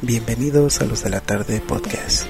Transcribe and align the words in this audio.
Bienvenidos 0.00 0.80
a 0.80 0.84
los 0.84 1.02
de 1.02 1.10
la 1.10 1.20
tarde 1.20 1.60
podcast. 1.60 2.28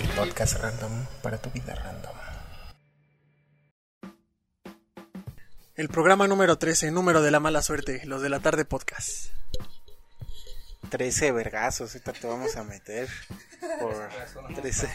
El 0.00 0.08
podcast 0.16 0.62
random 0.62 1.04
para 1.20 1.38
tu 1.38 1.50
vida 1.50 1.74
random. 1.74 2.12
El 5.74 5.88
programa 5.88 6.28
número 6.28 6.58
13, 6.58 6.92
número 6.92 7.22
de 7.22 7.32
la 7.32 7.40
mala 7.40 7.60
suerte, 7.60 8.02
los 8.04 8.22
de 8.22 8.28
la 8.28 8.38
tarde 8.38 8.64
podcast. 8.64 9.32
13 10.90 11.32
vergazos, 11.32 11.92
ahorita 11.92 12.12
te 12.12 12.26
vamos 12.28 12.56
a 12.56 12.62
meter 12.62 13.08
por 13.80 14.08
13. 14.54 14.88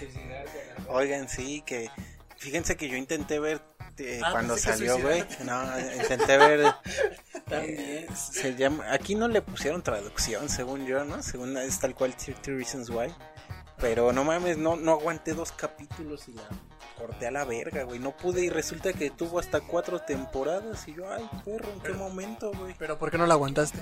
Oigan, 0.88 1.28
sí, 1.28 1.62
que 1.66 1.90
fíjense 2.38 2.78
que 2.78 2.88
yo 2.88 2.96
intenté 2.96 3.40
ver 3.40 3.73
eh, 3.98 4.22
Ah, 4.24 4.32
cuando 4.32 4.58
salió, 4.58 5.00
güey. 5.00 5.24
No, 5.44 5.80
intenté 6.02 6.38
ver. 6.38 6.74
También. 7.50 7.76
eh, 7.80 8.08
se 8.16 8.56
llama, 8.56 8.86
aquí 8.92 9.16
no 9.16 9.28
le 9.28 9.42
pusieron 9.42 9.82
traducción, 9.84 10.50
según 10.50 10.86
yo, 10.86 11.04
¿no? 11.06 11.22
Según 11.22 11.58
es 11.58 11.80
tal 11.80 11.94
cual 11.96 12.16
30 12.16 12.52
Reasons 12.52 12.90
Why. 12.90 13.14
Pero 13.80 14.14
no 14.14 14.24
mames, 14.24 14.58
no, 14.58 14.76
no 14.76 14.94
aguanté 14.94 15.34
dos 15.34 15.52
capítulos 15.52 16.28
y 16.30 16.34
la 16.34 16.44
corté 16.98 17.28
a 17.28 17.32
la 17.32 17.46
verga, 17.46 17.84
güey. 17.84 18.00
No 18.00 18.12
pude 18.16 18.42
y 18.44 18.50
resulta 18.50 18.94
que 18.94 19.10
tuvo 19.12 19.40
hasta 19.40 19.62
cuatro 19.62 20.00
temporadas. 20.00 20.88
Y 20.88 20.94
yo, 20.96 21.12
ay, 21.12 21.30
perro, 21.46 21.70
¿en 21.74 21.80
qué 21.82 21.94
momento, 21.94 22.52
güey? 22.54 22.76
Pero 22.78 22.98
¿por 22.98 23.12
qué 23.12 23.18
no 23.18 23.26
la 23.26 23.34
aguantaste? 23.34 23.80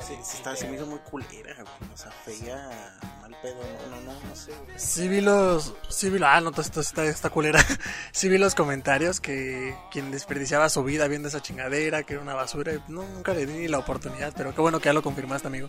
Sí, 0.00 0.14
sí, 0.22 0.36
estaba, 0.38 0.56
se 0.56 0.68
me 0.68 0.76
hizo 0.76 0.86
muy 0.86 0.98
culera, 1.00 1.54
güey. 1.54 1.92
O 1.92 1.96
sea, 1.96 2.10
feía 2.10 2.98
mal 3.20 3.36
pedo, 3.42 3.56
no, 3.90 3.96
no, 3.96 4.12
no, 4.14 4.20
no 4.28 4.36
sé, 4.36 4.52
güey. 4.64 4.78
Sí 4.78 5.08
vi 5.08 5.20
los... 5.20 5.74
Sí 5.88 6.08
vi 6.10 6.18
lo- 6.18 6.26
Ah, 6.26 6.40
no, 6.40 6.50
esto 6.58 6.80
está, 6.80 7.04
está 7.04 7.30
culera. 7.30 7.60
Sí 8.12 8.28
vi 8.28 8.38
los 8.38 8.54
comentarios 8.54 9.20
que 9.20 9.74
quien 9.90 10.10
desperdiciaba 10.10 10.68
su 10.68 10.82
vida 10.84 11.06
viendo 11.08 11.28
esa 11.28 11.42
chingadera, 11.42 12.02
que 12.04 12.14
era 12.14 12.22
una 12.22 12.34
basura. 12.34 12.72
No, 12.88 13.02
nunca 13.04 13.34
le 13.34 13.46
di 13.46 13.52
ni 13.52 13.68
la 13.68 13.78
oportunidad, 13.78 14.32
pero 14.36 14.54
qué 14.54 14.60
bueno 14.60 14.78
que 14.78 14.86
ya 14.86 14.92
lo 14.92 15.02
confirmaste, 15.02 15.48
amigo. 15.48 15.68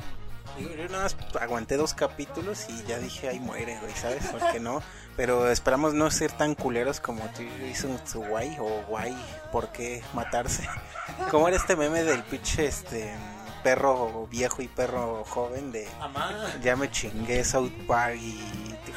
Digo, 0.57 0.75
yo 0.75 0.87
nada 0.89 1.03
más 1.03 1.15
aguanté 1.39 1.77
dos 1.77 1.93
capítulos 1.93 2.65
y 2.69 2.83
ya 2.83 2.99
dije, 2.99 3.29
ahí 3.29 3.39
muere, 3.39 3.79
güey, 3.79 3.93
¿sabes? 3.93 4.27
¿Por 4.27 4.51
qué 4.51 4.59
no? 4.59 4.81
Pero 5.15 5.49
esperamos 5.49 5.93
no 5.93 6.09
ser 6.11 6.31
tan 6.31 6.55
culeros 6.55 6.99
como 6.99 7.23
tú 7.35 7.43
hizo 7.69 7.87
su 8.05 8.21
guay 8.21 8.57
o 8.59 8.83
guay, 8.87 9.15
¿por 9.51 9.71
qué 9.71 10.03
matarse? 10.13 10.67
¿Cómo 11.31 11.47
era 11.47 11.57
este 11.57 11.75
meme 11.75 12.03
del 12.03 12.23
pinche 12.23 12.65
este 12.65 13.13
perro 13.63 14.27
viejo 14.27 14.61
y 14.61 14.67
perro 14.67 15.23
joven 15.23 15.71
de 15.71 15.87
ya 16.63 16.75
me 16.75 16.89
chingué 16.89 17.43
South 17.43 17.71
Park 17.87 18.15
y 18.19 18.39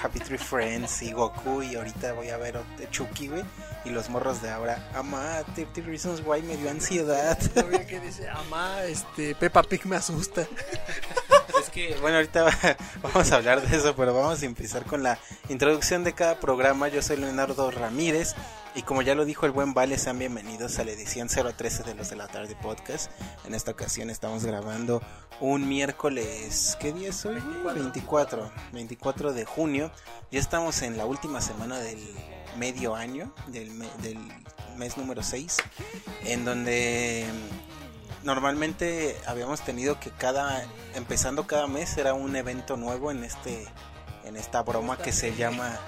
Happy 0.02 0.18
Tree 0.20 0.39
Friends 0.39 1.02
y 1.02 1.12
Goku 1.12 1.62
y 1.62 1.77
ahorita 1.77 2.12
voy 2.14 2.30
a 2.30 2.36
ver 2.36 2.61
Chucky, 2.91 3.28
güey, 3.28 3.44
y 3.84 3.91
los 3.91 4.08
morros 4.11 4.42
de 4.42 4.50
ahora, 4.50 4.91
ama, 4.94 5.42
30 5.55 5.83
Reasons 5.83 6.22
Why 6.24 6.42
me 6.42 6.56
dio 6.56 6.70
ansiedad. 6.70 7.39
Todavía 7.55 7.86
que 7.86 8.00
dice, 8.00 8.28
amá, 8.28 8.83
este, 8.84 9.34
Peppa 9.34 9.62
Pig 9.62 9.86
me 9.86 9.96
asusta. 9.96 10.46
Es 11.60 11.70
que, 11.70 11.97
bueno, 12.00 12.16
ahorita 12.16 12.47
vamos 13.02 13.30
a 13.33 13.36
hablar 13.36 13.66
de 13.66 13.77
eso, 13.77 13.94
pero 13.97 14.14
vamos 14.14 14.42
a 14.42 14.47
empezar 14.47 14.84
con 14.84 15.02
la 15.02 15.19
introducción 15.48 16.05
de 16.05 16.12
cada 16.12 16.41
programa. 16.41 16.88
Yo 16.88 17.00
soy 17.02 17.16
Leonardo 17.16 17.70
Ramírez 17.70 18.34
y 18.74 18.83
como 18.83 19.02
ya 19.02 19.14
lo 19.14 19.24
dijo 19.24 19.46
el 19.46 19.52
buen 19.52 19.72
Vale, 19.72 19.98
sean 19.98 20.19
bienvenidos 20.19 20.78
a 20.78 20.84
la 20.84 20.91
edición 20.92 21.28
013 21.28 21.84
de 21.84 21.94
los 21.94 22.11
de 22.11 22.16
la 22.16 22.27
tarde 22.27 22.56
podcast. 22.61 23.11
En 23.46 23.55
esta 23.55 23.70
ocasión 23.70 24.11
estamos 24.11 24.44
grabando 24.44 25.00
un 25.41 25.69
miércoles, 25.69 26.77
¿qué 26.80 26.92
día 26.92 27.11
es 27.11 27.24
hoy? 27.24 27.41
24, 27.64 28.50
24 28.72 29.33
de 29.33 29.44
junio. 29.44 29.91
Ya 30.33 30.41
estamos 30.41 30.83
en 30.83 30.96
la 30.96 31.06
última 31.06 31.41
semana 31.41 31.78
del 31.78 31.98
medio 32.58 32.94
año, 32.96 33.33
del, 33.48 33.70
me- 33.70 33.89
del 34.02 34.18
mes 34.77 34.96
número 34.96 35.22
6, 35.22 35.56
en 36.24 36.44
donde 36.44 37.27
normalmente 38.25 39.17
habíamos 39.27 39.61
tenido 39.61 40.00
que 40.00 40.11
cada 40.11 40.64
empezando 40.94 41.47
cada 41.47 41.67
mes 41.67 41.97
era 41.97 42.14
un 42.14 42.34
evento 42.34 42.77
nuevo 42.77 43.11
en 43.11 43.23
este 43.23 43.67
en 44.24 44.36
esta 44.36 44.62
broma 44.62 44.96
que 44.96 45.12
se 45.12 45.36
llama 45.36 45.79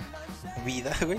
vida, 0.64 0.92
güey, 1.04 1.19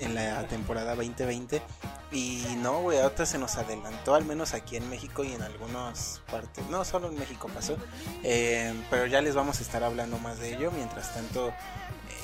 en 0.00 0.14
la 0.14 0.46
temporada 0.48 0.94
2020 0.94 1.62
y 2.10 2.44
no, 2.58 2.80
güey, 2.80 3.00
ahorita 3.00 3.26
se 3.26 3.38
nos 3.38 3.56
adelantó 3.56 4.14
al 4.14 4.24
menos 4.24 4.54
aquí 4.54 4.76
en 4.76 4.88
México 4.88 5.24
y 5.24 5.32
en 5.32 5.42
algunas 5.42 6.22
partes, 6.30 6.64
no 6.68 6.84
solo 6.84 7.08
en 7.08 7.18
México 7.18 7.48
pasó, 7.52 7.76
eh, 8.22 8.72
pero 8.88 9.06
ya 9.06 9.20
les 9.20 9.34
vamos 9.34 9.58
a 9.58 9.62
estar 9.62 9.82
hablando 9.82 10.18
más 10.18 10.38
de 10.38 10.54
ello. 10.54 10.70
Mientras 10.70 11.12
tanto, 11.12 11.48
eh, 11.48 11.54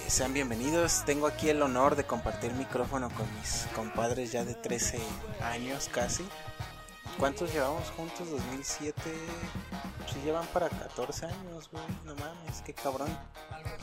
sean 0.07 0.33
bienvenidos. 0.33 1.05
Tengo 1.05 1.27
aquí 1.27 1.49
el 1.51 1.61
honor 1.61 1.97
de 1.97 2.05
compartir 2.05 2.53
micrófono 2.53 3.11
con 3.11 3.27
mis 3.34 3.67
compadres 3.75 4.31
ya 4.31 4.45
de 4.45 4.55
13 4.55 5.01
años 5.43 5.91
casi. 5.93 6.25
¿Cuántos 7.21 7.53
llevamos 7.53 7.91
juntos? 7.91 8.31
2007. 8.31 9.03
Si 10.11 10.21
llevan 10.23 10.47
para 10.47 10.71
14 10.71 11.27
años, 11.27 11.69
güey. 11.71 11.85
No 12.07 12.15
mames, 12.15 12.63
qué 12.65 12.73
cabrón. 12.73 13.15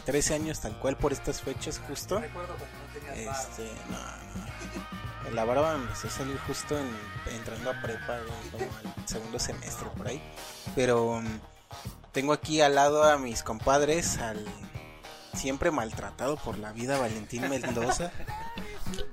13 0.06 0.34
años 0.34 0.59
tal 0.59 0.78
cual 0.80 0.98
por 0.98 1.14
estas 1.14 1.44
fechas 1.44 1.80
justo. 1.88 2.20
Este, 3.14 3.72
no, 3.92 5.30
no. 5.30 5.36
La 5.36 5.46
barba 5.46 5.78
me 5.78 5.84
empezó 5.84 6.08
a 6.08 6.12
salir 6.12 6.38
justo 6.48 6.75
en, 6.78 6.90
entrando 7.36 7.70
a 7.70 7.81
prepa, 7.81 8.18
güey, 8.18 8.50
como 8.52 8.78
al 8.78 9.08
segundo 9.08 9.38
semestre 9.38 9.88
por 9.96 10.08
ahí. 10.08 10.22
Pero 10.74 11.22
mm, 11.22 11.40
tengo 12.14 12.34
aquí 12.34 12.62
al 12.62 12.74
lado 12.74 13.04
a 13.04 13.19
mis 13.19 13.44
compadres, 13.44 14.18
al 14.18 14.44
siempre 15.36 15.69
maltratado 15.69 16.38
por 16.38 16.58
la 16.58 16.72
vida 16.72 16.98
Valentín 16.98 17.48
Mendoza. 17.48 18.12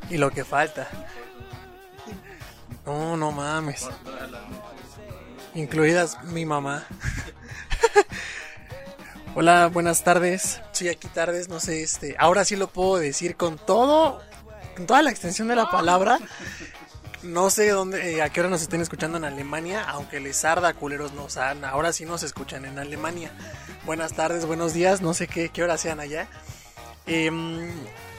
Y 0.09 0.19
lo 0.19 0.31
que 0.31 0.45
falta. 0.45 0.87
No, 2.87 3.17
no 3.17 3.33
mames. 3.33 3.89
Incluidas 5.55 6.23
mi 6.25 6.45
mamá. 6.45 6.85
Hola, 9.35 9.69
buenas 9.69 10.05
tardes. 10.05 10.61
Soy 10.73 10.89
aquí 10.89 11.09
tardes, 11.09 11.49
no 11.49 11.61
sé, 11.61 11.83
este, 11.83 12.15
ahora 12.19 12.45
sí 12.45 12.57
lo 12.57 12.69
puedo 12.69 12.97
decir 12.97 13.37
con 13.37 13.59
todo, 13.59 14.21
con 14.77 14.87
toda 14.87 15.03
la 15.03 15.11
extensión 15.11 15.49
de 15.49 15.57
la 15.57 15.71
palabra. 15.71 16.19
No 17.23 17.49
sé 17.49 17.71
dónde, 17.71 18.17
eh, 18.17 18.23
a 18.23 18.29
qué 18.29 18.41
hora 18.41 18.51
nos 18.51 18.63
estén 18.63 18.83
escuchando 18.83 19.17
en 19.17 19.25
Alemania, 19.25 19.83
aunque 19.89 20.21
les 20.21 20.45
arda 20.45 20.75
culeros 20.75 21.15
nos 21.15 21.39
han, 21.39 21.65
ahora 21.65 21.93
sí 21.93 22.05
nos 22.05 22.23
escuchan 22.23 22.67
en 22.67 22.79
Alemania. 22.79 23.33
Buenas 23.87 24.13
tardes, 24.13 24.45
buenos 24.45 24.75
días, 24.75 25.01
no 25.01 25.15
sé 25.15 25.27
qué, 25.27 25.49
qué 25.49 25.63
hora 25.63 25.79
sean 25.79 26.01
allá. 26.01 26.29
Em, 27.07 27.71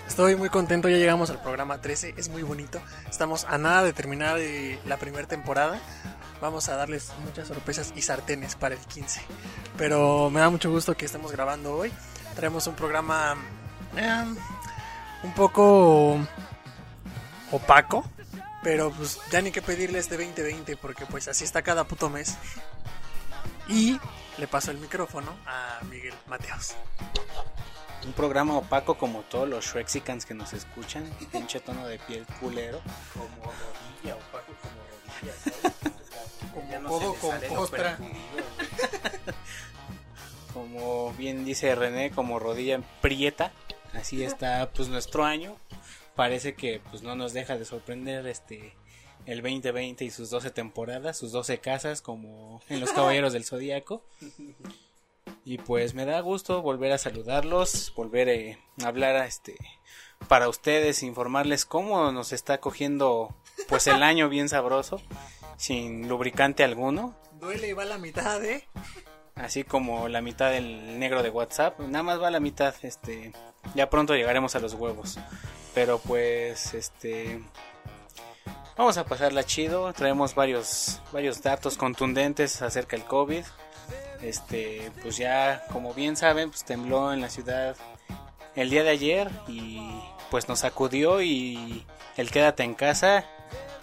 estoy 0.07 0.35
muy 0.35 0.49
contento, 0.49 0.89
ya 0.89 0.97
llegamos 0.97 1.29
al 1.29 1.41
programa 1.41 1.81
13, 1.81 2.15
es 2.17 2.29
muy 2.29 2.43
bonito. 2.43 2.81
Estamos 3.09 3.45
a 3.45 3.57
nada 3.57 3.83
de 3.83 3.93
terminar 3.93 4.37
eh, 4.39 4.79
la 4.85 4.97
primera 4.97 5.27
temporada. 5.27 5.79
Vamos 6.41 6.69
a 6.69 6.75
darles 6.75 7.11
muchas 7.23 7.47
sorpresas 7.47 7.93
y 7.95 8.01
sartenes 8.01 8.55
para 8.55 8.75
el 8.75 8.81
15. 8.81 9.21
Pero 9.77 10.29
me 10.29 10.39
da 10.39 10.49
mucho 10.49 10.69
gusto 10.69 10.95
que 10.95 11.05
estemos 11.05 11.31
grabando 11.31 11.75
hoy. 11.75 11.91
Traemos 12.35 12.67
un 12.67 12.75
programa 12.75 13.35
em, 13.95 14.35
un 15.23 15.33
poco 15.33 16.19
opaco. 17.51 18.03
Pero 18.63 18.91
pues 18.91 19.19
ya 19.31 19.41
ni 19.41 19.51
que 19.51 19.61
pedirle 19.61 19.99
este 19.99 20.17
2020 20.17 20.75
porque 20.77 21.05
pues 21.05 21.27
así 21.27 21.43
está 21.43 21.61
cada 21.61 21.83
puto 21.83 22.09
mes. 22.09 22.35
Y 23.67 23.99
le 24.37 24.47
paso 24.47 24.71
el 24.71 24.77
micrófono 24.77 25.31
a 25.45 25.79
Miguel 25.89 26.13
Mateos. 26.27 26.75
Un 28.03 28.13
programa 28.13 28.57
opaco 28.57 28.97
como 28.97 29.21
todos 29.21 29.47
los 29.47 29.65
Shrexicans 29.65 30.25
que 30.25 30.33
nos 30.33 30.53
escuchan. 30.53 31.09
Pinche 31.31 31.59
tono 31.59 31.87
de 31.87 31.99
piel 31.99 32.25
culero. 32.39 32.81
Como 33.13 33.51
rodilla, 33.51 34.15
opaco 34.15 34.53
como 34.61 34.81
rodilla, 34.91 35.95
Como 36.79 36.89
codo 36.89 37.13
con 37.15 37.55
costra. 37.55 37.97
Como 40.53 41.13
bien 41.13 41.43
dice 41.45 41.75
René, 41.75 42.11
como 42.11 42.39
rodilla 42.39 42.79
prieta. 43.01 43.51
Así 43.93 44.23
está 44.23 44.69
pues 44.71 44.87
nuestro 44.87 45.25
año. 45.25 45.57
Parece 46.15 46.55
que 46.55 46.81
pues 46.91 47.01
no 47.01 47.15
nos 47.15 47.33
deja 47.33 47.57
de 47.57 47.65
sorprender 47.65 48.25
este 48.27 48.73
el 49.25 49.41
2020 49.41 50.05
y 50.05 50.11
sus 50.11 50.29
12 50.29 50.51
temporadas, 50.51 51.17
sus 51.17 51.31
12 51.31 51.59
casas 51.59 52.01
como 52.01 52.61
en 52.69 52.79
Los 52.79 52.91
Caballeros 52.91 53.33
del 53.33 53.43
Zodíaco. 53.43 54.03
Y 55.43 55.57
pues 55.57 55.93
me 55.93 56.05
da 56.05 56.19
gusto 56.21 56.61
volver 56.61 56.91
a 56.91 56.97
saludarlos, 56.97 57.93
volver 57.95 58.29
eh, 58.29 58.57
a 58.83 58.87
hablar 58.87 59.15
a 59.15 59.25
este 59.25 59.55
para 60.27 60.49
ustedes, 60.49 61.03
informarles 61.03 61.65
cómo 61.65 62.11
nos 62.11 62.33
está 62.33 62.59
cogiendo 62.59 63.35
pues 63.67 63.87
el 63.87 64.01
año 64.01 64.29
bien 64.29 64.49
sabroso, 64.49 65.01
sin 65.57 66.07
lubricante 66.07 66.63
alguno, 66.63 67.15
Duele 67.39 67.67
y 67.67 67.73
va 67.73 67.83
a 67.83 67.85
la 67.85 67.97
mitad, 67.97 68.43
¿eh? 68.43 68.67
así 69.35 69.63
como 69.63 70.07
la 70.07 70.21
mitad 70.21 70.51
del 70.51 70.97
negro 70.99 71.21
de 71.21 71.29
WhatsApp, 71.29 71.79
nada 71.81 72.03
más 72.03 72.21
va 72.21 72.31
la 72.31 72.39
mitad, 72.39 72.73
este, 72.81 73.33
ya 73.75 73.89
pronto 73.89 74.15
llegaremos 74.15 74.55
a 74.55 74.59
los 74.59 74.73
huevos. 74.73 75.19
Pero 75.73 75.99
pues 75.99 76.73
este 76.73 77.43
vamos 78.77 78.97
a 78.97 79.05
pasarla 79.05 79.43
chido, 79.43 79.91
traemos 79.91 80.33
varios 80.33 81.01
varios 81.11 81.41
datos 81.41 81.77
contundentes 81.77 82.61
acerca 82.61 82.95
del 82.95 83.05
COVID. 83.05 83.43
Este, 84.21 84.91
pues 85.01 85.17
ya 85.17 85.65
como 85.71 85.93
bien 85.93 86.15
saben, 86.15 86.49
pues 86.49 86.63
tembló 86.63 87.13
en 87.13 87.21
la 87.21 87.29
ciudad 87.29 87.75
el 88.55 88.69
día 88.69 88.83
de 88.83 88.89
ayer 88.89 89.29
y 89.47 89.79
pues 90.31 90.47
nos 90.47 90.59
sacudió 90.59 91.21
y 91.21 91.85
el 92.17 92.31
quédate 92.31 92.63
en 92.63 92.73
casa 92.73 93.25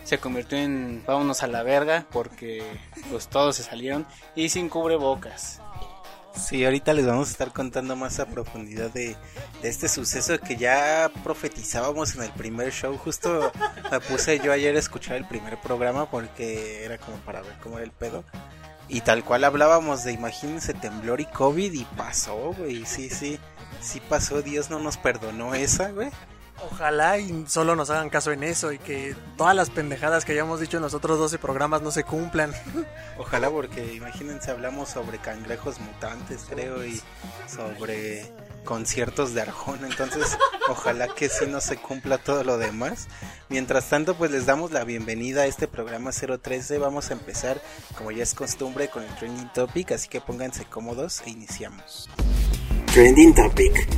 se 0.05 0.19
convirtió 0.19 0.59
en 0.59 1.05
vámonos 1.07 1.43
a 1.43 1.47
la 1.47 1.63
verga 1.63 2.07
porque 2.11 2.63
pues 3.11 3.29
todos 3.29 3.57
se 3.57 3.63
salieron 3.63 4.07
y 4.35 4.49
sin 4.49 4.69
cubrebocas. 4.69 5.61
Sí, 6.35 6.65
ahorita 6.65 6.95
les 6.95 7.07
vamos 7.07 7.29
a 7.29 7.33
estar 7.33 7.53
contando 7.53 7.95
más 7.95 8.19
a 8.19 8.27
profundidad 8.27 8.91
de, 8.91 9.17
este 9.63 9.89
suceso 9.89 10.39
que 10.41 10.57
ya 10.57 11.11
profetizábamos 11.23 12.15
en 12.15 12.23
el 12.23 12.31
primer 12.31 12.73
show. 12.73 12.97
Justo 12.97 13.53
me 13.91 14.01
puse 14.01 14.39
yo 14.39 14.51
ayer 14.51 14.75
a 14.75 14.79
escuchar 14.79 15.17
el 15.17 15.27
primer 15.27 15.61
programa 15.61 16.11
porque 16.11 16.85
era 16.85 16.97
como 16.97 17.19
para 17.19 17.43
ver 17.43 17.59
cómo 17.63 17.77
era 17.77 17.85
el 17.85 17.93
pedo. 17.93 18.25
Y 18.89 19.01
tal 19.01 19.25
cual 19.25 19.45
hablábamos 19.45 20.05
de 20.05 20.13
imagínense 20.13 20.75
temblor 20.75 21.21
y 21.21 21.27
COVID 21.27 21.73
y 21.73 21.85
pasó, 21.97 22.55
güey. 22.59 22.85
Sí, 22.85 23.09
sí, 23.09 23.39
sí 23.81 24.01
pasó. 24.01 24.43
Dios 24.43 24.71
no 24.71 24.79
nos 24.79 24.97
perdonó 24.97 25.55
esa, 25.55 25.91
güey. 25.91 26.11
Ojalá 26.71 27.19
y 27.19 27.45
solo 27.49 27.75
nos 27.75 27.91
hagan 27.91 28.09
caso 28.09 28.31
en 28.33 28.45
eso 28.45 28.73
y 28.73 28.79
que 28.79 29.17
todas 29.37 29.55
las 29.55 29.71
pendejadas 29.71 30.25
que 30.25 30.33
hayamos 30.33 30.61
dicho 30.61 30.77
en 30.77 30.83
los 30.83 30.95
otros 30.95 31.19
12 31.19 31.39
programas 31.39 31.83
no 31.83 31.91
se 31.91 32.05
cumplan. 32.05 32.53
Ojalá 33.19 33.51
porque 33.51 33.95
imagínense 33.95 34.51
hablamos 34.51 34.89
sobre 34.89 35.19
cangrejos 35.19 35.81
mutantes 35.81 36.47
creo 36.49 36.85
y 36.85 37.01
sobre 37.49 38.33
conciertos 38.65 39.35
de 39.35 39.43
Arjona, 39.43 39.89
entonces 39.89 40.39
ojalá 40.69 41.09
que 41.09 41.29
sí 41.29 41.47
no 41.49 41.61
se 41.61 41.77
cumpla 41.77 42.19
todo 42.19 42.45
lo 42.45 42.59
demás. 42.59 43.09
Mientras 43.49 43.89
tanto 43.89 44.15
pues 44.15 44.31
les 44.31 44.47
damos 44.47 44.71
la 44.71 44.85
bienvenida 44.85 45.43
a 45.43 45.47
este 45.47 45.67
programa 45.67 46.11
013, 46.13 46.79
vamos 46.79 47.11
a 47.11 47.15
empezar 47.15 47.61
como 47.97 48.13
ya 48.13 48.23
es 48.23 48.35
costumbre 48.35 48.89
con 48.89 49.03
el 49.03 49.15
Trending 49.17 49.53
Topic, 49.53 49.91
así 49.93 50.09
que 50.09 50.21
pónganse 50.21 50.65
cómodos 50.65 51.23
e 51.27 51.31
iniciamos. 51.31 52.09
Trending 52.93 53.35
Topic. 53.35 53.89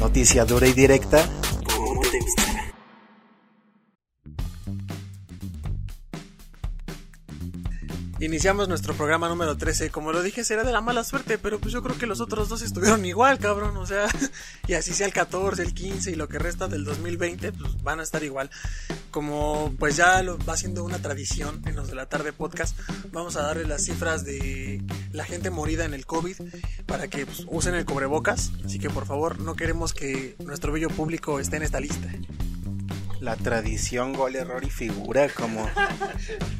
Noticia 0.00 0.44
dura 0.44 0.66
y 0.66 0.72
directa 0.72 1.28
Iniciamos 8.20 8.68
nuestro 8.68 8.94
programa 8.94 9.28
número 9.28 9.56
13. 9.56 9.90
Como 9.90 10.10
lo 10.10 10.22
dije, 10.22 10.42
será 10.42 10.64
de 10.64 10.72
la 10.72 10.80
mala 10.80 11.04
suerte, 11.04 11.38
pero 11.38 11.60
pues 11.60 11.72
yo 11.72 11.84
creo 11.84 11.96
que 11.96 12.06
los 12.06 12.20
otros 12.20 12.48
dos 12.48 12.62
estuvieron 12.62 13.04
igual, 13.04 13.38
cabrón. 13.38 13.76
O 13.76 13.86
sea, 13.86 14.08
y 14.66 14.74
así 14.74 14.92
sea 14.92 15.06
el 15.06 15.12
14, 15.12 15.62
el 15.62 15.72
15 15.72 16.10
y 16.10 16.14
lo 16.16 16.28
que 16.28 16.40
resta 16.40 16.66
del 16.66 16.84
2020, 16.84 17.52
pues 17.52 17.80
van 17.84 18.00
a 18.00 18.02
estar 18.02 18.24
igual. 18.24 18.50
Como 19.12 19.72
pues 19.78 19.94
ya 19.94 20.20
lo 20.24 20.36
va 20.38 20.56
siendo 20.56 20.82
una 20.82 20.98
tradición 20.98 21.62
en 21.64 21.76
los 21.76 21.86
de 21.86 21.94
la 21.94 22.06
tarde 22.06 22.32
podcast, 22.32 22.76
vamos 23.12 23.36
a 23.36 23.42
darle 23.42 23.66
las 23.66 23.84
cifras 23.84 24.24
de 24.24 24.82
la 25.12 25.24
gente 25.24 25.50
morida 25.50 25.84
en 25.84 25.94
el 25.94 26.04
COVID 26.04 26.36
para 26.86 27.06
que 27.06 27.24
pues, 27.24 27.44
usen 27.48 27.76
el 27.76 27.84
cubrebocas. 27.84 28.50
Así 28.64 28.80
que 28.80 28.90
por 28.90 29.06
favor, 29.06 29.38
no 29.38 29.54
queremos 29.54 29.94
que 29.94 30.34
nuestro 30.44 30.72
bello 30.72 30.88
público 30.90 31.38
esté 31.38 31.58
en 31.58 31.62
esta 31.62 31.78
lista 31.78 32.08
la 33.20 33.36
tradición 33.36 34.12
gol, 34.12 34.36
error 34.36 34.64
y 34.64 34.70
figura 34.70 35.28
como, 35.28 35.68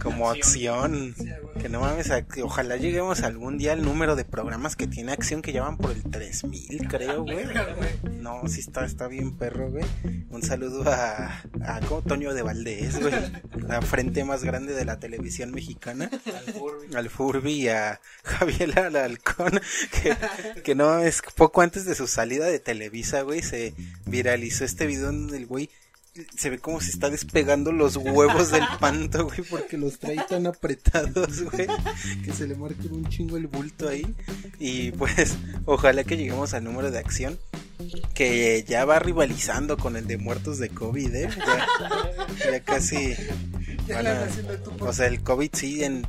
como 0.03 0.31
acción. 0.31 1.15
Que 1.61 1.69
no 1.69 1.81
mames, 1.81 2.11
ojalá 2.43 2.77
lleguemos 2.77 3.23
algún 3.23 3.59
día 3.59 3.73
al 3.73 3.83
número 3.83 4.17
de 4.17 4.25
programas 4.25 4.77
que 4.77 4.87
tiene 4.87 5.13
acción 5.13 5.43
que 5.43 5.53
llevan 5.53 5.77
por 5.77 5.91
el 5.91 6.03
3000, 6.05 6.89
creo, 6.89 7.23
güey. 7.23 7.47
No, 8.21 8.43
sí 8.47 8.61
está, 8.61 8.85
está 8.85 9.09
bien 9.09 9.37
perro, 9.37 9.71
güey. 9.71 9.85
Un 10.31 10.43
saludo 10.43 10.85
a, 10.87 11.43
a 11.63 11.81
Toño 12.07 12.35
de 12.35 12.43
Valdés, 12.43 13.01
güey. 13.01 13.15
La 13.67 13.83
frente 13.83 14.25
más 14.25 14.45
grande 14.45 14.73
de 14.73 14.85
la 14.85 14.99
televisión 14.99 15.51
mexicana. 15.51 16.11
Al 16.95 17.11
Furby. 17.11 17.53
y 17.53 17.69
a 17.69 18.01
Javier 18.23 18.79
Alalcón, 18.79 19.61
que, 19.91 20.17
que 20.63 20.75
no 20.75 21.01
es 21.01 21.23
poco 21.35 21.63
antes 21.63 21.85
de 21.85 21.95
su 21.95 22.07
salida 22.07 22.47
de 22.47 22.61
Televisa, 22.61 23.23
güey, 23.23 23.43
se 23.43 23.75
viralizó 24.07 24.65
este 24.65 24.87
video 24.87 25.07
donde 25.07 25.37
el 25.37 25.47
güey 25.47 25.71
se 26.37 26.51
ve 26.51 26.59
como 26.59 26.81
se 26.81 26.91
está 26.91 27.11
despegando 27.11 27.73
los 27.73 27.97
huevos 27.97 28.51
del 28.51 28.65
panto, 28.81 29.25
güey, 29.27 29.43
porque 29.43 29.77
los 29.77 29.99
trae 29.99 30.19
tan 30.29 30.47
apretados, 30.47 31.43
güey, 31.43 31.67
que 32.25 32.33
se 32.33 32.47
le 32.47 32.55
marca 32.55 32.83
un 32.91 33.09
chingo 33.09 33.37
el 33.37 33.47
bulto 33.47 33.89
ahí. 33.89 34.07
Y 34.59 34.93
pues, 34.93 35.37
ojalá 35.65 36.05
que 36.05 36.17
lleguemos 36.17 36.55
al 36.55 36.65
número 36.65 36.91
de 36.91 36.99
acción 36.99 37.39
que 38.15 38.65
ya 38.67 38.85
va 38.85 38.99
rivalizando 38.99 39.77
con 39.77 39.97
el 39.97 40.07
de 40.07 40.19
muertos 40.19 40.59
de 40.59 40.69
COVID, 40.69 41.15
¿eh? 41.15 41.29
Ya, 42.51 42.61
casi. 42.61 43.15
o 44.81 44.93
sea, 44.93 45.07
el 45.07 45.23
COVID 45.23 45.51
sí 45.53 45.85
en 45.85 46.07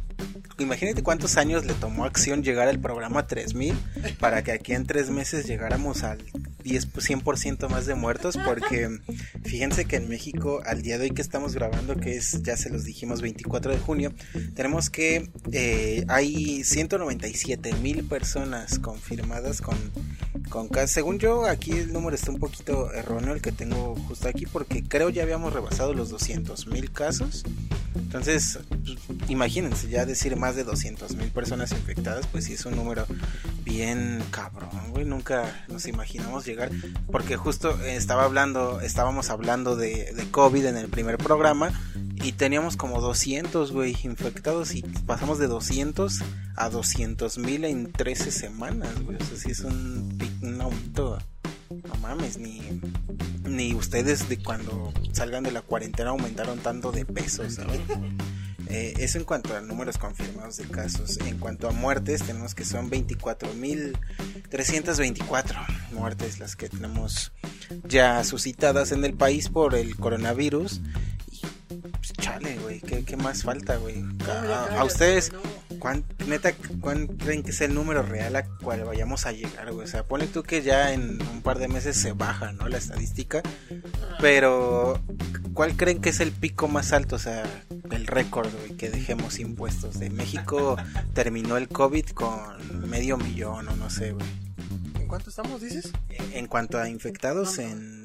imagínate 0.57 1.03
cuántos 1.03 1.37
años 1.37 1.65
le 1.65 1.73
tomó 1.73 2.05
acción 2.05 2.43
llegar 2.43 2.67
al 2.67 2.79
programa 2.79 3.27
3000 3.27 3.75
para 4.19 4.43
que 4.43 4.51
aquí 4.51 4.73
en 4.73 4.85
tres 4.85 5.09
meses 5.09 5.47
llegáramos 5.47 6.03
al 6.03 6.19
10, 6.63 6.93
100% 6.93 7.69
más 7.69 7.85
de 7.85 7.95
muertos 7.95 8.37
porque 8.45 8.99
fíjense 9.43 9.85
que 9.85 9.97
en 9.97 10.09
México 10.09 10.61
al 10.65 10.81
día 10.81 10.97
de 10.97 11.05
hoy 11.05 11.11
que 11.11 11.21
estamos 11.21 11.53
grabando 11.53 11.95
que 11.95 12.15
es 12.17 12.41
ya 12.43 12.57
se 12.57 12.69
los 12.69 12.83
dijimos 12.83 13.21
24 13.21 13.71
de 13.71 13.77
junio 13.79 14.13
tenemos 14.53 14.89
que 14.89 15.29
eh, 15.51 16.05
hay 16.07 16.63
197 16.63 17.73
mil 17.75 18.03
personas 18.05 18.79
confirmadas 18.79 19.61
con 19.61 19.77
con 20.49 20.69
según 20.87 21.19
yo 21.19 21.45
aquí 21.45 21.71
el 21.71 21.93
número 21.93 22.15
está 22.15 22.31
un 22.31 22.39
poquito 22.39 22.91
erróneo 22.93 23.33
el 23.33 23.41
que 23.41 23.51
tengo 23.51 23.95
justo 24.07 24.27
aquí 24.27 24.45
porque 24.45 24.83
creo 24.83 25.09
ya 25.09 25.23
habíamos 25.23 25.53
rebasado 25.53 25.93
los 25.93 26.09
200 26.09 26.67
mil 26.67 26.91
casos. 26.91 27.43
Entonces 27.95 28.59
pues, 28.69 28.97
imagínense 29.29 29.89
ya 29.89 30.05
decir 30.05 30.35
más 30.35 30.55
de 30.55 30.63
200 30.63 31.15
mil 31.15 31.29
personas 31.29 31.71
infectadas 31.71 32.27
pues 32.27 32.45
sí 32.45 32.53
es 32.53 32.65
un 32.65 32.75
número 32.75 33.05
bien 33.69 34.23
cabrón 34.31 34.69
güey 34.89 35.05
nunca 35.05 35.63
nos 35.67 35.85
imaginamos 35.85 36.43
llegar 36.43 36.71
porque 37.11 37.37
justo 37.37 37.79
estaba 37.85 38.23
hablando 38.23 38.81
estábamos 38.81 39.29
hablando 39.29 39.75
de, 39.75 40.11
COVID 40.31 40.65
en 40.65 40.77
el 40.77 40.87
primer 40.89 41.17
programa 41.19 41.71
y 42.15 42.31
teníamos 42.31 42.75
como 42.77 42.99
200 42.99 43.71
güey 43.71 43.95
infectados 44.03 44.73
y 44.73 44.81
pasamos 44.81 45.37
de 45.37 45.47
200 45.47 46.19
a 46.55 46.69
200 46.69 47.37
mil 47.37 47.63
en 47.63 47.91
13 47.91 48.31
semanas 48.31 48.89
güey 49.03 49.17
o 49.17 49.23
sea 49.23 49.37
sí 49.37 49.51
es 49.51 49.59
un, 49.59 50.17
un 50.41 50.61
aumento 50.61 51.19
no 51.69 51.95
mames, 52.01 52.39
ni, 52.39 52.61
ni 53.45 53.75
ustedes 53.75 54.27
de 54.27 54.41
cuando 54.41 54.91
salgan 55.11 55.43
de 55.43 55.51
la 55.51 55.61
cuarentena 55.61 56.09
aumentaron 56.09 56.57
tanto 56.59 56.91
de 56.91 57.05
peso, 57.05 57.47
¿sabes? 57.47 57.79
Eh, 58.69 58.93
eso 58.99 59.17
en 59.17 59.23
cuanto 59.23 59.57
a 59.57 59.61
números 59.61 59.97
confirmados 59.97 60.57
de 60.57 60.67
casos. 60.67 61.17
En 61.25 61.39
cuanto 61.39 61.67
a 61.67 61.71
muertes, 61.71 62.21
tenemos 62.21 62.53
que 62.53 62.65
son 62.65 62.91
24.324 62.91 65.55
muertes 65.91 66.39
las 66.39 66.55
que 66.55 66.69
tenemos 66.69 67.31
ya 67.83 68.23
suscitadas 68.23 68.91
en 68.91 69.03
el 69.05 69.15
país 69.15 69.49
por 69.49 69.73
el 69.73 69.95
coronavirus. 69.95 70.81
Pues, 71.69 72.13
chale, 72.13 72.57
güey, 72.57 72.81
¿qué, 72.81 73.15
más 73.17 73.43
falta, 73.43 73.77
güey? 73.77 74.03
A, 74.75 74.83
ustedes, 74.83 75.31
¿cuán, 75.77 76.03
neta, 76.25 76.51
¿cuán 76.81 77.05
creen 77.05 77.43
que 77.43 77.51
es 77.51 77.61
el 77.61 77.75
número 77.75 78.01
real 78.01 78.35
a 78.35 78.43
cual 78.43 78.85
vayamos 78.85 79.27
a 79.27 79.31
llegar, 79.31 79.71
güey? 79.71 79.85
O 79.85 79.87
sea, 79.87 80.03
pone 80.03 80.25
tú 80.25 80.41
que 80.41 80.63
ya 80.63 80.93
en 80.93 81.21
un 81.21 81.41
par 81.43 81.59
de 81.59 81.67
meses 81.67 81.95
se 81.95 82.13
baja, 82.13 82.53
¿no? 82.53 82.67
La 82.67 82.79
estadística. 82.79 83.43
Pero, 84.19 84.99
¿cuál 85.53 85.77
creen 85.77 86.01
que 86.01 86.09
es 86.09 86.19
el 86.21 86.31
pico 86.31 86.67
más 86.67 86.91
alto? 86.91 87.17
O 87.17 87.19
sea, 87.19 87.43
el 87.91 88.07
récord, 88.07 88.51
güey, 88.51 88.75
que 88.75 88.89
dejemos 88.89 89.39
impuestos. 89.39 89.99
De 89.99 90.09
México 90.09 90.75
terminó 91.13 91.55
el 91.57 91.67
COVID 91.67 92.07
con 92.09 92.89
medio 92.89 93.17
millón 93.17 93.67
o 93.67 93.75
no 93.75 93.91
sé, 93.91 94.13
güey. 94.13 94.25
¿En 94.99 95.07
cuánto 95.07 95.29
estamos, 95.29 95.61
dices? 95.61 95.91
En 96.33 96.47
cuanto 96.47 96.79
a 96.79 96.89
infectados, 96.89 97.59
en 97.59 97.98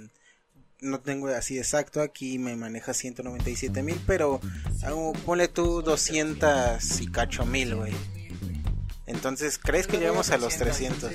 no 0.84 1.00
tengo 1.00 1.28
así 1.28 1.58
exacto, 1.58 2.00
aquí 2.00 2.38
me 2.38 2.56
maneja 2.56 2.94
197 2.94 3.82
mil, 3.82 4.00
pero 4.06 4.40
ponle 5.24 5.48
tú 5.48 5.82
200 5.82 7.00
y 7.00 7.06
cacho 7.08 7.44
mil, 7.44 7.74
güey. 7.74 7.92
Entonces, 9.06 9.58
¿crees 9.58 9.86
que 9.86 9.98
llegamos 9.98 10.30
a 10.30 10.38
los 10.38 10.56
300? 10.56 11.12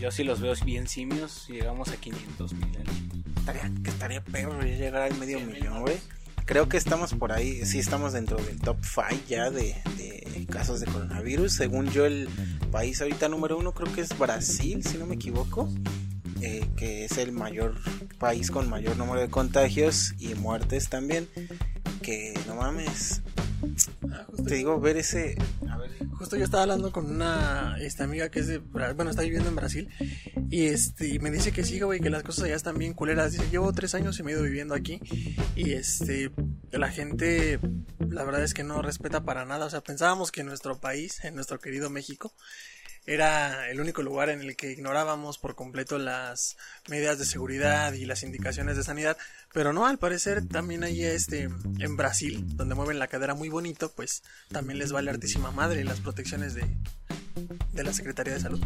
Yo 0.00 0.10
sí 0.10 0.22
los 0.22 0.40
veo 0.40 0.54
bien 0.64 0.86
simios, 0.86 1.46
llegamos 1.48 1.88
a 1.88 1.96
500 1.96 2.52
mil. 2.54 2.78
Estaría, 3.38 3.72
que 3.82 3.90
estaría 3.90 4.22
peor 4.22 4.64
llegar 4.64 5.02
al 5.02 5.16
medio 5.16 5.40
millón, 5.40 5.80
güey. 5.80 5.96
Creo 6.44 6.68
que 6.68 6.76
estamos 6.76 7.14
por 7.14 7.32
ahí, 7.32 7.64
sí 7.64 7.78
estamos 7.78 8.12
dentro 8.12 8.36
del 8.36 8.60
top 8.60 8.76
5 8.82 9.24
ya 9.28 9.50
de, 9.50 9.76
de, 9.96 10.46
casos 10.50 10.80
de 10.80 10.86
coronavirus. 10.86 11.54
Según 11.54 11.88
yo, 11.90 12.06
el 12.06 12.28
país 12.70 13.00
ahorita 13.00 13.28
número 13.28 13.56
uno 13.56 13.72
creo 13.72 13.92
que 13.92 14.00
es 14.02 14.18
Brasil, 14.18 14.84
si 14.84 14.98
no 14.98 15.06
me 15.06 15.14
equivoco. 15.14 15.70
Eh, 16.42 16.66
que 16.76 17.04
es 17.04 17.18
el 17.18 17.32
mayor 17.32 17.74
país 18.18 18.50
con 18.50 18.68
mayor 18.68 18.96
número 18.96 19.20
de 19.20 19.28
contagios 19.28 20.14
y 20.18 20.34
muertes 20.34 20.88
también. 20.88 21.28
Que 22.02 22.34
no 22.46 22.54
mames. 22.54 23.22
Ah, 24.10 24.26
te 24.46 24.54
digo, 24.54 24.80
ver 24.80 24.96
ese. 24.96 25.36
Justo 26.12 26.36
yo 26.36 26.44
estaba 26.44 26.62
hablando 26.62 26.92
con 26.92 27.06
una 27.06 27.76
esta 27.80 28.04
amiga 28.04 28.30
que 28.30 28.40
es 28.40 28.46
de. 28.46 28.58
Bueno, 28.58 29.10
está 29.10 29.22
viviendo 29.22 29.48
en 29.48 29.56
Brasil. 29.56 29.88
Y 30.50 30.66
este 30.66 31.18
me 31.18 31.30
dice 31.30 31.52
que 31.52 31.64
sí, 31.64 31.80
güey, 31.80 32.00
que 32.00 32.10
las 32.10 32.22
cosas 32.22 32.44
allá 32.44 32.56
están 32.56 32.78
bien 32.78 32.94
culeras. 32.94 33.32
Dice, 33.32 33.44
llevo 33.50 33.72
tres 33.72 33.94
años 33.94 34.18
y 34.18 34.22
me 34.22 34.30
he 34.30 34.34
ido 34.34 34.42
viviendo 34.42 34.74
aquí. 34.74 35.00
Y 35.54 35.72
este. 35.72 36.30
La 36.70 36.90
gente. 36.90 37.60
La 37.98 38.24
verdad 38.24 38.42
es 38.42 38.54
que 38.54 38.64
no 38.64 38.80
respeta 38.80 39.24
para 39.24 39.44
nada. 39.44 39.66
O 39.66 39.70
sea, 39.70 39.82
pensábamos 39.82 40.32
que 40.32 40.40
en 40.40 40.46
nuestro 40.46 40.80
país, 40.80 41.22
en 41.24 41.34
nuestro 41.34 41.60
querido 41.60 41.90
México 41.90 42.32
era 43.10 43.68
el 43.68 43.80
único 43.80 44.02
lugar 44.02 44.28
en 44.28 44.40
el 44.40 44.54
que 44.54 44.70
ignorábamos 44.70 45.38
por 45.38 45.56
completo 45.56 45.98
las 45.98 46.56
medidas 46.88 47.18
de 47.18 47.24
seguridad 47.24 47.92
y 47.92 48.04
las 48.04 48.22
indicaciones 48.22 48.76
de 48.76 48.84
sanidad, 48.84 49.16
pero 49.52 49.72
no, 49.72 49.84
al 49.86 49.98
parecer 49.98 50.46
también 50.46 50.84
ahí 50.84 51.02
este 51.02 51.48
en 51.78 51.96
Brasil, 51.96 52.44
donde 52.56 52.76
mueven 52.76 53.00
la 53.00 53.08
cadera 53.08 53.34
muy 53.34 53.48
bonito, 53.48 53.90
pues 53.90 54.22
también 54.52 54.78
les 54.78 54.92
vale 54.92 55.10
hartísima 55.10 55.50
madre 55.50 55.82
las 55.82 56.00
protecciones 56.00 56.54
de, 56.54 56.64
de 57.72 57.84
la 57.84 57.92
Secretaría 57.92 58.34
de 58.34 58.40
Salud. 58.40 58.60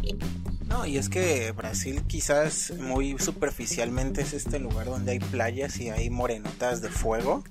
No, 0.67 0.85
y 0.85 0.97
es 0.97 1.09
que 1.09 1.51
Brasil 1.51 2.03
quizás 2.07 2.73
muy 2.79 3.17
superficialmente 3.19 4.21
es 4.21 4.33
este 4.33 4.59
lugar 4.59 4.87
donde 4.87 5.13
hay 5.13 5.19
playas 5.19 5.79
y 5.79 5.89
hay 5.89 6.09
morenotas 6.09 6.81
de 6.81 6.89
fuego, 6.89 7.43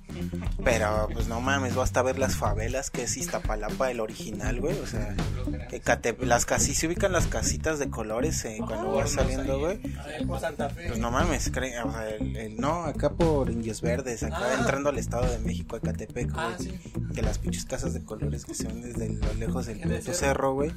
pero 0.64 1.08
pues 1.12 1.28
no 1.28 1.40
mames, 1.40 1.76
basta 1.76 2.02
ver 2.02 2.18
las 2.18 2.36
favelas 2.36 2.90
que 2.90 3.04
es 3.04 3.16
Iztapalapa 3.16 3.90
el 3.90 4.00
original, 4.00 4.60
güey, 4.60 4.76
o 4.78 4.86
sea, 4.86 5.14
que 5.68 5.80
las 6.20 6.44
casi 6.44 6.74
se 6.74 6.88
ubican 6.88 7.12
las 7.12 7.28
casitas 7.28 7.78
de 7.78 7.88
colores 7.88 8.44
eh, 8.44 8.58
cuando 8.66 8.92
vas 8.92 9.10
saliendo, 9.12 9.60
güey. 9.60 9.78
Pues 10.88 10.98
no 10.98 11.10
mames, 11.10 11.48
o 11.48 11.52
sea, 11.92 12.08
el, 12.18 12.56
no, 12.56 12.84
acá 12.84 13.10
por 13.10 13.48
Indios 13.48 13.80
Verdes, 13.80 14.24
acá 14.24 14.40
ah. 14.40 14.56
entrando 14.58 14.88
al 14.88 14.98
Estado 14.98 15.30
de 15.30 15.38
México, 15.38 15.76
Ecatepec, 15.76 16.32
güey, 16.32 16.46
ah, 16.46 16.56
que 17.14 17.22
las 17.22 17.38
pinches 17.38 17.64
casas 17.64 17.94
de 17.94 18.02
colores 18.02 18.44
que 18.44 18.54
se 18.54 18.66
ven 18.66 18.82
desde 18.82 19.08
lo 19.08 19.34
lejos 19.34 19.66
del 19.66 20.02
cerro, 20.02 20.54
güey 20.54 20.72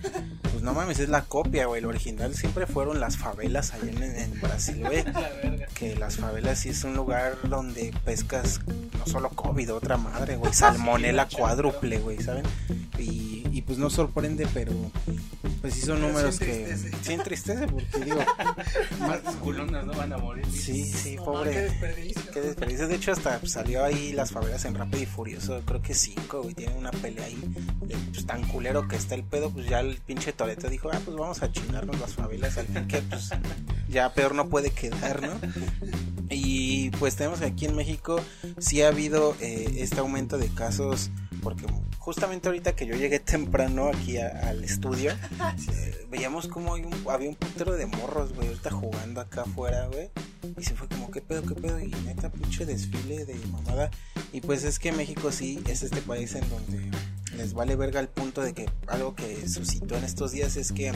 pues 0.51 0.61
no 0.63 0.73
mames, 0.73 0.99
es 0.99 1.09
la 1.09 1.23
copia, 1.23 1.65
güey. 1.65 1.79
El 1.79 1.85
original 1.85 2.33
siempre 2.33 2.65
fueron 2.65 2.99
las 2.99 3.17
favelas 3.17 3.73
allá 3.73 3.91
en, 3.91 4.39
Brasil, 4.41 4.83
güey. 4.83 5.03
que 5.75 5.95
las 5.95 6.17
favelas 6.17 6.59
sí 6.59 6.69
es 6.69 6.83
un 6.83 6.95
lugar 6.95 7.37
donde 7.43 7.93
pescas 8.05 8.61
no 8.97 9.05
solo 9.05 9.29
COVID, 9.29 9.73
otra 9.73 9.97
madre, 9.97 10.35
güey. 10.35 10.53
Salmonela 10.53 11.27
cuádruple, 11.37 11.99
güey, 11.99 12.21
¿saben? 12.21 12.45
Y, 12.97 13.45
y 13.51 13.61
pues 13.61 13.77
no 13.77 13.89
sorprende, 13.89 14.47
pero 14.53 14.73
pues 15.61 15.73
sí 15.73 15.81
son 15.81 16.01
números 16.01 16.39
que 16.39 16.75
sí 17.01 17.13
entristece 17.13 17.67
porque 17.67 18.05
digo 18.05 18.19
más 18.99 19.19
culonas 19.37 19.85
no 19.85 19.93
van 19.93 20.13
a 20.13 20.17
morir 20.17 20.45
sí 20.51 20.85
sí 20.85 21.17
pobre 21.17 21.51
qué 21.51 21.61
desperdicio. 21.61 22.31
qué 22.33 22.41
desperdicio 22.41 22.87
de 22.87 22.95
hecho 22.95 23.11
hasta 23.11 23.45
salió 23.45 23.83
ahí 23.83 24.13
las 24.13 24.31
favelas 24.31 24.65
en 24.65 24.75
Rápido 24.75 25.03
y 25.03 25.05
Furioso 25.05 25.61
creo 25.65 25.81
que 25.81 25.93
cinco 25.93 26.43
güey 26.43 26.53
tiene 26.53 26.75
una 26.75 26.91
pelea 26.91 27.25
ahí 27.25 27.37
pues, 28.13 28.25
tan 28.25 28.47
culero 28.47 28.87
que 28.87 28.95
está 28.95 29.15
el 29.15 29.23
pedo 29.23 29.49
pues 29.49 29.67
ya 29.67 29.79
el 29.79 29.99
pinche 30.17 30.33
Toreto 30.33 30.67
dijo 30.67 30.89
ah 30.91 30.99
pues 31.05 31.15
vamos 31.15 31.43
a 31.43 31.51
chingarnos 31.51 31.99
las 31.99 32.13
favelas 32.15 32.57
al 32.57 32.65
fin 32.65 32.87
que 32.87 33.03
pues 33.03 33.29
ya 33.87 34.11
peor 34.13 34.33
no 34.33 34.49
puede 34.49 34.71
quedar 34.71 35.21
no 35.21 35.39
y 36.29 36.89
pues 36.91 37.15
tenemos 37.15 37.41
aquí 37.41 37.65
en 37.65 37.75
México 37.75 38.19
sí 38.57 38.81
ha 38.81 38.87
habido 38.87 39.35
eh, 39.39 39.75
este 39.77 39.99
aumento 39.99 40.39
de 40.39 40.49
casos 40.49 41.11
porque 41.43 41.65
justamente 41.99 42.47
ahorita 42.47 42.75
que 42.75 42.87
yo 42.87 42.95
llegué 42.95 43.19
temprano 43.19 43.89
aquí 43.89 44.17
al 44.17 44.63
estudio, 44.63 45.11
eh, 45.73 46.07
veíamos 46.09 46.47
como 46.47 46.75
había 47.09 47.29
un 47.29 47.35
putero 47.35 47.73
de 47.73 47.85
morros, 47.85 48.33
güey, 48.33 48.47
ahorita 48.47 48.71
jugando 48.71 49.21
acá 49.21 49.41
afuera, 49.41 49.87
güey. 49.87 50.09
Y 50.57 50.63
se 50.63 50.73
fue 50.73 50.87
como, 50.87 51.11
¿qué 51.11 51.21
pedo, 51.21 51.43
qué 51.43 51.55
pedo? 51.55 51.79
Y 51.79 51.87
neta, 52.05 52.29
pinche 52.29 52.65
desfile 52.65 53.25
de 53.25 53.35
mamada. 53.51 53.91
Y 54.31 54.41
pues 54.41 54.63
es 54.63 54.79
que 54.79 54.91
México 54.91 55.31
sí 55.31 55.61
es 55.67 55.83
este 55.83 56.01
país 56.01 56.33
en 56.35 56.49
donde 56.49 56.91
les 57.37 57.53
vale 57.53 57.75
verga 57.75 57.99
el 57.99 58.09
punto 58.09 58.41
de 58.41 58.53
que 58.53 58.69
algo 58.87 59.15
que 59.15 59.47
suscitó 59.47 59.95
en 59.95 60.03
estos 60.03 60.31
días 60.31 60.57
es 60.57 60.71
que 60.71 60.91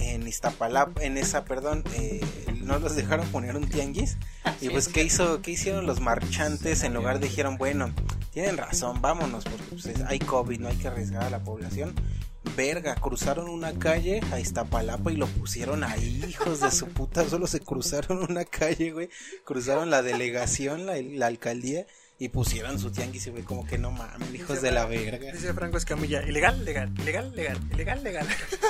en 0.00 0.26
Iztapalapa, 0.26 1.02
en 1.02 1.18
esa, 1.18 1.44
perdón, 1.44 1.82
eh, 1.94 2.20
no 2.62 2.78
los 2.78 2.94
dejaron 2.94 3.26
poner 3.28 3.56
un 3.56 3.68
tianguis. 3.68 4.16
Y 4.60 4.68
pues, 4.70 4.88
¿qué, 4.88 5.02
hizo, 5.02 5.42
¿qué 5.42 5.52
hicieron 5.52 5.86
los 5.86 6.00
marchantes? 6.00 6.84
En 6.84 6.94
lugar 6.94 7.18
dijeron, 7.18 7.58
bueno, 7.58 7.92
tienen 8.32 8.56
razón, 8.56 9.02
vámonos, 9.02 9.44
porque 9.44 9.64
pues, 9.70 10.00
hay 10.06 10.18
COVID, 10.20 10.60
no 10.60 10.68
hay 10.68 10.76
que 10.76 10.88
arriesgar 10.88 11.24
a 11.24 11.30
la 11.30 11.42
población. 11.42 11.94
Verga, 12.56 12.94
cruzaron 12.94 13.48
una 13.48 13.72
calle 13.76 14.20
a 14.32 14.38
Iztapalapa 14.38 15.10
y 15.12 15.16
lo 15.16 15.26
pusieron 15.26 15.82
ahí, 15.82 16.24
hijos 16.28 16.60
de 16.60 16.70
su 16.70 16.86
puta. 16.86 17.28
Solo 17.28 17.48
se 17.48 17.60
cruzaron 17.60 18.22
una 18.30 18.44
calle, 18.44 18.92
güey. 18.92 19.10
Cruzaron 19.44 19.90
la 19.90 20.02
delegación, 20.02 20.86
la, 20.86 20.94
la 21.02 21.26
alcaldía 21.26 21.86
y 22.18 22.28
pusieron 22.28 22.78
su 22.78 22.90
tianguis 22.90 23.26
y 23.26 23.30
fue 23.30 23.44
como 23.44 23.66
que 23.66 23.76
no 23.76 23.90
mames, 23.90 24.34
hijos 24.34 24.62
de 24.62 24.70
la 24.70 24.86
verga. 24.86 25.32
Dice 25.32 25.52
Franco 25.52 25.76
Escamilla, 25.76 26.22
ilegal, 26.22 26.64
legal, 26.64 26.90
ilegal, 26.98 27.34
legal, 27.34 27.58
ilegal, 27.72 28.02
legal. 28.02 28.26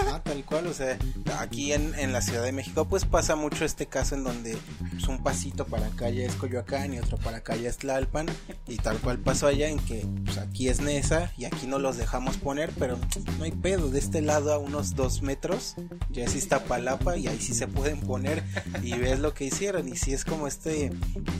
Ah, 0.08 0.20
tal 0.22 0.44
cual, 0.44 0.66
o 0.66 0.74
sea, 0.74 0.98
aquí 1.38 1.72
en, 1.72 1.94
en 1.98 2.12
la 2.12 2.20
Ciudad 2.20 2.42
de 2.42 2.52
México 2.52 2.86
pues 2.86 3.04
pasa 3.04 3.36
mucho 3.36 3.64
este 3.64 3.86
caso 3.86 4.14
en 4.14 4.24
donde 4.24 4.56
pues, 4.90 5.06
un 5.06 5.22
pasito 5.22 5.64
para 5.66 5.86
acá 5.86 6.10
ya 6.10 6.24
es 6.24 6.34
Coyoacán 6.34 6.94
y 6.94 6.98
otro 6.98 7.18
para 7.18 7.38
acá 7.38 7.56
ya 7.56 7.68
es 7.68 7.76
Tlalpan 7.78 8.26
y 8.66 8.76
tal 8.76 8.98
cual 8.98 9.18
pasó 9.18 9.46
allá 9.46 9.68
en 9.68 9.78
que 9.78 10.06
pues 10.24 10.38
aquí 10.38 10.68
es 10.68 10.80
Nesa 10.80 11.32
y 11.36 11.44
aquí 11.44 11.66
no 11.66 11.78
los 11.78 11.96
dejamos 11.96 12.36
poner, 12.38 12.72
pero 12.78 12.98
no 13.38 13.44
hay 13.44 13.52
pedo, 13.52 13.90
de 13.90 13.98
este 13.98 14.22
lado 14.22 14.52
a 14.52 14.58
unos 14.58 14.94
dos 14.94 15.22
metros 15.22 15.76
ya 16.10 16.24
es 16.24 16.34
Iztapalapa 16.34 17.16
y 17.16 17.28
ahí 17.28 17.40
sí 17.40 17.54
se 17.54 17.68
pueden 17.68 18.00
poner 18.00 18.42
y 18.82 18.94
ves 18.94 19.20
lo 19.20 19.34
que 19.34 19.44
hicieron 19.44 19.88
y 19.88 19.96
si 19.96 20.12
es 20.12 20.24
como 20.24 20.46
este, 20.46 20.90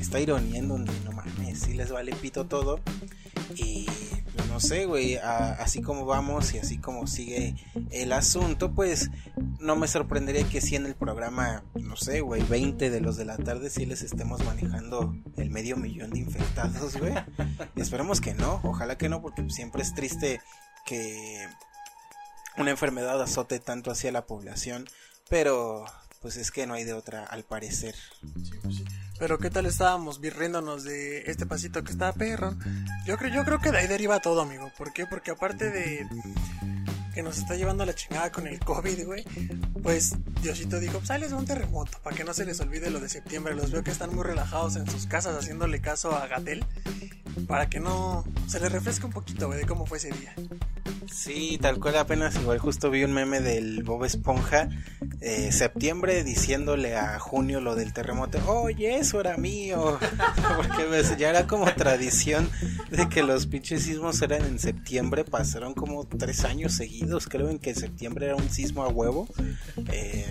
esta 0.01 0.21
ironía 0.21 0.59
en 0.59 0.69
donde 0.69 0.93
no 1.05 1.13
mames, 1.13 1.61
si 1.61 1.75
les 1.75 1.91
vale 1.97 2.15
pito 2.15 2.47
todo. 2.47 2.81
Y 3.55 3.87
pues 4.35 4.49
no 4.49 4.61
sé, 4.61 4.85
güey, 4.85 5.17
así 5.17 5.81
como 5.81 6.05
vamos 6.05 6.53
y 6.53 6.59
así 6.59 6.77
como 6.77 7.07
sigue 7.07 7.55
el 7.91 8.13
asunto, 8.13 8.75
pues 8.75 9.11
no 9.61 9.77
me 9.77 9.89
sorprendería 9.89 10.47
que 10.47 10.61
si 10.61 10.77
en 10.77 10.85
el 10.85 10.95
programa, 10.95 11.65
no 11.75 11.97
sé, 11.97 12.21
güey, 12.21 12.43
20 12.43 12.91
de 12.91 13.01
los 13.01 13.17
de 13.17 13.25
la 13.25 13.39
tarde 13.39 13.71
si 13.71 13.87
les 13.87 14.03
estemos 14.03 14.45
manejando 14.45 15.17
el 15.39 15.49
medio 15.49 15.77
millón 15.77 16.11
de 16.11 16.19
infectados, 16.19 16.99
güey. 16.99 17.15
Esperemos 17.77 18.21
que 18.21 18.35
no, 18.35 18.61
ojalá 18.63 18.99
que 18.99 19.09
no, 19.09 19.23
porque 19.23 19.49
siempre 19.49 19.83
es 19.83 19.95
triste 19.95 20.43
que 20.85 21.47
una 22.59 22.73
enfermedad 22.73 23.23
azote 23.23 23.59
tanto 23.59 23.91
hacia 23.91 24.13
la 24.13 24.27
población, 24.27 24.87
pero 25.31 25.87
pues 26.21 26.37
es 26.37 26.51
que 26.51 26.67
no 26.67 26.75
hay 26.75 26.85
de 26.85 26.93
otra 26.93 27.25
al 27.25 27.45
parecer. 27.45 27.95
Pues 28.63 28.83
pero 29.19 29.39
qué 29.39 29.51
tal 29.51 29.67
estábamos 29.67 30.21
riéndonos 30.21 30.85
de 30.85 31.23
este 31.31 31.47
pasito 31.47 31.83
que 31.83 31.93
está 31.93 32.13
perro. 32.13 32.55
Yo 33.07 33.17
creo, 33.17 33.33
yo 33.33 33.45
creo 33.45 33.61
que 33.61 33.71
de 33.71 33.79
ahí 33.79 33.87
deriva 33.87 34.21
todo, 34.21 34.43
amigo. 34.43 34.71
¿Por 34.77 34.93
qué? 34.93 35.07
Porque 35.07 35.31
aparte 35.31 35.71
de 35.71 36.07
que 37.17 37.23
nos 37.23 37.39
está 37.39 37.57
llevando 37.57 37.83
a 37.83 37.87
la 37.87 37.95
chingada 37.95 38.31
con 38.31 38.47
el 38.47 38.61
COVID, 38.61 39.07
güey, 39.07 39.25
pues 39.83 40.17
Diosito 40.43 40.79
dijo, 40.79 40.99
pues 40.99 41.09
sales 41.09 41.33
un 41.33 41.47
terremoto, 41.47 41.99
para 42.03 42.15
que 42.15 42.25
no 42.25 42.35
se 42.35 42.45
les 42.45 42.61
olvide 42.61 42.91
lo 42.91 43.01
de 43.01 43.09
septiembre. 43.09 43.55
Los 43.55 43.71
veo 43.71 43.83
que 43.83 43.91
están 43.91 44.15
muy 44.15 44.23
relajados 44.23 44.77
en 44.77 44.87
sus 44.87 45.07
casas 45.07 45.35
haciéndole 45.35 45.81
caso 45.81 46.15
a 46.15 46.27
Gatel, 46.27 46.63
para 47.49 47.71
que 47.71 47.81
no 47.81 48.23
se 48.47 48.61
les 48.61 48.71
refresque 48.71 49.07
un 49.07 49.13
poquito, 49.13 49.47
güey, 49.47 49.61
de 49.61 49.67
cómo 49.67 49.87
fue 49.87 49.97
ese 49.97 50.11
día. 50.11 50.35
Sí, 51.11 51.59
tal 51.61 51.81
cual 51.81 51.97
apenas 51.97 52.37
igual 52.37 52.59
justo 52.59 52.91
vi 52.91 53.03
un 53.05 53.15
meme 53.15 53.41
del 53.41 53.83
Bob 53.83 54.05
Esponja 54.05 54.69
eh, 55.21 55.51
septiembre 55.51 56.23
diciéndole 56.25 56.97
a 56.97 57.19
junio 57.19 57.61
lo 57.61 57.75
del 57.75 57.93
terremoto, 57.93 58.39
oye 58.47 58.99
eso 58.99 59.21
era 59.21 59.37
mío, 59.37 59.99
porque 60.57 61.03
ya 61.19 61.31
era 61.31 61.47
como 61.47 61.73
tradición 61.75 62.51
de 62.91 63.09
que 63.09 63.23
los 63.23 63.47
pinches 63.47 63.85
sismos 63.85 64.21
eran 64.21 64.45
en 64.45 64.59
septiembre, 64.59 65.25
pasaron 65.25 65.75
como 65.75 66.07
tres 66.07 66.45
años 66.45 66.75
seguidos, 66.75 67.06
creo 67.29 67.49
en 67.49 67.59
que 67.59 67.75
septiembre 67.75 68.27
era 68.27 68.37
un 68.37 68.49
sismo 68.51 68.85
a 68.85 68.89
huevo. 68.89 69.29
Eh, 69.93 70.27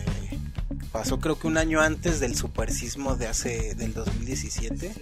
pasó 0.96 1.20
creo 1.20 1.38
que 1.38 1.48
un 1.48 1.58
año 1.58 1.82
antes 1.82 2.22
del 2.22 2.38
super 2.38 2.72
sismo 2.72 3.18
de 3.18 3.28
hace 3.28 3.76
del 3.76 3.94
2017 3.94 4.94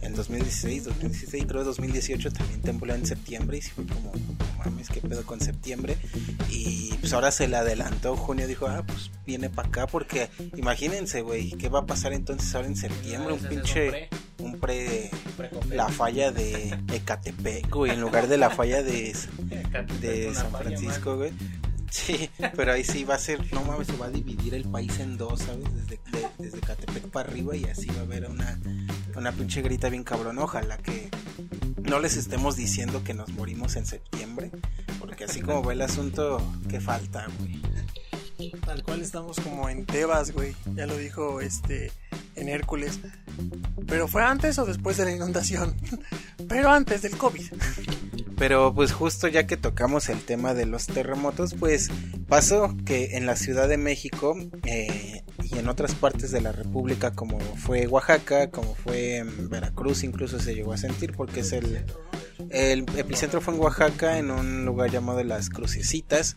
en 0.00 0.14
2016 0.14 0.84
2016 0.84 1.44
creo 1.46 1.64
2018 1.64 2.32
también 2.32 2.62
tembló 2.62 2.94
en 2.94 3.04
septiembre 3.04 3.58
y 3.58 3.60
fue 3.60 3.84
como 3.84 4.10
mames 4.56 4.88
qué 4.88 5.02
pedo 5.02 5.26
con 5.26 5.38
septiembre 5.42 5.98
y 6.48 6.94
pues 7.00 7.12
ahora 7.12 7.30
se 7.30 7.46
le 7.46 7.58
adelantó 7.58 8.16
junio 8.16 8.46
dijo 8.46 8.68
ah 8.68 8.82
pues 8.86 9.10
viene 9.26 9.50
para 9.50 9.68
acá 9.68 9.86
porque 9.86 10.30
imagínense 10.56 11.20
güey 11.20 11.50
qué 11.52 11.68
va 11.68 11.80
a 11.80 11.86
pasar 11.86 12.14
entonces 12.14 12.54
ahora 12.54 12.68
en 12.68 12.76
septiembre 12.76 13.34
un 13.34 13.40
pinche 13.40 14.08
un 14.38 14.58
pre 14.58 15.10
la 15.68 15.90
falla 15.90 16.32
de 16.32 16.74
Ecatepec 16.90 17.68
güey 17.68 17.92
en 17.92 18.00
lugar 18.00 18.28
de 18.28 18.38
la 18.38 18.48
falla 18.48 18.82
de 18.82 19.14
de 20.00 20.34
San 20.34 20.52
Francisco 20.52 21.16
güey 21.16 21.32
Sí, 21.90 22.30
pero 22.56 22.72
ahí 22.72 22.84
sí 22.84 23.04
va 23.04 23.14
a 23.14 23.18
ser, 23.18 23.40
no 23.52 23.62
mames, 23.64 23.86
se 23.86 23.96
va 23.96 24.06
a 24.06 24.10
dividir 24.10 24.54
el 24.54 24.64
país 24.64 24.98
en 25.00 25.16
dos, 25.16 25.40
¿sabes? 25.40 25.64
Desde, 25.74 26.00
desde 26.38 26.60
Catepec 26.60 27.08
para 27.08 27.28
arriba 27.28 27.56
y 27.56 27.64
así 27.64 27.86
va 27.88 28.00
a 28.00 28.02
haber 28.02 28.28
una, 28.28 28.58
una 29.16 29.32
pinche 29.32 29.62
grita 29.62 29.88
bien 29.88 30.04
cabrón. 30.04 30.38
Ojalá 30.38 30.76
que 30.78 31.08
no 31.82 31.98
les 31.98 32.16
estemos 32.16 32.56
diciendo 32.56 33.02
que 33.04 33.14
nos 33.14 33.30
morimos 33.30 33.76
en 33.76 33.86
septiembre, 33.86 34.50
porque 34.98 35.24
así 35.24 35.40
como 35.40 35.62
va 35.62 35.72
el 35.72 35.82
asunto, 35.82 36.40
¿qué 36.68 36.80
falta, 36.80 37.26
güey? 37.38 37.60
Tal 38.64 38.82
cual 38.84 39.00
estamos 39.00 39.40
como 39.40 39.68
en 39.68 39.84
Tebas, 39.84 40.30
güey. 40.30 40.54
Ya 40.74 40.86
lo 40.86 40.96
dijo 40.96 41.40
este 41.40 41.90
en 42.36 42.48
Hércules. 42.48 43.00
Pero 43.86 44.08
fue 44.08 44.22
antes 44.22 44.58
o 44.58 44.66
después 44.66 44.96
de 44.96 45.04
la 45.04 45.12
inundación. 45.12 45.74
Pero 46.48 46.70
antes 46.70 47.02
del 47.02 47.16
COVID. 47.16 47.46
Pero 48.36 48.72
pues 48.72 48.92
justo 48.92 49.26
ya 49.26 49.46
que 49.46 49.56
tocamos 49.56 50.08
el 50.08 50.20
tema 50.20 50.54
de 50.54 50.64
los 50.64 50.86
terremotos, 50.86 51.54
pues 51.54 51.90
pasó 52.28 52.76
que 52.84 53.16
en 53.16 53.26
la 53.26 53.34
Ciudad 53.34 53.68
de 53.68 53.78
México 53.78 54.36
eh, 54.64 55.24
y 55.42 55.58
en 55.58 55.68
otras 55.68 55.94
partes 55.94 56.30
de 56.30 56.40
la 56.40 56.52
República 56.52 57.12
como 57.12 57.40
fue 57.40 57.88
Oaxaca, 57.88 58.50
como 58.50 58.74
fue 58.76 59.16
en 59.16 59.48
Veracruz 59.48 60.04
incluso 60.04 60.38
se 60.38 60.54
llegó 60.54 60.72
a 60.72 60.76
sentir 60.76 61.14
porque 61.16 61.40
es 61.40 61.52
el, 61.52 61.84
el 62.50 62.84
epicentro 62.96 63.40
fue 63.40 63.54
en 63.54 63.60
Oaxaca 63.60 64.18
en 64.18 64.30
un 64.30 64.64
lugar 64.64 64.90
llamado 64.90 65.24
Las 65.24 65.48
Crucecitas 65.48 66.36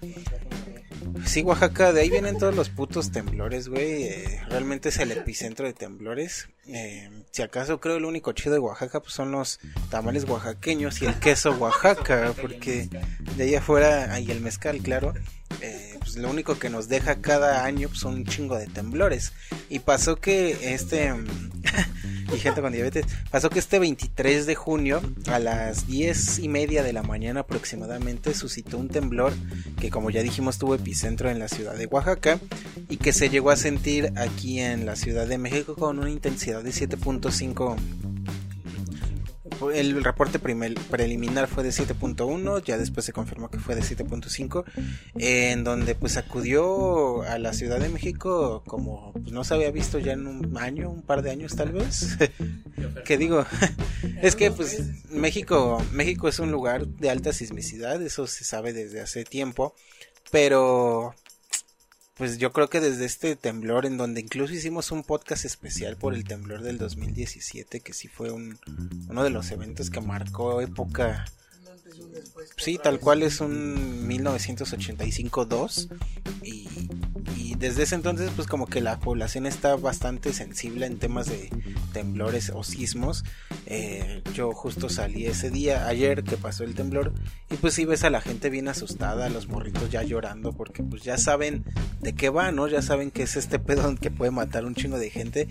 Sí, 1.26 1.42
Oaxaca, 1.44 1.94
de 1.94 2.02
ahí 2.02 2.10
vienen 2.10 2.38
todos 2.38 2.56
los 2.56 2.70
putos 2.70 3.12
temblores, 3.12 3.68
güey. 3.68 4.04
Eh, 4.04 4.42
realmente 4.50 4.90
es 4.90 4.98
el 5.00 5.12
epicentro 5.12 5.66
de 5.66 5.74
temblores. 5.74 6.50
Eh, 6.68 7.10
si 7.32 7.42
acaso 7.42 7.80
creo 7.80 7.98
el 7.98 8.06
único 8.06 8.32
chido 8.34 8.54
de 8.54 8.60
Oaxaca 8.60 9.00
pues 9.00 9.14
son 9.14 9.32
los 9.32 9.60
tamales 9.90 10.26
oaxaqueños 10.26 11.02
y 11.02 11.06
el 11.06 11.16
queso 11.16 11.52
Oaxaca, 11.52 12.34
porque 12.40 12.90
de 13.36 13.44
ahí 13.44 13.56
afuera 13.56 14.14
hay 14.14 14.30
el 14.30 14.42
mezcal, 14.42 14.80
claro. 14.80 15.14
Eh, 15.62 15.98
pues 16.00 16.16
lo 16.16 16.30
único 16.30 16.58
que 16.58 16.70
nos 16.70 16.88
deja 16.88 17.22
cada 17.22 17.64
año 17.64 17.88
pues, 17.88 18.00
son 18.00 18.16
un 18.16 18.26
chingo 18.26 18.58
de 18.58 18.68
temblores. 18.68 19.34
Y 19.70 19.80
pasó 19.80 20.18
que 20.18 20.74
este 20.74 21.14
y 22.34 22.40
gente 22.40 22.62
con 22.62 22.74
diabetes. 22.74 23.06
Pasó 23.30 23.50
que 23.50 23.60
este 23.60 23.80
23 23.80 24.46
de 24.46 24.56
junio, 24.56 25.02
a 25.28 25.40
las 25.40 25.88
10 25.88 26.40
y 26.40 26.48
media 26.48 26.84
de 26.84 26.94
la 26.94 27.04
mañana 27.04 27.42
aproximadamente, 27.42 28.34
suscitó 28.34 28.78
un 28.78 28.90
temblor 28.90 29.34
que, 29.80 29.90
como 29.90 30.10
ya 30.10 30.24
dijimos, 30.24 30.58
tuvo 30.58 30.76
epicentro 30.76 31.30
en 31.30 31.40
la 31.40 31.48
ciudad 31.48 31.76
de 31.76 31.86
Oaxaca 31.86 32.40
y 32.90 32.98
que 32.98 33.14
se 33.14 33.30
llegó 33.30 33.52
a 33.52 33.56
sentir 33.56 34.14
aquí 34.16 34.60
en 34.60 34.86
la 34.86 34.96
Ciudad 34.96 35.28
de 35.28 35.38
México 35.38 35.76
con 35.76 36.00
una 36.00 36.10
intensidad 36.10 36.64
de 36.64 36.72
7.5 36.72 37.78
el 39.74 40.04
reporte 40.04 40.40
preliminar 40.40 41.48
fue 41.48 41.64
de 41.64 41.70
7.1, 41.70 42.64
ya 42.64 42.78
después 42.78 43.06
se 43.06 43.14
confirmó 43.14 43.50
que 43.50 43.60
fue 43.60 43.76
de 43.76 43.82
7.5, 43.82 44.64
en 45.16 45.64
donde 45.64 45.96
pues 45.96 46.18
acudió 46.18 47.24
a 47.24 47.38
la 47.38 47.54
Ciudad 47.54 47.80
de 47.80 47.90
México 47.90 48.64
como 48.66 49.14
pues, 49.14 49.32
no 49.32 49.44
se 49.44 49.54
había 49.54 49.72
visto 49.72 50.00
ya 50.00 50.14
en 50.14 50.28
un 50.28 50.58
año, 50.58 50.90
un 50.90 51.02
par 51.02 51.22
de 51.22 51.32
años 51.32 51.56
tal 51.56 51.72
vez. 51.72 52.18
que 53.06 53.18
digo, 53.18 53.46
es 54.22 54.36
que 54.36 54.52
pues 54.52 55.10
México, 55.10 55.84
México 55.92 56.28
es 56.28 56.40
un 56.40 56.52
lugar 56.52 56.88
de 56.88 57.10
alta 57.10 57.34
sismicidad, 57.34 58.02
eso 58.02 58.28
se 58.28 58.44
sabe 58.44 58.74
desde 58.74 59.02
hace 59.02 59.24
tiempo, 59.24 59.76
pero 60.32 61.14
pues 62.22 62.38
yo 62.38 62.54
creo 62.54 62.70
que 62.70 62.80
desde 62.80 63.06
este 63.06 63.36
temblor, 63.36 63.88
en 63.88 63.98
donde 63.98 64.22
incluso 64.22 64.54
hicimos 64.54 64.92
un 64.92 65.02
podcast 65.02 65.44
especial 65.44 65.98
por 65.98 66.14
el 66.14 66.24
temblor 66.24 66.62
del 66.62 66.78
2017, 66.78 67.80
que 67.80 67.94
sí 67.94 68.08
fue 68.08 68.30
un, 68.30 68.60
uno 69.10 69.24
de 69.24 69.32
los 69.32 69.50
eventos 69.50 69.90
que 69.90 70.02
marcó 70.02 70.62
época. 70.62 71.26
Sí, 72.58 72.80
tal 72.82 73.00
cual 73.00 73.24
es 73.24 73.42
un 73.42 74.08
1985-2 74.08 75.90
y 76.44 76.68
y 77.38 77.56
desde 77.56 77.84
ese 77.84 77.96
entonces 77.96 78.32
pues 78.36 78.48
como 78.48 78.68
que 78.68 78.82
la 78.82 79.00
población 79.00 79.46
está 79.46 79.76
bastante 79.76 80.34
sensible 80.34 80.86
en 80.86 81.00
temas 81.00 81.28
de 81.28 81.50
temblores 81.94 82.52
o 82.54 82.64
sismos. 82.64 83.24
Eh, 83.66 84.22
yo 84.34 84.54
justo 84.54 84.90
salí 84.90 85.26
ese 85.26 85.50
día 85.50 85.88
ayer 85.88 86.24
que 86.24 86.38
pasó 86.38 86.64
el 86.64 86.76
temblor 86.76 87.14
y 87.50 87.56
pues 87.56 87.74
sí 87.74 87.86
ves 87.86 88.04
a 88.04 88.10
la 88.10 88.22
gente 88.22 88.50
bien 88.50 88.68
asustada 88.68 89.30
los 89.30 89.48
morritos 89.48 89.90
ya 89.90 90.04
llorando 90.04 90.54
porque 90.54 90.84
pues 90.84 91.04
ya 91.04 91.18
saben 91.18 91.64
de 92.02 92.14
qué 92.14 92.30
va 92.30 92.52
no 92.52 92.68
ya 92.68 92.82
saben 92.82 93.12
que 93.12 93.24
es 93.24 93.36
este 93.36 93.60
pedo 93.60 93.96
que 93.96 94.12
puede 94.12 94.32
matar 94.32 94.66
un 94.66 94.76
chingo 94.76 94.98
de 94.98 95.10
gente 95.10 95.48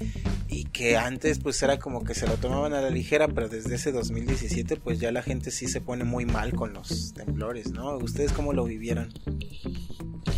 y 0.49 0.65
que 0.65 0.97
antes 0.97 1.39
pues 1.39 1.63
era 1.63 1.79
como 1.79 2.05
que 2.05 2.15
se 2.15 2.27
lo 2.27 2.35
tomaban 2.35 2.75
a 2.75 2.81
la 2.81 2.91
ligera 2.91 3.29
pero 3.29 3.49
desde 3.49 3.75
ese 3.77 3.93
2017 3.93 4.77
pues 4.77 4.99
ya 4.99 5.13
la 5.13 5.23
gente 5.23 5.51
sí 5.51 5.67
se 5.67 5.81
pone 5.81 6.05
muy 6.05 6.27
mal 6.27 6.40
con 6.49 6.73
los 6.73 7.13
temblores 7.13 7.71
no 7.71 7.97
ustedes 7.99 8.33
cómo 8.33 8.53
lo 8.53 8.65
vivieron 8.65 9.13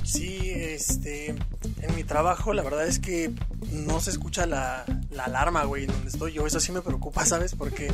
Sí, 0.04 0.50
este, 0.50 1.28
en 1.28 1.94
mi 1.96 2.04
trabajo 2.04 2.52
la 2.52 2.62
verdad 2.62 2.86
es 2.86 2.98
que 2.98 3.32
no 3.70 4.00
se 4.00 4.10
escucha 4.10 4.46
la, 4.46 4.84
la 5.10 5.24
alarma, 5.24 5.64
güey, 5.64 5.86
donde 5.86 6.08
estoy 6.08 6.32
yo. 6.32 6.46
Eso 6.46 6.60
sí 6.60 6.72
me 6.72 6.82
preocupa, 6.82 7.24
¿sabes? 7.26 7.54
Porque 7.54 7.92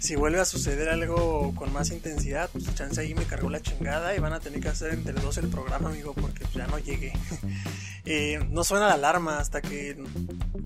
si 0.00 0.16
vuelve 0.16 0.40
a 0.40 0.44
suceder 0.44 0.88
algo 0.88 1.54
con 1.54 1.72
más 1.72 1.90
intensidad, 1.90 2.50
pues 2.52 2.74
chance 2.74 3.00
ahí 3.00 3.14
me 3.14 3.24
cargó 3.24 3.48
la 3.48 3.60
chingada 3.60 4.14
y 4.14 4.18
van 4.18 4.32
a 4.32 4.40
tener 4.40 4.60
que 4.60 4.68
hacer 4.68 4.92
entre 4.92 5.14
dos 5.14 5.38
el 5.38 5.48
programa, 5.48 5.88
amigo, 5.88 6.14
porque 6.14 6.44
ya 6.54 6.66
no 6.66 6.78
llegué. 6.78 7.12
eh, 8.04 8.44
no 8.50 8.64
suena 8.64 8.88
la 8.88 8.94
alarma 8.94 9.38
hasta 9.38 9.62
que 9.62 9.96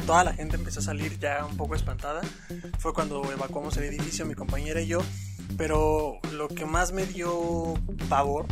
toda 0.06 0.25
la 0.25 0.33
gente 0.33 0.56
empezó 0.56 0.80
a 0.80 0.85
salir 0.85 1.18
ya 1.18 1.44
un 1.44 1.56
poco 1.56 1.75
espantada. 1.75 2.23
Fue 2.78 2.92
cuando 2.94 3.23
evacuamos 3.30 3.76
el 3.76 3.85
edificio, 3.85 4.25
mi 4.26 4.35
compañera 4.35 4.80
y 4.80 4.87
yo. 4.87 5.02
Pero 5.56 6.18
lo 6.33 6.49
que 6.54 6.66
más 6.66 6.92
me 6.92 7.06
dio 7.06 7.75
pavor 8.08 8.46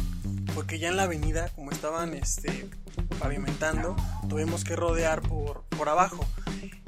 porque 0.54 0.78
ya 0.78 0.88
en 0.88 0.96
la 0.96 1.04
avenida, 1.04 1.48
como 1.54 1.70
estaban 1.70 2.14
este, 2.14 2.68
pavimentando, 3.18 3.96
tuvimos 4.28 4.64
que 4.64 4.76
rodear 4.76 5.22
por, 5.22 5.64
abajo. 5.88 6.24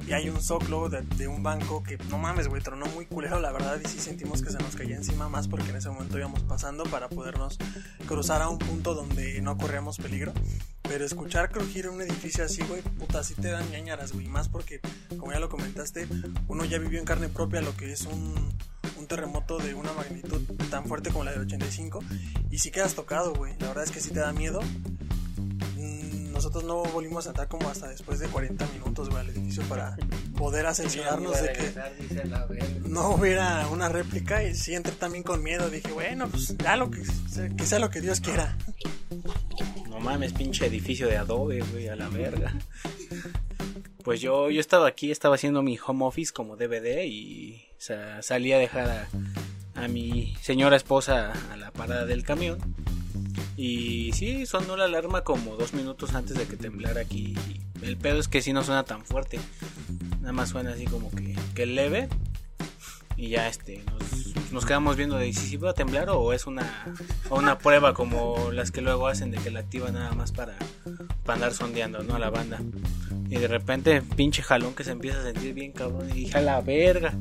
Y 0.07 0.13
hay 0.13 0.29
un 0.29 0.41
zoclo 0.41 0.87
de, 0.87 1.27
un 1.27 1.41
banco 1.43 1.83
que, 1.83 1.97
no 2.09 2.17
mames, 2.17 2.47
güey, 2.47 2.61
tronó 2.61 2.85
muy 2.87 3.07
culero, 3.07 3.39
la 3.39 3.51
verdad. 3.51 3.79
Y 3.83 3.87
sí 3.87 3.99
sentimos 3.99 4.41
que 4.41 4.51
se 4.51 4.57
nos 4.59 4.75
caía 4.75 4.95
encima 4.95 5.27
más 5.29 5.47
porque 5.47 5.69
en 5.69 5.77
ese 5.77 5.89
momento 5.89 6.17
íbamos 6.17 6.43
pasando 6.43 6.83
para 6.83 7.09
podernos 7.09 7.57
cruzar 8.07 8.41
a 8.41 8.49
un 8.49 8.59
punto 8.59 8.93
donde 8.93 9.41
no 9.41 9.57
corríamos 9.57 9.97
peligro. 9.97 10.31
Pero 10.83 11.03
escuchar 11.03 11.49
crujir 11.49 11.89
un 11.89 12.01
edificio 12.01 12.45
así, 12.45 12.61
güey, 12.63 12.83
puta, 12.83 13.23
sí 13.23 13.33
te 13.33 13.49
dan 13.49 13.69
ñañaras, 13.71 14.13
güey. 14.13 14.27
Más 14.27 14.47
porque, 14.47 14.79
como 15.17 15.33
ya 15.33 15.39
lo 15.39 15.49
comentaste, 15.49 16.07
uno 16.47 16.63
ya 16.65 16.77
vivió 16.77 16.99
en 16.99 17.05
carne 17.05 17.27
propia 17.27 17.61
lo 17.61 17.75
que 17.75 17.91
es 17.91 18.03
un, 18.03 18.53
un 19.05 19.07
terremoto 19.07 19.59
de 19.59 19.75
una 19.75 19.93
magnitud 19.93 20.41
tan 20.71 20.85
fuerte 20.85 21.11
como 21.11 21.23
la 21.23 21.31
del 21.31 21.41
85 21.41 22.03
y 22.49 22.57
si 22.57 22.71
quedas 22.71 22.95
tocado, 22.95 23.35
güey. 23.35 23.53
La 23.59 23.67
verdad 23.67 23.83
es 23.83 23.91
que 23.91 24.01
si 24.01 24.09
te 24.09 24.19
da 24.19 24.33
miedo. 24.33 24.59
Mm, 25.77 26.31
nosotros 26.31 26.63
no 26.63 26.83
volvimos 26.85 27.27
a 27.27 27.29
entrar 27.29 27.47
como 27.47 27.69
hasta 27.69 27.87
después 27.87 28.17
de 28.17 28.27
40 28.27 28.65
minutos, 28.73 29.09
güey, 29.09 29.21
al 29.21 29.29
edificio 29.29 29.61
para 29.69 29.95
poder 30.35 30.65
asegurarnos 30.65 31.39
de 31.39 31.53
que 31.53 31.73
no 32.87 33.11
hubiera 33.11 33.67
una 33.67 33.89
réplica 33.89 34.43
y 34.43 34.55
sí 34.55 34.73
entré 34.73 34.93
también 34.93 35.23
con 35.23 35.43
miedo. 35.43 35.69
Dije, 35.69 35.91
bueno, 35.91 36.27
pues 36.27 36.57
ya 36.57 36.75
lo 36.75 36.89
que, 36.89 37.03
que 37.55 37.65
sea 37.65 37.77
lo 37.77 37.91
que 37.91 38.01
Dios 38.01 38.21
quiera. 38.21 38.57
No 39.87 39.99
mames, 39.99 40.33
pinche 40.33 40.65
edificio 40.65 41.07
de 41.07 41.17
adobe, 41.17 41.61
güey, 41.71 41.89
a 41.89 41.95
la 41.95 42.09
verga. 42.09 42.55
Pues 44.05 44.21
yo, 44.21 44.51
yo 44.51 44.61
estaba 44.61 44.87
aquí, 44.87 45.09
estaba 45.09 45.33
haciendo 45.33 45.63
mi 45.63 45.79
home 45.83 46.05
office 46.05 46.31
como 46.31 46.55
DVD 46.55 47.05
y 47.05 47.65
salí 47.79 48.53
a 48.53 48.59
dejar 48.59 49.09
a, 49.73 49.87
mi 49.87 50.35
señora 50.41 50.77
esposa 50.77 51.33
a 51.51 51.57
la 51.57 51.71
parada 51.71 52.05
del 52.05 52.21
camión. 52.23 52.59
Y 53.57 54.11
sí, 54.13 54.45
sonó 54.45 54.77
la 54.77 54.85
alarma 54.85 55.23
como 55.23 55.55
dos 55.55 55.73
minutos 55.73 56.13
antes 56.13 56.37
de 56.37 56.45
que 56.45 56.55
temblara 56.55 57.01
aquí. 57.01 57.33
El 57.81 57.97
pedo 57.97 58.19
es 58.19 58.27
que 58.27 58.43
si 58.43 58.53
no 58.53 58.63
suena 58.63 58.83
tan 58.83 59.03
fuerte. 59.03 59.39
Nada 60.21 60.33
más 60.33 60.49
suena 60.49 60.73
así 60.73 60.85
como 60.85 61.09
que, 61.09 61.35
que 61.55 61.65
leve. 61.65 62.07
Y 63.17 63.29
ya 63.29 63.47
este, 63.47 63.83
nos, 64.51 64.65
quedamos 64.65 64.97
viendo 64.97 65.17
de 65.17 65.31
si 65.33 65.57
va 65.57 65.71
a 65.71 65.73
temblar 65.73 66.09
o 66.09 66.33
es 66.33 66.47
una, 66.47 66.95
una 67.29 67.57
prueba 67.57 67.93
como 67.93 68.51
las 68.51 68.71
que 68.71 68.81
luego 68.81 69.07
hacen 69.07 69.31
de 69.31 69.37
que 69.37 69.51
la 69.51 69.61
activa 69.61 69.91
nada 69.91 70.13
más 70.13 70.31
para, 70.31 70.55
para 71.23 71.35
andar 71.35 71.53
sondeando, 71.53 72.03
¿no? 72.03 72.15
A 72.15 72.19
la 72.19 72.29
banda. 72.29 72.61
Y 73.29 73.37
de 73.37 73.47
repente, 73.47 74.01
pinche 74.01 74.43
jalón 74.43 74.75
que 74.75 74.83
se 74.83 74.91
empieza 74.91 75.19
a 75.19 75.23
sentir 75.23 75.53
bien 75.53 75.71
cabrón. 75.71 76.09
Y 76.09 76.13
dije, 76.13 76.37
a 76.37 76.41
la 76.41 76.61
verga. 76.61 77.13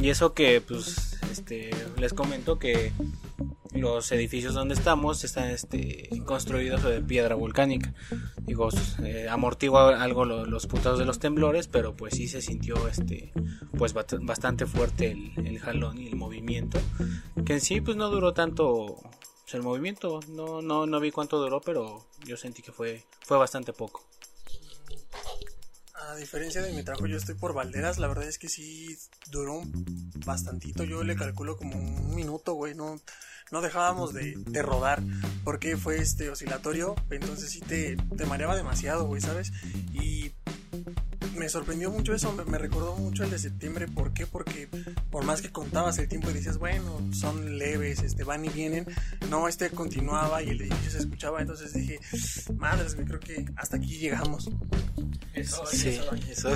Y 0.00 0.08
eso 0.08 0.34
que, 0.34 0.60
pues, 0.60 1.18
este, 1.30 1.70
les 1.98 2.14
comento 2.14 2.58
que 2.58 2.92
los 3.74 4.10
edificios 4.12 4.54
donde 4.54 4.74
estamos 4.74 5.24
están 5.24 5.50
este, 5.50 6.08
construidos 6.24 6.82
sobre 6.82 7.00
piedra 7.00 7.34
volcánica. 7.34 7.94
Digo, 8.42 8.68
eh, 9.02 9.28
amortigua 9.28 10.02
algo 10.02 10.24
los 10.24 10.66
putados 10.66 10.98
de 10.98 11.04
los 11.04 11.18
temblores, 11.18 11.68
pero 11.68 11.96
pues 11.96 12.14
sí 12.14 12.28
se 12.28 12.42
sintió 12.42 12.88
este, 12.88 13.32
pues 13.78 13.94
bastante 13.94 14.66
fuerte 14.66 15.12
el, 15.12 15.46
el, 15.46 15.58
jalón 15.58 15.98
y 15.98 16.08
el 16.08 16.16
movimiento. 16.16 16.78
Que 17.44 17.54
en 17.54 17.60
sí, 17.60 17.80
pues 17.80 17.96
no 17.96 18.10
duró 18.10 18.32
tanto 18.34 18.98
pues, 19.42 19.54
el 19.54 19.62
movimiento. 19.62 20.20
No, 20.28 20.62
no, 20.62 20.86
no 20.86 21.00
vi 21.00 21.10
cuánto 21.10 21.38
duró, 21.38 21.60
pero 21.60 22.06
yo 22.26 22.36
sentí 22.36 22.62
que 22.62 22.72
fue, 22.72 23.04
fue 23.20 23.38
bastante 23.38 23.72
poco 23.72 24.04
a 26.12 26.16
diferencia 26.16 26.62
de 26.62 26.72
mi 26.72 26.82
trabajo, 26.82 27.06
yo 27.06 27.16
estoy 27.16 27.34
por 27.34 27.54
Valderas. 27.54 27.98
La 27.98 28.08
verdad 28.08 28.28
es 28.28 28.38
que 28.38 28.48
sí 28.48 28.96
duró 29.30 29.62
bastantito. 30.26 30.84
Yo 30.84 31.02
le 31.04 31.16
calculo 31.16 31.56
como 31.56 31.76
un 31.76 32.14
minuto, 32.14 32.54
güey. 32.54 32.74
No, 32.74 33.00
no 33.52 33.60
dejábamos 33.60 34.14
de, 34.14 34.34
de, 34.36 34.62
rodar 34.62 35.02
porque 35.44 35.76
fue 35.76 35.98
este 35.98 36.30
oscilatorio. 36.30 36.96
Entonces 37.10 37.50
sí 37.50 37.60
te, 37.60 37.96
te 38.16 38.26
mareaba 38.26 38.56
demasiado, 38.56 39.06
güey, 39.06 39.20
¿sabes? 39.20 39.52
Y 39.92 40.32
me 41.36 41.48
sorprendió 41.48 41.90
mucho 41.90 42.14
eso, 42.14 42.32
me, 42.32 42.58
recordó 42.58 42.96
mucho 42.96 43.24
el 43.24 43.30
de 43.30 43.38
septiembre. 43.38 43.88
¿Por 43.88 44.12
qué? 44.12 44.26
Porque 44.26 44.68
por 45.10 45.24
más 45.24 45.42
que 45.42 45.50
contabas 45.50 45.98
el 45.98 46.08
tiempo 46.08 46.30
y 46.30 46.34
decías, 46.34 46.58
bueno, 46.58 47.00
son 47.12 47.58
leves, 47.58 48.02
este, 48.02 48.24
van 48.24 48.44
y 48.44 48.48
vienen, 48.48 48.86
no, 49.28 49.48
este 49.48 49.70
continuaba 49.70 50.42
y 50.42 50.50
el 50.50 50.60
edificio 50.60 50.90
se 50.90 50.98
escuchaba. 50.98 51.40
Entonces 51.40 51.72
dije, 51.72 52.00
madres, 52.56 52.96
me 52.96 53.04
creo 53.04 53.20
que 53.20 53.44
hasta 53.56 53.76
aquí 53.76 53.98
llegamos. 53.98 54.50
Eso, 55.34 55.64
sí, 55.64 55.98
eso, 56.30 56.50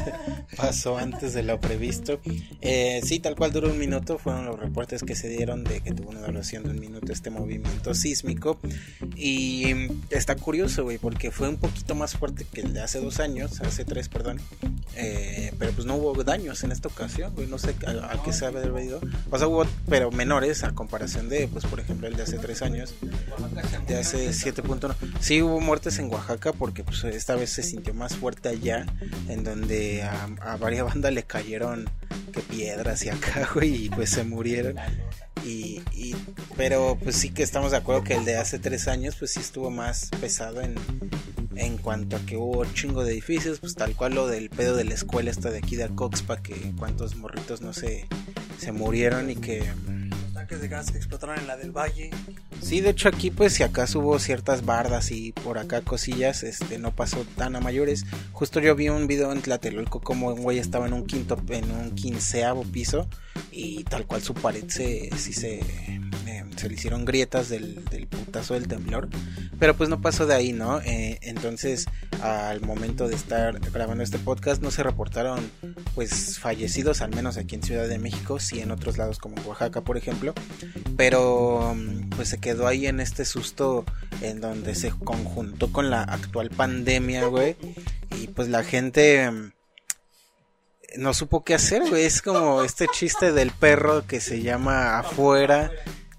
pasó 0.56 0.96
antes 0.96 1.34
de 1.34 1.42
lo 1.42 1.58
previsto. 1.58 2.20
Eh, 2.60 3.00
sí, 3.04 3.18
tal 3.18 3.34
cual 3.34 3.52
duró 3.52 3.68
un 3.68 3.78
minuto, 3.78 4.16
fueron 4.16 4.46
los 4.46 4.60
reportes 4.60 5.02
que 5.02 5.16
se 5.16 5.28
dieron 5.28 5.64
de 5.64 5.80
que 5.80 5.92
tuvo 5.92 6.10
una 6.10 6.20
duración 6.20 6.62
de 6.62 6.70
un 6.70 6.78
minuto 6.78 7.12
este 7.12 7.30
movimiento 7.30 7.94
sísmico. 7.94 8.60
Y 9.16 9.74
está 10.10 10.36
curioso, 10.36 10.84
güey, 10.84 10.98
porque 10.98 11.32
fue 11.32 11.48
un 11.48 11.56
poquito 11.56 11.96
más 11.96 12.16
fuerte 12.16 12.46
que 12.50 12.60
el 12.60 12.72
de 12.72 12.82
hace 12.82 13.00
dos 13.00 13.18
años, 13.18 13.60
hace 13.60 13.84
tres 13.84 14.01
perdón. 14.08 14.40
Eh, 14.94 15.52
pero 15.58 15.72
pues 15.72 15.86
no 15.86 15.96
hubo 15.96 16.22
daños 16.24 16.62
en 16.64 16.72
esta 16.72 16.88
ocasión. 16.88 17.32
No 17.48 17.58
sé 17.58 17.74
a, 17.86 18.22
qué 18.22 18.32
se 18.32 18.46
ha 18.46 18.50
debido. 18.50 19.00
O 19.30 19.46
hubo, 19.46 19.66
pero 19.88 20.10
menores 20.10 20.64
a 20.64 20.72
comparación 20.72 21.28
de, 21.28 21.48
pues 21.48 21.64
por 21.66 21.80
ejemplo, 21.80 22.08
el 22.08 22.16
de 22.16 22.22
hace 22.22 22.38
tres 22.38 22.62
años, 22.62 22.94
de 23.86 23.98
hace 23.98 24.30
7.1. 24.30 24.94
Sí 25.20 25.42
hubo 25.42 25.60
muertes 25.60 25.98
en 25.98 26.12
Oaxaca 26.12 26.52
porque 26.52 26.84
pues 26.84 27.04
esta 27.04 27.34
vez 27.34 27.50
se 27.50 27.62
sintió 27.62 27.94
más 27.94 28.16
fuerte 28.16 28.48
allá, 28.48 28.86
en 29.28 29.44
donde 29.44 30.02
a, 30.02 30.28
a 30.40 30.56
varias 30.56 30.84
bandas 30.86 31.12
le 31.12 31.22
cayeron 31.22 31.88
que 32.32 32.40
piedras 32.40 33.04
y 33.04 33.10
acá, 33.10 33.48
y 33.62 33.90
pues 33.90 34.10
se 34.10 34.24
murieron. 34.24 34.76
Y, 35.44 35.82
y, 35.92 36.14
pero 36.56 36.96
pues 37.02 37.16
sí 37.16 37.30
que 37.30 37.42
estamos 37.42 37.72
de 37.72 37.78
acuerdo 37.78 38.04
que 38.04 38.14
el 38.14 38.24
de 38.24 38.36
hace 38.36 38.60
tres 38.60 38.86
años 38.86 39.16
pues 39.18 39.32
sí 39.32 39.40
estuvo 39.40 39.70
más 39.70 40.08
pesado 40.20 40.60
en, 40.60 40.76
en 41.56 41.76
cuanto 41.78 42.16
a 42.16 42.20
que 42.20 42.36
hubo 42.36 42.64
chingo 42.66 43.04
de 43.04 43.12
edificios, 43.12 43.60
pues 43.60 43.74
tal 43.74 43.94
cual 43.94 44.14
lo 44.14 44.26
del 44.26 44.50
pedo 44.50 44.76
de 44.76 44.84
la 44.84 44.94
escuela 44.94 45.30
esta 45.30 45.50
de 45.50 45.58
aquí 45.58 45.76
de 45.76 45.88
Coxpa, 45.88 46.42
que 46.42 46.72
cuántos 46.78 47.16
morritos 47.16 47.60
no 47.60 47.72
se, 47.72 48.06
se 48.58 48.72
murieron 48.72 49.30
y 49.30 49.36
que... 49.36 49.64
Los 50.10 50.32
tanques 50.34 50.60
de 50.60 50.68
gas 50.68 50.90
que 50.90 50.98
explotaron 50.98 51.38
en 51.38 51.46
la 51.46 51.56
del 51.56 51.72
Valle. 51.72 52.10
Sí, 52.60 52.80
de 52.80 52.90
hecho 52.90 53.08
aquí 53.08 53.30
pues 53.30 53.54
si 53.54 53.64
acaso 53.64 53.98
hubo 53.98 54.18
ciertas 54.18 54.64
bardas 54.64 55.10
y 55.10 55.32
por 55.32 55.58
acá 55.58 55.82
cosillas, 55.82 56.42
este 56.42 56.78
no 56.78 56.94
pasó 56.94 57.24
tan 57.36 57.56
a 57.56 57.60
mayores. 57.60 58.04
Justo 58.32 58.60
yo 58.60 58.74
vi 58.76 58.88
un 58.88 59.06
video 59.06 59.32
en 59.32 59.42
Tlatelolco 59.42 60.00
como 60.00 60.28
un 60.28 60.42
güey 60.42 60.58
estaba 60.58 60.86
en 60.86 60.92
un 60.92 61.06
quinto, 61.06 61.40
en 61.48 61.70
un 61.70 61.90
quinceavo 61.94 62.62
piso 62.62 63.08
y 63.50 63.84
tal 63.84 64.06
cual 64.06 64.22
su 64.22 64.34
pared 64.34 64.64
se, 64.68 65.10
sí 65.16 65.32
se, 65.32 65.60
se 66.56 66.68
le 66.68 66.74
hicieron 66.74 67.04
grietas 67.04 67.48
del, 67.48 67.84
del, 67.86 68.06
putazo 68.06 68.54
del 68.54 68.68
temblor. 68.68 69.08
Pero 69.58 69.76
pues 69.76 69.88
no 69.88 70.00
pasó 70.00 70.26
de 70.26 70.34
ahí, 70.34 70.52
¿no? 70.52 70.80
Eh, 70.80 71.18
entonces 71.22 71.86
al 72.22 72.60
momento 72.60 73.08
de 73.08 73.14
estar 73.14 73.58
grabando 73.72 74.04
este 74.04 74.18
podcast 74.18 74.62
no 74.62 74.70
se 74.70 74.82
reportaron 74.82 75.50
pues 75.94 76.38
fallecidos, 76.38 77.00
al 77.00 77.14
menos 77.14 77.36
aquí 77.36 77.56
en 77.56 77.62
Ciudad 77.62 77.88
de 77.88 77.98
México, 77.98 78.38
sí 78.38 78.60
en 78.60 78.70
otros 78.70 78.96
lados 78.96 79.18
como 79.18 79.40
Oaxaca 79.42 79.80
por 79.80 79.96
ejemplo. 79.96 80.34
Pero 80.96 81.76
pues 82.16 82.28
se 82.28 82.38
quedó 82.38 82.66
ahí 82.66 82.86
en 82.86 83.00
este 83.00 83.24
susto 83.24 83.84
en 84.20 84.40
donde 84.40 84.74
se 84.74 84.90
conjuntó 84.90 85.72
con 85.72 85.90
la 85.90 86.02
actual 86.02 86.50
pandemia, 86.50 87.26
güey. 87.26 87.56
Y 88.20 88.28
pues 88.28 88.48
la 88.48 88.62
gente 88.62 89.30
no 90.96 91.14
supo 91.14 91.44
qué 91.44 91.54
hacer, 91.54 91.88
güey. 91.88 92.04
Es 92.04 92.22
como 92.22 92.62
este 92.62 92.86
chiste 92.88 93.32
del 93.32 93.50
perro 93.50 94.06
que 94.06 94.20
se 94.20 94.42
llama 94.42 94.98
afuera 94.98 95.70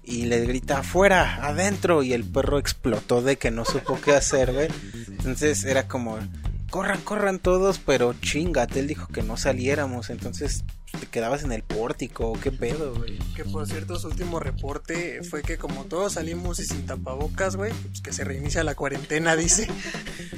y 0.06 0.26
le 0.26 0.44
grita 0.44 0.78
afuera, 0.78 1.38
adentro 1.42 2.02
y 2.02 2.12
el 2.12 2.24
perro 2.24 2.58
explotó 2.58 3.22
de 3.22 3.36
que 3.36 3.50
no 3.50 3.64
supo 3.64 3.98
qué 4.00 4.12
hacer, 4.12 4.52
güey. 4.52 4.68
Entonces 5.08 5.64
era 5.64 5.88
como 5.88 6.18
corran, 6.70 7.00
corran 7.02 7.38
todos, 7.38 7.78
pero 7.78 8.14
chingate, 8.14 8.80
él 8.80 8.88
dijo 8.88 9.08
que 9.08 9.22
no 9.22 9.36
saliéramos, 9.36 10.10
entonces 10.10 10.64
te 10.94 11.06
quedabas 11.06 11.44
en 11.44 11.52
el 11.52 11.62
pórtico, 11.62 12.38
qué 12.42 12.52
pedo, 12.52 12.94
güey. 12.94 13.18
Que 13.36 13.44
por 13.44 13.66
cierto, 13.66 13.98
su 13.98 14.08
último 14.08 14.40
reporte 14.40 15.22
fue 15.22 15.42
que 15.42 15.56
como 15.58 15.84
todos 15.84 16.14
salimos 16.14 16.58
y 16.58 16.64
sin 16.64 16.86
tapabocas, 16.86 17.56
güey, 17.56 17.72
pues 17.72 18.00
que 18.00 18.12
se 18.12 18.24
reinicia 18.24 18.64
la 18.64 18.74
cuarentena, 18.74 19.36
dice. 19.36 19.68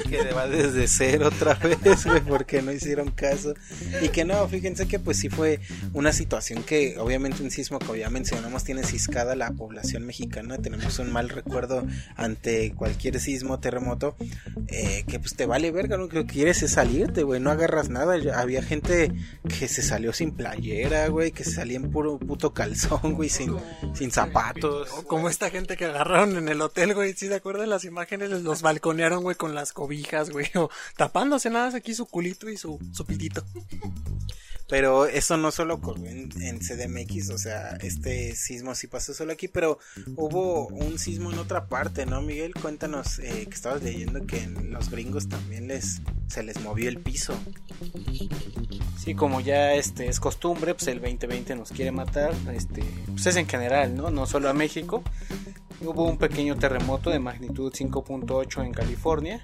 Que 0.06 0.32
va 0.32 0.46
desde 0.46 0.86
cero 0.86 1.30
otra 1.34 1.54
vez, 1.54 2.04
güey, 2.04 2.20
porque 2.20 2.62
no 2.62 2.70
hicieron 2.70 3.10
caso. 3.10 3.54
Y 4.02 4.10
que 4.10 4.24
no, 4.24 4.46
fíjense 4.46 4.86
que 4.86 5.00
pues 5.00 5.18
sí 5.18 5.28
fue 5.28 5.58
una 5.94 6.12
situación 6.12 6.62
que 6.62 6.96
obviamente 6.98 7.42
un 7.42 7.50
sismo 7.50 7.80
que 7.80 7.98
ya 7.98 8.08
mencionamos 8.08 8.62
tiene 8.62 8.84
ciscada 8.84 9.34
la 9.34 9.50
población 9.50 10.06
mexicana, 10.06 10.58
tenemos 10.58 11.00
un 11.00 11.12
mal 11.12 11.28
recuerdo 11.28 11.84
ante 12.14 12.72
cualquier 12.72 13.18
sismo, 13.18 13.58
terremoto, 13.58 14.16
eh, 14.68 15.04
que 15.08 15.18
pues 15.18 15.34
te 15.34 15.46
vale 15.46 15.72
verga, 15.72 15.96
lo 15.96 16.08
que 16.08 16.24
quieres 16.26 16.62
es 16.62 16.72
salirte, 16.72 17.22
güey, 17.22 17.40
no 17.40 17.50
agarras 17.50 17.88
nada. 17.88 18.16
Había 18.34 18.62
gente 18.62 19.12
que 19.58 19.66
se 19.66 19.82
salió 19.82 20.12
sin 20.12 20.32
playera, 20.50 21.08
güey, 21.08 21.32
que 21.32 21.44
salía 21.44 21.76
en 21.76 21.90
puro 21.90 22.18
puto 22.18 22.52
calzón, 22.52 23.14
güey, 23.14 23.28
sin, 23.28 23.56
sin 23.94 24.10
zapatos. 24.10 24.88
Como 25.06 25.28
esta 25.28 25.50
gente 25.50 25.76
que 25.76 25.86
agarraron 25.86 26.36
en 26.36 26.48
el 26.48 26.60
hotel, 26.60 26.94
güey, 26.94 27.14
¿sí 27.14 27.28
de 27.28 27.36
acuerdo? 27.36 27.64
Las 27.66 27.84
imágenes 27.84 28.30
los 28.30 28.62
balconearon, 28.62 29.22
güey, 29.22 29.36
con 29.36 29.54
las 29.54 29.72
cobijas, 29.72 30.30
güey, 30.30 30.50
o 30.54 30.70
tapándose 30.96 31.50
nada 31.50 31.66
más 31.66 31.74
aquí 31.74 31.94
su 31.94 32.06
culito 32.06 32.48
y 32.48 32.56
su, 32.56 32.78
su 32.92 33.04
pitito. 33.04 33.44
Pero 34.68 35.06
eso 35.06 35.36
no 35.36 35.52
solo 35.52 35.74
ocurrió 35.74 36.10
en, 36.10 36.28
en, 36.42 36.58
CDMX, 36.58 37.30
o 37.30 37.38
sea, 37.38 37.76
este 37.82 38.34
sismo 38.34 38.74
sí 38.74 38.88
pasó 38.88 39.14
solo 39.14 39.32
aquí, 39.32 39.46
pero 39.46 39.78
hubo 40.16 40.66
un 40.68 40.98
sismo 40.98 41.32
en 41.32 41.38
otra 41.38 41.68
parte, 41.68 42.04
¿no, 42.04 42.20
Miguel? 42.20 42.52
Cuéntanos 42.54 43.20
eh, 43.20 43.46
que 43.48 43.54
estabas 43.54 43.84
leyendo 43.84 44.26
que 44.26 44.42
en 44.42 44.72
los 44.72 44.90
gringos 44.90 45.28
también 45.28 45.68
les 45.68 46.00
se 46.28 46.42
les 46.42 46.60
movió 46.60 46.88
el 46.88 46.98
piso. 46.98 47.38
Sí, 48.98 49.14
como 49.14 49.40
ya 49.40 49.74
este 49.74 50.08
es 50.08 50.18
costumbre, 50.26 50.74
pues 50.74 50.88
el 50.88 51.00
2020 51.00 51.54
nos 51.54 51.70
quiere 51.70 51.92
matar, 51.92 52.34
este, 52.52 52.82
pues 53.12 53.26
es 53.26 53.36
en 53.36 53.46
general, 53.46 53.94
¿no? 53.94 54.10
No 54.10 54.26
solo 54.26 54.48
a 54.48 54.52
México. 54.52 55.04
Hubo 55.80 56.02
un 56.02 56.18
pequeño 56.18 56.56
terremoto 56.56 57.10
de 57.10 57.20
magnitud 57.20 57.72
5.8 57.72 58.64
en 58.64 58.72
California, 58.72 59.40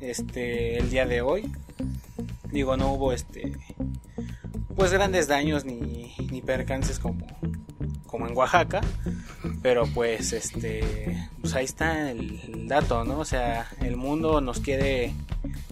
este, 0.00 0.78
el 0.78 0.88
día 0.88 1.04
de 1.04 1.20
hoy. 1.20 1.52
Digo, 2.50 2.74
no 2.78 2.94
hubo 2.94 3.12
este 3.12 3.52
pues 4.74 4.92
grandes 4.92 5.28
daños 5.28 5.66
ni, 5.66 6.14
ni 6.30 6.40
percances 6.40 6.98
como, 6.98 7.26
como 8.06 8.26
en 8.26 8.34
Oaxaca, 8.34 8.80
pero 9.60 9.84
pues 9.92 10.32
este 10.32 11.28
pues 11.42 11.54
ahí 11.54 11.66
está 11.66 12.10
el, 12.10 12.40
el, 12.44 12.66
dato, 12.66 13.04
¿no? 13.04 13.18
O 13.18 13.26
sea, 13.26 13.66
el 13.82 13.98
mundo 13.98 14.40
nos 14.40 14.60
quiere 14.60 15.12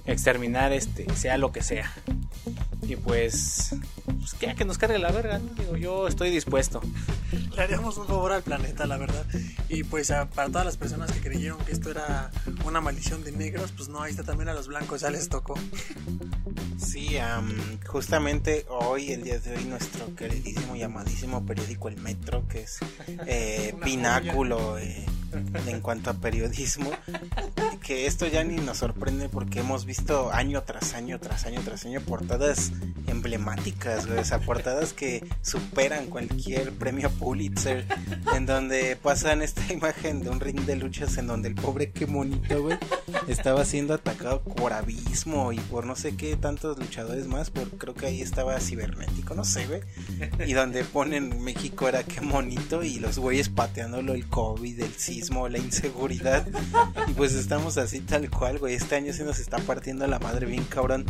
exterminar 0.04 0.74
este 0.74 1.10
sea 1.14 1.38
lo 1.38 1.52
que 1.52 1.62
sea. 1.62 1.90
Y 2.82 2.96
pues, 2.96 3.74
pues 4.22 4.35
que, 4.35 4.54
que 4.54 4.64
nos 4.64 4.78
cargue 4.78 5.00
la 5.00 5.11
verga, 5.11 5.40
¿no? 5.40 5.52
Digo, 5.54 5.76
yo 5.76 6.06
estoy 6.06 6.30
dispuesto. 6.30 6.80
Le 7.56 7.61
haríamos 7.61 7.96
un 7.96 8.06
favor 8.06 8.30
al 8.32 8.42
planeta, 8.42 8.87
la 8.87 8.96
verdad. 8.96 9.26
Y 9.68 9.82
pues 9.82 10.12
a, 10.12 10.28
para 10.28 10.48
todas 10.48 10.64
las 10.64 10.76
personas 10.76 11.11
que 11.11 11.20
creyeron 11.20 11.58
que 11.64 11.72
esto 11.72 11.90
era 11.90 12.30
una 12.64 12.80
maldición 12.80 13.24
de 13.24 13.32
negros, 13.32 13.72
pues 13.76 13.88
no, 13.88 14.00
ahí 14.00 14.12
está 14.12 14.22
también 14.22 14.48
a 14.48 14.54
los 14.54 14.68
blancos, 14.68 15.00
ya 15.00 15.11
les 15.11 15.28
tocó. 15.28 15.54
Sí, 16.82 17.16
um, 17.16 17.78
justamente 17.86 18.66
hoy, 18.68 19.12
el 19.12 19.22
día 19.22 19.38
de 19.38 19.56
hoy, 19.56 19.64
nuestro 19.64 20.14
queridísimo 20.16 20.74
y 20.74 20.82
amadísimo 20.82 21.46
periódico 21.46 21.88
El 21.88 21.96
Metro, 21.98 22.46
que 22.48 22.62
es 22.62 22.80
eh, 23.26 23.74
pináculo 23.84 24.78
eh, 24.78 25.06
en 25.66 25.80
cuanto 25.80 26.10
a 26.10 26.14
periodismo, 26.14 26.90
que 27.82 28.06
esto 28.06 28.26
ya 28.26 28.44
ni 28.44 28.56
nos 28.56 28.78
sorprende 28.78 29.28
porque 29.28 29.60
hemos 29.60 29.84
visto 29.84 30.30
año 30.32 30.62
tras 30.62 30.94
año, 30.94 31.18
tras 31.18 31.46
año, 31.46 31.60
tras 31.64 31.84
año 31.86 32.00
portadas 32.00 32.72
emblemáticas, 33.06 34.06
güey, 34.06 34.18
o 34.18 34.24
sea, 34.24 34.40
portadas 34.40 34.92
que 34.92 35.24
superan 35.42 36.06
cualquier 36.06 36.72
premio 36.72 37.10
Pulitzer, 37.10 37.86
en 38.34 38.46
donde 38.46 38.96
pasan 38.96 39.42
esta 39.42 39.72
imagen 39.72 40.22
de 40.22 40.30
un 40.30 40.40
ring 40.40 40.60
de 40.60 40.76
luchas 40.76 41.16
en 41.16 41.26
donde 41.26 41.48
el 41.48 41.54
pobre 41.54 41.90
que 41.90 42.06
monito, 42.06 42.62
güey, 42.62 42.78
estaba 43.28 43.64
siendo 43.64 43.94
atacado 43.94 44.42
por 44.42 44.72
abismo 44.72 45.52
y 45.52 45.58
por 45.58 45.86
no 45.86 45.96
sé 45.96 46.16
qué 46.16 46.36
luchadores 46.78 47.26
más, 47.26 47.50
por 47.50 47.68
creo 47.70 47.94
que 47.94 48.06
ahí 48.06 48.20
estaba 48.20 48.58
cibernético, 48.61 49.35
no 49.35 49.44
sé, 49.44 49.66
güey, 49.66 49.80
y 50.46 50.52
donde 50.52 50.85
ponen 50.85 51.42
México 51.42 51.88
era 51.88 52.04
que 52.04 52.20
monito 52.20 52.82
y 52.82 52.98
los 52.98 53.18
güeyes 53.18 53.48
pateándolo 53.48 54.14
el 54.14 54.28
COVID, 54.28 54.80
el 54.80 54.92
sismo, 54.94 55.48
la 55.48 55.58
inseguridad, 55.58 56.46
y 57.08 57.12
pues 57.12 57.35
estamos 57.35 57.78
así 57.78 58.00
tal 58.00 58.30
cual, 58.30 58.58
güey, 58.58 58.74
este 58.74 58.96
año 58.96 59.12
se 59.12 59.24
nos 59.24 59.38
está 59.38 59.58
partiendo 59.58 60.06
la 60.06 60.18
madre 60.18 60.46
bien 60.46 60.64
cabrón, 60.64 61.04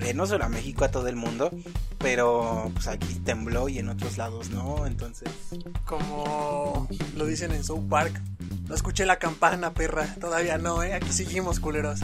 eh, 0.00 0.14
no 0.14 0.26
solo 0.26 0.44
a 0.44 0.48
México, 0.48 0.84
a 0.84 0.90
todo 0.90 1.08
el 1.08 1.16
mundo, 1.16 1.50
pero 1.98 2.70
pues 2.74 2.86
aquí 2.88 3.14
tembló 3.24 3.68
y 3.68 3.78
en 3.78 3.88
otros 3.88 4.18
lados 4.18 4.50
no, 4.50 4.86
entonces... 4.86 5.28
Como 5.84 6.88
lo 7.16 7.26
dicen 7.26 7.52
en 7.52 7.64
South 7.64 7.88
Park, 7.88 8.20
no 8.68 8.74
escuché 8.74 9.06
la 9.06 9.18
campana, 9.18 9.72
perra, 9.72 10.14
todavía 10.20 10.58
no, 10.58 10.82
eh, 10.82 10.92
aquí 10.94 11.12
seguimos 11.12 11.60
culeros. 11.60 12.00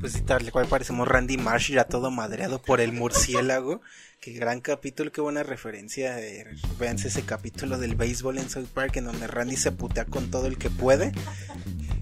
Pues 0.00 0.12
sí, 0.12 0.20
tal 0.20 0.50
cual 0.52 0.66
parecemos 0.66 1.08
Randy 1.08 1.38
Marsh 1.38 1.72
ya 1.72 1.84
todo 1.84 2.10
madreado 2.10 2.60
por 2.60 2.80
el 2.80 2.92
murciélago. 2.92 3.80
Qué 4.20 4.32
gran 4.32 4.62
capítulo, 4.62 5.12
qué 5.12 5.20
buena 5.20 5.42
referencia. 5.42 6.18
Eh, 6.18 6.46
véanse 6.78 7.08
ese 7.08 7.24
capítulo 7.26 7.76
del 7.76 7.94
béisbol 7.94 8.38
en 8.38 8.48
South 8.48 8.68
Park 8.72 8.96
en 8.96 9.04
donde 9.04 9.26
Randy 9.26 9.56
se 9.56 9.70
putea 9.70 10.06
con 10.06 10.30
todo 10.30 10.46
el 10.46 10.56
que 10.56 10.70
puede. 10.70 11.12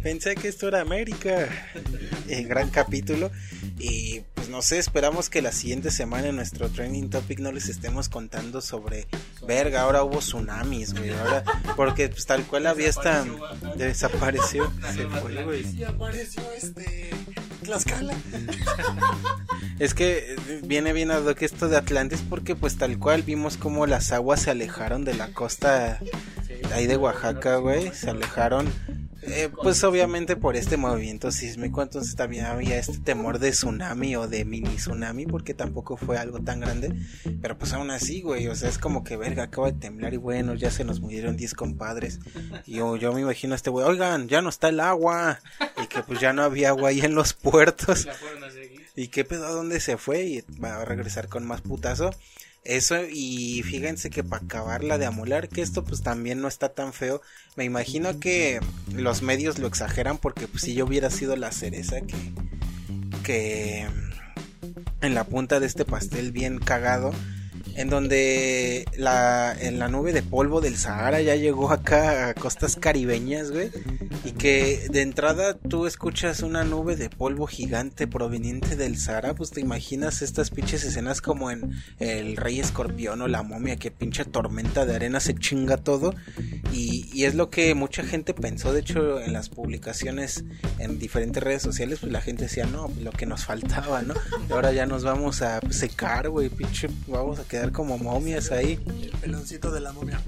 Pensé 0.04 0.36
que 0.36 0.46
esto 0.46 0.68
era 0.68 0.80
América. 0.80 1.48
Eh, 2.28 2.44
gran 2.44 2.70
capítulo. 2.70 3.32
Y 3.84 4.20
pues 4.34 4.48
no 4.48 4.62
sé, 4.62 4.78
esperamos 4.78 5.28
que 5.28 5.42
la 5.42 5.50
siguiente 5.50 5.90
semana 5.90 6.28
en 6.28 6.36
nuestro 6.36 6.68
training 6.68 7.10
topic 7.10 7.40
no 7.40 7.50
les 7.50 7.68
estemos 7.68 8.08
contando 8.08 8.60
sobre 8.60 9.08
verga, 9.44 9.82
ahora 9.82 10.04
hubo 10.04 10.20
tsunamis, 10.20 10.94
güey. 10.94 11.10
Ahora, 11.10 11.42
porque 11.74 12.08
pues 12.08 12.24
tal 12.24 12.44
cual 12.44 12.68
había 12.68 12.88
esta. 12.88 13.24
Desapareció. 13.76 14.72
Se 14.94 15.08
fue, 15.08 15.42
güey. 15.42 15.82
Apareció 15.82 16.44
este. 16.56 17.10
Tlaxcala. 17.64 18.14
es 19.80 19.94
que 19.94 20.36
viene 20.62 20.92
bien 20.92 21.10
a 21.10 21.18
lo 21.18 21.34
que 21.34 21.44
esto 21.44 21.68
de 21.68 21.76
Atlantis 21.76 22.22
porque 22.28 22.54
pues 22.54 22.78
tal 22.78 23.00
cual 23.00 23.24
vimos 23.24 23.56
como 23.56 23.86
las 23.86 24.12
aguas 24.12 24.42
se 24.42 24.52
alejaron 24.52 25.04
de 25.04 25.14
la 25.14 25.32
costa 25.32 25.98
ahí 26.72 26.86
de 26.86 26.96
Oaxaca, 26.96 27.56
güey, 27.56 27.92
se 27.92 28.10
alejaron 28.10 28.72
Eh, 29.22 29.50
pues 29.62 29.82
obviamente 29.84 30.34
por 30.34 30.56
este 30.56 30.76
movimiento 30.76 31.30
sísmico, 31.30 31.80
entonces 31.80 32.16
también 32.16 32.46
había 32.46 32.76
este 32.76 32.98
temor 32.98 33.38
de 33.38 33.52
tsunami 33.52 34.16
o 34.16 34.26
de 34.26 34.44
mini 34.44 34.76
tsunami, 34.76 35.26
porque 35.26 35.54
tampoco 35.54 35.96
fue 35.96 36.18
algo 36.18 36.40
tan 36.40 36.58
grande, 36.58 36.92
pero 37.40 37.56
pues 37.56 37.72
aún 37.72 37.90
así, 37.92 38.20
güey, 38.20 38.48
o 38.48 38.56
sea, 38.56 38.68
es 38.68 38.78
como 38.78 39.04
que 39.04 39.16
verga, 39.16 39.44
acaba 39.44 39.70
de 39.70 39.78
temblar 39.78 40.12
y 40.14 40.16
bueno, 40.16 40.54
ya 40.54 40.72
se 40.72 40.84
nos 40.84 41.00
murieron 41.00 41.36
10 41.36 41.54
compadres. 41.54 42.18
Y 42.66 42.74
yo, 42.74 42.96
yo 42.96 43.12
me 43.12 43.20
imagino 43.20 43.52
a 43.52 43.56
este 43.56 43.70
güey, 43.70 43.86
oigan, 43.86 44.28
ya 44.28 44.42
no 44.42 44.48
está 44.48 44.68
el 44.68 44.80
agua, 44.80 45.38
y 45.82 45.86
que 45.86 46.02
pues 46.02 46.18
ya 46.18 46.32
no 46.32 46.42
había 46.42 46.70
agua 46.70 46.88
ahí 46.88 47.00
en 47.00 47.14
los 47.14 47.32
puertos. 47.32 48.08
¿Y 48.96 49.08
qué 49.08 49.24
pedo? 49.24 49.46
¿A 49.46 49.50
dónde 49.50 49.80
se 49.80 49.96
fue? 49.96 50.22
Y 50.24 50.44
va 50.62 50.80
a 50.80 50.84
regresar 50.84 51.28
con 51.28 51.46
más 51.46 51.62
putazo. 51.62 52.10
Eso, 52.64 52.96
y 53.10 53.62
fíjense 53.64 54.08
que 54.08 54.22
para 54.22 54.44
acabarla 54.44 54.96
de 54.96 55.06
amolar, 55.06 55.48
que 55.48 55.62
esto 55.62 55.82
pues 55.82 56.02
también 56.02 56.40
no 56.40 56.46
está 56.46 56.68
tan 56.68 56.92
feo. 56.92 57.20
Me 57.56 57.64
imagino 57.64 58.20
que 58.20 58.60
los 58.94 59.22
medios 59.22 59.58
lo 59.58 59.66
exageran 59.66 60.18
porque 60.18 60.46
pues 60.46 60.62
si 60.62 60.74
yo 60.74 60.86
hubiera 60.86 61.10
sido 61.10 61.34
la 61.34 61.50
cereza 61.50 62.00
que, 62.02 62.32
que 63.24 63.88
en 65.00 65.14
la 65.14 65.24
punta 65.24 65.58
de 65.58 65.66
este 65.66 65.84
pastel 65.84 66.30
bien 66.30 66.58
cagado, 66.58 67.12
en 67.76 67.88
donde 67.88 68.84
la, 68.96 69.54
en 69.58 69.78
la 69.78 69.88
nube 69.88 70.12
de 70.12 70.22
polvo 70.22 70.60
del 70.60 70.76
Sahara 70.76 71.20
ya 71.20 71.36
llegó 71.36 71.70
acá 71.70 72.28
a 72.28 72.34
costas 72.34 72.76
caribeñas, 72.76 73.50
güey. 73.50 73.70
Y 74.24 74.32
que 74.32 74.88
de 74.90 75.02
entrada 75.02 75.54
tú 75.54 75.86
escuchas 75.86 76.42
una 76.42 76.64
nube 76.64 76.96
de 76.96 77.10
polvo 77.10 77.46
gigante 77.46 78.06
proveniente 78.06 78.76
del 78.76 78.98
Sahara, 78.98 79.34
pues 79.34 79.50
te 79.50 79.60
imaginas 79.60 80.22
estas 80.22 80.50
pinches 80.50 80.84
escenas 80.84 81.20
como 81.20 81.50
en 81.50 81.72
El 81.98 82.36
Rey 82.36 82.60
Escorpión 82.60 83.22
o 83.22 83.28
La 83.28 83.42
Momia, 83.42 83.76
que 83.76 83.90
pinche 83.90 84.24
tormenta 84.24 84.86
de 84.86 84.94
arena 84.94 85.20
se 85.20 85.34
chinga 85.34 85.76
todo. 85.76 86.14
Y, 86.72 87.22
es 87.22 87.36
lo 87.36 87.50
que 87.50 87.74
mucha 87.76 88.02
gente 88.02 88.34
pensó, 88.34 88.72
de 88.72 88.80
hecho, 88.80 89.20
en 89.20 89.32
las 89.32 89.48
publicaciones 89.48 90.44
en 90.78 90.98
diferentes 90.98 91.40
redes 91.40 91.62
sociales, 91.62 92.00
pues 92.00 92.10
la 92.10 92.20
gente 92.20 92.44
decía, 92.44 92.66
no, 92.66 92.88
pues 92.88 93.02
lo 93.02 93.12
que 93.12 93.26
nos 93.26 93.44
faltaba, 93.44 94.02
¿no? 94.02 94.14
Y 94.48 94.52
ahora 94.52 94.72
ya 94.72 94.86
nos 94.86 95.04
vamos 95.04 95.40
a 95.40 95.60
secar, 95.70 96.30
güey, 96.30 96.48
pinche, 96.48 96.88
vamos 97.06 97.38
a 97.38 97.44
quedar 97.44 97.61
como 97.70 97.98
momias 97.98 98.50
ahí. 98.50 98.78
El 98.86 99.10
peloncito 99.20 99.70
de 99.70 99.80
la 99.80 99.92
momia. 99.92 100.20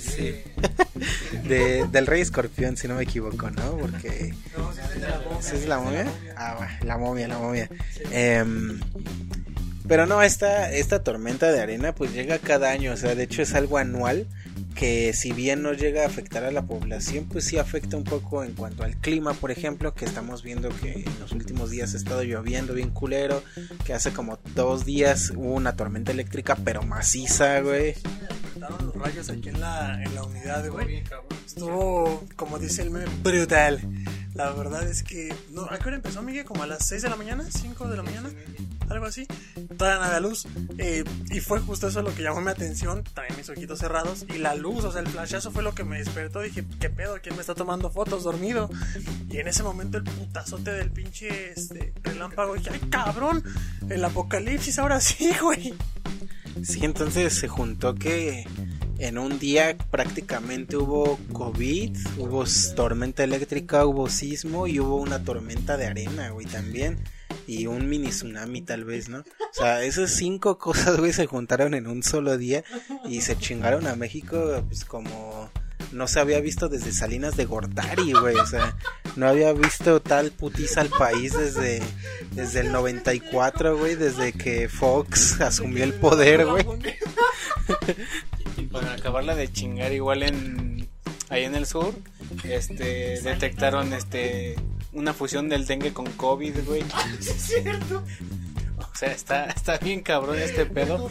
Sí. 0.00 0.36
De, 1.46 1.86
del 1.92 2.06
Rey 2.06 2.22
Escorpión, 2.22 2.76
si 2.76 2.88
no 2.88 2.94
me 2.94 3.02
equivoco, 3.02 3.50
¿no? 3.50 3.76
Porque... 3.76 4.34
¿Sí 5.40 5.56
es 5.56 5.68
la 5.68 5.78
momia? 5.78 6.06
Ah, 6.36 6.54
bueno, 6.56 6.72
la 6.84 6.96
momia, 6.96 7.28
la 7.28 7.38
momia. 7.38 7.68
Pero 9.86 10.06
no, 10.06 10.22
esta, 10.22 10.72
esta 10.72 11.02
tormenta 11.02 11.52
de 11.52 11.60
arena 11.60 11.94
pues 11.94 12.12
llega 12.12 12.38
cada 12.38 12.70
año, 12.70 12.92
o 12.92 12.96
sea, 12.96 13.14
de 13.14 13.22
hecho 13.24 13.42
es 13.42 13.54
algo 13.54 13.78
anual 13.78 14.26
que 14.76 15.14
si 15.14 15.32
bien 15.32 15.62
no 15.62 15.72
llega 15.72 16.02
a 16.02 16.06
afectar 16.06 16.44
a 16.44 16.50
la 16.52 16.66
población, 16.66 17.24
pues 17.24 17.46
sí 17.46 17.56
afecta 17.56 17.96
un 17.96 18.04
poco 18.04 18.44
en 18.44 18.52
cuanto 18.52 18.84
al 18.84 18.96
clima, 18.96 19.32
por 19.32 19.50
ejemplo, 19.50 19.94
que 19.94 20.04
estamos 20.04 20.42
viendo 20.42 20.68
que 20.68 21.04
en 21.06 21.18
los 21.18 21.32
últimos 21.32 21.70
días 21.70 21.94
ha 21.94 21.96
estado 21.96 22.22
lloviendo 22.22 22.74
bien 22.74 22.90
culero, 22.90 23.42
que 23.84 23.94
hace 23.94 24.12
como 24.12 24.38
dos 24.54 24.84
días 24.84 25.32
hubo 25.34 25.54
una 25.54 25.76
tormenta 25.76 26.12
eléctrica 26.12 26.56
pero 26.56 26.82
maciza, 26.82 27.60
güey. 27.60 27.94
Los 28.56 28.94
rayos 28.94 29.30
aquí 29.30 29.48
en 29.48 29.60
la, 29.60 30.02
en 30.02 30.14
la 30.14 30.24
unidad, 30.24 30.68
güey. 30.68 31.02
Estuvo, 31.46 32.24
como 32.36 32.58
dice 32.58 32.82
el 32.82 32.90
meme, 32.90 33.06
brutal. 33.22 33.80
La 34.34 34.50
verdad 34.50 34.86
es 34.86 35.02
que, 35.02 35.34
no, 35.52 35.62
¿a 35.62 35.78
qué 35.78 35.88
hora 35.88 35.96
empezó, 35.96 36.22
Miguel? 36.22 36.44
¿Como 36.44 36.62
a 36.62 36.66
las 36.66 36.86
6 36.86 37.02
de 37.02 37.08
la 37.08 37.16
mañana? 37.16 37.44
¿5 37.44 37.88
de 37.88 37.96
la 37.96 38.02
mañana? 38.02 38.30
Algo 38.90 39.06
así. 39.06 39.26
Todavía 39.76 40.00
no 40.00 40.04
había 40.06 40.20
luz. 40.20 40.46
Eh, 40.78 41.04
y 41.30 41.40
fue 41.40 41.60
justo 41.60 41.88
eso 41.88 42.02
lo 42.02 42.14
que 42.14 42.22
llamó 42.22 42.40
mi 42.40 42.50
atención. 42.50 43.02
También 43.14 43.36
mis 43.36 43.48
ojitos 43.48 43.78
cerrados. 43.78 44.26
Y 44.34 44.38
la 44.38 44.54
luz, 44.54 44.84
o 44.84 44.92
sea, 44.92 45.00
el 45.00 45.08
flashazo 45.08 45.50
fue 45.50 45.62
lo 45.62 45.74
que 45.74 45.84
me 45.84 45.98
despertó. 45.98 46.40
Dije, 46.40 46.64
¿qué 46.80 46.90
pedo? 46.90 47.18
¿Quién 47.22 47.34
me 47.34 47.40
está 47.40 47.54
tomando 47.54 47.90
fotos 47.90 48.24
dormido? 48.24 48.70
Y 49.28 49.38
en 49.38 49.48
ese 49.48 49.62
momento 49.62 49.98
el 49.98 50.04
putazote 50.04 50.72
del 50.72 50.90
pinche 50.90 51.52
este, 51.52 51.92
relámpago. 52.02 52.54
Dije, 52.54 52.70
¡ay, 52.72 52.80
cabrón! 52.90 53.42
El 53.88 54.04
apocalipsis, 54.04 54.78
ahora 54.78 55.00
sí, 55.00 55.30
güey. 55.42 55.74
Sí, 56.62 56.80
entonces 56.82 57.34
se 57.34 57.48
juntó 57.48 57.94
que 57.94 58.46
en 58.98 59.18
un 59.18 59.38
día 59.38 59.76
prácticamente 59.90 60.76
hubo 60.76 61.18
COVID, 61.32 61.96
hubo 62.18 62.44
tormenta 62.74 63.24
eléctrica, 63.24 63.84
hubo 63.84 64.08
sismo 64.08 64.66
y 64.66 64.80
hubo 64.80 64.96
una 64.96 65.22
tormenta 65.22 65.76
de 65.76 65.86
arena, 65.86 66.30
güey, 66.30 66.46
también. 66.46 66.98
Y 67.46 67.66
un 67.66 67.88
mini 67.88 68.08
tsunami 68.08 68.62
tal 68.62 68.84
vez, 68.84 69.08
¿no? 69.08 69.18
O 69.20 69.24
sea, 69.52 69.82
esas 69.84 70.10
cinco 70.10 70.58
cosas, 70.58 70.96
güey, 70.98 71.12
se 71.12 71.26
juntaron 71.26 71.74
en 71.74 71.86
un 71.86 72.02
solo 72.02 72.36
día 72.36 72.64
y 73.08 73.20
se 73.20 73.38
chingaron 73.38 73.86
a 73.86 73.96
México, 73.96 74.64
pues 74.68 74.84
como 74.84 75.50
no 75.92 76.08
se 76.08 76.20
había 76.20 76.40
visto 76.40 76.68
desde 76.68 76.92
Salinas 76.92 77.36
de 77.36 77.44
Gortari, 77.44 78.12
güey. 78.12 78.36
O 78.36 78.46
sea, 78.46 78.76
no 79.16 79.28
había 79.28 79.52
visto 79.52 80.00
tal 80.00 80.30
putiza 80.30 80.80
al 80.80 80.88
país 80.88 81.36
desde, 81.36 81.82
desde 82.32 82.60
el 82.60 82.72
94, 82.72 83.76
güey, 83.78 83.94
desde 83.94 84.32
que 84.32 84.68
Fox 84.68 85.40
asumió 85.40 85.84
el 85.84 85.94
poder, 85.94 86.46
güey. 86.46 86.64
Para 88.70 88.94
acabarla 88.94 89.34
de 89.34 89.52
chingar 89.52 89.92
igual 89.92 90.22
en 90.22 90.88
ahí 91.28 91.44
en 91.44 91.54
el 91.54 91.66
sur, 91.66 91.94
este 92.44 93.20
detectaron 93.22 93.92
este 93.92 94.56
una 94.96 95.12
fusión 95.12 95.48
del 95.48 95.66
dengue 95.66 95.92
con 95.92 96.06
COVID, 96.06 96.64
güey. 96.64 96.82
O 98.78 98.98
sea, 98.98 99.12
está, 99.12 99.44
está 99.46 99.76
bien 99.76 100.00
cabrón 100.02 100.38
este 100.38 100.64
pedo. 100.64 101.08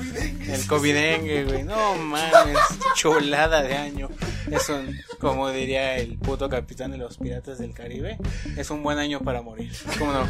El 0.48 0.68
covidengue, 0.68 1.46
güey. 1.46 1.64
No 1.64 1.96
mames, 1.96 2.58
chulada 2.96 3.62
de 3.62 3.76
año. 3.76 4.10
Es 4.52 4.70
un, 4.70 4.96
como 5.20 5.50
diría 5.50 5.98
el 5.98 6.18
puto 6.18 6.50
capitán 6.50 6.92
de 6.92 6.98
los 6.98 7.18
piratas 7.18 7.58
del 7.58 7.74
Caribe, 7.74 8.18
es 8.58 8.70
un 8.70 8.84
buen 8.84 9.00
año 9.00 9.22
para 9.22 9.42
morir. 9.42 9.72
¿Cómo 9.98 10.14
no? 10.14 10.28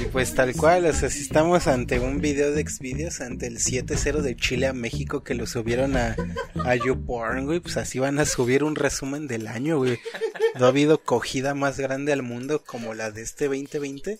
Y 0.00 0.06
pues 0.06 0.34
tal 0.34 0.54
cual, 0.54 0.86
o 0.86 0.92
sea, 0.92 1.10
si 1.10 1.20
estamos 1.20 1.66
ante 1.66 2.00
un 2.00 2.20
video 2.20 2.52
de 2.52 2.66
Xvideos, 2.66 3.20
ante 3.20 3.46
el 3.46 3.58
7-0 3.58 4.20
de 4.20 4.36
Chile 4.36 4.66
a 4.66 4.72
México 4.72 5.22
que 5.22 5.34
lo 5.34 5.46
subieron 5.46 5.96
a, 5.96 6.16
a 6.64 6.74
YouPorn, 6.74 7.46
güey, 7.46 7.60
pues 7.60 7.76
así 7.76 7.98
van 7.98 8.18
a 8.18 8.24
subir 8.24 8.64
un 8.64 8.74
resumen 8.74 9.26
del 9.28 9.46
año, 9.46 9.78
güey. 9.78 9.98
No 10.58 10.66
ha 10.66 10.68
habido 10.68 10.98
cogida 11.02 11.54
más 11.54 11.78
grande 11.78 12.12
al 12.12 12.22
mundo 12.22 12.62
como 12.64 12.94
la 12.94 13.10
de 13.10 13.22
este 13.22 13.44
2020. 13.46 14.18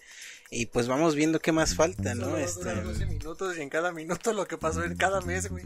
Y 0.51 0.67
pues 0.67 0.87
vamos 0.87 1.17
viendo 1.17 1.41
qué 1.41 1.51
más 1.51 1.75
falta, 1.75 2.15
¿no? 2.15 2.27
Solo 2.27 2.39
Este, 2.39 2.61
duran 2.71 2.85
12 2.85 3.07
minutos 3.07 3.59
y 3.59 3.63
en 3.63 3.69
cada 3.69 3.91
minuto 3.93 4.33
lo 4.33 4.47
que 4.47 4.57
pasó 4.57 4.85
en 4.85 4.97
cada 4.97 5.21
mes, 5.21 5.51
güey. 5.51 5.65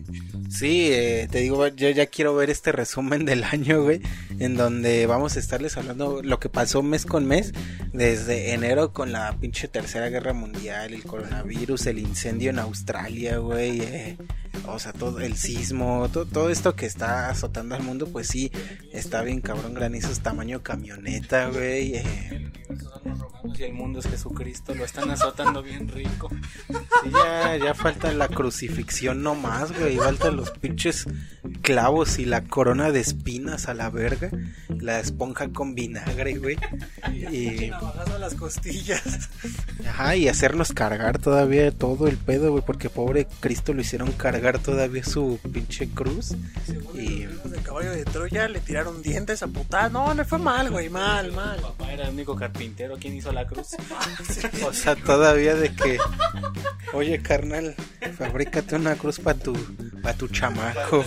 Sí, 0.50 0.88
eh, 0.90 1.28
te 1.30 1.40
digo, 1.40 1.66
yo 1.68 1.90
ya 1.90 2.06
quiero 2.06 2.34
ver 2.34 2.48
este 2.50 2.72
resumen 2.72 3.24
del 3.26 3.44
año, 3.44 3.82
güey, 3.82 4.00
en 4.38 4.56
donde 4.56 5.04
vamos 5.06 5.36
a 5.36 5.40
estarles 5.40 5.76
hablando 5.76 6.22
lo 6.22 6.40
que 6.40 6.48
pasó 6.48 6.82
mes 6.82 7.04
con 7.04 7.26
mes, 7.26 7.52
desde 7.92 8.52
enero 8.54 8.92
con 8.94 9.12
la 9.12 9.36
pinche 9.38 9.68
tercera 9.68 10.08
guerra 10.08 10.32
mundial, 10.32 10.94
el 10.94 11.02
coronavirus, 11.04 11.86
el 11.86 11.98
incendio 11.98 12.48
en 12.50 12.58
Australia, 12.58 13.36
güey, 13.36 13.82
eh, 13.82 14.16
o 14.66 14.78
sea, 14.78 14.92
todo 14.94 15.20
el 15.20 15.36
sismo, 15.36 16.08
to- 16.12 16.26
todo 16.26 16.48
esto 16.50 16.74
que 16.74 16.86
está 16.86 17.28
azotando 17.28 17.74
al 17.74 17.82
mundo, 17.82 18.08
pues 18.10 18.28
sí, 18.28 18.50
está 18.92 19.22
bien 19.22 19.40
cabrón, 19.42 19.74
granizos 19.74 20.20
tamaño 20.20 20.62
camioneta, 20.62 21.48
güey, 21.50 21.96
eh, 21.96 22.50
Si 23.56 23.64
el 23.64 23.72
mundo 23.72 23.98
es 24.00 24.06
Jesucristo, 24.06 24.69
lo 24.74 24.84
están 24.84 25.10
azotando 25.10 25.62
bien 25.62 25.88
rico. 25.88 26.30
Sí, 26.68 27.10
ya, 27.12 27.56
ya 27.56 27.74
falta 27.74 28.12
la 28.12 28.28
crucifixión 28.28 29.22
no 29.22 29.34
más, 29.34 29.76
güey. 29.78 29.96
Faltan 29.96 30.36
los 30.36 30.50
pinches 30.50 31.06
clavos 31.62 32.18
y 32.18 32.24
la 32.24 32.42
corona 32.42 32.90
de 32.90 33.00
espinas 33.00 33.68
a 33.68 33.74
la 33.74 33.90
verga. 33.90 34.30
La 34.68 35.00
esponja 35.00 35.48
con 35.48 35.74
vinagre, 35.74 36.38
güey. 36.38 36.58
Y, 37.10 37.70
a 37.70 38.18
las 38.18 38.34
costillas. 38.34 39.30
ajá, 39.86 40.16
y 40.16 40.28
hacernos 40.28 40.72
cargar 40.72 41.18
todavía 41.18 41.70
todo 41.70 42.06
el 42.08 42.16
pedo, 42.16 42.50
güey. 42.52 42.64
Porque 42.64 42.90
pobre 42.90 43.26
Cristo 43.40 43.72
lo 43.72 43.80
hicieron 43.80 44.12
cargar 44.12 44.58
todavía 44.58 45.04
su 45.04 45.38
pinche 45.52 45.88
cruz. 45.88 46.34
Y 46.94 47.24
Los 47.24 47.50
del 47.50 47.62
caballo 47.62 47.92
de 47.92 48.04
Troya 48.04 48.48
le 48.48 48.60
tiraron 48.60 49.02
dientes 49.02 49.42
a 49.42 49.46
putar. 49.46 49.90
No, 49.90 50.12
le 50.14 50.24
fue 50.24 50.38
mal, 50.38 50.70
güey, 50.70 50.88
mal, 50.88 51.32
mal. 51.32 51.56
Mi 51.56 51.62
papá 51.62 51.92
era 51.92 52.04
el 52.04 52.14
único 52.14 52.36
carpintero. 52.36 52.96
¿Quién 52.98 53.14
hizo 53.14 53.32
la 53.32 53.46
cruz? 53.46 53.68
O 54.66 54.72
sea, 54.72 54.96
todavía 54.96 55.54
de 55.54 55.74
que, 55.74 55.98
oye, 56.92 57.20
carnal, 57.22 57.74
fabrícate 58.16 58.76
una 58.76 58.94
cruz 58.96 59.18
para 59.18 59.38
tu, 59.38 59.54
pa' 60.02 60.14
tu 60.14 60.28
chamaco. 60.28 61.04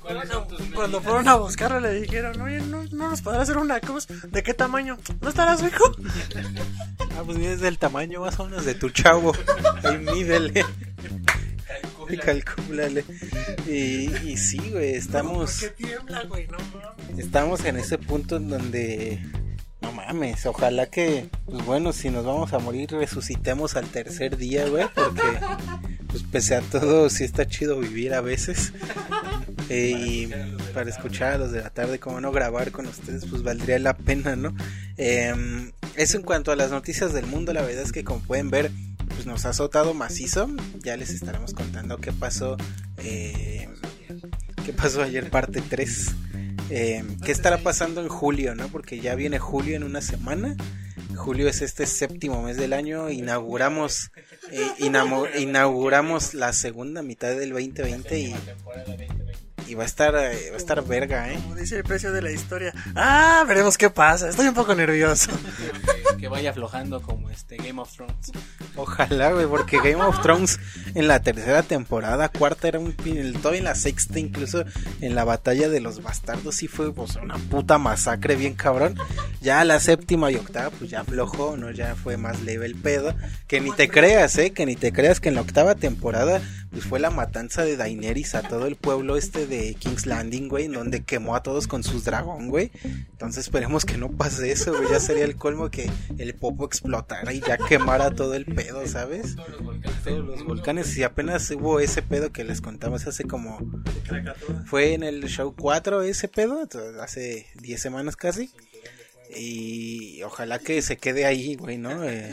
¿Cuáles 0.00 0.28
son 0.28 0.48
tus 0.48 0.60
Cuando 0.74 1.00
fueron 1.00 1.28
a 1.28 1.36
buscarlo 1.36 1.80
le 1.80 2.00
dijeron, 2.00 2.40
oye, 2.40 2.60
¿no, 2.60 2.84
no 2.84 3.10
nos 3.10 3.22
podrá 3.22 3.42
hacer 3.42 3.58
una 3.58 3.80
cruz? 3.80 4.06
¿De 4.06 4.42
qué 4.42 4.54
tamaño? 4.54 4.98
¿No 5.20 5.28
estarás 5.28 5.62
hijo? 5.62 5.84
Ah, 7.16 7.22
pues 7.24 7.38
mides 7.38 7.60
del 7.60 7.78
tamaño 7.78 8.20
más 8.20 8.38
o 8.40 8.46
menos 8.46 8.64
de 8.64 8.74
tu 8.74 8.90
chavo. 8.90 9.32
Ahí 9.82 9.98
mídele. 9.98 10.64
Y 12.08 12.18
calcúlale. 12.18 13.04
Y, 13.66 14.10
y 14.26 14.36
sí, 14.36 14.58
güey, 14.70 14.94
estamos, 14.94 15.60
¿Por 15.60 15.74
qué 15.74 15.84
tiembla, 15.84 16.22
güey? 16.24 16.46
No 16.48 16.58
estamos 17.18 17.64
en 17.64 17.76
ese 17.76 17.98
punto 17.98 18.36
en 18.36 18.50
donde... 18.50 19.22
No 19.84 19.92
mames, 19.92 20.46
ojalá 20.46 20.86
que, 20.86 21.28
pues 21.44 21.62
bueno, 21.66 21.92
si 21.92 22.08
nos 22.08 22.24
vamos 22.24 22.54
a 22.54 22.58
morir, 22.58 22.90
resucitemos 22.90 23.76
al 23.76 23.86
tercer 23.86 24.38
día, 24.38 24.66
güey, 24.66 24.86
porque, 24.94 25.22
pues 26.08 26.22
pese 26.22 26.54
a 26.54 26.62
todo, 26.62 27.10
sí 27.10 27.24
está 27.24 27.46
chido 27.46 27.78
vivir 27.78 28.14
a 28.14 28.22
veces. 28.22 28.72
Eh, 29.68 29.94
y 29.96 30.30
para 30.72 30.90
escuchar 30.90 31.32
a 31.32 31.38
los 31.38 31.52
de 31.52 31.60
la 31.60 31.70
tarde, 31.70 31.98
como 31.98 32.20
no 32.20 32.32
grabar 32.32 32.70
con 32.70 32.86
ustedes, 32.86 33.26
pues 33.26 33.42
valdría 33.42 33.78
la 33.78 33.96
pena, 33.96 34.36
¿no? 34.36 34.54
Eh, 34.96 35.34
eso 35.96 36.16
en 36.16 36.22
cuanto 36.22 36.50
a 36.50 36.56
las 36.56 36.70
noticias 36.70 37.12
del 37.12 37.26
mundo, 37.26 37.52
la 37.52 37.62
verdad 37.62 37.82
es 37.82 37.92
que 37.92 38.04
como 38.04 38.20
pueden 38.20 38.50
ver, 38.50 38.70
pues 39.08 39.26
nos 39.26 39.44
ha 39.44 39.50
azotado 39.50 39.94
macizo. 39.94 40.48
Ya 40.82 40.96
les 40.96 41.10
estaremos 41.10 41.54
contando 41.54 41.98
qué 41.98 42.12
pasó. 42.12 42.56
Eh, 42.98 43.68
qué 44.64 44.72
pasó 44.72 45.02
ayer 45.02 45.30
parte 45.30 45.62
3. 45.62 46.14
Eh, 46.76 47.04
¿Qué 47.24 47.30
estará 47.30 47.58
pasando 47.58 48.00
en 48.00 48.08
julio, 48.08 48.56
no? 48.56 48.66
Porque 48.66 48.98
ya 48.98 49.14
viene 49.14 49.38
julio 49.38 49.76
en 49.76 49.84
una 49.84 50.00
semana. 50.00 50.56
Julio 51.14 51.48
es 51.48 51.62
este 51.62 51.86
séptimo 51.86 52.42
mes 52.42 52.56
del 52.56 52.72
año. 52.72 53.10
Inauguramos, 53.10 54.10
eh, 54.50 54.90
inauguramos 55.38 56.34
la 56.34 56.52
segunda 56.52 57.02
mitad 57.02 57.36
del 57.36 57.50
2020 57.50 58.18
y 58.18 58.34
y 59.66 59.74
va 59.74 59.84
a 59.84 59.86
estar, 59.86 60.14
eh, 60.14 60.50
va 60.50 60.54
a 60.54 60.58
estar 60.58 60.84
verga, 60.84 61.32
¿eh? 61.32 61.38
Como 61.42 61.54
dice 61.54 61.76
el 61.76 61.84
precio 61.84 62.12
de 62.12 62.22
la 62.22 62.30
historia. 62.30 62.72
Ah, 62.94 63.44
veremos 63.46 63.78
qué 63.78 63.90
pasa. 63.90 64.28
Estoy 64.28 64.48
un 64.48 64.54
poco 64.54 64.74
nervioso. 64.74 65.30
que, 66.18 66.28
vaya 66.28 66.50
aflojando 66.50 67.00
como 67.02 67.30
este 67.30 67.56
Game 67.56 67.80
of 67.80 67.92
Thrones. 67.92 68.32
Ojalá, 68.76 69.32
güey, 69.32 69.46
porque 69.46 69.78
Game 69.78 70.02
of 70.02 70.20
Thrones 70.22 70.58
en 70.94 71.08
la 71.08 71.20
tercera 71.20 71.62
temporada, 71.62 72.28
cuarta 72.28 72.68
era 72.68 72.78
un 72.78 72.94
todo 73.42 73.54
en 73.54 73.64
la 73.64 73.74
sexta, 73.74 74.18
incluso 74.18 74.64
en 75.00 75.14
la 75.14 75.24
batalla 75.24 75.68
de 75.68 75.80
los 75.80 76.02
bastardos 76.02 76.56
sí 76.56 76.68
fue 76.68 76.92
pues 76.92 77.16
una 77.16 77.36
puta 77.36 77.78
masacre 77.78 78.36
bien 78.36 78.54
cabrón. 78.54 78.96
Ya 79.40 79.64
la 79.64 79.80
séptima 79.80 80.30
y 80.30 80.36
octava 80.36 80.70
pues 80.70 80.90
ya 80.90 81.00
aflojó, 81.00 81.56
¿no? 81.56 81.70
Ya 81.70 81.94
fue 81.94 82.16
más 82.16 82.42
leve 82.42 82.66
el 82.66 82.74
pedo. 82.74 83.14
Que 83.46 83.60
ni 83.60 83.72
te 83.72 83.88
creas, 83.88 84.36
¿eh? 84.38 84.52
Que 84.52 84.66
ni 84.66 84.76
te 84.76 84.92
creas 84.92 85.20
que 85.20 85.28
en 85.28 85.34
la 85.34 85.42
octava 85.42 85.74
temporada 85.74 86.40
pues 86.74 86.86
fue 86.86 86.98
la 86.98 87.10
matanza 87.10 87.64
de 87.64 87.76
Daenerys 87.76 88.34
a 88.34 88.42
todo 88.42 88.66
el 88.66 88.74
pueblo 88.74 89.16
este 89.16 89.46
de 89.46 89.74
King's 89.74 90.06
Landing, 90.06 90.48
güey, 90.48 90.66
donde 90.66 91.04
quemó 91.04 91.36
a 91.36 91.42
todos 91.44 91.68
con 91.68 91.84
sus 91.84 92.04
dragón, 92.04 92.48
güey. 92.48 92.72
Entonces 92.82 93.44
esperemos 93.44 93.84
que 93.84 93.96
no 93.96 94.10
pase 94.10 94.50
eso, 94.50 94.76
güey. 94.76 94.90
Ya 94.90 94.98
sería 94.98 95.24
el 95.24 95.36
colmo 95.36 95.70
que 95.70 95.88
el 96.18 96.34
popo 96.34 96.66
explotara 96.66 97.32
y 97.32 97.38
ya 97.38 97.58
quemara 97.58 98.10
todo 98.10 98.34
el 98.34 98.44
pedo, 98.44 98.84
¿sabes? 98.88 99.36
Todos 100.02 100.24
los 100.26 100.44
volcanes. 100.44 100.96
Y 100.98 101.04
apenas 101.04 101.48
hubo 101.52 101.78
ese 101.78 102.02
pedo 102.02 102.32
que 102.32 102.42
les 102.42 102.60
contamos 102.60 103.06
hace 103.06 103.22
como... 103.22 103.60
Fue 104.66 104.94
en 104.94 105.04
el 105.04 105.22
show 105.28 105.54
4 105.56 106.02
ese 106.02 106.26
pedo, 106.26 106.68
hace 107.00 107.46
10 107.60 107.80
semanas 107.80 108.16
casi. 108.16 108.50
Y 109.36 110.24
ojalá 110.24 110.58
que 110.58 110.82
se 110.82 110.96
quede 110.96 111.24
ahí, 111.24 111.54
güey, 111.54 111.78
¿no? 111.78 112.02
Eh, 112.02 112.32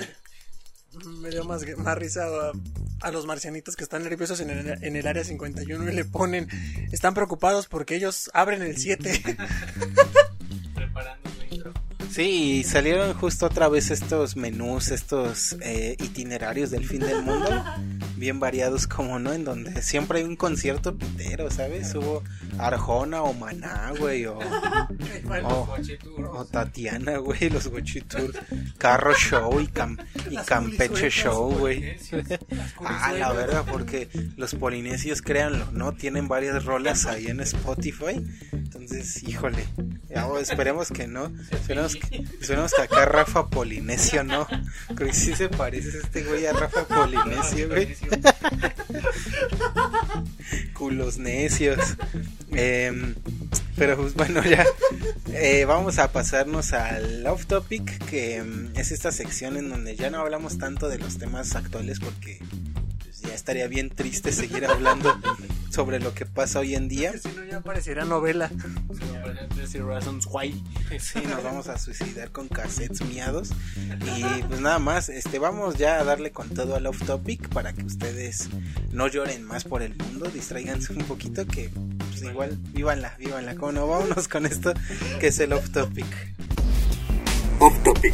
me 1.05 1.29
dio 1.29 1.43
más, 1.43 1.65
más 1.77 1.97
risa 1.97 2.25
a, 3.01 3.11
los 3.11 3.25
marcianitos 3.25 3.75
que 3.75 3.83
están 3.83 4.03
nerviosos 4.03 4.39
en 4.41 4.49
el, 4.49 4.83
en 4.83 4.95
el 4.95 5.07
área 5.07 5.23
51 5.23 5.89
y 5.89 5.93
le 5.93 6.05
ponen, 6.05 6.47
están 6.91 7.13
preocupados 7.13 7.67
porque 7.67 7.95
ellos 7.95 8.29
abren 8.33 8.61
el 8.61 8.77
7. 8.77 9.23
Preparando 10.75 11.29
Sí, 12.11 12.65
salieron 12.65 13.13
justo 13.13 13.45
otra 13.45 13.69
vez 13.69 13.89
estos 13.89 14.35
menús, 14.35 14.91
estos 14.91 15.55
eh, 15.61 15.95
itinerarios 15.97 16.69
del 16.69 16.85
fin 16.85 16.99
del 16.99 17.23
mundo, 17.23 17.63
bien 18.17 18.37
variados 18.37 18.85
como 18.85 19.17
no, 19.17 19.31
en 19.31 19.45
donde 19.45 19.81
siempre 19.81 20.19
hay 20.19 20.25
un 20.25 20.35
concierto 20.35 20.97
pitero, 20.97 21.49
¿sabes? 21.49 21.95
Hubo 21.95 22.21
Arjona 22.57 23.23
o 23.23 23.33
Maná, 23.33 23.93
güey, 23.97 24.25
o, 24.25 24.37
o, 26.33 26.45
Tatiana, 26.45 27.17
güey, 27.17 27.49
los 27.49 27.69
Gochitur, 27.69 28.33
Carro 28.77 29.13
Show 29.13 29.61
y, 29.61 29.69
y 30.33 30.37
Campeche 30.45 31.09
Show, 31.09 31.49
güey. 31.59 31.95
ah, 32.83 33.13
la 33.13 33.31
verdad, 33.31 33.63
porque 33.71 34.09
los 34.35 34.53
polinesios, 34.55 35.21
créanlo, 35.21 35.65
¿no? 35.71 35.93
Tienen 35.93 36.27
varias 36.27 36.65
rolas 36.65 37.05
ahí 37.05 37.27
en 37.27 37.39
Spotify, 37.39 38.21
entonces, 38.51 39.23
híjole, 39.23 39.65
esperemos 40.41 40.89
que 40.89 41.07
no, 41.07 41.31
esperemos 41.51 41.95
Esperemos 42.41 42.73
que 42.73 42.81
acá 42.81 43.05
Rafa 43.05 43.47
Polinesio 43.47 44.23
no. 44.23 44.47
Creo 44.95 45.09
que 45.09 45.13
sí 45.13 45.35
se 45.35 45.49
parece 45.49 45.99
este 45.99 46.23
güey 46.23 46.45
a 46.45 46.53
Rafa 46.53 46.85
Polinesio, 46.85 47.69
güey. 47.69 47.95
Culos 50.73 51.17
necios. 51.17 51.97
Em, 52.51 53.15
pero 53.77 53.97
pues, 53.97 54.13
bueno, 54.13 54.43
ya 54.43 54.65
eh, 55.33 55.65
vamos 55.65 55.99
a 55.99 56.11
pasarnos 56.11 56.73
al 56.73 57.25
off 57.27 57.45
topic, 57.45 58.05
que 58.05 58.37
em, 58.37 58.71
es 58.75 58.91
esta 58.91 59.11
sección 59.11 59.57
en 59.57 59.69
donde 59.69 59.95
ya 59.95 60.09
no 60.09 60.19
hablamos 60.19 60.57
tanto 60.57 60.89
de 60.89 60.97
los 60.97 61.17
temas 61.17 61.55
actuales 61.55 61.99
porque 61.99 62.39
ya 63.21 63.33
estaría 63.33 63.67
bien 63.67 63.89
triste 63.89 64.31
seguir 64.31 64.65
hablando 64.65 65.13
sobre 65.69 65.99
lo 65.99 66.13
que 66.13 66.25
pasa 66.25 66.59
hoy 66.59 66.75
en 66.75 66.87
día. 66.87 67.13
Si 67.17 67.29
no, 67.29 67.43
ya 67.45 67.61
pareciera 67.61 68.05
novela. 68.05 68.51
Sí, 70.99 71.19
nos 71.27 71.43
vamos 71.43 71.67
a 71.67 71.77
suicidar 71.77 72.31
con 72.31 72.47
cassettes 72.47 73.01
miados. 73.01 73.51
Y 73.77 74.43
pues 74.43 74.59
nada 74.59 74.79
más, 74.79 75.09
este, 75.09 75.39
vamos 75.39 75.75
ya 75.77 75.99
a 75.99 76.03
darle 76.03 76.31
con 76.31 76.49
todo 76.49 76.75
al 76.75 76.85
off 76.87 77.03
topic 77.05 77.47
para 77.49 77.73
que 77.73 77.83
ustedes 77.83 78.49
no 78.91 79.07
lloren 79.07 79.43
más 79.43 79.63
por 79.63 79.81
el 79.81 79.95
mundo, 79.95 80.29
distraiganse 80.29 80.93
un 80.93 81.03
poquito 81.03 81.45
que 81.47 81.69
pues 82.09 82.21
igual, 82.23 82.57
vívanla, 82.73 83.15
vívanla. 83.17 83.55
Como 83.55 83.71
no, 83.71 83.87
vámonos 83.87 84.27
con 84.27 84.45
esto 84.45 84.73
que 85.19 85.27
es 85.27 85.39
el 85.39 85.53
off 85.53 85.69
topic. 85.71 86.05
Off 87.59 87.83
topic. 87.83 88.13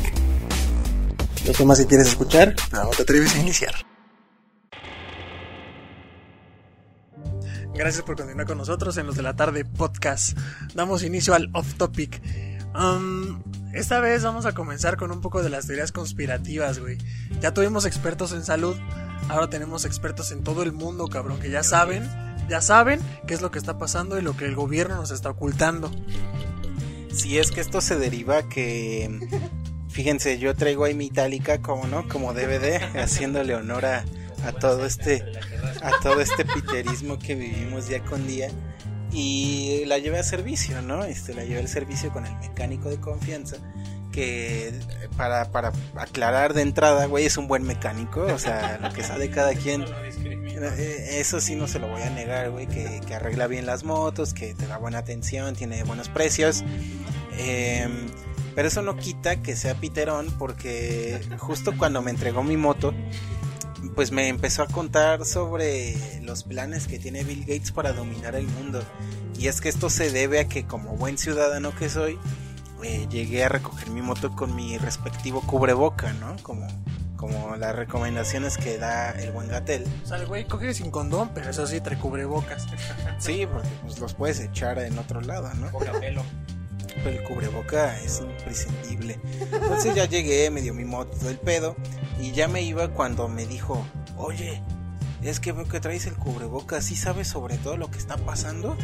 Los 1.45 1.57
temas 1.57 1.77
si 1.77 1.85
quieres 1.85 2.07
escuchar, 2.07 2.55
no 2.71 2.89
te 2.89 3.03
atreves 3.03 3.35
a 3.35 3.39
iniciar. 3.39 3.73
Gracias 7.77 8.03
por 8.03 8.15
continuar 8.15 8.47
con 8.47 8.57
nosotros 8.57 8.97
en 8.97 9.05
los 9.05 9.15
de 9.15 9.21
la 9.21 9.35
tarde 9.35 9.63
podcast. 9.63 10.35
Damos 10.73 11.03
inicio 11.03 11.35
al 11.35 11.51
off 11.53 11.75
topic. 11.75 12.19
Um, 12.73 13.39
esta 13.71 13.99
vez 13.99 14.23
vamos 14.23 14.47
a 14.47 14.53
comenzar 14.53 14.97
con 14.97 15.11
un 15.11 15.21
poco 15.21 15.43
de 15.43 15.51
las 15.51 15.67
teorías 15.67 15.91
conspirativas, 15.91 16.79
güey. 16.79 16.97
Ya 17.39 17.53
tuvimos 17.53 17.85
expertos 17.85 18.31
en 18.31 18.43
salud, 18.43 18.75
ahora 19.29 19.51
tenemos 19.51 19.85
expertos 19.85 20.31
en 20.31 20.43
todo 20.43 20.63
el 20.63 20.71
mundo, 20.71 21.07
cabrón, 21.07 21.39
que 21.39 21.51
ya 21.51 21.61
saben, 21.61 22.09
ya 22.49 22.61
saben 22.61 22.99
qué 23.27 23.35
es 23.35 23.43
lo 23.43 23.51
que 23.51 23.59
está 23.59 23.77
pasando 23.77 24.17
y 24.17 24.23
lo 24.23 24.35
que 24.35 24.45
el 24.45 24.55
gobierno 24.55 24.95
nos 24.95 25.11
está 25.11 25.29
ocultando. 25.29 25.91
Si 27.13 27.37
es 27.37 27.51
que 27.51 27.61
esto 27.61 27.79
se 27.79 27.99
deriva 27.99 28.49
que 28.49 29.19
fíjense, 29.89 30.39
yo 30.39 30.55
traigo 30.55 30.83
ahí 30.83 30.95
mi 30.95 31.05
itálica 31.05 31.61
como 31.61 31.85
no, 31.85 32.09
como 32.09 32.33
DVD, 32.33 32.81
haciéndole 32.99 33.53
honor 33.53 33.85
a 33.85 34.05
a 34.43 34.51
todo 34.51 34.85
este 34.85 35.23
a 35.81 35.91
todo 36.01 36.21
este 36.21 36.45
piterismo 36.45 37.19
que 37.19 37.35
vivimos 37.35 37.87
día 37.87 38.03
con 38.03 38.27
día 38.27 38.49
y 39.11 39.83
la 39.85 39.97
llevé 39.97 40.19
a 40.19 40.23
servicio, 40.23 40.81
¿no? 40.81 41.03
Este 41.03 41.33
la 41.33 41.43
llevé 41.43 41.59
al 41.59 41.67
servicio 41.67 42.11
con 42.11 42.25
el 42.25 42.35
mecánico 42.37 42.89
de 42.89 42.99
confianza 42.99 43.57
que 44.11 44.73
para, 45.15 45.51
para 45.51 45.71
aclarar 45.95 46.55
de 46.55 46.63
entrada, 46.63 47.05
güey, 47.05 47.25
es 47.25 47.37
un 47.37 47.47
buen 47.47 47.63
mecánico, 47.63 48.21
o 48.21 48.39
sea, 48.39 48.77
lo 48.81 48.91
que 48.91 49.03
sabe 49.03 49.29
cada 49.29 49.53
quien 49.53 49.85
eh, 50.59 51.19
eso 51.19 51.39
sí 51.39 51.55
no 51.55 51.67
se 51.67 51.77
lo 51.77 51.87
voy 51.87 52.01
a 52.01 52.09
negar, 52.09 52.49
güey, 52.49 52.67
que, 52.67 52.99
que, 53.05 53.13
arregla 53.13 53.47
bien 53.47 53.65
las 53.65 53.83
motos, 53.83 54.33
que 54.33 54.55
te 54.55 54.65
da 54.65 54.77
buena 54.77 54.97
atención, 54.97 55.55
tiene 55.55 55.83
buenos 55.83 56.09
precios. 56.09 56.63
Em, 57.37 58.07
pero 58.55 58.67
eso 58.67 58.81
no 58.81 58.97
quita 58.97 59.43
que 59.43 59.55
sea 59.55 59.75
piterón 59.75 60.31
porque 60.39 61.21
justo 61.37 61.77
cuando 61.77 62.01
me 62.01 62.09
entregó 62.09 62.41
mi 62.41 62.57
moto, 62.57 62.93
pues 63.95 64.11
me 64.11 64.27
empezó 64.27 64.63
a 64.63 64.67
contar 64.67 65.25
sobre 65.25 65.95
los 66.21 66.43
planes 66.43 66.87
que 66.87 66.99
tiene 66.99 67.23
Bill 67.23 67.41
Gates 67.41 67.71
para 67.71 67.93
dominar 67.93 68.35
el 68.35 68.47
mundo. 68.47 68.81
Y 69.37 69.47
es 69.47 69.61
que 69.61 69.69
esto 69.69 69.89
se 69.89 70.11
debe 70.11 70.39
a 70.39 70.47
que 70.47 70.65
como 70.65 70.95
buen 70.97 71.17
ciudadano 71.17 71.75
que 71.75 71.89
soy, 71.89 72.19
eh, 72.83 73.07
llegué 73.09 73.43
a 73.43 73.49
recoger 73.49 73.89
mi 73.89 74.01
moto 74.01 74.35
con 74.35 74.55
mi 74.55 74.77
respectivo 74.77 75.41
cubreboca, 75.41 76.13
¿no? 76.13 76.35
Como, 76.43 76.67
como 77.15 77.55
las 77.55 77.75
recomendaciones 77.75 78.57
que 78.57 78.77
da 78.77 79.11
el 79.11 79.31
buen 79.31 79.47
Gatel. 79.47 79.85
O 80.03 80.07
sea, 80.07 80.17
el 80.17 80.27
güey 80.27 80.45
coge 80.45 80.73
sin 80.73 80.91
condón, 80.91 81.31
pero 81.33 81.49
eso 81.49 81.65
sí 81.67 81.81
trae 81.81 81.97
cubrebocas. 81.97 82.67
sí, 83.19 83.47
porque 83.51 83.69
pues, 83.83 83.99
los 83.99 84.13
puedes 84.13 84.39
echar 84.39 84.79
en 84.79 84.97
otro 84.97 85.21
lado, 85.21 85.53
¿no? 85.55 85.71
pelo 85.99 86.23
el 87.05 87.23
cubreboca 87.23 87.99
es 88.01 88.21
imprescindible. 88.21 89.19
Entonces 89.51 89.95
ya 89.95 90.05
llegué, 90.05 90.49
me 90.49 90.61
dio 90.61 90.73
mi 90.73 90.85
moto 90.85 91.17
del 91.25 91.37
pedo 91.37 91.75
y 92.19 92.31
ya 92.31 92.47
me 92.47 92.61
iba 92.61 92.89
cuando 92.89 93.27
me 93.27 93.45
dijo, 93.45 93.85
oye, 94.17 94.61
es 95.21 95.39
que 95.39 95.51
veo 95.51 95.67
que 95.67 95.79
traes 95.79 96.05
el 96.05 96.15
cubreboca, 96.15 96.81
¿sí 96.81 96.95
sabes 96.95 97.27
sobre 97.27 97.57
todo 97.57 97.77
lo 97.77 97.89
que 97.89 97.97
está 97.97 98.17
pasando? 98.17 98.77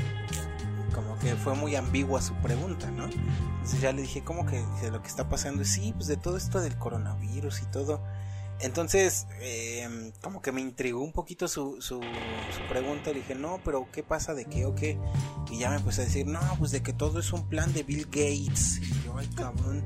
Como 0.94 1.18
que 1.20 1.36
fue 1.36 1.56
muy 1.56 1.76
ambigua 1.76 2.22
su 2.22 2.34
pregunta, 2.36 2.92
¿no? 2.92 3.06
Entonces 3.06 3.82
ya 3.82 3.92
le 3.94 4.02
dije, 4.02 4.24
¿cómo 4.24 4.46
que 4.46 4.64
de 4.82 4.92
lo 4.92 5.02
que 5.02 5.08
está 5.08 5.30
pasando? 5.30 5.64
Sí, 5.64 5.94
pues 5.96 6.08
de 6.08 6.18
todo 6.18 6.38
esto 6.38 6.60
del 6.60 6.78
coronavirus 6.78 7.62
y 7.62 7.66
todo. 7.66 8.04
Entonces, 8.60 9.28
eh, 9.42 10.12
como 10.22 10.42
que 10.42 10.52
me 10.52 10.62
intrigó 10.62 11.02
un 11.02 11.12
poquito 11.12 11.48
su, 11.48 11.82
su, 11.82 12.00
pregunta. 12.70 13.12
Le 13.12 13.18
dije, 13.20 13.36
no, 13.36 13.60
pero 13.64 13.88
¿qué 13.92 14.04
pasa? 14.04 14.34
¿De 14.34 14.46
qué 14.46 14.66
o 14.66 14.74
qué? 14.74 14.98
Y 15.52 15.60
ya 15.60 15.70
me 15.70 15.78
empezó 15.78 16.02
a 16.02 16.06
decir, 16.06 16.26
no, 16.26 16.40
pues 16.60 16.72
de 16.72 16.82
que 16.82 16.94
todo 16.94 17.20
es 17.20 17.34
un 17.34 17.48
plan 17.50 17.74
de 17.74 17.84
Bill 17.84 18.06
Gates. 18.06 18.80
Y 18.82 19.06
yo, 19.06 19.18
ay, 19.18 19.28
cabrón. 19.36 19.84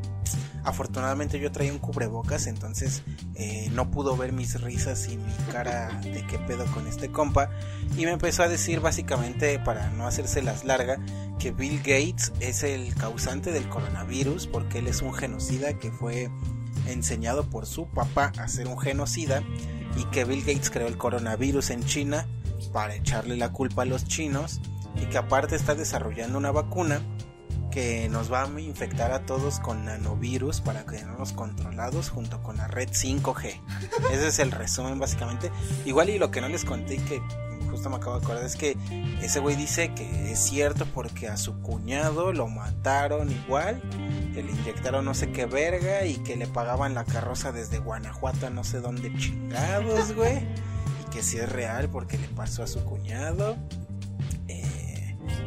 Afortunadamente 0.63 1.39
yo 1.39 1.49
traía 1.49 1.71
un 1.71 1.79
cubrebocas, 1.79 2.45
entonces 2.45 3.01
eh, 3.35 3.69
no 3.71 3.89
pudo 3.89 4.17
ver 4.17 4.33
mis 4.33 4.59
risas 4.59 5.07
y 5.07 5.15
mi 5.15 5.31
cara 5.49 5.87
de 6.03 6.25
qué 6.27 6.37
pedo 6.39 6.65
con 6.73 6.87
este 6.87 7.09
compa. 7.09 7.49
Y 7.95 8.03
me 8.03 8.11
empezó 8.11 8.43
a 8.43 8.49
decir 8.49 8.81
básicamente, 8.81 9.59
para 9.59 9.89
no 9.91 10.05
hacerse 10.05 10.41
las 10.41 10.65
larga, 10.65 10.99
que 11.39 11.51
Bill 11.51 11.77
Gates 11.77 12.33
es 12.41 12.63
el 12.63 12.93
causante 12.95 13.51
del 13.53 13.69
coronavirus 13.69 14.47
porque 14.47 14.79
él 14.79 14.87
es 14.87 15.01
un 15.01 15.13
genocida 15.13 15.79
que 15.79 15.91
fue 15.91 16.29
enseñado 16.91 17.49
por 17.49 17.65
su 17.65 17.87
papá 17.87 18.31
a 18.37 18.47
ser 18.47 18.67
un 18.67 18.77
genocida 18.77 19.43
y 19.95 20.03
que 20.05 20.25
Bill 20.25 20.41
Gates 20.41 20.69
creó 20.69 20.87
el 20.87 20.97
coronavirus 20.97 21.71
en 21.71 21.83
China 21.85 22.27
para 22.73 22.95
echarle 22.95 23.37
la 23.37 23.51
culpa 23.51 23.83
a 23.83 23.85
los 23.85 24.05
chinos 24.05 24.61
y 25.01 25.05
que 25.05 25.17
aparte 25.17 25.55
está 25.55 25.75
desarrollando 25.75 26.37
una 26.37 26.51
vacuna 26.51 27.01
que 27.71 28.09
nos 28.09 28.31
va 28.31 28.43
a 28.43 28.59
infectar 28.59 29.11
a 29.11 29.25
todos 29.25 29.59
con 29.59 29.85
nanovirus 29.85 30.61
para 30.61 30.85
quedarnos 30.85 31.33
controlados 31.33 32.09
junto 32.09 32.41
con 32.41 32.57
la 32.57 32.67
red 32.67 32.89
5G. 32.89 33.61
Ese 34.11 34.27
es 34.27 34.39
el 34.39 34.51
resumen 34.51 34.97
básicamente. 34.97 35.51
Igual 35.85 36.09
y 36.09 36.17
lo 36.17 36.31
que 36.31 36.41
no 36.41 36.49
les 36.49 36.65
conté 36.65 36.97
que 36.97 37.21
justo 37.77 37.91
me 37.91 37.97
acabo 37.97 38.17
de 38.17 38.25
acordar 38.25 38.43
es 38.43 38.55
que 38.55 38.75
ese 39.21 39.39
güey 39.39 39.55
dice 39.55 39.93
que 39.93 40.31
es 40.31 40.39
cierto 40.39 40.87
porque 40.95 41.27
a 41.27 41.37
su 41.37 41.61
cuñado 41.61 42.33
lo 42.33 42.47
mataron 42.47 43.31
igual, 43.31 43.79
que 44.33 44.41
le 44.41 44.51
inyectaron 44.51 45.05
no 45.05 45.13
sé 45.13 45.31
qué 45.31 45.45
verga 45.45 46.03
y 46.03 46.15
que 46.15 46.35
le 46.35 46.47
pagaban 46.47 46.95
la 46.95 47.03
carroza 47.03 47.51
desde 47.51 47.77
Guanajuato 47.77 48.47
a 48.47 48.49
no 48.49 48.63
sé 48.63 48.79
dónde 48.79 49.15
chingados, 49.15 50.13
güey. 50.13 50.37
Y 50.37 51.09
que 51.11 51.21
sí 51.21 51.37
es 51.37 51.47
real 51.47 51.87
porque 51.87 52.17
le 52.17 52.27
pasó 52.29 52.63
a 52.63 52.67
su 52.67 52.83
cuñado 52.83 53.55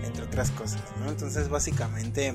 entre 0.04 0.22
otras 0.22 0.52
cosas, 0.52 0.82
¿no? 1.00 1.10
Entonces 1.10 1.48
básicamente 1.48 2.32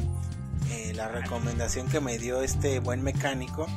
eh, 0.69 0.93
la 0.95 1.07
recomendación 1.07 1.87
que 1.87 1.99
me 1.99 2.17
dio 2.17 2.41
este 2.41 2.79
buen 2.79 3.03
mecánico 3.03 3.67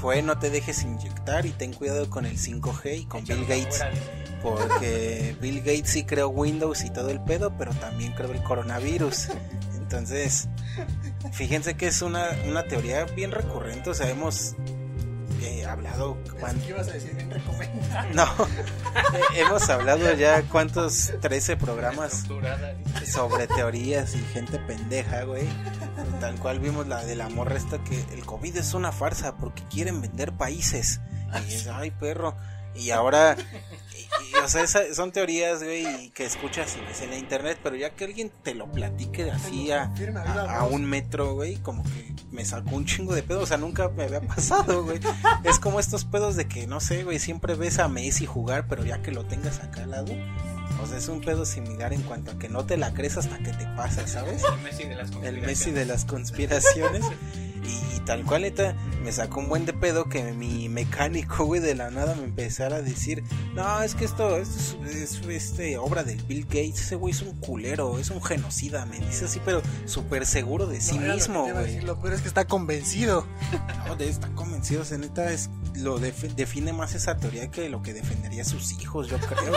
fue 0.00 0.22
no 0.22 0.38
te 0.38 0.50
dejes 0.50 0.82
inyectar 0.82 1.46
y 1.46 1.50
ten 1.50 1.72
cuidado 1.72 2.08
con 2.08 2.26
el 2.26 2.38
5G 2.38 3.00
y 3.00 3.04
con 3.06 3.24
Bill 3.24 3.42
Gates. 3.46 3.84
Porque 4.42 5.36
Bill 5.40 5.58
Gates 5.58 5.90
sí 5.90 6.04
creó 6.04 6.28
Windows 6.28 6.84
y 6.84 6.90
todo 6.90 7.10
el 7.10 7.20
pedo, 7.20 7.56
pero 7.56 7.72
también 7.74 8.12
creó 8.12 8.32
el 8.32 8.42
coronavirus. 8.42 9.28
Entonces, 9.74 10.48
fíjense 11.32 11.76
que 11.76 11.88
es 11.88 12.02
una, 12.02 12.28
una 12.46 12.62
teoría 12.64 13.04
bien 13.04 13.32
recurrente. 13.32 13.90
O 13.90 13.94
sea, 13.94 14.08
hemos 14.08 14.54
eh, 15.40 15.64
hablado. 15.64 16.18
¿Qué 16.24 16.68
ibas 16.68 16.88
a 16.88 16.92
decir? 16.92 17.14
Bien. 17.14 17.28
No, 18.14 18.26
hemos 19.34 19.68
hablado 19.68 20.12
ya 20.14 20.42
cuántos 20.42 21.12
13 21.20 21.56
programas 21.56 22.24
sobre 23.04 23.46
teorías 23.46 24.14
y 24.14 24.18
gente 24.18 24.58
pendeja, 24.58 25.24
güey. 25.24 25.46
Tal 26.20 26.36
cual 26.36 26.60
vimos 26.60 26.86
la 26.86 27.04
de 27.04 27.16
la 27.16 27.28
morra 27.28 27.56
esta 27.56 27.78
que 27.84 28.00
el 28.12 28.24
COVID 28.24 28.56
es 28.56 28.74
una 28.74 28.92
farsa 28.92 29.36
porque 29.36 29.62
quieren 29.64 30.00
vender 30.00 30.32
países. 30.32 31.00
Y 31.48 31.54
es, 31.54 31.66
ay, 31.68 31.90
perro. 31.90 32.36
Y 32.74 32.90
ahora, 32.90 33.36
o 34.42 34.48
sea, 34.48 34.66
son 34.66 35.12
teorías, 35.12 35.62
güey, 35.62 36.10
que 36.10 36.24
escuchas 36.24 36.76
y 36.76 36.84
ves 36.86 37.02
en 37.02 37.10
la 37.10 37.16
internet, 37.16 37.58
pero 37.62 37.76
ya 37.76 37.90
que 37.90 38.04
alguien 38.04 38.30
te 38.42 38.54
lo 38.54 38.70
platique 38.70 39.30
así 39.30 39.70
a, 39.70 39.92
a, 40.48 40.64
un 40.64 40.84
metro, 40.84 41.34
güey, 41.34 41.56
como 41.56 41.82
que 41.84 42.14
me 42.30 42.44
sacó 42.44 42.76
un 42.76 42.84
chingo 42.84 43.14
de 43.14 43.22
pedo, 43.22 43.40
o 43.40 43.46
sea, 43.46 43.56
nunca 43.56 43.88
me 43.88 44.04
había 44.04 44.20
pasado, 44.20 44.84
güey. 44.84 45.00
Es 45.44 45.58
como 45.58 45.80
estos 45.80 46.04
pedos 46.04 46.36
de 46.36 46.48
que, 46.48 46.66
no 46.66 46.80
sé, 46.80 47.04
güey, 47.04 47.18
siempre 47.18 47.54
ves 47.54 47.78
a 47.78 47.88
Messi 47.88 48.26
jugar, 48.26 48.66
pero 48.68 48.84
ya 48.84 49.02
que 49.02 49.12
lo 49.12 49.24
tengas 49.24 49.60
acá 49.60 49.82
al 49.82 49.90
lado, 49.90 50.14
o 50.82 50.86
sea, 50.86 50.98
es 50.98 51.08
un 51.08 51.20
pedo 51.20 51.44
similar 51.44 51.92
en 51.92 52.02
cuanto 52.02 52.32
a 52.32 52.38
que 52.38 52.48
no 52.48 52.64
te 52.64 52.76
la 52.76 52.94
crees 52.94 53.16
hasta 53.16 53.38
que 53.38 53.52
te 53.52 53.66
pasa, 53.76 54.06
¿sabes? 54.06 54.42
El 54.44 54.62
Messi 54.62 54.84
de 54.84 54.94
las 54.94 55.10
conspiraciones. 55.10 55.42
El 55.42 55.46
Messi 55.46 55.70
de 55.70 55.84
las 55.84 56.04
conspiraciones. 56.04 57.04
Y, 57.64 58.00
tal 58.00 58.24
cual, 58.24 58.42
neta, 58.42 58.74
me 59.02 59.12
sacó 59.12 59.40
un 59.40 59.48
buen 59.48 59.66
de 59.66 59.72
pedo 59.72 60.08
que 60.08 60.32
mi 60.32 60.68
mecánico, 60.68 61.44
güey, 61.46 61.60
de 61.60 61.74
la 61.74 61.90
nada 61.90 62.14
me 62.14 62.24
empezara 62.24 62.76
a 62.76 62.82
decir: 62.82 63.24
No, 63.54 63.82
es 63.82 63.94
que 63.94 64.04
esto, 64.04 64.36
es, 64.36 64.76
este, 65.28 65.76
obra 65.78 66.04
del 66.04 66.22
Bill 66.22 66.44
Gates. 66.44 66.80
Ese 66.80 66.96
güey 66.96 67.12
es 67.12 67.22
un 67.22 67.36
culero, 67.40 67.98
es 67.98 68.10
un 68.10 68.22
genocida. 68.22 68.86
Me 68.86 68.98
dice 68.98 69.26
así, 69.26 69.40
pero 69.44 69.62
súper 69.86 70.26
seguro 70.26 70.66
de 70.66 70.80
sí 70.80 70.98
mismo, 70.98 71.48
güey. 71.52 71.80
Lo, 71.80 71.98
peor 72.00 72.14
es 72.14 72.22
que 72.22 72.28
está 72.28 72.46
convencido. 72.46 73.26
No, 73.86 73.96
de, 73.96 74.08
está 74.08 74.28
convencido, 74.34 74.82
o 74.82 74.84
sea, 74.84 74.98
neta, 74.98 75.32
es, 75.32 75.48
lo 75.74 75.98
define 75.98 76.72
más 76.72 76.94
esa 76.94 77.16
teoría 77.16 77.50
que 77.50 77.68
lo 77.68 77.82
que 77.82 77.94
defendería 77.94 78.42
a 78.42 78.44
sus 78.44 78.72
hijos, 78.72 79.08
yo 79.08 79.18
creo, 79.18 79.54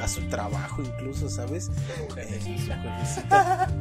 a, 0.00 0.08
su, 0.08 0.22
trabajo, 0.28 0.82
incluso, 0.82 1.28
¿sabes? 1.28 1.70
Eh, 2.16 2.58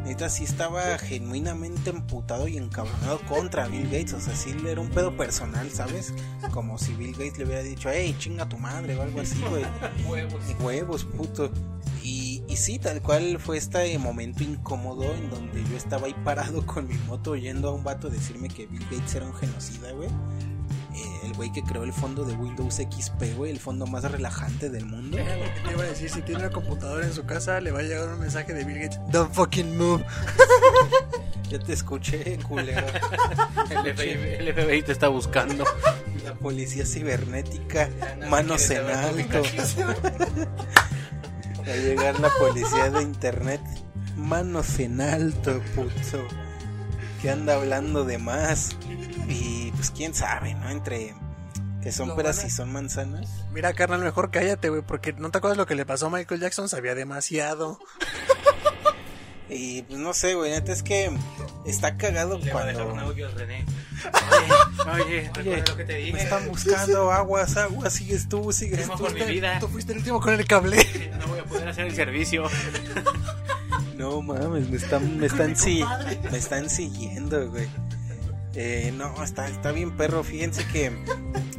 neta, 0.06 0.30
sí 0.30 0.44
estaba 0.44 0.98
genuinamente 0.98 1.90
emputado 1.90 2.48
y 2.48 2.58
encabronado 2.58 3.17
contra 3.20 3.68
Bill 3.68 3.86
Gates, 3.86 4.14
o 4.14 4.20
sea, 4.20 4.36
sí 4.36 4.56
era 4.68 4.82
un 4.82 4.90
pedo 4.90 5.16
personal, 5.16 5.70
¿sabes? 5.72 6.14
Como 6.52 6.78
si 6.78 6.94
Bill 6.94 7.12
Gates 7.12 7.38
le 7.38 7.46
hubiera 7.46 7.64
dicho, 7.64 7.90
hey, 7.92 8.16
chinga 8.18 8.48
tu 8.48 8.58
madre 8.58 8.96
o 8.96 9.02
algo 9.02 9.22
así, 9.22 9.42
güey. 9.50 9.66
huevos. 10.08 10.42
Huevos, 10.60 11.04
puto. 11.06 11.52
Y, 12.04 12.44
y 12.48 12.56
sí, 12.56 12.80
tal 12.80 13.02
cual 13.02 13.40
fue 13.40 13.58
este 13.58 13.98
momento 13.98 14.44
incómodo 14.44 15.04
en 15.14 15.30
donde 15.30 15.64
yo 15.70 15.76
estaba 15.76 16.08
ahí 16.08 16.16
parado 16.24 16.66
con 16.66 16.88
mi 16.88 16.96
moto 17.00 17.32
oyendo 17.32 17.70
a 17.70 17.74
un 17.74 17.84
vato 17.84 18.10
decirme 18.10 18.48
que 18.48 18.66
Bill 18.68 18.86
Gates 18.90 19.16
era 19.16 19.26
un 19.26 19.34
genocida, 19.36 19.92
güey. 19.92 20.10
Eh, 20.98 21.20
el 21.26 21.34
güey 21.34 21.52
que 21.52 21.62
creó 21.62 21.84
el 21.84 21.94
fondo 21.94 22.24
de 22.24 22.34
Windows 22.34 22.76
XP, 22.76 23.36
güey, 23.36 23.52
el 23.52 23.60
fondo 23.60 23.86
más 23.86 24.10
relajante 24.10 24.70
del 24.70 24.86
mundo. 24.86 25.18
te 25.18 25.72
iba 25.72 25.84
a 25.84 25.88
decir, 25.88 26.10
si 26.10 26.22
tiene 26.22 26.42
una 26.42 26.50
computadora 26.50 27.06
en 27.06 27.14
su 27.14 27.26
casa, 27.26 27.60
le 27.62 27.72
va 27.72 27.80
a 27.80 27.84
llegar 27.84 28.10
un 28.10 28.20
mensaje 28.20 28.54
de 28.54 28.64
Bill 28.64 28.80
Gates, 28.80 29.00
don't 29.12 29.32
fucking 29.32 29.78
move. 29.78 30.04
Ya 31.50 31.60
te 31.60 31.74
escuché, 31.74 32.38
culero. 32.48 32.86
El 33.70 34.54
FBI, 34.54 34.82
te 34.82 34.92
está 34.92 35.08
buscando. 35.08 35.64
La 36.24 36.34
policía 36.34 36.86
cibernética, 36.86 37.90
manos 38.30 38.70
en 38.70 38.86
alto. 38.88 39.42
Va 41.60 41.74
a 41.74 41.76
llegar 41.76 42.20
la 42.20 42.30
policía 42.38 42.92
de 42.92 43.02
internet, 43.02 43.62
manos 44.16 44.80
en 44.80 45.00
alto, 45.00 45.62
puto. 45.74 46.28
Que 47.22 47.30
anda 47.30 47.56
hablando 47.56 48.04
de 48.04 48.18
más. 48.18 48.76
Y 49.30 49.72
pues 49.72 49.92
quién 49.92 50.14
sabe, 50.14 50.54
¿no? 50.54 50.70
Entre 50.70 51.16
que 51.82 51.92
son 51.94 52.16
peras 52.16 52.44
y 52.44 52.50
son 52.50 52.74
manzanas. 52.74 53.30
Mira, 53.54 53.72
carnal, 53.74 54.02
mejor 54.02 54.32
cállate, 54.32 54.70
güey, 54.70 54.82
porque 54.82 55.14
no 55.14 55.32
te 55.32 55.38
acuerdas 55.38 55.58
lo 55.58 55.66
que 55.66 55.76
le 55.76 55.86
pasó 55.86 56.08
a 56.08 56.10
Michael 56.10 56.42
Jackson, 56.42 56.68
sabía 56.68 56.96
demasiado. 56.96 57.80
Y 59.50 59.82
pues 59.84 60.00
no 60.00 60.14
sé, 60.14 60.34
güey, 60.36 60.52
neta 60.52 60.74
es 60.74 60.84
que 60.84 61.10
está 61.66 61.96
cagado 61.98 62.38
Le 62.38 62.52
cuando. 62.52 62.58
Va 62.60 62.64
a 62.64 62.66
dejar 62.68 62.88
un 62.88 63.00
audio 63.00 63.30
René. 63.32 63.66
Oye, 64.94 65.32
oye, 65.40 65.64
lo 65.68 65.78
que 65.78 65.86
te 65.86 65.96
dije. 65.96 66.14
Me 66.14 66.24
están 66.24 66.48
buscando 66.48 67.12
aguas, 67.12 67.56
aguas, 67.58 67.94
sigues 67.94 68.28
tú, 68.28 68.52
sigues 68.52 68.82
Temo 68.82 68.98
tú. 68.98 69.04
por 69.06 69.14
mi 69.14 69.24
vida. 69.24 69.60
Tú 69.60 69.68
fuiste 69.68 69.94
el 69.94 70.00
último 70.00 70.20
con 70.20 70.34
el 70.34 70.46
cable. 70.46 70.78
No 71.20 71.28
voy 71.28 71.40
a 71.40 71.44
poder 71.46 71.68
hacer 71.70 71.86
el 71.88 71.96
servicio. 71.96 72.44
No 73.98 74.22
mames, 74.22 74.70
me 74.70 74.78
están, 74.78 75.18
me 75.18 75.26
están, 75.26 75.56
sí, 75.56 75.84
me 76.32 76.38
están 76.38 76.70
siguiendo, 76.70 77.50
güey. 77.50 77.68
Eh, 78.60 78.92
no, 78.98 79.24
está, 79.24 79.48
está 79.48 79.72
bien 79.72 79.96
perro. 79.96 80.24
Fíjense 80.24 80.66
que 80.66 80.92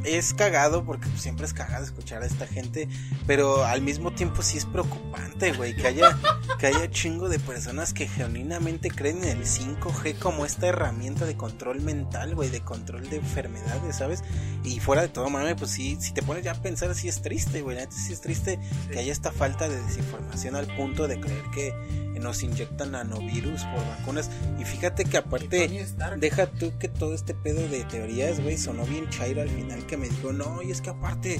es 0.03 0.33
cagado 0.33 0.83
porque 0.83 1.07
siempre 1.15 1.45
es 1.45 1.53
cagado 1.53 1.85
escuchar 1.85 2.23
a 2.23 2.25
esta 2.25 2.45
gente, 2.45 2.89
pero 3.25 3.63
al 3.63 3.81
mismo 3.81 4.11
tiempo 4.11 4.41
sí 4.41 4.57
es 4.57 4.65
preocupante, 4.65 5.53
güey, 5.53 5.75
que 5.77 5.87
haya, 5.87 6.17
que 6.59 6.67
haya 6.67 6.89
chingo 6.89 7.29
de 7.29 7.39
personas 7.39 7.93
que 7.93 8.05
genuinamente 8.07 8.89
creen 8.89 9.23
en 9.23 9.39
el 9.39 9.45
5G 9.45 10.19
como 10.19 10.45
esta 10.45 10.67
herramienta 10.67 11.25
de 11.25 11.37
control 11.37 11.79
mental, 11.79 12.35
güey, 12.35 12.49
de 12.49 12.59
control 12.61 13.09
de 13.09 13.17
enfermedades, 13.17 13.95
¿sabes? 13.95 14.21
Y 14.65 14.81
fuera 14.81 15.01
de 15.01 15.07
todo, 15.07 15.29
mami, 15.29 15.53
pues 15.53 15.71
sí, 15.71 15.97
si 16.01 16.13
te 16.13 16.21
pones 16.21 16.43
ya 16.43 16.51
a 16.51 16.61
pensar, 16.61 16.93
sí 16.95 17.07
es 17.07 17.21
triste, 17.21 17.61
güey, 17.61 17.77
sí 17.91 18.11
es 18.11 18.19
triste 18.19 18.59
que 18.91 18.99
haya 18.99 19.13
esta 19.13 19.31
falta 19.31 19.69
de 19.69 19.81
desinformación 19.81 20.57
al 20.57 20.67
punto 20.75 21.07
de 21.07 21.17
creer 21.21 21.43
que 21.53 21.73
nos 22.19 22.43
inyectan 22.43 22.91
nanovirus 22.91 23.63
por 23.63 23.85
vacunas. 23.87 24.29
Y 24.59 24.65
fíjate 24.65 25.05
que 25.05 25.17
aparte, 25.17 25.85
deja 26.17 26.47
tú 26.47 26.77
que 26.77 26.87
todo 26.87 27.13
este 27.13 27.33
pedo 27.33 27.67
de 27.67 27.83
teorías, 27.85 28.39
güey, 28.41 28.57
sonó 28.57 28.85
bien 28.85 29.09
chairo 29.09 29.41
al 29.41 29.49
final 29.49 29.85
que 29.85 29.97
me 29.97 30.09
dijo, 30.09 30.31
no, 30.33 30.61
y 30.61 30.71
es 30.71 30.81
que 30.81 30.89
aparte 30.89 31.39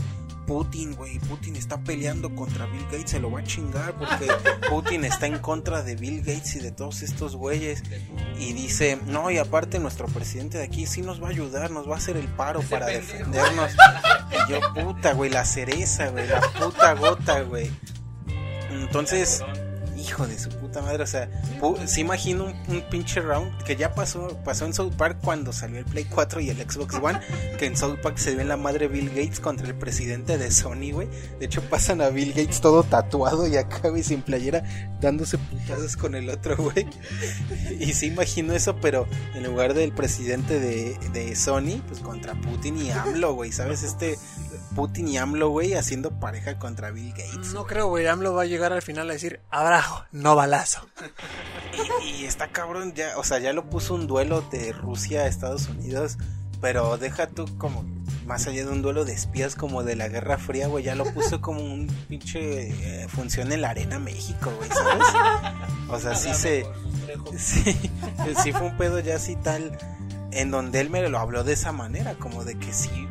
Putin, 0.49 0.95
güey, 0.95 1.19
Putin 1.19 1.55
está 1.55 1.79
peleando 1.79 2.33
contra 2.33 2.65
Bill 2.65 2.83
Gates, 2.85 3.11
se 3.11 3.19
lo 3.19 3.29
va 3.29 3.41
a 3.41 3.43
chingar 3.43 3.93
porque 3.93 4.27
Putin 4.69 5.05
está 5.05 5.27
en 5.27 5.37
contra 5.37 5.83
de 5.83 5.95
Bill 5.95 6.23
Gates 6.23 6.55
y 6.55 6.59
de 6.59 6.71
todos 6.71 7.03
estos 7.03 7.35
güeyes. 7.35 7.83
Y 8.39 8.53
dice, 8.53 8.97
no, 9.05 9.29
y 9.29 9.37
aparte 9.37 9.77
nuestro 9.77 10.07
presidente 10.07 10.57
de 10.57 10.63
aquí 10.63 10.87
sí 10.87 11.03
nos 11.03 11.21
va 11.21 11.27
a 11.27 11.29
ayudar, 11.29 11.69
nos 11.69 11.87
va 11.87 11.93
a 11.93 11.97
hacer 11.99 12.17
el 12.17 12.27
paro 12.29 12.61
para 12.63 12.87
defendernos. 12.87 13.73
Y 14.31 14.51
yo, 14.51 14.59
puta, 14.73 15.13
güey, 15.13 15.29
la 15.29 15.45
cereza, 15.45 16.09
güey, 16.09 16.27
la 16.27 16.41
puta 16.41 16.93
gota, 16.93 17.41
güey. 17.41 17.69
Entonces, 18.71 19.43
hijo 20.09 20.27
de 20.27 20.37
su 20.37 20.49
puta 20.49 20.81
madre. 20.81 21.03
O 21.03 21.07
sea, 21.07 21.29
se 21.85 22.01
imagino 22.01 22.53
un, 22.67 22.81
pinche 22.89 23.21
round 23.21 23.63
que 23.63 23.75
ya 23.75 23.93
pasó 23.93 24.37
pasó 24.43 24.65
en 24.65 24.73
South 24.73 24.93
Park 24.95 25.19
cuando 25.23 25.53
salió 25.53 25.79
el 25.79 25.85
Play 25.85 26.05
4 26.05 26.41
y 26.41 26.49
el 26.49 26.57
Xbox 26.57 26.95
One. 26.95 27.19
Que 27.57 27.65
en 27.65 27.77
South 27.77 27.97
Park 28.01 28.17
se 28.17 28.35
ve 28.35 28.43
la 28.43 28.57
madre 28.57 28.87
Bill 28.87 29.09
Gates 29.09 29.39
contra 29.39 29.67
el 29.67 29.75
presidente 29.75 30.37
de 30.37 30.51
Sony, 30.51 30.91
güey. 30.91 31.07
De 31.39 31.45
hecho, 31.45 31.61
pasan 31.61 32.01
a 32.01 32.09
Bill 32.09 32.33
Gates 32.33 32.61
todo 32.61 32.83
tatuado 32.83 33.47
y 33.47 33.57
acá, 33.57 33.89
güey, 33.89 34.03
sin 34.03 34.21
playera, 34.21 34.63
dándose 35.01 35.37
putadas 35.37 35.95
con 35.95 36.15
el 36.15 36.29
otro, 36.29 36.57
güey. 36.57 36.87
Y 37.79 37.93
se 37.93 38.07
imagino 38.07 38.53
eso, 38.53 38.75
pero 38.77 39.07
en 39.35 39.43
lugar 39.43 39.73
del 39.73 39.91
presidente 39.91 40.59
de, 40.59 40.97
de 41.13 41.35
Sony, 41.35 41.81
pues 41.87 41.99
contra 42.01 42.33
Putin 42.35 42.77
y 42.77 42.91
AMLO, 42.91 43.33
güey. 43.33 43.51
¿Sabes? 43.51 43.83
Este 43.83 44.17
Putin 44.79 45.09
y 45.09 45.17
AMLO, 45.17 45.49
güey, 45.49 45.73
haciendo 45.73 46.21
pareja 46.21 46.57
contra 46.57 46.89
Bill 46.89 47.09
Gates. 47.09 47.53
No 47.53 47.65
creo, 47.65 47.87
güey. 47.87 48.07
AMLO 48.07 48.33
va 48.33 48.43
a 48.43 48.45
llegar 48.45 48.71
al 48.71 48.81
final 48.81 49.09
a 49.09 49.13
decir, 49.13 49.41
abrajo, 49.49 50.05
no 50.13 50.37
balazo. 50.37 50.87
Y, 52.01 52.23
está 52.23 52.47
cabrón, 52.47 52.93
ya, 52.93 53.17
o 53.17 53.25
sea, 53.25 53.39
ya 53.39 53.51
lo 53.51 53.69
puso 53.69 53.93
un 53.93 54.07
duelo 54.07 54.39
de 54.39 54.71
Rusia 54.71 55.23
a 55.23 55.27
Estados 55.27 55.67
Unidos, 55.67 56.17
pero 56.61 56.97
deja 56.97 57.27
tú 57.27 57.45
como 57.57 57.83
más 58.25 58.47
allá 58.47 58.63
de 58.63 58.71
un 58.71 58.81
duelo 58.81 59.03
de 59.03 59.11
espías 59.11 59.55
como 59.55 59.83
de 59.83 59.97
la 59.97 60.07
Guerra 60.07 60.37
Fría, 60.37 60.67
güey, 60.67 60.85
ya 60.85 60.95
lo 60.95 61.03
puso 61.13 61.41
como 61.41 61.59
un 61.59 61.87
pinche 62.07 62.69
eh, 62.69 63.09
función 63.09 63.51
en 63.51 63.59
la 63.59 63.71
Arena 63.71 63.99
México, 63.99 64.49
güey, 64.55 64.69
¿sabes? 64.69 65.07
O 65.89 65.99
sea, 65.99 66.15
sí 66.15 66.33
se... 66.33 66.65
Sí, 67.37 67.75
sí 68.41 68.53
fue 68.53 68.67
un 68.67 68.77
pedo 68.77 69.01
ya 69.01 69.17
así 69.17 69.35
tal, 69.35 69.77
en 70.31 70.51
donde 70.51 70.79
él 70.79 70.89
me 70.89 71.05
lo 71.09 71.19
habló 71.19 71.43
de 71.43 71.51
esa 71.51 71.73
manera, 71.73 72.13
como 72.13 72.45
de 72.45 72.57
que 72.57 72.71
sí 72.71 73.08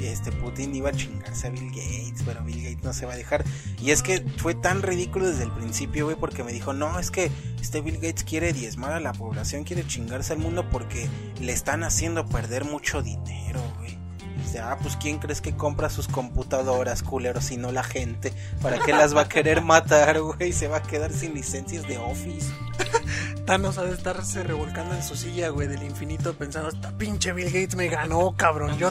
este 0.00 0.32
Putin 0.32 0.74
iba 0.74 0.90
a 0.90 0.92
chingarse 0.92 1.46
a 1.46 1.50
Bill 1.50 1.68
Gates, 1.68 2.22
pero 2.24 2.42
Bill 2.44 2.62
Gates 2.62 2.84
no 2.84 2.92
se 2.92 3.06
va 3.06 3.14
a 3.14 3.16
dejar. 3.16 3.44
Y 3.80 3.90
es 3.90 4.02
que 4.02 4.24
fue 4.36 4.54
tan 4.54 4.82
ridículo 4.82 5.26
desde 5.26 5.44
el 5.44 5.50
principio, 5.52 6.06
güey, 6.06 6.16
porque 6.16 6.44
me 6.44 6.52
dijo, 6.52 6.72
no, 6.72 6.98
es 6.98 7.10
que 7.10 7.30
este 7.60 7.80
Bill 7.80 7.96
Gates 7.96 8.24
quiere 8.24 8.52
diezmar 8.52 8.92
a 8.92 9.00
la 9.00 9.12
población, 9.12 9.64
quiere 9.64 9.86
chingarse 9.86 10.32
al 10.32 10.38
mundo 10.38 10.68
porque 10.70 11.08
le 11.40 11.52
están 11.52 11.82
haciendo 11.82 12.26
perder 12.26 12.64
mucho 12.64 13.02
dinero, 13.02 13.60
ah, 14.58 14.76
pues 14.80 14.96
¿quién 14.96 15.18
crees 15.18 15.40
que 15.40 15.54
compra 15.54 15.90
sus 15.90 16.08
computadoras, 16.08 17.02
culeros, 17.02 17.44
si 17.44 17.56
no 17.56 17.72
la 17.72 17.84
gente? 17.84 18.32
¿Para 18.62 18.78
qué 18.78 18.92
las 18.92 19.14
va 19.14 19.22
a 19.22 19.28
querer 19.28 19.62
matar, 19.62 20.20
güey? 20.20 20.52
Se 20.52 20.68
va 20.68 20.78
a 20.78 20.82
quedar 20.82 21.12
sin 21.12 21.34
licencias 21.34 21.86
de 21.86 21.98
Office. 21.98 22.52
Thanos 23.46 23.78
ha 23.78 23.84
de 23.84 23.94
estarse 23.94 24.42
revolcando 24.42 24.94
en 24.94 25.02
su 25.02 25.16
silla, 25.16 25.48
güey, 25.50 25.68
del 25.68 25.82
infinito, 25.82 26.34
pensando, 26.34 26.68
esta 26.70 26.90
pinche 26.96 27.32
Bill 27.32 27.46
Gates 27.46 27.76
me 27.76 27.88
ganó, 27.88 28.34
cabrón. 28.36 28.76
Yo, 28.78 28.90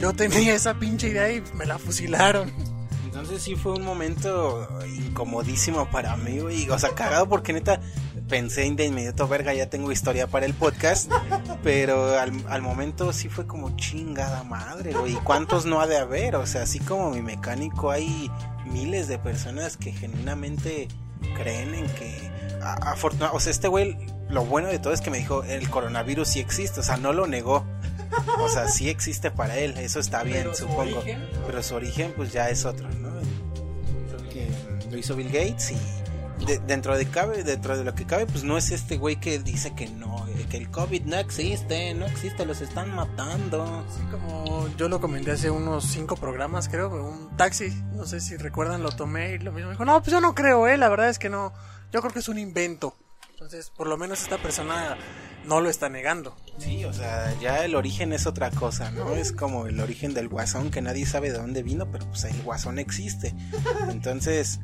yo 0.00 0.12
tenía 0.12 0.54
esa 0.54 0.74
pinche 0.74 1.08
idea 1.08 1.30
y 1.32 1.42
me 1.54 1.66
la 1.66 1.78
fusilaron. 1.78 2.52
Entonces 3.04 3.42
sí 3.42 3.56
fue 3.56 3.72
un 3.72 3.84
momento 3.84 4.68
incomodísimo 4.86 5.90
para 5.90 6.16
mí, 6.16 6.38
güey. 6.38 6.70
O 6.70 6.78
sea, 6.78 6.90
cagado 6.90 7.28
porque 7.28 7.52
neta 7.52 7.80
pensé 8.30 8.70
de 8.70 8.86
inmediato, 8.86 9.28
verga, 9.28 9.52
ya 9.52 9.68
tengo 9.68 9.92
historia 9.92 10.28
para 10.28 10.46
el 10.46 10.54
podcast. 10.54 11.10
Pero 11.62 12.18
al, 12.18 12.32
al 12.48 12.62
momento 12.62 13.12
sí 13.12 13.28
fue 13.28 13.46
como 13.46 13.76
chingada 13.76 14.44
madre, 14.44 14.92
güey. 14.92 15.14
¿Cuántos 15.14 15.66
no 15.66 15.80
ha 15.80 15.86
de 15.86 15.98
haber? 15.98 16.36
O 16.36 16.46
sea, 16.46 16.62
así 16.62 16.78
como 16.78 17.10
mi 17.10 17.20
mecánico, 17.20 17.90
hay 17.90 18.30
miles 18.64 19.08
de 19.08 19.18
personas 19.18 19.76
que 19.76 19.92
genuinamente 19.92 20.88
creen 21.36 21.74
en 21.74 21.86
que 21.88 22.30
afortunadamente, 22.62 23.36
o 23.36 23.40
sea, 23.40 23.50
este 23.50 23.68
güey, 23.68 23.98
lo 24.28 24.44
bueno 24.44 24.68
de 24.68 24.78
todo 24.78 24.92
es 24.92 25.00
que 25.00 25.10
me 25.10 25.18
dijo, 25.18 25.42
el 25.44 25.68
coronavirus 25.68 26.28
sí 26.28 26.40
existe, 26.40 26.80
o 26.80 26.82
sea, 26.82 26.96
no 26.96 27.12
lo 27.12 27.26
negó. 27.26 27.66
O 28.38 28.48
sea, 28.48 28.68
sí 28.68 28.88
existe 28.88 29.30
para 29.30 29.56
él, 29.58 29.76
eso 29.78 30.00
está 30.00 30.22
bien, 30.22 30.54
supongo. 30.54 31.02
Pero 31.46 31.62
su 31.62 31.74
origen, 31.74 32.12
pues 32.16 32.32
ya 32.32 32.48
es 32.48 32.64
otro, 32.64 32.88
¿no? 32.88 33.10
lo 34.90 34.98
hizo 34.98 35.14
Bill 35.14 35.28
Gates 35.28 35.70
y 35.70 35.76
dentro 36.66 36.96
de 36.96 37.06
cabe, 37.06 37.44
dentro 37.44 37.76
de 37.76 37.84
lo 37.84 37.94
que 37.94 38.06
cabe, 38.06 38.26
pues 38.26 38.44
no 38.44 38.56
es 38.56 38.70
este 38.70 38.96
güey 38.96 39.16
que 39.16 39.38
dice 39.38 39.74
que 39.74 39.88
no, 39.88 40.26
eh, 40.28 40.46
que 40.50 40.56
el 40.56 40.70
COVID 40.70 41.02
no 41.02 41.16
existe, 41.16 41.94
no 41.94 42.06
existe, 42.06 42.44
los 42.46 42.60
están 42.60 42.94
matando. 42.94 43.84
Sí, 43.94 44.02
como 44.10 44.68
yo 44.76 44.88
lo 44.88 45.00
comenté 45.00 45.32
hace 45.32 45.50
unos 45.50 45.84
cinco 45.84 46.16
programas, 46.16 46.68
creo, 46.68 46.88
un 46.90 47.36
taxi, 47.36 47.70
no 47.92 48.06
sé 48.06 48.20
si 48.20 48.36
recuerdan, 48.36 48.82
lo 48.82 48.90
tomé 48.90 49.34
y 49.34 49.38
lo 49.38 49.52
mismo 49.52 49.70
dijo, 49.70 49.84
no, 49.84 50.00
pues 50.00 50.12
yo 50.12 50.20
no 50.20 50.34
creo, 50.34 50.66
eh, 50.66 50.76
la 50.76 50.88
verdad 50.88 51.08
es 51.08 51.18
que 51.18 51.28
no, 51.28 51.52
yo 51.92 52.00
creo 52.00 52.12
que 52.12 52.20
es 52.20 52.28
un 52.28 52.38
invento. 52.38 52.94
Entonces, 53.32 53.70
por 53.70 53.86
lo 53.86 53.96
menos 53.96 54.22
esta 54.22 54.36
persona 54.36 54.98
no 55.46 55.62
lo 55.62 55.70
está 55.70 55.88
negando. 55.88 56.36
Sí, 56.58 56.84
o 56.84 56.92
sea, 56.92 57.34
ya 57.40 57.64
el 57.64 57.74
origen 57.74 58.12
es 58.12 58.26
otra 58.26 58.50
cosa, 58.50 58.90
¿no? 58.90 59.14
Es 59.14 59.32
como 59.32 59.66
el 59.66 59.80
origen 59.80 60.12
del 60.12 60.28
guasón 60.28 60.70
que 60.70 60.82
nadie 60.82 61.06
sabe 61.06 61.32
de 61.32 61.38
dónde 61.38 61.62
vino, 61.62 61.90
pero 61.90 62.04
pues 62.06 62.24
el 62.24 62.42
guasón 62.42 62.78
existe. 62.78 63.34
Entonces, 63.88 64.60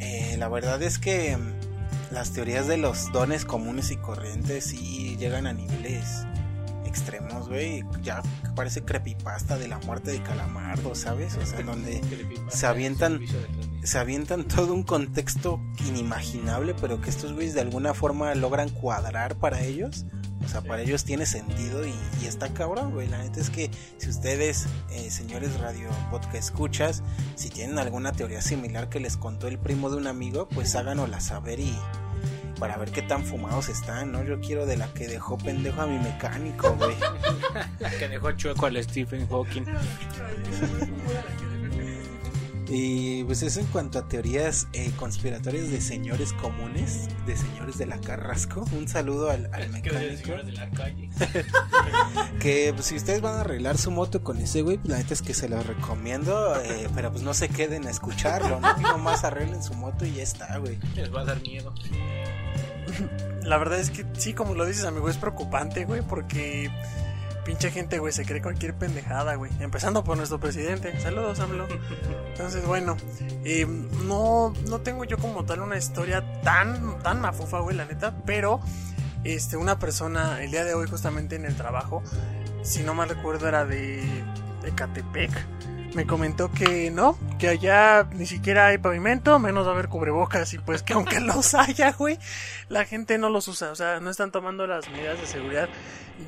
eh, 0.00 0.36
la 0.38 0.48
verdad 0.48 0.82
es 0.82 0.98
que 0.98 1.36
mm, 1.36 2.12
las 2.12 2.32
teorías 2.32 2.66
de 2.66 2.76
los 2.76 3.12
dones 3.12 3.44
comunes 3.44 3.90
y 3.90 3.96
corrientes 3.96 4.64
sí 4.64 5.16
llegan 5.18 5.46
a 5.46 5.52
niveles 5.52 6.26
extremos, 6.96 7.48
güey. 7.48 7.84
Ya 8.02 8.22
parece 8.54 8.82
creepypasta 8.82 9.58
de 9.58 9.68
la 9.68 9.78
muerte 9.80 10.12
de 10.12 10.22
Calamardo, 10.22 10.94
¿sabes? 10.94 11.36
O 11.36 11.44
sea, 11.44 11.60
donde 11.60 12.00
se 12.48 12.66
avientan 12.66 13.20
se 13.82 13.98
avientan 13.98 14.44
todo 14.44 14.74
un 14.74 14.82
contexto 14.82 15.60
inimaginable, 15.86 16.74
pero 16.80 17.00
que 17.00 17.10
estos 17.10 17.34
güeyes 17.34 17.54
de 17.54 17.60
alguna 17.60 17.94
forma 17.94 18.34
logran 18.34 18.70
cuadrar 18.70 19.36
para 19.36 19.62
ellos. 19.62 20.06
O 20.46 20.48
sea, 20.48 20.60
para 20.60 20.80
ellos 20.82 21.04
tiene 21.04 21.26
sentido 21.26 21.84
y, 21.84 21.92
está 22.24 22.48
cabrón, 22.54 22.92
güey. 22.92 23.08
La 23.08 23.18
neta 23.18 23.40
es 23.40 23.50
que 23.50 23.68
si 23.98 24.08
ustedes, 24.08 24.66
eh, 24.92 25.10
señores 25.10 25.58
radio 25.58 25.88
podcast 26.08 26.36
escuchas, 26.36 27.02
si 27.34 27.50
tienen 27.50 27.80
alguna 27.80 28.12
teoría 28.12 28.40
similar 28.40 28.88
que 28.88 29.00
les 29.00 29.16
contó 29.16 29.48
el 29.48 29.58
primo 29.58 29.90
de 29.90 29.96
un 29.96 30.06
amigo, 30.06 30.48
pues 30.48 30.76
háganosla 30.76 31.18
saber 31.18 31.58
y 31.58 31.76
para 32.60 32.76
ver 32.76 32.92
qué 32.92 33.02
tan 33.02 33.24
fumados 33.24 33.68
están, 33.68 34.12
¿no? 34.12 34.22
Yo 34.22 34.40
quiero 34.40 34.66
de 34.66 34.76
la 34.76 34.86
que 34.94 35.08
dejó 35.08 35.36
pendejo 35.36 35.82
a 35.82 35.88
mi 35.88 35.98
mecánico, 35.98 36.76
güey. 36.76 36.94
la 37.80 37.90
que 37.90 38.08
dejó 38.08 38.30
chueco 38.30 38.66
al 38.66 38.80
Stephen 38.84 39.26
Hawking. 39.28 39.64
Y 42.68 43.22
pues 43.24 43.42
eso 43.42 43.60
en 43.60 43.66
cuanto 43.66 43.98
a 43.98 44.08
teorías 44.08 44.66
eh, 44.72 44.90
conspiratorias 44.96 45.70
de 45.70 45.80
señores 45.80 46.32
comunes, 46.32 47.08
de 47.26 47.36
señores 47.36 47.78
de 47.78 47.86
la 47.86 47.98
Carrasco. 47.98 48.64
Un 48.72 48.88
saludo 48.88 49.30
al, 49.30 49.48
al 49.52 49.68
mecánico. 49.70 50.32
De 50.32 50.52
la 50.52 50.68
calle. 50.70 51.08
que 52.40 52.72
pues, 52.74 52.86
si 52.86 52.96
ustedes 52.96 53.20
van 53.20 53.34
a 53.34 53.40
arreglar 53.42 53.78
su 53.78 53.90
moto 53.90 54.22
con 54.22 54.38
ese 54.38 54.62
güey, 54.62 54.78
pues 54.78 54.88
la 54.88 54.98
neta 54.98 55.14
es 55.14 55.22
que 55.22 55.34
se 55.34 55.48
lo 55.48 55.62
recomiendo, 55.62 56.60
eh, 56.60 56.88
pero 56.94 57.12
pues 57.12 57.22
no 57.22 57.34
se 57.34 57.48
queden 57.48 57.86
a 57.86 57.90
escucharlo, 57.90 58.60
¿no? 58.60 58.76
Nomás 58.78 59.24
arreglen 59.24 59.62
su 59.62 59.74
moto 59.74 60.04
y 60.04 60.14
ya 60.14 60.22
está, 60.22 60.58
güey. 60.58 60.78
Les 60.94 61.14
va 61.14 61.20
a 61.20 61.24
dar 61.24 61.40
miedo. 61.42 61.72
La 63.42 63.58
verdad 63.58 63.78
es 63.78 63.90
que 63.90 64.04
sí, 64.18 64.34
como 64.34 64.54
lo 64.54 64.64
dices, 64.64 64.84
amigo, 64.84 65.08
es 65.08 65.18
preocupante, 65.18 65.84
güey, 65.84 66.02
porque 66.02 66.70
pinche 67.46 67.70
gente, 67.70 68.00
güey, 68.00 68.12
se 68.12 68.26
cree 68.26 68.42
cualquier 68.42 68.74
pendejada, 68.74 69.36
güey. 69.36 69.52
Empezando 69.60 70.02
por 70.02 70.16
nuestro 70.16 70.40
presidente. 70.40 70.98
Saludos, 71.00 71.38
AMLO. 71.38 71.68
Entonces, 72.28 72.66
bueno, 72.66 72.96
eh, 73.44 73.64
no, 74.04 74.52
no 74.68 74.80
tengo 74.80 75.04
yo 75.04 75.16
como 75.16 75.44
tal 75.44 75.60
una 75.60 75.78
historia 75.78 76.40
tan, 76.42 76.98
tan 77.02 77.20
mafufa, 77.20 77.60
güey, 77.60 77.76
la 77.76 77.84
neta, 77.84 78.16
pero 78.26 78.60
este, 79.22 79.56
una 79.56 79.78
persona 79.78 80.42
el 80.42 80.50
día 80.50 80.64
de 80.64 80.74
hoy 80.74 80.88
justamente 80.88 81.36
en 81.36 81.44
el 81.44 81.54
trabajo, 81.54 82.02
si 82.62 82.82
no 82.82 82.94
mal 82.94 83.08
recuerdo 83.08 83.46
era 83.46 83.64
de, 83.64 84.02
de 84.62 84.74
Catepec 84.74 85.55
me 85.96 86.06
comentó 86.06 86.52
que 86.52 86.90
no, 86.90 87.18
que 87.38 87.48
allá 87.48 88.06
ni 88.12 88.26
siquiera 88.26 88.66
hay 88.66 88.76
pavimento, 88.76 89.38
menos 89.38 89.66
va 89.66 89.70
a 89.70 89.72
haber 89.72 89.88
cubrebocas 89.88 90.52
y 90.52 90.58
pues 90.58 90.82
que 90.82 90.92
aunque 90.92 91.20
los 91.22 91.54
haya, 91.54 91.92
güey, 91.92 92.18
la 92.68 92.84
gente 92.84 93.16
no 93.16 93.30
los 93.30 93.48
usa, 93.48 93.70
o 93.70 93.74
sea, 93.74 93.98
no 93.98 94.10
están 94.10 94.30
tomando 94.30 94.66
las 94.66 94.90
medidas 94.90 95.18
de 95.18 95.26
seguridad 95.26 95.70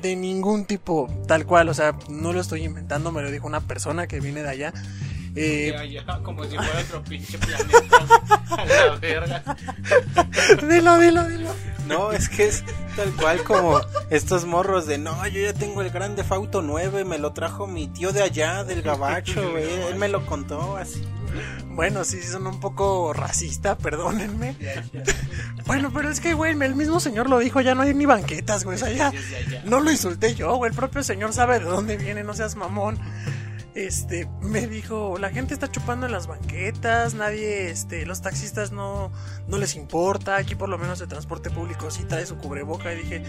de 0.01 0.15
ningún 0.15 0.65
tipo, 0.65 1.07
tal 1.27 1.45
cual, 1.45 1.69
o 1.69 1.75
sea, 1.75 1.95
no 2.09 2.33
lo 2.33 2.41
estoy 2.41 2.63
inventando, 2.63 3.11
me 3.11 3.21
lo 3.21 3.29
dijo 3.29 3.45
una 3.45 3.61
persona 3.61 4.07
que 4.07 4.19
viene 4.19 4.41
de 4.41 4.49
allá. 4.49 4.73
Eh, 5.35 6.03
como 6.23 6.43
si 6.45 6.55
fuera 6.55 6.79
otro 6.79 7.03
pinche 7.03 7.37
planeta 7.37 8.05
a 8.49 8.65
la 8.65 8.95
verga. 8.95 9.43
dilo, 10.67 10.97
dilo, 10.97 11.23
dilo. 11.27 11.49
No, 11.87 12.11
es 12.11 12.29
que 12.29 12.45
es 12.45 12.63
tal 12.95 13.11
cual 13.15 13.43
como 13.43 13.79
estos 14.09 14.45
morros 14.45 14.85
de 14.85 14.97
no, 14.97 15.25
yo 15.27 15.41
ya 15.41 15.53
tengo 15.53 15.81
el 15.81 15.89
grande 15.89 16.23
Fauto 16.23 16.61
9, 16.61 17.03
me 17.03 17.17
lo 17.17 17.33
trajo 17.33 17.65
mi 17.65 17.87
tío 17.87 18.11
de 18.11 18.21
allá, 18.21 18.63
del 18.63 18.83
gabacho, 18.83 19.51
güey, 19.51 19.67
él 19.87 19.95
me 19.95 20.07
lo 20.07 20.25
contó 20.25 20.77
así. 20.77 21.03
Bueno, 21.69 22.03
sí, 22.03 22.21
son 22.21 22.45
un 22.45 22.59
poco 22.59 23.13
racista, 23.13 23.77
perdónenme. 23.77 24.55
bueno, 25.65 25.91
pero 25.93 26.09
es 26.09 26.19
que, 26.19 26.33
güey, 26.33 26.51
el 26.61 26.75
mismo 26.75 26.99
señor 26.99 27.29
lo 27.29 27.39
dijo, 27.39 27.61
ya 27.61 27.73
no 27.73 27.81
hay 27.81 27.93
ni 27.93 28.05
banquetas, 28.05 28.65
güey, 28.65 28.75
o 28.75 28.79
sea, 28.79 28.91
ya 28.91 29.11
no 29.65 29.79
lo 29.79 29.89
insulté 29.89 30.35
yo, 30.35 30.55
güey, 30.57 30.69
el 30.69 30.75
propio 30.75 31.03
señor 31.03 31.33
sabe 31.33 31.59
de 31.59 31.65
dónde 31.65 31.97
viene, 31.97 32.23
no 32.23 32.33
seas 32.33 32.55
mamón 32.55 32.99
este, 33.75 34.29
me 34.41 34.67
dijo, 34.67 35.17
la 35.19 35.29
gente 35.29 35.53
está 35.53 35.69
chupando 35.69 36.05
en 36.05 36.11
las 36.11 36.27
banquetas, 36.27 37.13
nadie, 37.13 37.69
este, 37.69 38.05
los 38.05 38.21
taxistas 38.21 38.71
no, 38.71 39.11
no 39.47 39.57
les 39.57 39.75
importa, 39.75 40.37
aquí 40.37 40.55
por 40.55 40.69
lo 40.69 40.77
menos 40.77 41.01
el 41.01 41.07
transporte 41.07 41.49
público 41.49 41.91
sí 41.91 42.03
trae 42.03 42.25
su 42.25 42.37
cubreboca 42.37 42.93
y 42.93 42.97
dije, 42.97 43.23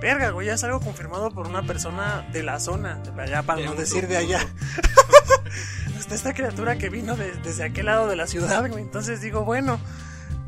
verga, 0.00 0.30
güey, 0.30 0.46
ya 0.46 0.54
es 0.54 0.64
algo 0.64 0.80
confirmado 0.80 1.30
por 1.30 1.46
una 1.46 1.62
persona 1.62 2.26
de 2.32 2.42
la 2.42 2.60
zona, 2.60 2.96
de 2.96 3.22
allá, 3.22 3.42
para 3.42 3.62
no 3.62 3.74
decir 3.74 4.08
de 4.08 4.16
allá. 4.16 4.40
esta 6.14 6.32
criatura 6.32 6.78
que 6.78 6.88
vino 6.88 7.16
desde 7.16 7.64
aquel 7.64 7.86
lado 7.86 8.08
de 8.08 8.16
la 8.16 8.26
ciudad, 8.26 8.66
güey, 8.68 8.82
entonces 8.82 9.20
digo, 9.20 9.44
bueno, 9.44 9.78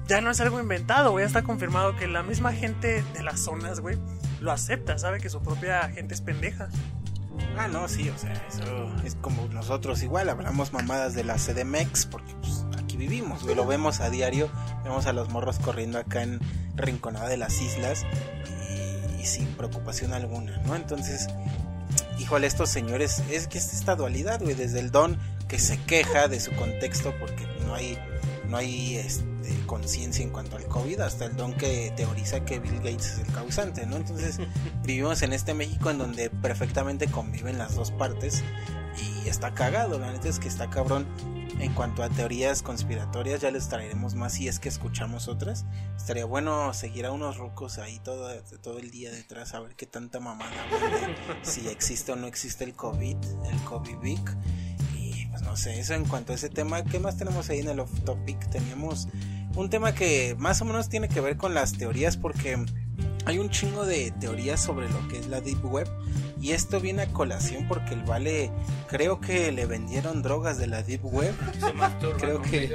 ya 0.07 0.21
no 0.21 0.31
es 0.31 0.41
algo 0.41 0.59
inventado, 0.59 1.13
güey. 1.13 1.23
Ya 1.23 1.27
está 1.27 1.43
confirmado 1.43 1.97
que 1.97 2.09
la 2.09 2.23
misma 2.23 2.53
gente 2.53 3.05
de 3.15 3.23
las 3.23 3.41
zonas, 3.41 3.81
güey, 3.81 3.99
lo 4.41 4.51
acepta, 4.53 4.99
sabe 4.99 5.21
que 5.21 5.29
su 5.29 5.43
propia 5.43 5.89
gente 5.91 6.15
es 6.15 6.21
pendeja. 6.21 6.69
Ah, 7.57 7.69
no, 7.69 7.89
sí, 7.89 8.09
o 8.09 8.17
sea, 8.17 8.33
eso 8.49 8.91
es 9.05 9.17
como 9.17 9.47
nosotros 9.49 10.03
igual, 10.03 10.29
hablamos 10.29 10.73
mamadas 10.73 11.15
de 11.15 11.25
la 11.25 11.35
CDMX, 11.35 12.07
porque 12.07 12.35
pues, 12.41 12.65
aquí 12.79 12.97
vivimos, 12.97 13.43
güey, 13.43 13.55
lo 13.55 13.67
vemos 13.67 14.01
a 14.01 14.09
diario, 14.09 14.51
vemos 14.83 15.07
a 15.07 15.13
los 15.13 15.29
morros 15.29 15.59
corriendo 15.59 15.99
acá 15.99 16.23
en 16.23 16.41
Rinconada 16.77 17.29
de 17.29 17.37
las 17.37 17.61
Islas 17.61 18.07
y, 18.71 19.21
y 19.21 19.27
sin 19.27 19.47
preocupación 19.57 20.15
alguna, 20.15 20.57
¿no? 20.59 20.75
Entonces, 20.75 21.29
híjole, 22.19 22.47
estos 22.47 22.71
señores, 22.71 23.23
es 23.31 23.47
que 23.47 23.59
es 23.59 23.75
esta 23.75 23.97
dualidad, 23.97 24.41
güey, 24.41 24.55
desde 24.55 24.81
el 24.81 24.91
don 24.91 25.19
que 25.49 25.59
se 25.59 25.79
queja 25.83 26.29
de 26.29 26.41
su 26.41 26.53
contexto 26.53 27.13
porque 27.19 27.47
no 27.67 27.75
hay, 27.75 27.99
no 28.49 28.57
hay 28.57 28.97
este, 28.97 29.30
conciencia 29.67 30.25
en 30.25 30.31
cuanto 30.31 30.57
al 30.57 30.67
COVID, 30.67 31.01
hasta 31.01 31.27
el 31.27 31.37
don 31.37 31.55
que 31.55 31.93
teoriza 31.97 32.45
que 32.45 32.59
Bill 32.59 32.77
Gates 32.77 33.13
es 33.13 33.19
el 33.21 33.33
causante, 33.33 33.87
¿no? 33.87 33.97
Entonces 33.97 34.39
vivimos 34.85 35.23
en 35.23 35.33
este 35.33 35.55
México 35.55 35.91
en 35.91 35.99
donde 35.99 36.31
perfectamente 36.31 37.09
conviven 37.09 37.59
las 37.59 37.75
dos 37.75 37.91
partes 37.91 38.43
y 39.25 39.29
está 39.29 39.55
cagado, 39.55 39.99
la 39.99 40.13
neta 40.13 40.29
es 40.29 40.39
que 40.39 40.49
está 40.49 40.71
cabrón. 40.71 41.07
En 41.59 41.75
cuanto 41.75 42.03
a 42.03 42.09
teorías 42.09 42.63
conspiratorias, 42.63 43.43
ya 43.43 43.51
les 43.51 43.69
traeremos 43.69 44.15
más 44.15 44.33
si 44.33 44.49
es 44.49 44.59
que 44.59 44.71
escuchamos 44.71 45.29
otras. 45.29 45.67
Estaría 45.95 46.25
bueno 46.25 46.73
seguir 46.73 47.05
a 47.05 47.13
unos 47.13 47.37
rucos 47.37 47.77
ahí 47.77 47.99
todo, 47.99 48.33
todo 48.63 48.79
el 48.79 48.91
día 48.91 49.11
detrás 49.11 49.53
a 49.53 49.61
ver 49.61 49.77
qué 49.77 49.85
tanta 49.85 50.21
mamada, 50.21 50.51
si 51.43 51.69
existe 51.69 52.13
o 52.13 52.17
no 52.17 52.27
existe 52.27 52.65
el 52.65 52.75
COVID, 52.75 53.17
el 53.51 53.65
COVID-Vic 53.65 54.37
no 55.51 55.57
sé, 55.57 55.81
eso 55.81 55.95
en 55.95 56.05
cuanto 56.05 56.31
a 56.31 56.37
ese 56.37 56.49
tema, 56.49 56.85
¿qué 56.85 57.01
más 57.01 57.17
tenemos 57.17 57.51
ahí 57.51 57.59
en 57.59 57.69
el 57.71 57.81
off 57.81 57.91
topic? 58.05 58.39
Teníamos 58.51 59.09
un 59.57 59.69
tema 59.69 59.93
que 59.93 60.37
más 60.39 60.63
o 60.63 60.65
menos 60.65 60.89
tiene 60.89 61.09
que 61.09 61.21
ver 61.21 61.37
con 61.37 61.55
las 61.55 61.73
teorías 61.73 62.17
porque 62.17 62.57
hay 63.25 63.39
un 63.41 63.51
chingo 63.51 63.85
de 63.85 64.13
teorías 64.13 64.61
sobre 64.63 64.89
lo 64.89 65.09
que 65.09 65.19
es 65.19 65.27
la 65.27 65.41
Deep 65.41 65.65
Web 65.65 65.89
y 66.41 66.53
esto 66.53 66.79
viene 66.79 67.03
a 67.03 67.07
colación 67.09 67.67
porque 67.67 67.95
el 67.95 68.05
Vale 68.05 68.53
creo 68.87 69.21
que 69.21 69.51
le 69.51 69.67
vendieron 69.67 70.23
drogas 70.23 70.57
de 70.57 70.69
la 70.69 70.85
Deep 70.85 71.05
Web. 71.05 71.35
creo 72.19 72.41
que 72.43 72.73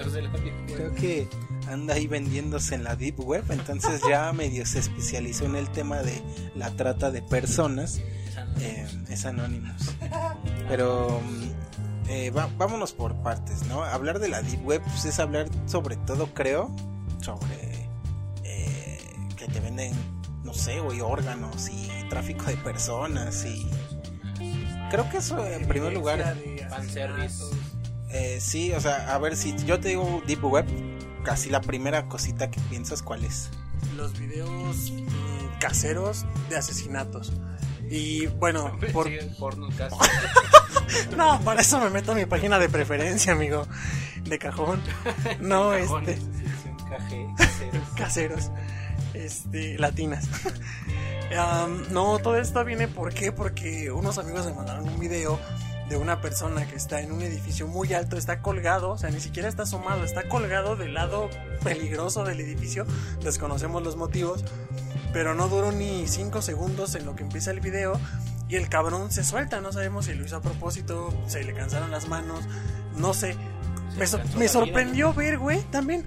creo 0.67 0.93
que 0.95 1.30
anda 1.69 1.93
ahí 1.93 2.07
vendiéndose 2.07 2.76
en 2.76 2.84
la 2.84 2.97
Deep 2.97 3.21
Web, 3.21 3.45
entonces 3.51 4.01
ya 4.05 4.34
medio 4.34 4.65
se 4.65 4.80
especializó 4.80 5.45
en 5.45 5.55
el 5.55 5.69
tema 5.69 5.99
de 5.99 6.21
la 6.55 6.71
trata 6.71 7.09
de 7.09 7.21
personas. 7.21 8.01
Eh, 8.59 8.86
es 9.09 9.26
Anonymous. 9.26 9.95
Pero 10.67 11.21
eh, 12.08 12.32
vámonos 12.32 12.93
por 12.93 13.16
partes, 13.24 13.66
¿no? 13.68 13.84
Hablar 13.84 14.20
de 14.20 14.28
la 14.28 14.41
Deep 14.41 14.66
Web 14.66 14.82
pues, 14.84 15.06
es 15.06 15.20
hablar 15.20 15.47
sobre 15.66 15.95
todo, 15.97 16.34
creo, 16.34 16.74
sobre 17.22 17.89
eh, 18.43 18.99
que 19.36 19.47
te 19.47 19.60
venden, 19.60 19.93
no 20.43 20.53
sé, 20.53 20.80
güey, 20.80 21.01
órganos 21.01 21.70
y 21.70 21.89
tráfico 22.10 22.45
de 22.45 22.58
personas 22.58 23.45
y... 23.45 23.70
Creo 24.91 25.10
que 25.10 25.18
eso 25.18 25.43
en 25.43 25.68
primer 25.68 25.93
lugar... 25.93 26.38
Eh, 28.10 28.38
sí, 28.39 28.72
o 28.72 28.80
sea, 28.80 29.14
a 29.14 29.18
ver 29.18 29.36
si 29.36 29.56
yo 29.66 29.80
te 29.80 29.89
digo 29.89 30.22
Deep 30.28 30.45
Web, 30.45 30.66
casi 31.24 31.49
la 31.49 31.60
primera 31.60 32.08
cosita 32.08 32.51
que 32.51 32.62
piensas, 32.70 33.01
¿cuál 33.01 33.26
es? 33.26 33.49
Los 33.97 34.18
videos 34.18 34.91
mm, 34.91 35.60
caseros 35.60 36.26
de 36.49 36.56
asesinatos. 36.56 37.34
Y 37.89 38.28
bueno, 38.28 38.78
por... 38.93 39.10
no, 41.17 41.39
para 41.41 41.61
eso 41.61 41.80
me 41.80 41.89
meto 41.89 42.11
a 42.11 42.15
mi 42.15 42.26
página 42.26 42.59
de 42.59 42.69
preferencia, 42.69 43.34
amigo. 43.34 43.67
De 44.23 44.38
cajón. 44.39 44.82
No, 45.39 45.73
este. 45.76 46.17
Caseros. 47.95 48.51
Este, 49.13 49.80
latinas. 49.80 50.28
no, 51.91 52.19
todo 52.19 52.36
esto 52.36 52.65
viene 52.65 52.89
¿por 52.89 53.13
qué? 53.13 53.32
Porque 53.32 53.89
unos 53.89 54.17
amigos 54.17 54.45
me 54.45 54.53
mandaron 54.53 54.89
un 54.89 54.99
video 54.99 55.39
de 55.88 55.97
una 55.97 56.19
persona 56.19 56.65
que 56.65 56.76
está 56.76 57.01
en 57.01 57.11
un 57.11 57.21
edificio 57.21 57.67
muy 57.67 57.93
alto, 57.93 58.17
está 58.17 58.41
colgado, 58.41 58.91
o 58.91 58.97
sea, 58.97 59.09
ni 59.11 59.19
siquiera 59.19 59.47
está 59.47 59.63
asomado, 59.63 60.03
está 60.03 60.28
colgado 60.28 60.76
del 60.76 60.95
lado 60.95 61.30
peligroso 61.63 62.23
del 62.23 62.41
edificio, 62.41 62.86
desconocemos 63.23 63.84
los 63.84 63.95
motivos, 63.95 64.43
pero 65.13 65.36
no 65.36 65.47
duró 65.47 65.71
ni 65.71 66.07
5 66.07 66.41
segundos 66.41 66.95
en 66.95 67.05
lo 67.05 67.15
que 67.15 67.23
empieza 67.23 67.51
el 67.51 67.59
video 67.59 67.99
y 68.47 68.55
el 68.55 68.69
cabrón 68.69 69.11
se 69.11 69.23
suelta, 69.23 69.61
no 69.61 69.71
sabemos 69.71 70.05
si 70.05 70.13
lo 70.13 70.25
hizo 70.25 70.37
a 70.37 70.41
propósito, 70.41 71.13
se 71.27 71.43
le 71.43 71.53
cansaron 71.53 71.91
las 71.91 72.07
manos, 72.07 72.45
no 72.97 73.13
sé. 73.13 73.35
Me, 73.97 74.05
me 74.37 74.47
sorprendió 74.47 75.13
ver, 75.13 75.37
güey, 75.37 75.61
también 75.71 76.05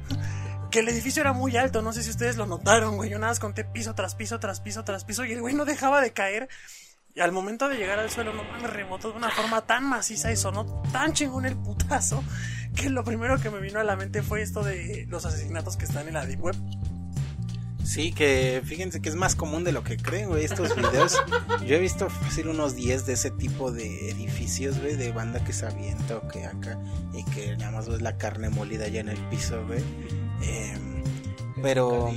que 0.71 0.81
el 0.81 0.89
edificio 0.89 1.23
era 1.23 1.33
muy 1.33 1.57
alto, 1.57 1.83
no 1.83 1.93
sé 1.93 2.03
si 2.03 2.11
ustedes 2.11 2.37
lo 2.37 2.47
notaron, 2.47 2.97
güey. 2.97 3.11
Yo 3.11 3.19
nada 3.19 3.31
más 3.31 3.41
conté 3.41 3.65
piso 3.65 3.95
tras 3.95 4.15
piso, 4.15 4.39
tras 4.39 4.61
piso, 4.61 4.85
tras 4.85 5.05
piso, 5.05 5.25
y 5.25 5.33
el 5.33 5.41
güey 5.41 5.55
no 5.55 5.65
dejaba 5.65 6.01
de 6.01 6.13
caer. 6.13 6.49
Y 7.15 7.21
al 7.21 7.33
momento 7.33 7.69
de 7.69 7.77
llegar 7.77 7.99
al 7.99 8.11
suelo, 8.11 8.33
no 8.33 8.45
me 8.45 8.69
rebotó 8.69 9.11
de 9.11 9.17
una 9.17 9.31
forma 9.31 9.63
tan 9.63 9.85
maciza 9.85 10.31
y 10.31 10.37
sonó 10.37 10.83
tan 10.93 11.15
chingón 11.15 11.47
el 11.47 11.57
putazo 11.57 12.23
que 12.77 12.91
lo 12.91 13.03
primero 13.03 13.41
que 13.41 13.51
me 13.51 13.61
vino 13.61 13.81
a 13.81 13.85
la 13.85 13.97
mente 13.97 14.23
fue 14.23 14.43
esto 14.43 14.63
de 14.63 15.07
los 15.09 15.25
asesinatos 15.25 15.77
que 15.77 15.85
están 15.85 16.07
en 16.07 16.15
la 16.15 16.27
Deep 16.27 16.41
Web. 16.41 16.57
Sí, 17.89 18.13
que 18.13 18.61
fíjense 18.67 19.01
que 19.01 19.09
es 19.09 19.15
más 19.15 19.35
común 19.35 19.65
de 19.65 19.73
lo 19.73 19.83
que 19.83 19.97
creen, 19.97 20.29
güey, 20.29 20.45
estos 20.45 20.77
videos. 20.77 21.17
Yo 21.67 21.77
he 21.77 21.79
visto 21.81 22.11
fácil 22.11 22.49
unos 22.49 22.77
10 22.77 23.07
de 23.07 23.15
ese 23.15 23.31
tipo 23.31 23.73
de 23.73 24.11
edificios, 24.11 24.79
güey, 24.79 24.95
de 24.95 25.11
banda 25.11 25.43
que 25.43 25.55
se 25.55 25.65
avienta 25.65 26.19
o 26.19 26.29
que 26.29 26.45
acá 26.45 26.79
y 27.15 27.25
que 27.25 27.57
nada 27.57 27.71
más 27.71 27.89
ves 27.89 28.03
la 28.03 28.19
carne 28.19 28.51
molida 28.51 28.85
allá 28.85 29.01
en 29.01 29.09
el 29.09 29.19
piso, 29.31 29.65
güey. 29.67 29.83
Em, 30.43 31.03
pero 31.63 32.13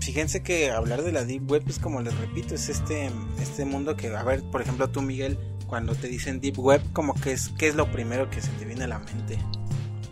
fíjense 0.00 0.42
que 0.42 0.70
hablar 0.70 1.02
de 1.02 1.12
la 1.12 1.24
Deep 1.24 1.50
Web 1.50 1.64
es 1.66 1.78
como 1.78 2.02
les 2.02 2.14
repito, 2.18 2.54
es 2.54 2.68
este, 2.68 3.10
este 3.40 3.64
mundo 3.64 3.96
que, 3.96 4.14
a 4.14 4.22
ver, 4.22 4.42
por 4.42 4.60
ejemplo 4.60 4.90
tú 4.90 5.00
Miguel, 5.00 5.38
cuando 5.66 5.94
te 5.94 6.08
dicen 6.08 6.42
Deep 6.42 6.58
Web, 6.58 6.82
como 6.92 7.14
que 7.14 7.32
es, 7.32 7.48
¿qué 7.56 7.68
es 7.68 7.74
lo 7.74 7.90
primero 7.90 8.28
que 8.28 8.42
se 8.42 8.50
te 8.50 8.66
viene 8.66 8.84
a 8.84 8.88
la 8.88 8.98
mente? 8.98 9.38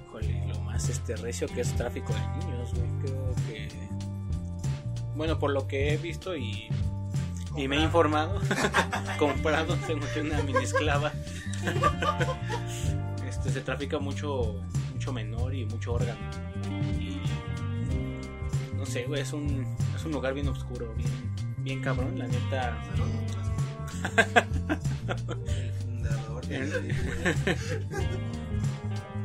Híjole, 0.09 0.47
lo 0.49 0.61
más 0.63 0.89
este 0.89 1.15
recio 1.17 1.47
que 1.47 1.61
es 1.61 1.77
tráfico 1.77 2.15
de 2.15 2.47
niños, 2.47 2.73
güey, 2.73 2.89
creo 3.03 3.19
que 3.19 3.24
bueno, 5.17 5.39
por 5.39 5.53
lo 5.53 5.67
que 5.67 5.93
he 5.93 5.97
visto 5.97 6.37
y, 6.37 6.69
y 7.57 7.69
me 7.69 7.77
he 7.77 7.83
informado, 7.83 8.41
comprado, 9.19 9.77
tengo 9.87 10.07
una 10.21 10.43
mini 10.43 10.65
esclava. 10.65 11.13
este, 13.29 13.51
se 13.51 13.61
trafica 13.61 13.99
mucho, 13.99 14.61
mucho 14.93 15.13
menor 15.13 15.55
y 15.55 15.65
mucho 15.65 15.95
órgano. 15.95 16.21
Y 16.99 17.21
no 18.77 18.87
sé, 18.87 19.05
güey, 19.05 19.23
es 19.23 19.33
un, 19.33 19.77
es 19.95 20.05
un 20.05 20.13
lugar 20.13 20.35
bien 20.35 20.49
oscuro, 20.49 20.93
bien, 20.97 21.11
bien 21.59 21.81
cabrón, 21.81 22.19
la 22.19 22.27
neta. 22.27 22.77
El 25.29 25.79
fundador. 25.81 26.45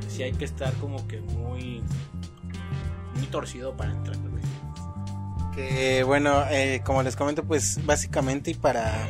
sí 0.08 0.24
hay 0.24 0.32
que 0.34 0.46
estar 0.46 0.74
como 0.76 1.06
que 1.08 1.20
muy, 1.20 1.82
muy 3.16 3.26
torcido 3.32 3.76
para 3.76 3.92
entrar 3.92 4.16
bueno, 6.06 6.44
eh, 6.50 6.82
como 6.84 7.04
les 7.04 7.16
comento, 7.16 7.44
pues 7.44 7.86
básicamente 7.86 8.52
y 8.52 8.54
para 8.54 9.08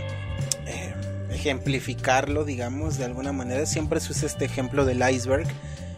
eh, 0.66 0.93
ejemplificarlo, 1.32 2.45
digamos, 2.45 2.97
de 2.97 3.06
alguna 3.06 3.32
manera, 3.32 3.66
siempre 3.66 4.00
se 4.00 4.12
usa 4.12 4.28
este 4.28 4.45
ejemplo 4.45 4.86
del 4.86 5.02
iceberg, 5.10 5.47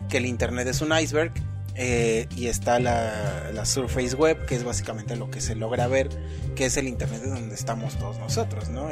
que 0.10 0.18
el 0.18 0.26
Internet 0.26 0.68
es 0.68 0.82
un 0.82 0.98
iceberg. 0.98 1.32
Eh, 1.74 2.28
y 2.36 2.48
está 2.48 2.80
la, 2.80 3.66
Surface 3.66 4.14
Web, 4.14 4.46
que 4.46 4.56
es 4.56 4.66
básicamente 4.66 5.16
lo 5.16 5.32
que 5.32 5.40
se 5.40 5.56
logra 5.56 5.88
ver, 5.88 6.10
que 6.54 6.66
es 6.66 6.76
el 6.76 6.88
Internet 6.88 7.22
donde 7.24 7.56
estamos 7.56 7.98
todos 7.98 8.20
nosotros, 8.20 8.68
¿no? 8.68 8.90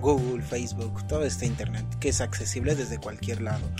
Google, 0.00 0.42
Facebook, 0.42 1.06
todo 1.06 1.24
este 1.24 1.44
Internet 1.44 1.84
que 2.00 2.08
es 2.08 2.22
accesible 2.22 2.74
desde 2.74 2.98
cualquier 2.98 3.42
lado. 3.42 3.70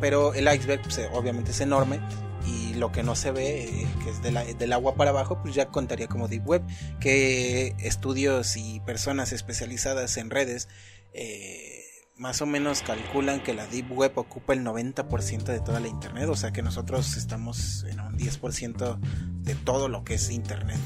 pero 0.00 0.32
el 0.32 0.52
iceberg, 0.52 0.82
pues, 0.82 1.00
obviamente 1.12 1.50
es 1.50 1.60
enorme 1.60 2.00
y 2.46 2.74
lo 2.74 2.92
que 2.92 3.02
no 3.02 3.14
se 3.14 3.30
ve, 3.30 3.64
eh, 3.64 3.86
que 4.04 4.10
es 4.10 4.58
del 4.58 4.72
agua 4.72 4.94
para 4.94 5.10
abajo, 5.10 5.40
pues 5.42 5.54
ya 5.54 5.66
contaría 5.68 6.08
como 6.08 6.28
Deep 6.28 6.46
Web, 6.46 6.62
que 7.00 7.74
estudios 7.78 8.56
y 8.56 8.80
personas 8.80 9.32
especializadas 9.32 10.16
en 10.16 10.30
redes 10.30 10.68
eh, 11.12 11.84
más 12.16 12.42
o 12.42 12.46
menos 12.46 12.82
calculan 12.82 13.42
que 13.42 13.54
la 13.54 13.66
Deep 13.66 13.92
Web 13.92 14.12
ocupa 14.16 14.52
el 14.52 14.62
90% 14.62 15.44
de 15.44 15.60
toda 15.60 15.80
la 15.80 15.88
Internet, 15.88 16.28
o 16.28 16.36
sea 16.36 16.52
que 16.52 16.60
nosotros 16.60 17.16
estamos 17.16 17.84
en 17.84 17.98
un 17.98 18.18
10% 18.18 18.98
de 19.42 19.54
todo 19.54 19.88
lo 19.88 20.04
que 20.04 20.14
es 20.14 20.30
Internet. 20.30 20.78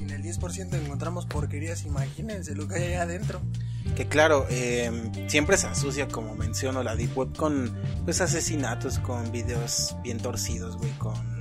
Y 0.00 0.02
en 0.02 0.10
el 0.10 0.22
10% 0.22 0.74
encontramos 0.74 1.26
porquerías, 1.26 1.84
imagínense 1.84 2.56
lo 2.56 2.66
que 2.66 2.74
hay 2.74 2.84
allá 2.88 3.02
adentro 3.02 3.40
que 3.90 4.08
claro, 4.08 4.46
em, 4.50 5.28
siempre 5.28 5.56
se 5.56 5.66
asocia, 5.66 6.08
como 6.08 6.34
menciono, 6.34 6.82
la 6.82 6.96
Deep 6.96 7.16
Web 7.16 7.36
con 7.36 7.76
pues 8.04 8.20
asesinatos, 8.20 8.98
con 8.98 9.30
videos 9.32 9.96
bien 10.02 10.18
torcidos, 10.18 10.76
güey, 10.76 10.90
con 10.92 11.40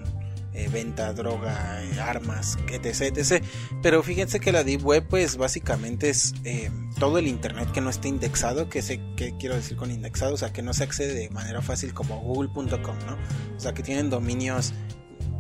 eh, 0.54 0.68
venta, 0.68 1.14
droga, 1.14 1.82
eh, 1.84 2.02
armas, 2.02 2.58
etc, 2.70 3.18
etc. 3.18 3.44
Pero 3.82 4.04
fíjense 4.04 4.40
que 4.40 4.52
la 4.52 4.64
Deep 4.64 4.86
Web, 4.86 5.08
pues 5.10 5.38
básicamente 5.38 6.10
es 6.10 6.34
em, 6.44 6.92
todo 6.96 7.18
el 7.18 7.28
Internet 7.28 7.72
que 7.72 7.82
no 7.82 7.90
esté 7.90 8.10
indexado, 8.10 8.68
que, 8.68 8.82
sé, 8.82 9.00
que 9.16 9.38
quiero 9.38 9.56
decir 9.56 9.78
con 9.78 9.92
indexado, 9.92 10.34
o 10.34 10.38
sea, 10.38 10.52
que 10.52 10.62
no 10.62 10.74
se 10.74 10.84
accede 10.84 11.14
de 11.14 11.30
manera 11.30 11.62
fácil 11.62 11.94
como 11.94 12.20
google.com, 12.20 12.98
¿no? 13.06 13.18
O 13.56 13.60
sea, 13.60 13.74
que 13.74 13.84
tienen 13.84 14.10
dominios 14.10 14.74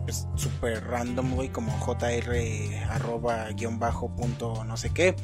pues, 0.09 0.27
super 0.35 0.83
random, 0.85 1.35
güey, 1.35 1.49
como 1.49 1.71
jr 1.71 2.35
arroba 2.89 3.47
guion 3.51 3.77
bajo 3.77 4.09
punto 4.09 4.63
no 4.63 4.75
sé 4.75 4.89
qué, 4.89 5.15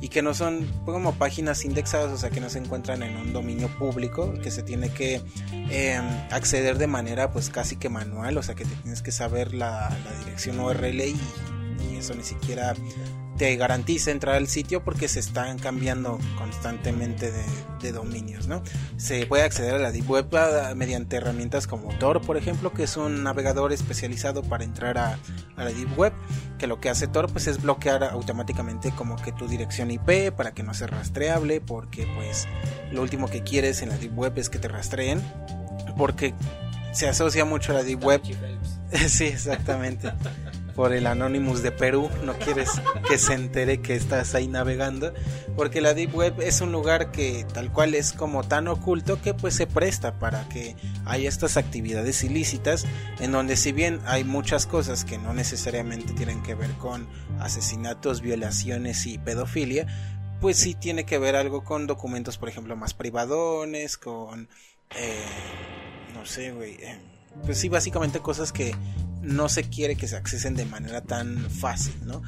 y 0.00 0.08
que 0.08 0.22
no 0.22 0.32
son 0.32 0.66
como 0.86 1.14
páginas 1.14 1.64
indexadas, 1.66 2.10
o 2.10 2.16
sea, 2.16 2.30
que 2.30 2.40
no 2.40 2.48
se 2.48 2.58
encuentran 2.58 3.02
en 3.02 3.16
un 3.16 3.34
dominio 3.34 3.68
público, 3.78 4.32
que 4.42 4.50
se 4.50 4.62
tiene 4.62 4.88
que 4.88 5.20
em, 5.52 6.04
acceder 6.30 6.78
de 6.78 6.86
manera 6.86 7.30
pues 7.30 7.50
casi 7.50 7.76
que 7.76 7.90
manual, 7.90 8.38
o 8.38 8.42
sea, 8.42 8.54
que 8.54 8.64
te 8.64 8.74
tienes 8.76 9.02
que 9.02 9.12
saber 9.12 9.52
la, 9.52 9.94
dirección 10.24 10.58
URL 10.58 11.00
y 11.00 11.16
eso 11.98 12.14
ni 12.14 12.24
siquiera 12.24 12.74
te 13.40 13.56
garantiza 13.56 14.10
entrar 14.10 14.34
al 14.34 14.48
sitio 14.48 14.84
porque 14.84 15.08
se 15.08 15.18
están 15.18 15.58
cambiando 15.58 16.18
constantemente 16.36 17.32
de, 17.80 17.90
dominios, 17.90 18.46
¿no? 18.46 18.62
Se 18.98 19.24
puede 19.24 19.44
acceder 19.44 19.76
a 19.76 19.78
la 19.78 19.92
Deep 19.92 20.10
Web 20.10 20.26
mediante 20.76 21.16
herramientas 21.16 21.66
como 21.66 21.88
Tor, 21.94 22.20
por 22.20 22.36
ejemplo, 22.36 22.74
que 22.74 22.82
es 22.82 22.98
un 22.98 23.22
navegador 23.22 23.72
especializado 23.72 24.42
para 24.42 24.64
entrar 24.64 24.98
a, 24.98 25.18
la 25.56 25.64
Deep 25.64 25.98
Web, 25.98 26.12
que 26.58 26.66
lo 26.66 26.80
que 26.80 26.90
hace 26.90 27.06
Tor 27.06 27.32
pues 27.32 27.46
es 27.46 27.62
bloquear 27.62 28.04
automáticamente 28.04 28.90
como 28.90 29.16
que 29.16 29.32
tu 29.32 29.48
dirección 29.48 29.90
IP 29.90 30.32
para 30.36 30.52
que 30.52 30.62
no 30.62 30.74
sea 30.74 30.88
rastreable, 30.88 31.62
porque 31.62 32.06
pues 32.14 32.46
lo 32.92 33.00
último 33.00 33.26
que 33.26 33.42
quieres 33.42 33.80
en 33.80 33.88
la 33.88 33.96
Deep 33.96 34.18
Web 34.18 34.34
es 34.36 34.50
que 34.50 34.58
te 34.58 34.68
rastreen, 34.68 35.22
porque 35.96 36.34
se 36.92 37.08
asocia 37.08 37.46
mucho 37.46 37.72
a 37.72 37.76
la 37.76 37.84
Deep 37.84 38.04
Web. 38.04 38.20
sí, 39.08 39.24
exactamente 39.24 40.12
por 40.70 40.92
el 40.92 41.06
Anonymous 41.06 41.62
de 41.62 41.72
Perú, 41.72 42.08
no 42.24 42.34
quieres 42.38 42.70
que 43.08 43.18
se 43.18 43.34
entere 43.34 43.80
que 43.80 43.94
estás 43.94 44.34
ahí 44.34 44.48
navegando, 44.48 45.12
porque 45.56 45.80
la 45.80 45.94
Deep 45.94 46.14
Web 46.14 46.40
es 46.40 46.60
un 46.60 46.72
lugar 46.72 47.10
que 47.10 47.44
tal 47.52 47.72
cual 47.72 47.94
es 47.94 48.12
como 48.12 48.42
tan 48.42 48.68
oculto 48.68 49.20
que 49.20 49.34
pues 49.34 49.54
se 49.54 49.66
presta 49.66 50.18
para 50.18 50.48
que 50.48 50.76
haya 51.04 51.28
estas 51.28 51.56
actividades 51.56 52.22
ilícitas, 52.24 52.86
en 53.18 53.32
donde 53.32 53.56
si 53.56 53.72
bien 53.72 54.00
hay 54.06 54.24
muchas 54.24 54.66
cosas 54.66 55.04
que 55.04 55.18
no 55.18 55.34
necesariamente 55.34 56.12
tienen 56.12 56.42
que 56.42 56.54
ver 56.54 56.70
con 56.72 57.08
asesinatos, 57.38 58.20
violaciones 58.20 59.06
y 59.06 59.18
pedofilia, 59.18 59.86
pues 60.40 60.56
sí 60.56 60.74
tiene 60.74 61.04
que 61.04 61.18
ver 61.18 61.36
algo 61.36 61.64
con 61.64 61.86
documentos, 61.86 62.38
por 62.38 62.48
ejemplo, 62.48 62.76
más 62.76 62.94
privadones, 62.94 63.98
con... 63.98 64.48
Eh, 64.96 65.24
no 66.14 66.26
sé, 66.26 66.52
güey. 66.52 66.74
Eh, 66.80 66.98
pues 67.44 67.58
sí, 67.58 67.68
básicamente 67.68 68.20
cosas 68.20 68.52
que 68.52 68.74
no 69.22 69.48
se 69.48 69.64
quiere 69.64 69.96
que 69.96 70.08
se 70.08 70.16
accesen 70.16 70.54
de 70.54 70.64
manera 70.64 71.02
tan 71.02 71.38
fácil, 71.50 71.94
¿no? 72.04 72.22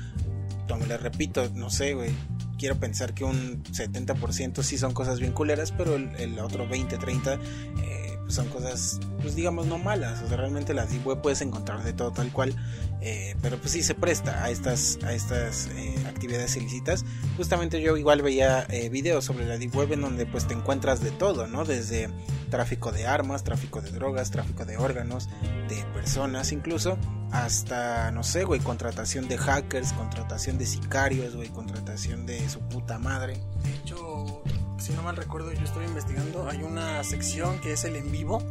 Como 0.69 0.87
les 0.87 1.01
repito, 1.01 1.51
no 1.55 1.71
sé, 1.71 1.95
güey, 1.95 2.11
quiero 2.59 2.77
pensar 2.77 3.13
que 3.13 3.25
un 3.25 3.63
70% 3.65 4.63
sí 4.63 4.79
son 4.79 4.95
cosas 4.95 5.19
bien 5.19 5.33
culeras, 5.33 5.73
pero 5.73 5.97
el, 5.97 6.39
otro 6.39 6.69
20, 6.69 6.97
30 6.97 7.35
eh, 7.35 8.19
pues 8.23 8.35
son 8.35 8.49
cosas, 8.49 9.01
pues 9.21 9.35
digamos, 9.35 9.67
no 9.67 9.79
malas. 9.79 10.23
O 10.23 10.29
sea, 10.29 10.37
realmente 10.37 10.73
la 10.73 10.87
Web 11.05 11.23
puedes 11.23 11.41
encontrar 11.41 11.83
de 11.83 11.93
todo 11.93 12.13
tal 12.13 12.31
cual, 12.31 12.55
eh, 13.03 13.37
pero 13.43 13.59
pues 13.59 13.73
sí 13.73 13.83
se 13.83 13.95
presta 13.95 14.45
a 14.45 14.51
estas, 14.51 14.99
a 15.05 15.13
estas 15.13 15.69
eh, 15.77 15.95
actividades 16.07 16.57
ilícitas. 16.57 17.05
Justamente 17.37 17.81
yo 17.83 17.97
igual 17.97 18.23
veía 18.23 18.67
videos 18.91 19.25
sobre 19.25 19.45
la 19.47 19.59
Deep 19.59 19.75
Web 19.77 19.93
en 19.93 20.01
donde 20.03 20.27
pues 20.27 20.47
te 20.47 20.55
encuentras 20.55 21.01
de 21.01 21.11
todo, 21.11 21.47
¿no? 21.47 21.65
Desde 21.65 22.09
tráfico 22.51 22.93
de 22.93 23.07
armas, 23.07 23.45
tráfico 23.45 23.81
de 23.81 23.91
drogas, 23.91 24.31
tráfico 24.31 24.65
de 24.65 24.77
órganos, 24.77 25.29
de 25.69 25.83
personas 25.95 26.53
incluso, 26.53 26.99
hasta, 27.33 28.11
no 28.11 28.23
sé, 28.23 28.45
güey, 28.45 28.61
contratación 28.61 29.27
de 29.27 29.39
hackers, 29.39 29.95
contratación 29.95 30.59
de 30.59 30.67
sicarios, 30.67 31.35
güey, 31.35 31.49
contratación 31.49 32.27
de 32.27 32.47
su 32.51 32.61
puta 32.61 32.99
madre. 32.99 33.41
De 33.65 33.73
hecho, 33.75 34.43
si 34.79 34.93
no 34.93 35.03
mal 35.03 35.17
recuerdo, 35.17 35.51
yo 35.53 35.63
estoy 35.63 35.87
investigando, 35.87 36.47
hay 36.49 36.63
una 36.63 37.03
sección 37.05 37.59
que 37.61 37.73
es 37.73 37.85
el 37.85 37.97
en 37.97 38.13
vivo, 38.13 38.43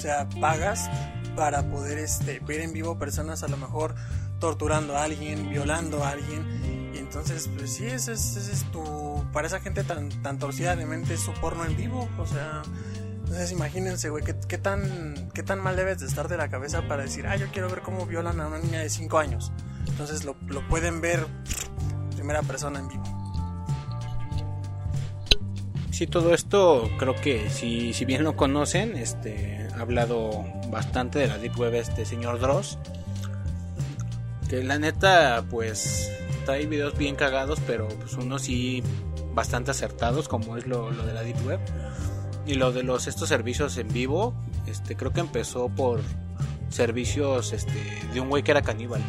sea, 0.00 0.28
pagas 0.40 0.90
para 1.36 1.62
poder 1.70 1.98
este, 1.98 2.40
ver 2.40 2.60
en 2.60 2.72
vivo 2.72 2.98
personas 2.98 3.42
a 3.42 3.48
lo 3.48 3.56
mejor 3.56 3.94
torturando 4.40 4.96
a 4.96 5.04
alguien, 5.04 5.48
violando 5.50 6.02
a 6.02 6.10
alguien. 6.10 6.90
Y 6.94 6.98
entonces, 6.98 7.48
pues 7.56 7.74
sí, 7.74 7.86
ese 7.86 8.12
es, 8.12 8.64
tu. 8.72 9.24
Para 9.32 9.46
esa 9.46 9.60
gente 9.60 9.84
tan, 9.84 10.08
tan 10.22 10.38
torcida 10.38 10.74
de 10.74 10.86
mente 10.86 11.14
es 11.14 11.20
su 11.20 11.32
porno 11.34 11.64
en 11.64 11.76
vivo. 11.76 12.08
O 12.18 12.26
sea, 12.26 12.62
entonces 13.18 13.52
imagínense, 13.52 14.10
güey, 14.10 14.24
¿qué, 14.24 14.34
¿qué, 14.48 14.58
tan, 14.58 15.30
qué 15.34 15.42
tan 15.42 15.60
mal 15.60 15.76
debes 15.76 16.00
de 16.00 16.06
estar 16.06 16.26
de 16.26 16.36
la 16.36 16.48
cabeza 16.48 16.82
para 16.88 17.04
decir, 17.04 17.26
ah, 17.26 17.36
yo 17.36 17.46
quiero 17.52 17.68
ver 17.68 17.82
cómo 17.82 18.06
violan 18.06 18.40
a 18.40 18.48
una 18.48 18.58
niña 18.58 18.80
de 18.80 18.90
5 18.90 19.18
años. 19.18 19.52
Entonces 19.86 20.24
lo, 20.24 20.34
lo 20.48 20.66
pueden 20.66 21.00
ver 21.00 21.26
primera 22.16 22.42
persona 22.42 22.80
en 22.80 22.88
vivo. 22.88 23.04
Sí, 25.90 26.06
todo 26.06 26.32
esto 26.32 26.90
creo 26.98 27.14
que 27.14 27.50
si, 27.50 27.92
si 27.92 28.04
bien 28.06 28.24
lo 28.24 28.34
conocen, 28.34 28.96
este, 28.96 29.59
hablado 29.80 30.44
bastante 30.68 31.18
de 31.18 31.28
la 31.28 31.38
Deep 31.38 31.58
Web 31.58 31.74
este 31.74 32.04
señor 32.04 32.38
Dross. 32.38 32.78
Que 34.48 34.64
la 34.64 34.78
neta, 34.78 35.44
pues, 35.48 36.10
trae 36.44 36.66
videos 36.66 36.96
bien 36.96 37.14
cagados, 37.16 37.60
pero 37.66 37.88
pues 37.88 38.14
unos 38.14 38.42
sí 38.42 38.82
bastante 39.34 39.70
acertados, 39.70 40.28
como 40.28 40.56
es 40.56 40.66
lo, 40.66 40.90
lo 40.90 41.04
de 41.04 41.14
la 41.14 41.22
Deep 41.22 41.46
Web. 41.46 41.60
Y 42.46 42.54
lo 42.54 42.72
de 42.72 42.82
los 42.82 43.06
estos 43.06 43.28
servicios 43.28 43.76
en 43.76 43.88
vivo, 43.88 44.34
este 44.66 44.96
creo 44.96 45.12
que 45.12 45.20
empezó 45.20 45.68
por 45.68 46.00
servicios 46.68 47.52
este 47.52 47.78
de 48.12 48.20
un 48.20 48.28
güey 48.28 48.42
que 48.42 48.52
era 48.52 48.62
caníbal, 48.62 49.02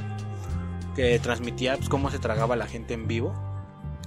que 0.95 1.17
transmitía 1.19 1.77
pues, 1.77 1.89
cómo 1.89 2.11
se 2.11 2.19
tragaba 2.19 2.55
la 2.55 2.67
gente 2.67 2.93
en 2.93 3.07
vivo. 3.07 3.50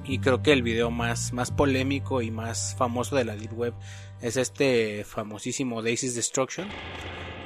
Y 0.07 0.19
creo 0.19 0.43
que 0.43 0.53
el 0.53 0.63
video 0.63 0.91
más, 0.91 1.33
más 1.33 1.51
polémico 1.51 2.21
y 2.21 2.31
más 2.31 2.75
famoso 2.77 3.17
de 3.17 3.25
la 3.25 3.37
Deep 3.37 3.59
Web 3.59 3.75
es 4.21 4.37
este 4.37 5.05
famosísimo 5.05 5.83
Daisy's 5.83 6.15
Destruction. 6.15 6.69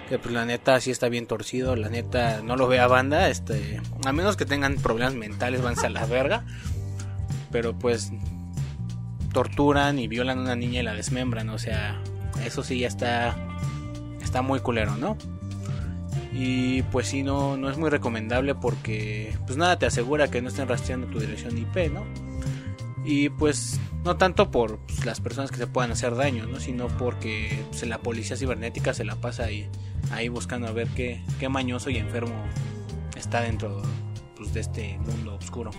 Que 0.08 0.18
pues 0.18 0.34
la 0.34 0.44
neta 0.44 0.80
sí 0.80 0.90
está 0.90 1.08
bien 1.08 1.26
torcido, 1.26 1.76
la 1.76 1.90
neta 1.90 2.40
no 2.42 2.56
lo 2.56 2.66
ve 2.66 2.80
a 2.80 2.86
banda, 2.86 3.28
este, 3.28 3.80
a 4.06 4.12
menos 4.12 4.36
que 4.36 4.46
tengan 4.46 4.76
problemas 4.76 5.14
mentales, 5.14 5.60
van 5.60 5.78
a 5.78 5.88
la 5.90 6.06
verga. 6.06 6.44
Pero 7.52 7.78
pues 7.78 8.10
torturan 9.32 9.98
y 9.98 10.08
violan 10.08 10.38
a 10.38 10.42
una 10.42 10.56
niña 10.56 10.80
y 10.80 10.82
la 10.82 10.94
desmembran, 10.94 11.50
o 11.50 11.58
sea, 11.58 12.00
eso 12.44 12.62
sí 12.62 12.80
ya 12.80 12.88
está 12.88 13.36
está 14.22 14.42
muy 14.42 14.60
culero, 14.60 14.96
¿no? 14.96 15.16
Y 16.32 16.82
pues 16.84 17.08
sí, 17.08 17.22
no, 17.22 17.56
no 17.56 17.70
es 17.70 17.78
muy 17.78 17.90
recomendable 17.90 18.54
porque 18.54 19.36
pues 19.46 19.56
nada 19.56 19.78
te 19.78 19.86
asegura 19.86 20.28
que 20.28 20.40
no 20.42 20.48
estén 20.48 20.68
rastreando 20.68 21.06
tu 21.08 21.18
dirección 21.18 21.56
IP, 21.56 21.92
¿no? 21.92 22.04
Y 23.10 23.30
pues 23.30 23.80
no 24.04 24.18
tanto 24.18 24.50
por 24.50 24.80
pues, 24.80 25.06
las 25.06 25.22
personas 25.22 25.50
que 25.50 25.56
se 25.56 25.66
puedan 25.66 25.90
hacer 25.90 26.14
daño, 26.14 26.46
¿no? 26.46 26.60
Sino 26.60 26.88
porque 26.88 27.64
pues, 27.70 27.86
la 27.88 28.00
policía 28.00 28.36
cibernética 28.36 28.92
se 28.92 29.02
la 29.02 29.16
pasa 29.16 29.44
ahí, 29.44 29.66
ahí 30.10 30.28
buscando 30.28 30.68
a 30.68 30.72
ver 30.72 30.88
qué, 30.88 31.22
qué 31.40 31.48
mañoso 31.48 31.88
y 31.88 31.96
enfermo 31.96 32.34
está 33.16 33.40
dentro 33.40 33.80
pues, 34.36 34.52
de 34.52 34.60
este 34.60 34.98
mundo 34.98 35.36
oscuro 35.36 35.70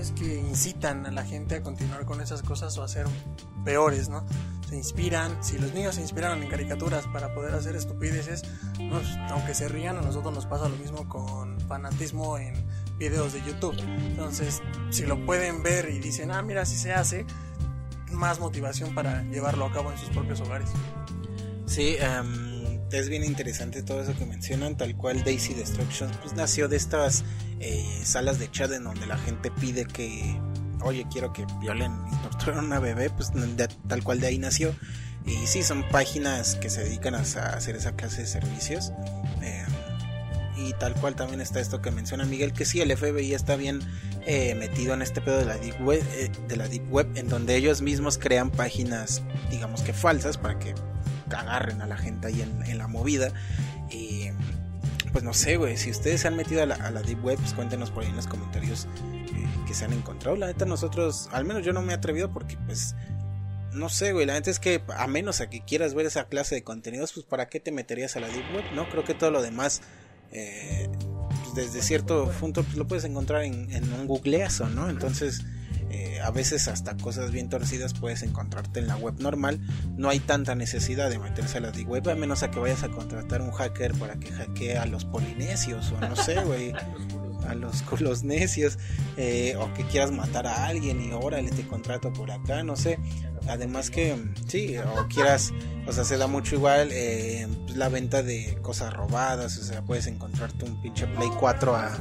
es 0.00 0.12
que 0.12 0.38
incitan 0.38 1.06
a 1.06 1.10
la 1.10 1.24
gente 1.24 1.56
a 1.56 1.62
continuar 1.62 2.04
con 2.04 2.20
esas 2.20 2.42
cosas 2.42 2.76
o 2.78 2.82
a 2.82 2.88
ser 2.88 3.06
peores, 3.64 4.08
¿no? 4.08 4.24
Se 4.68 4.76
inspiran, 4.76 5.42
si 5.42 5.58
los 5.58 5.74
niños 5.74 5.96
se 5.96 6.00
inspiraron 6.00 6.42
en 6.42 6.48
caricaturas 6.48 7.06
para 7.08 7.34
poder 7.34 7.54
hacer 7.54 7.76
estupideces, 7.76 8.42
aunque 9.30 9.54
se 9.54 9.68
rían, 9.68 9.96
a 9.96 10.02
nosotros 10.02 10.32
nos 10.32 10.46
pasa 10.46 10.68
lo 10.68 10.76
mismo 10.76 11.08
con 11.08 11.60
fanatismo 11.60 12.38
en 12.38 12.54
videos 13.00 13.32
de 13.32 13.42
YouTube. 13.42 13.76
Entonces, 14.06 14.62
si 14.90 15.04
lo 15.04 15.26
pueden 15.26 15.64
ver 15.64 15.90
y 15.90 15.98
dicen, 15.98 16.30
ah, 16.30 16.42
mira, 16.42 16.64
si 16.64 16.76
se 16.76 16.92
hace, 16.92 17.26
más 18.12 18.38
motivación 18.38 18.94
para 18.94 19.24
llevarlo 19.24 19.64
a 19.64 19.72
cabo 19.72 19.90
en 19.90 19.98
sus 19.98 20.10
propios 20.10 20.40
hogares. 20.40 20.68
Sí, 21.66 21.96
um 22.00 22.50
es 22.98 23.08
bien 23.08 23.24
interesante 23.24 23.82
todo 23.82 24.02
eso 24.02 24.16
que 24.16 24.26
mencionan, 24.26 24.76
tal 24.76 24.96
cual 24.96 25.22
Daisy 25.22 25.54
Destruction 25.54 26.10
pues 26.20 26.34
nació 26.34 26.68
de 26.68 26.76
estas 26.76 27.24
eh, 27.60 27.84
salas 28.04 28.38
de 28.38 28.50
chat 28.50 28.72
en 28.72 28.84
donde 28.84 29.06
la 29.06 29.16
gente 29.18 29.50
pide 29.50 29.84
que, 29.84 30.36
oye, 30.82 31.06
quiero 31.10 31.32
que 31.32 31.46
violen 31.60 31.92
y 32.12 32.16
torturen 32.16 32.58
a 32.58 32.62
una 32.62 32.80
bebé, 32.80 33.10
pues 33.10 33.32
tal 33.88 34.02
cual 34.02 34.20
de 34.20 34.28
ahí 34.28 34.38
nació. 34.38 34.74
Y 35.26 35.46
sí, 35.46 35.62
son 35.62 35.86
páginas 35.90 36.56
que 36.56 36.70
se 36.70 36.82
dedican 36.82 37.14
a, 37.14 37.20
hacer 37.20 37.76
esa 37.76 37.92
clase 37.94 38.22
de 38.22 38.26
servicios. 38.26 38.92
Eh, 39.42 39.64
y 40.70 40.72
tal 40.74 40.94
cual 40.94 41.16
también 41.16 41.40
está 41.40 41.58
esto 41.58 41.82
que 41.82 41.90
menciona 41.90 42.24
Miguel, 42.24 42.52
que 42.52 42.64
sí, 42.64 42.80
el 42.80 42.96
FBI 42.96 43.34
está 43.34 43.56
bien 43.56 43.80
eh, 44.24 44.54
metido 44.54 44.94
en 44.94 45.02
este 45.02 45.20
pedo 45.20 45.38
de 45.38 45.44
la, 45.44 45.56
deep 45.56 45.84
web, 45.84 46.00
de 46.46 46.56
la 46.56 46.68
Deep 46.68 46.92
Web, 46.92 47.10
en 47.16 47.28
donde 47.28 47.56
ellos 47.56 47.82
mismos 47.82 48.18
crean 48.18 48.50
páginas, 48.50 49.22
digamos 49.50 49.82
que 49.82 49.92
falsas, 49.92 50.38
para 50.38 50.60
que 50.60 50.74
agarren 51.34 51.82
a 51.82 51.86
la 51.86 51.96
gente 51.96 52.28
ahí 52.28 52.40
en, 52.42 52.78
la 52.78 52.86
movida. 52.86 53.32
Y 53.90 54.28
pues 55.12 55.24
no 55.24 55.34
sé, 55.34 55.56
güey, 55.56 55.76
si 55.76 55.90
ustedes 55.90 56.20
se 56.20 56.28
han 56.28 56.36
metido 56.36 56.62
a 56.62 56.66
la, 56.66 57.02
Deep 57.02 57.24
Web, 57.24 57.38
pues 57.38 57.52
cuéntenos 57.52 57.90
por 57.90 58.04
ahí 58.04 58.10
en 58.10 58.16
los 58.16 58.28
comentarios 58.28 58.86
eh, 59.34 59.48
que 59.66 59.74
se 59.74 59.84
han 59.84 59.92
encontrado. 59.92 60.36
La 60.36 60.46
neta, 60.46 60.66
nosotros, 60.66 61.28
al 61.32 61.44
menos 61.44 61.64
yo 61.64 61.72
no 61.72 61.82
me 61.82 61.92
he 61.92 61.96
atrevido 61.96 62.32
porque 62.32 62.56
pues... 62.66 62.94
No 63.72 63.88
sé, 63.88 64.12
güey, 64.12 64.26
la 64.26 64.32
neta 64.32 64.50
es 64.50 64.58
que 64.58 64.82
a 64.96 65.06
menos 65.06 65.40
a 65.40 65.48
que 65.48 65.60
quieras 65.60 65.94
ver 65.94 66.04
esa 66.04 66.24
clase 66.24 66.56
de 66.56 66.64
contenidos, 66.64 67.12
pues 67.12 67.24
para 67.24 67.48
qué 67.48 67.60
te 67.60 67.70
meterías 67.70 68.16
a 68.16 68.20
la 68.20 68.26
Deep 68.26 68.52
Web, 68.52 68.64
¿no? 68.74 68.88
Creo 68.88 69.04
que 69.04 69.14
todo 69.14 69.30
lo 69.30 69.42
demás, 69.42 69.80
eh, 70.32 70.88
pues 71.42 71.54
desde 71.54 71.82
cierto 71.82 72.30
punto, 72.40 72.62
pues 72.62 72.76
lo 72.76 72.86
puedes 72.86 73.04
encontrar 73.04 73.44
en, 73.44 73.92
un 73.92 74.06
googleazo, 74.06 74.68
¿no? 74.68 74.88
Entonces, 74.88 75.44
eh, 75.90 76.20
a 76.20 76.30
veces 76.30 76.68
hasta 76.68 76.96
cosas 76.96 77.32
bien 77.32 77.48
torcidas 77.48 77.94
puedes 77.94 78.22
encontrarte 78.22 78.80
en 78.80 78.86
la 78.86 78.96
web 78.96 79.14
normal. 79.18 79.60
No 79.96 80.08
hay 80.08 80.20
tanta 80.20 80.54
necesidad 80.54 81.10
de 81.10 81.18
meterse 81.18 81.58
a 81.58 81.60
la 81.60 81.70
Deep 81.70 81.88
Web, 81.88 82.08
a 82.08 82.14
menos 82.14 82.42
a 82.42 82.50
que 82.50 82.60
vayas 82.60 82.82
a 82.82 82.88
contratar 82.88 83.42
un 83.42 83.50
hacker 83.50 83.92
para 83.94 84.14
que 84.16 84.30
hackee 84.30 84.76
a 84.76 84.86
los 84.86 85.04
polinesios 85.04 85.92
o 85.92 86.00
no 86.00 86.16
sé, 86.16 86.42
güey. 86.44 86.72
a 87.48 87.54
los 87.54 87.82
culos 87.88 88.22
necios 88.22 88.78
eh, 89.16 89.56
o 89.58 89.72
que 89.74 89.84
quieras 89.84 90.12
matar 90.12 90.46
a 90.46 90.66
alguien 90.66 91.00
y 91.00 91.12
órale 91.12 91.50
te 91.50 91.66
contrato 91.66 92.12
por 92.12 92.30
acá 92.30 92.62
no 92.62 92.76
sé. 92.76 92.98
Además 93.48 93.90
que 93.90 94.16
sí 94.48 94.76
o 94.76 95.08
quieras 95.08 95.52
o 95.86 95.92
sea 95.92 96.04
se 96.04 96.18
da 96.18 96.26
mucho 96.26 96.56
igual 96.56 96.90
eh, 96.92 97.48
pues, 97.64 97.76
la 97.76 97.88
venta 97.88 98.22
de 98.22 98.58
cosas 98.62 98.92
robadas 98.92 99.56
o 99.56 99.64
sea 99.64 99.82
puedes 99.82 100.06
encontrarte 100.06 100.64
un 100.64 100.80
pinche 100.82 101.06
play 101.06 101.30
4 101.38 101.74
a 101.74 101.98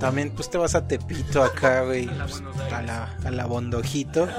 también 0.00 0.30
pues 0.30 0.50
te 0.50 0.58
vas 0.58 0.74
a 0.74 0.88
Tepito 0.88 1.42
acá 1.42 1.82
güey 1.82 2.06
pues, 2.06 2.42
a 2.72 2.82
la 2.82 3.04
a 3.24 3.30
la 3.30 3.46
bondojito. 3.46 4.28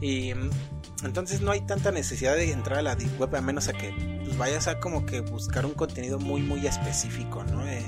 Y 0.00 0.32
entonces 1.04 1.40
no 1.40 1.52
hay 1.52 1.60
tanta 1.60 1.90
necesidad 1.92 2.34
de 2.34 2.50
entrar 2.50 2.78
a 2.78 2.82
la 2.82 2.96
deep 2.96 3.20
web 3.20 3.34
a 3.34 3.40
menos 3.40 3.68
a 3.68 3.72
que 3.72 3.94
pues, 4.24 4.36
vayas 4.36 4.68
a 4.68 4.80
como 4.80 5.06
que 5.06 5.20
buscar 5.20 5.64
un 5.64 5.74
contenido 5.74 6.18
muy 6.18 6.42
muy 6.42 6.66
específico 6.66 7.44
no 7.44 7.66
eh, 7.66 7.84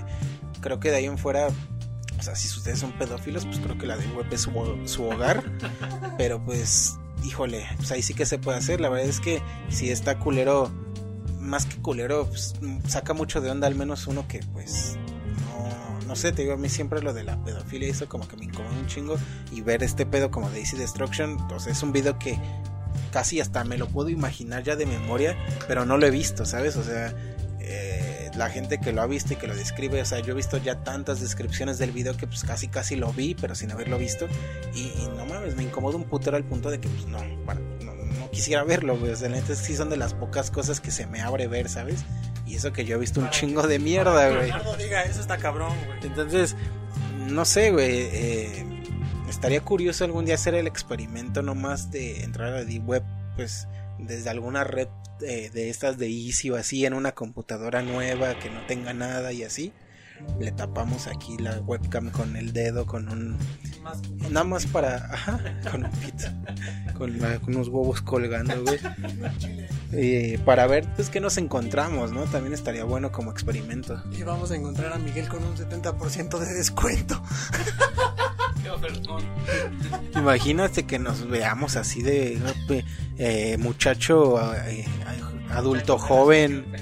creo 0.64 0.80
que 0.80 0.90
de 0.90 0.96
ahí 0.96 1.04
en 1.04 1.18
fuera, 1.18 1.48
o 2.18 2.22
sea, 2.22 2.34
si 2.34 2.48
ustedes 2.48 2.78
son 2.78 2.92
pedófilos, 2.92 3.44
pues 3.44 3.58
creo 3.58 3.76
que 3.76 3.86
la 3.86 3.98
de 3.98 4.06
web 4.08 4.26
es 4.30 4.48
su, 4.86 5.04
hogar. 5.04 5.44
Pero 6.18 6.42
pues, 6.42 6.94
híjole, 7.22 7.66
pues 7.76 7.92
ahí 7.92 8.00
sí 8.00 8.14
que 8.14 8.24
se 8.24 8.38
puede 8.38 8.56
hacer. 8.56 8.80
La 8.80 8.88
verdad 8.88 9.06
es 9.06 9.20
que 9.20 9.42
si 9.68 9.90
está 9.90 10.18
culero, 10.18 10.72
más 11.38 11.66
que 11.66 11.76
culero, 11.82 12.26
pues 12.26 12.54
saca 12.88 13.12
mucho 13.12 13.42
de 13.42 13.50
onda 13.50 13.66
al 13.66 13.74
menos 13.74 14.06
uno 14.06 14.26
que 14.26 14.40
pues 14.54 14.96
no, 15.50 16.08
no 16.08 16.16
sé, 16.16 16.32
te 16.32 16.40
digo, 16.40 16.54
a 16.54 16.56
mí 16.56 16.70
siempre 16.70 17.02
lo 17.02 17.12
de 17.12 17.24
la 17.24 17.36
pedofilia 17.44 17.90
eso 17.90 18.08
como 18.08 18.26
que 18.26 18.38
me 18.38 18.46
incomoda 18.46 18.74
un 18.74 18.86
chingo 18.86 19.16
y 19.52 19.60
ver 19.60 19.82
este 19.82 20.06
pedo 20.06 20.30
como 20.30 20.48
de 20.48 20.60
Easy 20.60 20.78
Destruction, 20.78 21.36
entonces 21.38 21.76
es 21.76 21.82
un 21.82 21.92
video 21.92 22.18
que 22.18 22.38
casi 23.12 23.40
hasta 23.40 23.62
me 23.64 23.76
lo 23.76 23.88
puedo 23.88 24.08
imaginar 24.08 24.62
ya 24.62 24.76
de 24.76 24.86
memoria, 24.86 25.36
pero 25.68 25.84
no 25.84 25.98
lo 25.98 26.06
he 26.06 26.10
visto, 26.10 26.46
¿sabes? 26.46 26.76
O 26.76 26.82
sea, 26.82 27.14
la 28.36 28.50
gente 28.50 28.78
que 28.78 28.92
lo 28.92 29.02
ha 29.02 29.06
visto 29.06 29.32
y 29.32 29.36
que 29.36 29.46
lo 29.46 29.54
describe, 29.54 30.00
o 30.00 30.04
sea, 30.04 30.20
yo 30.20 30.32
he 30.32 30.36
visto 30.36 30.58
ya 30.58 30.82
tantas 30.82 31.20
descripciones 31.20 31.78
del 31.78 31.92
video 31.92 32.16
que 32.16 32.26
pues 32.26 32.44
casi 32.44 32.68
casi 32.68 32.96
lo 32.96 33.12
vi, 33.12 33.34
pero 33.34 33.54
sin 33.54 33.70
haberlo 33.70 33.98
visto. 33.98 34.26
Y, 34.74 34.92
no 35.16 35.26
mames, 35.26 35.56
me 35.56 35.62
incomoda 35.62 35.96
un 35.96 36.04
putero 36.04 36.36
al 36.36 36.44
punto 36.44 36.70
de 36.70 36.80
que 36.80 36.88
pues 36.88 37.06
no, 37.06 37.18
bueno, 37.44 37.60
no, 37.84 38.30
quisiera 38.30 38.64
verlo, 38.64 38.98
güey. 38.98 39.12
O 39.12 39.16
sea, 39.16 39.28
neta 39.28 39.54
sí 39.54 39.76
son 39.76 39.90
de 39.90 39.96
las 39.96 40.14
pocas 40.14 40.50
cosas 40.50 40.80
que 40.80 40.90
se 40.90 41.06
me 41.06 41.20
abre 41.20 41.46
ver, 41.46 41.68
¿sabes? 41.68 42.04
Y 42.46 42.56
eso 42.56 42.72
que 42.72 42.84
yo 42.84 42.96
he 42.96 42.98
visto 42.98 43.20
un 43.20 43.30
chingo 43.30 43.66
de 43.66 43.78
mierda, 43.78 44.28
güey. 44.30 44.52
diga, 44.78 45.02
eso 45.02 45.20
está 45.20 45.38
cabrón, 45.38 45.72
güey. 45.86 45.98
Entonces, 46.02 46.56
no 47.28 47.44
sé, 47.44 47.70
güey. 47.70 48.08
Eh, 48.12 48.82
estaría 49.28 49.60
curioso 49.60 50.04
algún 50.04 50.24
día 50.24 50.34
hacer 50.34 50.54
el 50.54 50.66
experimento 50.66 51.42
nomás 51.42 51.90
de 51.90 52.22
entrar 52.22 52.48
a 52.48 52.56
la 52.58 52.64
Deep 52.64 52.86
Web, 52.86 53.02
pues 53.36 53.66
desde 53.98 54.30
alguna 54.30 54.64
red 54.64 54.88
de 55.20 55.70
estas 55.70 55.96
de 55.96 56.08
Easy 56.08 56.50
o 56.50 56.56
así 56.56 56.84
en 56.84 56.92
una 56.92 57.12
computadora 57.12 57.82
nueva 57.82 58.38
que 58.38 58.50
no 58.50 58.66
tenga 58.66 58.92
nada 58.92 59.32
y 59.32 59.44
así. 59.44 59.72
Le 60.38 60.52
tapamos 60.52 61.06
aquí 61.06 61.36
la 61.38 61.60
webcam 61.60 62.10
con 62.10 62.36
el 62.36 62.52
dedo, 62.52 62.86
con 62.86 63.08
un. 63.08 63.36
Nada 64.30 64.44
más 64.44 64.66
para. 64.66 64.96
Ajá, 65.12 65.40
con 65.70 65.84
un 65.84 65.90
pito. 65.92 66.26
Con, 66.96 67.20
unos 67.48 67.68
huevos 67.68 68.00
colgando, 68.00 68.62
güey. 68.62 68.78
Y 69.96 70.38
para 70.38 70.66
ver, 70.66 70.86
pues, 70.96 71.10
qué 71.10 71.20
nos 71.20 71.36
encontramos, 71.36 72.12
¿no? 72.12 72.24
También 72.24 72.52
estaría 72.52 72.84
bueno 72.84 73.12
como 73.12 73.30
experimento. 73.30 74.02
Y 74.12 74.22
vamos 74.22 74.50
a 74.50 74.56
encontrar 74.56 74.92
a 74.92 74.98
Miguel 74.98 75.28
con 75.28 75.44
un 75.44 75.56
70% 75.56 76.38
de 76.38 76.54
descuento. 76.54 77.22
Imagínate 80.14 80.84
que 80.84 80.98
nos 80.98 81.28
veamos 81.28 81.76
así 81.76 82.02
de 82.02 82.40
eh, 83.18 83.56
muchacho 83.58 84.40
eh, 84.66 84.86
adulto 85.50 85.98
joven. 85.98 86.64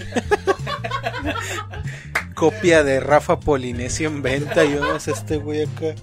Copia 2.35 2.83
de 2.83 3.01
Rafa 3.01 3.41
Polinesio 3.41 4.09
en 4.09 4.23
venta. 4.23 4.65
Y 4.65 4.75
vemos 4.75 5.09
a 5.09 5.11
este 5.11 5.37
güey 5.37 5.63
acá. 5.63 5.95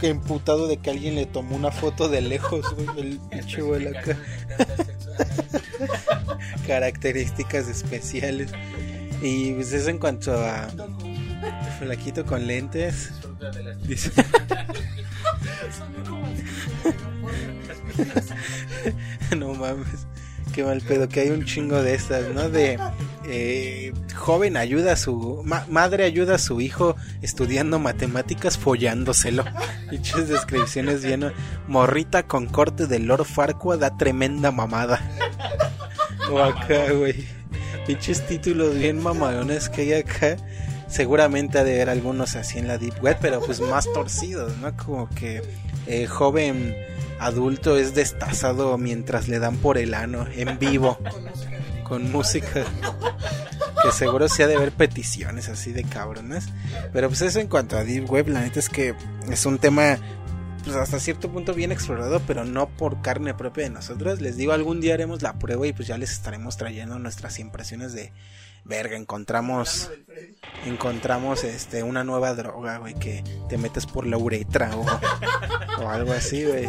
Que 0.00 0.08
emputado 0.08 0.68
de 0.68 0.76
que 0.76 0.90
alguien 0.90 1.14
le 1.16 1.26
tomó 1.26 1.56
una 1.56 1.70
foto 1.72 2.08
de 2.08 2.20
lejos, 2.20 2.66
El 2.96 3.18
pinche 3.30 3.62
güey 3.62 3.88
acá. 3.88 4.16
Características 6.66 7.68
especiales. 7.68 8.50
Y 9.22 9.52
pues 9.52 9.72
eso 9.72 9.90
en 9.90 9.98
cuanto 9.98 10.34
a 10.34 10.68
flaquito 11.78 12.24
con 12.24 12.46
lentes. 12.46 13.12
Dice... 13.86 14.10
no 19.36 19.52
mames. 19.54 20.06
Qué 20.54 20.64
mal 20.64 20.80
pedo, 20.80 21.08
que 21.08 21.20
hay 21.20 21.30
un 21.30 21.44
chingo 21.44 21.82
de 21.82 21.94
estas, 21.94 22.32
¿no? 22.34 22.48
De 22.48 22.78
eh, 23.30 23.92
joven 24.14 24.56
ayuda 24.56 24.92
a 24.92 24.96
su 24.96 25.44
madre 25.68 26.04
ayuda 26.04 26.36
a 26.36 26.38
su 26.38 26.62
hijo 26.62 26.96
estudiando 27.20 27.78
matemáticas 27.78 28.56
follándoselo. 28.56 29.44
Dichas 29.90 30.28
descripciones 30.28 31.04
bien 31.04 31.32
morrita 31.66 32.22
con 32.22 32.46
corte 32.46 32.86
de 32.86 32.98
Lord 33.00 33.26
Farquaad 33.26 33.80
da 33.80 33.96
tremenda 33.96 34.50
mamada. 34.50 35.00
O 36.30 36.38
acá, 36.40 36.92
güey. 36.92 37.26
Pinches 37.86 38.26
títulos 38.26 38.74
bien 38.74 39.02
mamadones 39.02 39.70
que 39.70 39.80
hay 39.80 39.92
acá. 39.94 40.36
Seguramente 40.88 41.58
ha 41.58 41.64
de 41.64 41.76
haber 41.76 41.88
algunos 41.88 42.36
así 42.36 42.58
en 42.58 42.68
la 42.68 42.76
Deep 42.76 43.02
Web, 43.02 43.16
pero 43.22 43.40
pues 43.40 43.62
más 43.62 43.90
torcidos, 43.94 44.54
¿no? 44.58 44.76
Como 44.76 45.08
que 45.08 45.40
eh, 45.86 46.06
joven 46.06 46.76
adulto 47.18 47.78
es 47.78 47.94
destazado 47.94 48.76
mientras 48.76 49.26
le 49.28 49.38
dan 49.38 49.56
por 49.56 49.78
el 49.78 49.94
ano 49.94 50.26
en 50.36 50.58
vivo 50.58 50.98
con 51.88 52.10
música 52.12 52.64
que 53.82 53.92
seguro 53.92 54.28
se 54.28 54.42
ha 54.42 54.46
de 54.46 54.56
ver 54.56 54.72
peticiones 54.72 55.48
así 55.48 55.72
de 55.72 55.84
cabrones 55.84 56.46
pero 56.92 57.08
pues 57.08 57.22
eso 57.22 57.40
en 57.40 57.48
cuanto 57.48 57.76
a 57.76 57.84
deep 57.84 58.10
web 58.10 58.28
la 58.28 58.40
neta 58.40 58.58
es 58.58 58.68
que 58.68 58.94
es 59.30 59.46
un 59.46 59.58
tema 59.58 59.98
pues 60.68 60.76
hasta 60.76 61.00
cierto 61.00 61.30
punto 61.30 61.54
bien 61.54 61.72
explorado 61.72 62.20
pero 62.26 62.44
no 62.44 62.68
por 62.68 63.00
carne 63.00 63.32
propia 63.32 63.64
de 63.64 63.70
nosotros. 63.70 64.20
Les 64.20 64.36
digo 64.36 64.52
algún 64.52 64.80
día 64.80 64.94
haremos 64.94 65.22
la 65.22 65.38
prueba 65.38 65.66
y 65.66 65.72
pues 65.72 65.88
ya 65.88 65.96
les 65.96 66.12
estaremos 66.12 66.58
trayendo 66.58 66.98
nuestras 66.98 67.38
impresiones 67.38 67.94
de 67.94 68.12
verga, 68.64 68.96
encontramos 68.96 69.90
encontramos 70.64 71.44
este 71.44 71.82
una 71.82 72.04
nueva 72.04 72.34
droga, 72.34 72.78
güey, 72.78 72.94
que 72.94 73.22
te 73.48 73.58
metes 73.58 73.86
por 73.86 74.06
la 74.06 74.18
uretra 74.18 74.70
o, 74.76 75.88
algo 75.88 76.12
así, 76.12 76.44
güey. 76.44 76.68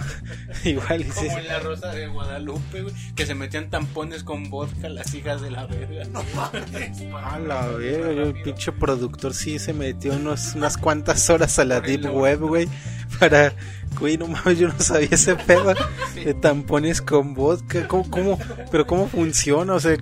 igual 0.64 1.00
y 1.02 1.04
Como 1.04 1.38
en 1.38 1.48
la 1.48 1.58
Rosa 1.58 1.92
de 1.92 2.06
Guadalupe, 2.06 2.82
güey, 2.82 2.94
que 3.14 3.26
se 3.26 3.34
metían 3.34 3.70
tampones 3.70 4.22
con 4.24 4.50
vodka 4.50 4.88
las 4.88 5.12
hijas 5.14 5.40
de 5.40 5.50
la 5.50 5.66
verga. 5.66 6.04
No 6.04 6.22
mames. 6.34 7.02
A 7.24 7.38
la 7.38 7.66
verga, 7.68 8.22
el 8.22 8.42
pinche 8.42 8.72
productor 8.72 9.34
sí 9.34 9.58
se 9.58 9.72
metió 9.72 10.14
unos, 10.14 10.54
unas 10.54 10.76
cuantas 10.76 11.28
horas 11.28 11.58
a 11.58 11.64
la 11.64 11.80
deep 11.80 12.06
web, 12.12 12.40
güey, 12.40 12.68
para 13.18 13.52
Güey, 13.98 14.18
no 14.18 14.26
mames, 14.26 14.58
yo 14.58 14.68
no 14.68 14.78
sabía 14.78 15.08
ese 15.10 15.36
pedo 15.36 15.74
de 16.14 16.34
tampones 16.34 17.00
con 17.00 17.34
vodka. 17.34 17.88
¿Cómo, 17.88 18.10
cómo, 18.10 18.38
pero 18.70 18.86
cómo 18.86 19.08
funciona? 19.08 19.74
O 19.74 19.80
sea, 19.80 19.96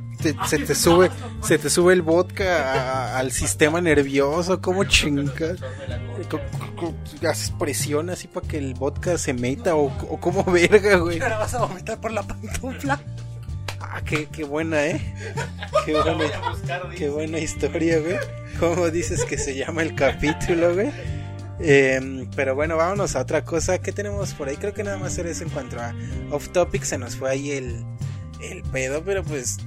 se 0.47 0.59
te 0.59 0.75
sube, 0.75 1.11
se 1.43 1.59
te 1.59 1.71
sube 1.71 1.93
el 1.93 2.03
vodka 2.03 3.17
al 3.17 3.31
sistema 3.31 3.81
nervioso. 3.81 4.61
¿Cómo 4.61 4.85
chingas? 4.85 5.59
¿Haces 7.29 7.51
presión 7.59 8.11
así 8.11 8.27
para 8.27 8.49
que 8.49 8.59
el 8.59 8.75
vodka 8.75 9.17
se 9.17 9.33
meta? 9.33 9.77
¿O, 9.77 9.87
o 9.87 10.21
cómo 10.21 10.45
verga, 10.53 10.97
güey? 10.97 11.21
Ahora 11.21 11.39
vas 11.39 11.55
a 11.55 11.65
vomitar 11.65 12.01
por 12.01 12.11
la 12.11 12.23
pantufla. 12.23 13.01
Ah, 13.81 14.01
qué, 14.05 14.27
qué 14.27 14.43
buena, 14.43 14.85
¿eh? 14.87 15.15
Qué 15.85 15.93
buena, 15.93 16.25
qué 16.97 17.09
buena 17.11 17.39
historia, 17.39 18.01
güey. 18.01 18.17
¿Cómo 18.59 18.91
dices 18.91 19.25
que 19.25 19.39
se 19.39 19.55
llama 19.55 19.83
el 19.83 19.95
capítulo, 19.95 20.75
güey? 20.75 20.91
Em, 21.61 22.29
pero 22.35 22.55
bueno, 22.55 22.77
vámonos 22.77 23.17
a 23.17 23.21
otra 23.21 23.45
cosa. 23.45 23.79
¿Qué 23.79 23.93
tenemos 23.93 24.35
por 24.35 24.49
ahí? 24.49 24.57
Creo 24.57 24.75
que 24.75 24.85
nada 24.85 24.99
más 24.99 25.17
era 25.19 25.31
eso 25.31 25.45
en 25.45 25.51
cuanto 25.51 25.81
a 25.81 25.95
off 26.31 26.49
topic. 26.49 26.83
Se 26.85 26.99
nos 26.99 27.17
fue 27.17 27.31
ahí 27.31 27.53
el, 27.53 27.85
el 28.41 28.63
pedo, 28.63 29.03
pero 29.05 29.23
pues 29.23 29.59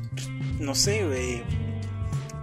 no 0.60 0.76
sé, 0.76 1.06
güey. 1.06 1.44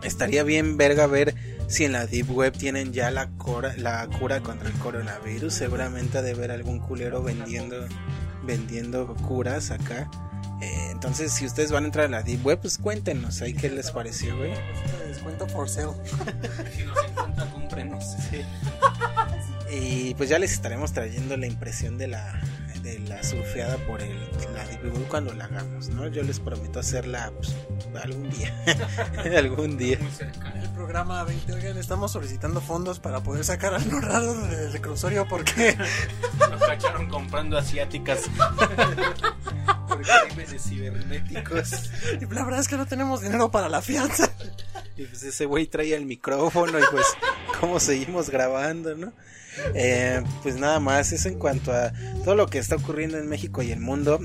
Estaría 0.02 0.42
bien 0.42 0.76
verga 0.76 1.06
ver 1.06 1.34
si 1.66 1.84
en 1.84 1.92
la 1.92 2.06
Deep 2.06 2.30
Web 2.30 2.56
tienen 2.56 2.92
ya 2.92 3.10
la, 3.10 3.30
cura, 3.30 3.74
la 3.76 4.06
cura 4.18 4.40
contra 4.40 4.68
el 4.68 4.74
coronavirus. 4.74 5.52
Seguramente 5.52 6.18
ha 6.18 6.22
de 6.22 6.32
haber 6.32 6.50
algún 6.50 6.78
culero 6.78 7.22
vendiendo, 7.22 7.76
vendiendo 8.42 9.14
curas 9.26 9.70
acá. 9.70 10.10
Eh, 10.60 10.88
entonces, 10.90 11.32
si 11.32 11.46
ustedes 11.46 11.72
van 11.72 11.84
a 11.84 11.86
entrar 11.86 12.06
a 12.06 12.08
la 12.08 12.22
Deep 12.22 12.44
Web, 12.44 12.60
pues 12.60 12.78
cuéntenos 12.78 13.42
ahí 13.42 13.54
qué 13.54 13.70
les 13.70 13.90
pareció, 13.90 14.36
güey. 14.36 14.52
Descuento 15.24 15.46
for 15.48 15.66
sale. 15.66 15.94
si 16.76 16.84
nos 16.84 17.02
encanta, 17.02 17.46
cómprenos. 17.50 18.04
Y 19.72 20.14
pues 20.14 20.28
ya 20.28 20.38
les 20.38 20.52
estaremos 20.52 20.92
trayendo 20.92 21.36
la 21.38 21.46
impresión 21.46 21.96
de 21.96 22.08
la, 22.08 22.38
la 23.06 23.22
surfeada 23.22 23.76
por 23.86 24.00
el, 24.00 24.16
la 24.54 24.64
Deep 24.66 25.08
cuando 25.08 25.32
la 25.34 25.44
hagamos, 25.44 25.88
¿no? 25.88 26.06
Yo 26.08 26.22
les 26.22 26.40
prometo 26.40 26.80
hacerla 26.80 27.32
pues, 27.36 27.54
algún 28.02 28.30
día. 28.30 28.54
algún 29.38 29.76
día. 29.76 29.98
El 30.62 30.70
programa 30.70 31.24
20, 31.24 31.52
oigan, 31.52 31.78
estamos 31.78 32.12
solicitando 32.12 32.60
fondos 32.60 32.98
para 32.98 33.20
poder 33.20 33.44
sacar 33.44 33.74
al 33.74 33.88
Norrado 33.90 34.34
del 34.48 34.72
reclusorio 34.72 35.26
porque 35.28 35.76
nos 36.38 36.60
cacharon 36.60 37.08
comprando 37.08 37.58
asiáticas. 37.58 38.24
por 39.88 40.02
crímenes 40.02 40.62
cibernéticos. 40.62 41.90
Y 42.20 42.34
la 42.34 42.44
verdad 42.44 42.60
es 42.60 42.68
que 42.68 42.76
no 42.76 42.86
tenemos 42.86 43.20
dinero 43.20 43.50
para 43.50 43.68
la 43.68 43.82
fianza. 43.82 44.30
Y 44.96 45.04
pues 45.04 45.22
ese 45.22 45.44
güey 45.46 45.66
traía 45.66 45.96
el 45.96 46.06
micrófono 46.06 46.78
y 46.78 46.82
pues 46.90 47.06
cómo 47.60 47.80
seguimos 47.80 48.30
grabando, 48.30 48.94
¿no? 48.94 49.12
Eh, 49.74 50.22
pues 50.42 50.56
nada 50.56 50.80
más, 50.80 51.12
eso 51.12 51.28
en 51.28 51.38
cuanto 51.38 51.72
a 51.72 51.92
todo 52.24 52.34
lo 52.34 52.46
que 52.46 52.58
está 52.58 52.76
ocurriendo 52.76 53.18
en 53.18 53.28
México 53.28 53.62
y 53.62 53.70
el 53.70 53.80
mundo. 53.80 54.20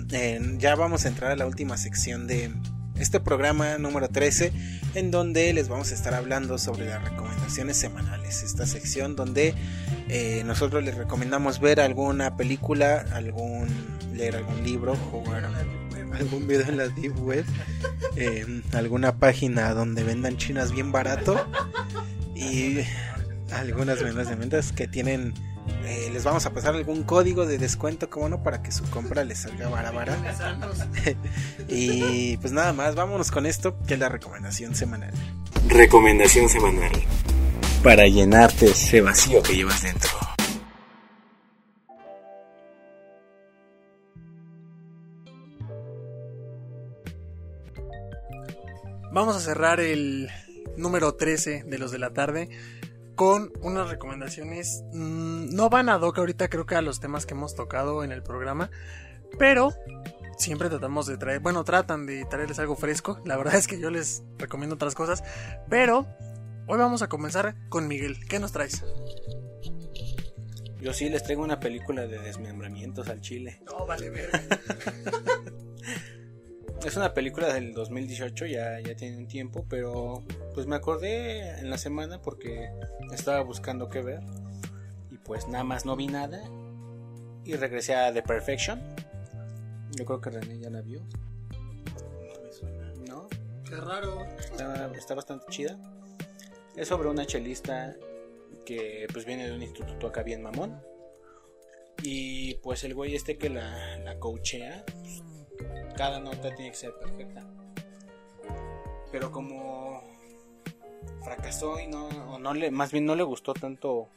ya 0.58 0.76
vamos 0.76 1.06
a 1.06 1.08
entrar 1.08 1.32
a 1.32 1.36
la 1.36 1.46
última 1.46 1.78
sección 1.78 2.28
de 2.28 2.52
este 3.00 3.20
programa 3.20 3.78
número 3.78 4.10
13, 4.10 4.52
en 4.96 5.12
donde 5.12 5.54
les 5.54 5.70
vamos 5.70 5.92
a 5.92 5.96
estar 5.96 6.14
hablando 6.14 6.58
sobre 6.58 6.86
las 6.86 7.04
recomendaciones 7.04 7.78
semanales. 7.78 8.44
Esta 8.44 8.66
sección 8.66 9.16
donde 9.16 9.56
eh, 10.10 10.44
nosotros 10.46 10.84
les 10.84 10.96
recomendamos 10.96 11.60
ver 11.60 11.80
alguna 11.80 12.36
película, 12.36 13.06
algún 13.14 13.68
leer 14.14 14.36
algún 14.36 14.64
libro, 14.64 14.96
jugar 14.96 15.50
algún 16.14 16.48
video 16.48 16.68
en 16.68 16.78
la 16.78 16.88
deep 16.90 17.18
web, 17.20 17.46
eh, 18.16 18.62
alguna 18.74 19.18
página 19.18 19.74
donde 19.74 20.04
vendan 20.04 20.38
chinas 20.38 20.72
bien 20.72 20.92
barato 20.92 21.48
y 22.36 22.80
algunas 23.52 24.02
menos 24.02 24.28
de 24.28 24.36
ventas 24.36 24.72
que 24.72 24.88
tienen 24.88 25.34
eh, 25.86 26.10
les 26.12 26.24
vamos 26.24 26.46
a 26.46 26.54
pasar 26.54 26.76
algún 26.76 27.04
código 27.04 27.46
de 27.46 27.58
descuento 27.58 28.10
como 28.10 28.30
no 28.30 28.44
para 28.44 28.62
que 28.62 28.72
su 28.72 28.84
compra 28.90 29.24
les 29.24 29.40
salga 29.40 29.70
barabara 29.70 30.18
y 31.68 32.38
pues 32.38 32.52
nada 32.52 32.74
más 32.74 32.96
vámonos 32.96 33.32
con 33.32 33.46
esto 33.46 33.78
que 33.88 33.96
es 33.96 34.00
la 34.00 34.10
recomendación 34.10 34.76
semanal. 34.76 35.14
Recomendación 35.68 36.50
semanal. 36.50 36.92
Para 37.84 38.08
llenarte 38.08 38.68
ese 38.68 39.02
vacío 39.02 39.42
que 39.42 39.56
llevas 39.56 39.82
dentro. 39.82 40.10
Vamos 49.12 49.36
a 49.36 49.40
cerrar 49.40 49.80
el 49.80 50.30
número 50.78 51.16
13 51.16 51.64
de 51.66 51.78
los 51.80 51.92
de 51.92 52.00
la 52.00 52.12
tarde 52.12 52.50
con 53.20 53.52
unas 53.60 53.90
recomendaciones. 53.90 54.86
Mm, 54.94 55.54
no 55.54 55.70
van 55.70 55.90
a 55.90 55.98
doc 55.98 56.18
ahorita, 56.18 56.48
creo 56.48 56.66
que 56.66 56.76
a 56.76 56.82
los 56.82 57.02
temas 57.02 57.26
que 57.26 57.34
hemos 57.34 57.54
tocado 57.54 58.06
en 58.06 58.14
el 58.14 58.24
programa, 58.24 58.72
pero 59.38 59.74
siempre 60.38 60.70
tratamos 60.70 61.06
de 61.06 61.18
traer, 61.18 61.42
bueno, 61.42 61.66
tratan 61.66 62.06
de 62.06 62.24
traerles 62.24 62.60
algo 62.60 62.78
fresco. 62.78 63.20
La 63.26 63.36
verdad 63.36 63.56
es 63.56 63.68
que 63.68 63.78
yo 63.78 63.90
les 63.90 64.24
recomiendo 64.38 64.76
otras 64.76 64.96
cosas, 64.96 65.22
pero 65.70 66.08
hoy 66.68 66.78
vamos 66.78 67.02
a 67.02 67.10
comenzar 67.10 67.56
con 67.68 67.90
Miguel. 67.90 68.26
¿Qué 68.26 68.40
nos 68.40 68.54
traes? 68.54 68.86
Yo 70.80 70.94
sí 70.94 71.10
les 71.10 71.22
traigo 71.22 71.44
una 71.44 71.60
película 71.60 72.08
de 72.08 72.20
desmembramientos 72.20 73.10
al 73.10 73.20
chile. 73.20 73.62
No, 73.66 73.86
vale, 73.86 74.12
ver. 74.12 74.30
es 76.86 76.96
una 76.96 77.14
película 77.14 77.54
del 77.54 77.74
2018, 77.74 78.46
ya, 78.46 78.80
ya 78.80 78.96
tiene 78.96 79.18
un 79.18 79.28
tiempo, 79.28 79.66
pero 79.70 80.24
pues 80.54 80.66
me 80.68 80.76
acordé 80.76 81.60
en 81.60 81.70
la 81.70 81.78
semana 81.78 82.22
porque 82.22 82.70
estaba 83.12 83.42
buscando 83.42 83.90
qué 83.90 84.02
ver 84.02 84.22
y 85.12 85.18
pues 85.18 85.48
nada 85.48 85.64
más 85.64 85.86
no 85.86 85.96
vi 85.96 86.08
nada 86.08 86.42
y 87.44 87.56
regresé 87.56 87.96
a 87.96 88.14
The 88.14 88.22
Perfection. 88.22 88.80
Yo 89.92 90.06
creo 90.06 90.22
que 90.22 90.30
René 90.30 90.60
ya 90.60 90.70
la 90.70 90.82
vio. 90.82 91.02
¿No? 93.08 93.28
Qué 93.68 93.76
raro. 93.76 94.24
Está, 94.40 94.92
está 94.96 95.16
bastante 95.16 95.46
chida. 95.50 95.78
Es 96.76 96.88
sobre 96.88 97.10
una 97.10 97.26
chelista 97.26 97.96
que 98.66 99.08
pues 99.12 99.26
viene 99.26 99.48
de 99.48 99.56
un 99.56 99.64
instituto 99.64 100.08
acá 100.08 100.24
bien 100.24 100.44
mamón. 100.44 100.80
Y 102.04 102.56
pues 102.56 102.84
el 102.84 102.94
güey 102.94 103.16
este 103.16 103.38
que 103.38 103.50
la, 103.50 103.98
la 103.98 104.20
coachea, 104.20 104.86
pues, 104.86 105.24
cada 105.96 106.20
nota 106.20 106.54
tiene 106.56 106.72
que 106.72 106.78
ser 106.78 106.94
perfecta. 107.00 107.46
Pero 109.12 109.32
como 109.32 110.02
fracasó 111.24 111.80
y 111.80 111.88
no, 111.88 112.40
no 112.40 112.54
le, 112.54 112.72
más 112.72 112.92
bien 112.92 113.06
no 113.06 113.16
le 113.16 113.24
gustó 113.24 113.54
tanto, 113.54 114.08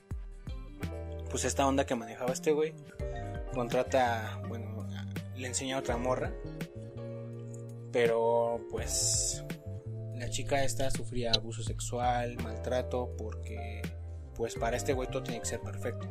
pues 1.30 1.44
esta 1.44 1.66
onda 1.66 1.86
que 1.86 1.94
manejaba 1.94 2.32
este 2.32 2.52
güey, 2.52 2.74
contrata, 3.54 4.40
bueno, 4.48 4.86
le 5.36 5.48
enseña 5.48 5.76
a 5.76 5.80
otra 5.80 5.96
morra, 5.96 6.32
pero 7.90 8.60
pues 8.70 9.44
la 10.14 10.30
chica 10.30 10.62
esta 10.64 10.90
sufría 10.90 11.32
abuso 11.32 11.62
sexual, 11.62 12.36
maltrato, 12.42 13.10
porque 13.18 13.82
pues 14.36 14.54
para 14.54 14.76
este 14.76 14.92
güey 14.92 15.08
todo 15.08 15.22
tiene 15.22 15.40
que 15.40 15.46
ser 15.46 15.60
perfecto. 15.60 16.06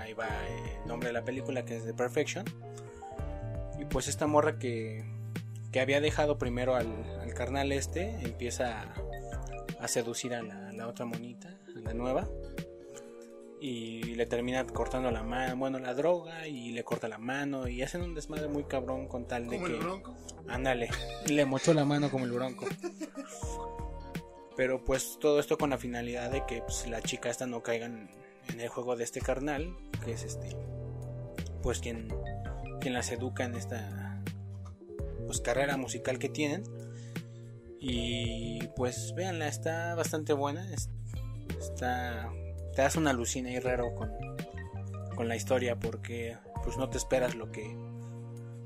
Ahí 0.00 0.12
va 0.12 0.28
el 0.82 0.88
nombre 0.88 1.08
de 1.08 1.12
la 1.12 1.24
película 1.24 1.64
que 1.64 1.76
es 1.76 1.84
The 1.84 1.94
Perfection 1.94 2.44
y 3.86 3.88
pues 3.88 4.08
esta 4.08 4.26
morra 4.26 4.58
que, 4.58 5.04
que 5.70 5.80
había 5.80 6.00
dejado 6.00 6.38
primero 6.38 6.74
al, 6.74 7.32
carnal 7.34 7.70
este 7.72 8.08
empieza 8.22 8.94
a, 9.78 9.88
seducir 9.88 10.34
a 10.34 10.42
la, 10.42 10.88
otra 10.88 11.04
monita, 11.04 11.56
a 11.76 11.80
la 11.80 11.94
nueva. 11.94 12.28
Y 13.60 14.14
le 14.14 14.26
termina 14.26 14.64
cortando 14.66 15.10
la 15.10 15.22
mano, 15.22 15.56
bueno, 15.56 15.78
la 15.78 15.94
droga 15.94 16.46
y 16.46 16.72
le 16.72 16.84
corta 16.84 17.08
la 17.08 17.18
mano 17.18 17.68
y 17.68 17.82
hacen 17.82 18.02
un 18.02 18.14
desmadre 18.14 18.48
muy 18.48 18.64
cabrón 18.64 19.08
con 19.08 19.26
tal 19.26 19.48
de 19.48 19.56
¿Como 19.56 19.68
que... 19.68 19.74
el 19.74 19.80
bronco? 19.80 20.16
Ándale, 20.48 20.90
le 21.26 21.44
mochó 21.46 21.72
la 21.72 21.84
mano 21.84 22.10
como 22.10 22.24
el 22.24 22.32
bronco. 22.32 22.66
Pero 24.56 24.84
pues 24.84 25.18
todo 25.20 25.40
esto 25.40 25.58
con 25.58 25.70
la 25.70 25.78
finalidad 25.78 26.30
de 26.30 26.44
que 26.46 26.62
pues, 26.62 26.86
la 26.86 27.02
chica 27.02 27.30
esta 27.30 27.46
no 27.46 27.62
caiga 27.62 27.86
en, 27.86 28.10
en 28.48 28.60
el 28.60 28.68
juego 28.68 28.96
de 28.96 29.04
este 29.04 29.20
carnal, 29.20 29.74
que 30.04 30.12
es 30.12 30.22
este, 30.22 30.56
pues 31.62 31.80
quien 31.80 32.08
quien 32.86 32.94
las 32.94 33.10
educa 33.10 33.42
en 33.42 33.56
esta 33.56 34.22
pues, 35.26 35.40
carrera 35.40 35.76
musical 35.76 36.20
que 36.20 36.28
tienen. 36.28 36.62
Y 37.80 38.64
pues 38.76 39.12
véanla, 39.16 39.48
está 39.48 39.96
bastante 39.96 40.32
buena. 40.34 40.72
Está, 41.58 42.30
te 42.76 42.82
das 42.82 42.94
una 42.94 43.10
alucina 43.10 43.50
y 43.50 43.58
raro 43.58 43.92
con, 43.96 44.12
con 45.16 45.26
la 45.26 45.34
historia 45.34 45.74
porque 45.74 46.38
pues 46.62 46.76
no 46.76 46.88
te 46.88 46.98
esperas 46.98 47.34
lo 47.34 47.50
que, 47.50 47.76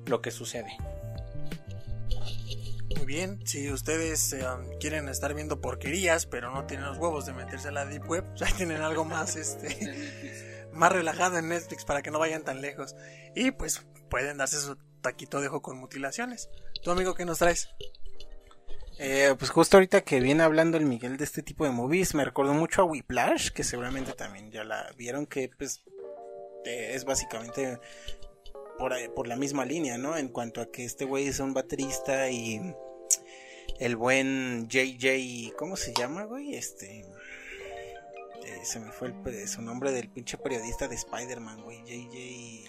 lo 0.05 0.21
que 0.21 0.31
sucede. 0.31 0.77
Muy 2.95 3.07
bien, 3.07 3.41
si 3.47 3.73
ustedes 3.73 4.35
eh, 4.35 4.45
quieren 4.81 5.09
estar 5.09 5.33
viendo 5.33 5.62
porquerías, 5.62 6.27
pero 6.27 6.53
no 6.53 6.66
tienen 6.66 6.85
los 6.85 6.99
huevos 6.99 7.25
de 7.25 7.33
meterse 7.33 7.68
a 7.68 7.73
la 7.73 7.87
deep 7.87 8.07
web, 8.07 8.27
ya 8.35 8.49
tienen 8.55 8.83
algo 8.83 9.07
más 9.07 9.37
este 9.37 10.49
más 10.81 10.93
relajado 10.93 11.37
en 11.37 11.51
Netflix 11.51 11.85
para 11.85 12.01
que 12.01 12.11
no 12.11 12.18
vayan 12.18 12.43
tan 12.43 12.62
lejos. 12.62 12.97
Y 13.37 13.51
pues 13.51 13.87
pueden 14.09 14.39
darse 14.39 14.59
su 14.59 14.76
taquito 15.03 15.41
de 15.41 15.49
ojo 15.49 15.61
con 15.61 15.76
mutilaciones. 15.76 16.49
¿Tu 16.83 16.91
amigo 16.91 17.14
qué 17.14 17.26
nos 17.26 17.39
traes? 17.39 17.68
Eh, 18.99 19.35
pues 19.39 19.51
justo 19.51 19.76
ahorita 19.76 20.01
que 20.01 20.20
viene 20.20 20.43
hablando 20.43 20.78
el 20.78 20.87
Miguel 20.87 21.18
de 21.18 21.24
este 21.24 21.43
tipo 21.43 21.64
de 21.64 21.70
movies, 21.70 22.14
me 22.14 22.24
recordó 22.24 22.55
mucho 22.55 22.81
a 22.81 22.85
Whiplash, 22.87 23.51
que 23.51 23.62
seguramente 23.62 24.14
también 24.14 24.51
ya 24.51 24.64
la 24.64 24.91
vieron, 24.97 25.26
que 25.26 25.51
pues 25.57 25.85
eh, 26.64 26.93
es 26.95 27.05
básicamente 27.05 27.78
por, 28.78 28.95
por 29.14 29.28
la 29.28 29.37
misma 29.37 29.66
línea, 29.66 29.99
¿no? 29.99 30.16
En 30.16 30.28
cuanto 30.28 30.62
a 30.62 30.70
que 30.70 30.87
este 30.87 31.05
güey 31.05 31.28
es 31.28 31.41
un 31.41 31.53
baterista 31.53 32.31
y 32.31 32.74
el 33.78 33.97
buen 33.97 34.66
JJ, 34.68 35.55
¿cómo 35.59 35.76
se 35.76 35.93
llama, 35.93 36.24
güey? 36.24 36.55
Este... 36.55 37.05
Eh, 38.51 38.64
se 38.64 38.80
me 38.80 38.90
fue 38.90 39.14
el, 39.24 39.48
su 39.48 39.62
nombre 39.62 39.92
del 39.92 40.09
pinche 40.09 40.36
periodista 40.36 40.88
de 40.88 40.96
Spider-Man, 40.96 41.62
güey, 41.62 41.82
JJ... 41.84 42.68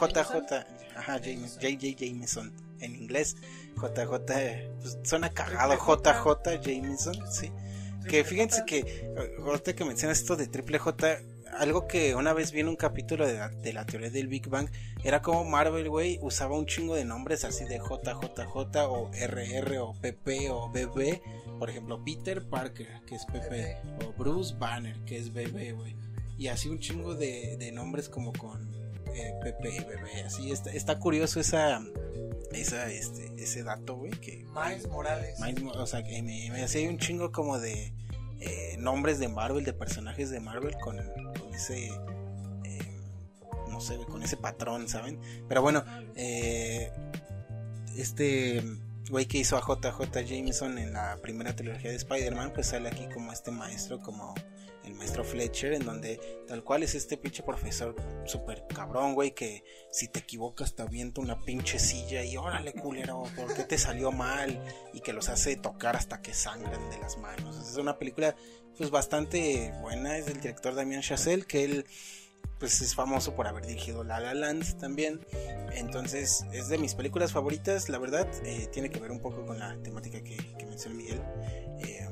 JJ, 0.00 0.66
ajá, 0.96 1.18
JJ 1.18 1.96
Jameson 1.96 2.52
en 2.80 2.94
inglés. 2.94 3.36
JJ, 3.74 4.08
pues 4.80 4.98
suena 5.02 5.30
cagado, 5.30 5.74
JJ 5.74 6.60
Jameson, 6.60 7.16
sí. 7.30 7.52
Que 8.08 8.22
fíjense 8.22 8.64
que, 8.64 9.12
ahorita 9.44 9.74
que 9.74 9.84
mencionas 9.84 10.20
esto 10.20 10.36
de 10.36 10.46
Triple 10.46 10.78
J, 10.78 11.18
algo 11.58 11.88
que 11.88 12.14
una 12.14 12.32
vez 12.32 12.52
vi 12.52 12.60
en 12.60 12.68
un 12.68 12.76
capítulo 12.76 13.26
de 13.26 13.34
la, 13.34 13.48
de 13.48 13.72
la 13.72 13.84
teoría 13.84 14.10
del 14.10 14.28
Big 14.28 14.48
Bang, 14.48 14.68
era 15.02 15.22
como 15.22 15.44
Marvel, 15.44 15.88
güey, 15.88 16.20
usaba 16.22 16.56
un 16.56 16.66
chingo 16.66 16.94
de 16.94 17.04
nombres 17.04 17.44
así 17.44 17.64
de 17.64 17.78
JJJ 17.78 18.78
o 18.88 19.10
RR 19.12 19.78
o 19.78 19.92
PP 20.00 20.50
o 20.50 20.68
BB. 20.68 21.20
Por 21.58 21.70
ejemplo, 21.70 22.02
Peter 22.04 22.46
Parker, 22.48 23.00
que 23.06 23.14
es 23.14 23.24
PP, 23.24 23.76
o 24.04 24.12
Bruce 24.12 24.54
Banner, 24.58 24.96
que 25.04 25.16
es 25.16 25.32
BB, 25.32 25.74
güey. 25.74 25.96
Y 26.38 26.48
así 26.48 26.68
un 26.68 26.78
chingo 26.78 27.14
de, 27.14 27.56
de 27.56 27.72
nombres 27.72 28.08
como 28.08 28.32
con 28.32 28.76
Pepe 29.42 29.76
y 29.76 29.78
Bebé, 29.78 30.22
así 30.24 30.50
está, 30.50 30.70
está 30.72 30.98
curioso 30.98 31.40
esa, 31.40 31.82
esa, 32.52 32.90
este, 32.90 33.32
ese 33.38 33.62
dato, 33.62 33.96
güey, 33.96 34.10
que... 34.12 34.44
Miles 34.54 34.88
Morales. 34.88 35.38
o 35.74 35.86
sea, 35.86 36.02
que 36.02 36.22
me, 36.22 36.50
me 36.50 36.62
hacía 36.62 36.88
un 36.88 36.98
chingo 36.98 37.32
como 37.32 37.58
de 37.58 37.92
eh, 38.40 38.76
nombres 38.78 39.18
de 39.18 39.28
Marvel, 39.28 39.64
de 39.64 39.72
personajes 39.72 40.30
de 40.30 40.40
Marvel 40.40 40.76
con, 40.78 40.98
ese, 41.54 41.86
eh, 42.64 43.00
no 43.68 43.80
sé, 43.80 43.96
con 44.10 44.22
ese 44.22 44.36
patrón, 44.36 44.88
¿saben? 44.88 45.18
Pero 45.48 45.62
bueno, 45.62 45.84
eh, 46.14 46.92
este 47.96 48.62
güey 49.10 49.26
que 49.26 49.38
hizo 49.38 49.56
a 49.56 49.60
JJ 49.60 50.24
Jameson 50.26 50.78
en 50.78 50.92
la 50.92 51.18
primera 51.22 51.54
trilogía 51.54 51.90
de 51.90 51.96
Spider-Man, 51.96 52.52
pues 52.52 52.68
sale 52.68 52.88
aquí 52.88 53.08
como 53.12 53.32
este 53.32 53.50
maestro, 53.50 54.00
como 54.00 54.34
el 54.84 54.94
maestro 54.94 55.24
Fletcher, 55.24 55.72
en 55.72 55.84
donde 55.84 56.20
tal 56.46 56.62
cual 56.62 56.82
es 56.82 56.94
este 56.94 57.16
pinche 57.16 57.42
profesor 57.42 57.94
súper 58.24 58.64
cabrón, 58.68 59.14
güey, 59.14 59.32
que 59.32 59.64
si 59.90 60.08
te 60.08 60.20
equivocas 60.20 60.74
te 60.74 60.82
avienta 60.82 61.20
una 61.20 61.40
pinche 61.40 61.78
silla 61.78 62.24
y 62.24 62.36
órale, 62.36 62.72
culero, 62.72 63.24
¿por 63.36 63.52
qué 63.54 63.64
te 63.64 63.78
salió 63.78 64.12
mal? 64.12 64.60
Y 64.92 65.00
que 65.00 65.12
los 65.12 65.28
hace 65.28 65.56
tocar 65.56 65.96
hasta 65.96 66.22
que 66.22 66.34
sangran 66.34 66.90
de 66.90 66.98
las 66.98 67.18
manos. 67.18 67.58
Es 67.58 67.76
una 67.76 67.98
película, 67.98 68.36
pues 68.76 68.90
bastante 68.90 69.72
buena, 69.80 70.16
es 70.18 70.26
del 70.26 70.40
director 70.40 70.74
Damien 70.74 71.02
Chazelle, 71.02 71.44
que 71.44 71.64
él 71.64 71.86
pues 72.58 72.80
es 72.80 72.94
famoso 72.94 73.34
por 73.34 73.46
haber 73.46 73.66
dirigido 73.66 74.04
La 74.04 74.20
La 74.20 74.34
Land 74.34 74.78
también. 74.78 75.20
Entonces 75.72 76.44
es 76.52 76.68
de 76.68 76.78
mis 76.78 76.94
películas 76.94 77.32
favoritas, 77.32 77.88
la 77.88 77.98
verdad. 77.98 78.28
Eh, 78.44 78.68
tiene 78.72 78.90
que 78.90 79.00
ver 79.00 79.10
un 79.10 79.20
poco 79.20 79.44
con 79.44 79.58
la 79.58 79.76
temática 79.82 80.22
que, 80.22 80.36
mencionó 80.66 80.96
Miguel. 80.96 81.22
Eh, 81.80 82.08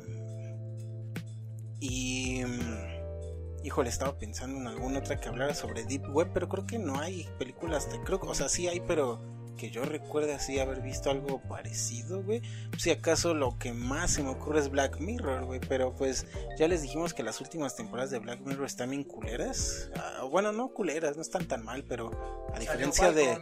y... 1.80 2.42
Mm, 2.45 3.64
híjole, 3.64 3.88
estaba 3.88 4.18
pensando 4.18 4.61
en 4.61 4.66
alguna 4.66 4.99
otra 4.99 5.18
que 5.18 5.28
hablara 5.28 5.55
sobre 5.55 5.84
Deep 5.84 6.14
Web, 6.14 6.30
pero 6.34 6.49
creo 6.51 6.66
que 6.66 6.78
no 6.78 7.01
hay 7.01 7.26
películas 7.38 7.90
de... 7.90 7.99
Creo, 8.01 8.20
o 8.20 8.34
sea, 8.34 8.51
sí 8.51 8.68
hay, 8.68 8.80
pero 8.80 9.34
que 9.57 9.70
yo 9.70 9.84
recuerde 9.84 10.34
así 10.34 10.59
haber 10.59 10.80
visto 10.80 11.11
algo 11.11 11.40
parecido, 11.42 12.22
güey. 12.22 12.42
Si 12.78 12.90
acaso 12.90 13.34
lo 13.34 13.59
que 13.59 13.72
más 13.72 14.12
se 14.12 14.22
me 14.22 14.30
ocurre 14.30 14.61
es 14.61 14.70
Black 14.70 14.98
Mirror, 14.98 15.44
güey. 15.44 15.61
Pero 15.68 15.94
pues 15.94 16.26
ya 16.59 16.68
les 16.68 16.82
dijimos 16.82 17.14
que 17.14 17.22
las 17.22 17.40
últimas 17.40 17.76
temporadas 17.76 18.11
de 18.11 18.18
Black 18.18 18.40
Mirror 18.40 18.66
están 18.66 18.90
bien 18.90 19.05
culeras. 19.05 19.90
Ah, 19.96 20.24
bueno, 20.30 20.52
no 20.52 20.68
culeras, 20.68 21.16
no 21.16 21.22
están 21.22 21.46
tan 21.46 21.64
mal, 21.64 21.84
pero 21.84 22.11
a 22.55 22.59
diferencia 22.59 23.12
de... 23.12 23.38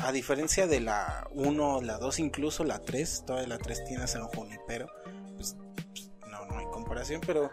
a 0.00 0.12
diferencia 0.12 0.66
de 0.66 0.80
la 0.80 1.28
1, 1.32 1.82
la 1.82 1.98
2, 1.98 2.18
incluso 2.18 2.64
la 2.64 2.80
3, 2.80 3.24
toda 3.26 3.46
la 3.46 3.58
3 3.58 3.84
tiene 3.84 4.04
a 4.04 4.06
San 4.06 4.26
Junipero. 4.28 4.88
Pues, 5.36 5.56
pues 5.88 6.10
no, 6.28 6.46
no 6.46 6.58
hay 6.58 6.66
comparación, 6.66 7.20
pero 7.26 7.50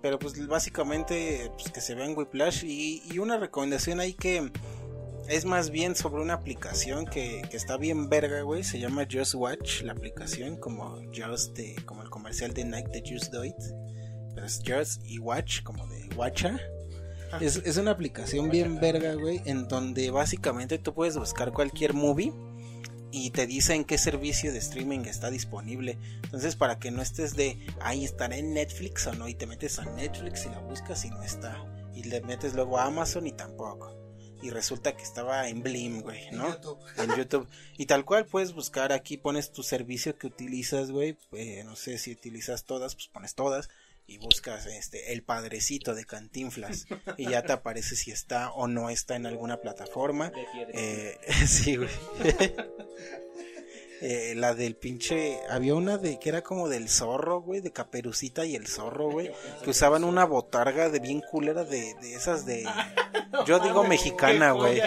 pero 0.00 0.18
pues 0.18 0.46
básicamente 0.46 1.50
pues, 1.54 1.72
que 1.72 1.80
se 1.80 1.94
vean 1.96 2.16
Whiplash 2.16 2.64
y, 2.64 3.02
y 3.12 3.18
una 3.18 3.36
recomendación 3.36 3.98
ahí 3.98 4.14
que 4.14 4.52
es 5.28 5.44
más 5.44 5.70
bien 5.70 5.94
sobre 5.94 6.22
una 6.22 6.34
aplicación 6.34 7.04
que, 7.04 7.42
que 7.50 7.56
está 7.56 7.76
bien 7.76 8.08
verga, 8.08 8.42
güey. 8.42 8.64
Se 8.64 8.78
llama 8.78 9.06
Just 9.10 9.34
Watch, 9.34 9.82
la 9.82 9.92
aplicación, 9.92 10.56
como 10.56 11.00
Just 11.14 11.56
de, 11.56 11.76
como 11.84 12.02
el 12.02 12.10
comercial 12.10 12.54
de 12.54 12.64
Nike 12.64 12.88
de 12.88 13.02
Just 13.06 13.32
Do 13.32 13.44
It. 13.44 13.56
Pero 14.34 14.46
es 14.46 14.60
Just 14.66 15.04
y 15.04 15.18
Watch, 15.18 15.62
como 15.62 15.86
de 15.86 16.08
Watcha. 16.16 16.58
Ah. 17.30 17.38
Es, 17.42 17.56
es 17.56 17.76
una 17.76 17.90
aplicación 17.90 18.50
bien 18.50 18.80
verga, 18.80 19.14
güey, 19.14 19.42
en 19.44 19.68
donde 19.68 20.10
básicamente 20.10 20.78
tú 20.78 20.94
puedes 20.94 21.18
buscar 21.18 21.52
cualquier 21.52 21.92
movie 21.92 22.32
y 23.10 23.30
te 23.30 23.46
dice 23.46 23.74
en 23.74 23.84
qué 23.84 23.98
servicio 23.98 24.50
de 24.50 24.58
streaming 24.58 25.00
está 25.00 25.30
disponible. 25.30 25.98
Entonces, 26.24 26.56
para 26.56 26.78
que 26.78 26.90
no 26.90 27.02
estés 27.02 27.36
de 27.36 27.58
ahí 27.80 28.04
estará 28.04 28.36
en 28.36 28.54
Netflix 28.54 29.06
o 29.06 29.12
no, 29.12 29.28
y 29.28 29.34
te 29.34 29.46
metes 29.46 29.78
a 29.78 29.84
Netflix 29.84 30.46
y 30.46 30.48
la 30.48 30.60
buscas 30.60 31.04
y 31.04 31.10
no 31.10 31.22
está. 31.22 31.62
Y 31.94 32.04
le 32.04 32.22
metes 32.22 32.54
luego 32.54 32.78
a 32.78 32.84
Amazon 32.84 33.26
y 33.26 33.32
tampoco 33.32 33.97
y 34.42 34.50
resulta 34.50 34.96
que 34.96 35.02
estaba 35.02 35.48
en 35.48 35.62
Blim, 35.62 36.02
güey, 36.02 36.30
¿no? 36.32 36.56
En 36.96 37.16
YouTube. 37.16 37.48
Y 37.76 37.86
tal 37.86 38.04
cual 38.04 38.26
puedes 38.26 38.52
buscar 38.52 38.92
aquí, 38.92 39.16
pones 39.16 39.52
tu 39.52 39.62
servicio 39.62 40.16
que 40.16 40.26
utilizas, 40.26 40.90
güey, 40.90 41.16
eh, 41.32 41.62
no 41.64 41.76
sé 41.76 41.98
si 41.98 42.12
utilizas 42.12 42.64
todas, 42.64 42.94
pues 42.94 43.08
pones 43.08 43.34
todas 43.34 43.68
y 44.06 44.16
buscas 44.16 44.66
este 44.66 45.12
el 45.12 45.22
padrecito 45.22 45.94
de 45.94 46.06
Cantinflas 46.06 46.86
y 47.18 47.28
ya 47.28 47.42
te 47.42 47.52
aparece 47.52 47.94
si 47.94 48.10
está 48.10 48.50
o 48.52 48.66
no 48.66 48.88
está 48.88 49.16
en 49.16 49.26
alguna 49.26 49.60
plataforma. 49.60 50.32
Eh, 50.72 51.18
sí, 51.46 51.76
güey. 51.76 51.90
Eh, 54.00 54.34
la 54.36 54.54
del 54.54 54.76
pinche. 54.76 55.40
Había 55.50 55.74
una 55.74 55.98
de 55.98 56.18
que 56.18 56.28
era 56.28 56.42
como 56.42 56.68
del 56.68 56.88
zorro, 56.88 57.40
güey, 57.40 57.60
de 57.60 57.72
Caperucita 57.72 58.44
y 58.44 58.54
el 58.54 58.66
zorro, 58.66 59.10
güey. 59.10 59.32
Que 59.64 59.70
usaban 59.70 60.04
una 60.04 60.24
botarga 60.24 60.88
de 60.88 61.00
bien 61.00 61.20
culera 61.20 61.64
de, 61.64 61.94
de 61.94 62.14
esas 62.14 62.46
de. 62.46 62.64
Yo 63.46 63.58
digo 63.58 63.84
mexicana, 63.84 64.52
güey. 64.52 64.80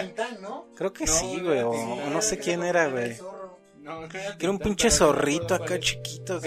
Creo 0.76 0.92
que 0.92 1.06
sí, 1.06 1.40
güey. 1.40 1.60
O, 1.60 1.72
no 2.10 2.22
sé 2.22 2.38
quién 2.38 2.62
era, 2.62 2.88
güey. 2.88 3.16
No, 3.82 4.08
que 4.08 4.18
era 4.38 4.50
un 4.50 4.60
pinche 4.60 4.90
zorrito 4.92 5.54
acá 5.56 5.80
chiquito. 5.80 6.40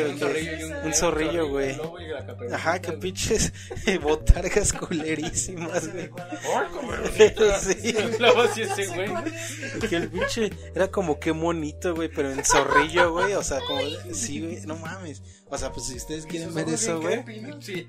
un 0.84 0.94
zorrillo, 0.94 1.50
güey. 1.50 1.78
Ajá, 2.54 2.80
que 2.82 2.94
pinches 2.94 3.52
botargas 4.02 4.72
culerísimas, 4.72 5.92
güey. 5.92 6.10
sí. 7.60 7.94
Que 9.88 9.96
el 9.98 10.10
pinche 10.10 10.50
era 10.74 10.88
como 10.88 11.20
que 11.20 11.34
monito, 11.34 11.94
güey, 11.94 12.08
pero 12.08 12.32
en 12.32 12.44
zorrillo, 12.46 13.12
güey. 13.12 13.34
O 13.34 13.44
sea, 13.44 13.60
como, 13.60 13.82
sí, 14.14 14.40
güey, 14.42 14.66
no 14.66 14.78
mames. 14.78 15.22
O 15.50 15.58
sea, 15.58 15.72
pues 15.72 15.86
si 15.88 15.96
ustedes 15.96 16.26
quieren 16.26 16.54
ver 16.54 16.70
eso, 16.70 17.00
güey. 17.00 17.24
Sí. 17.62 17.88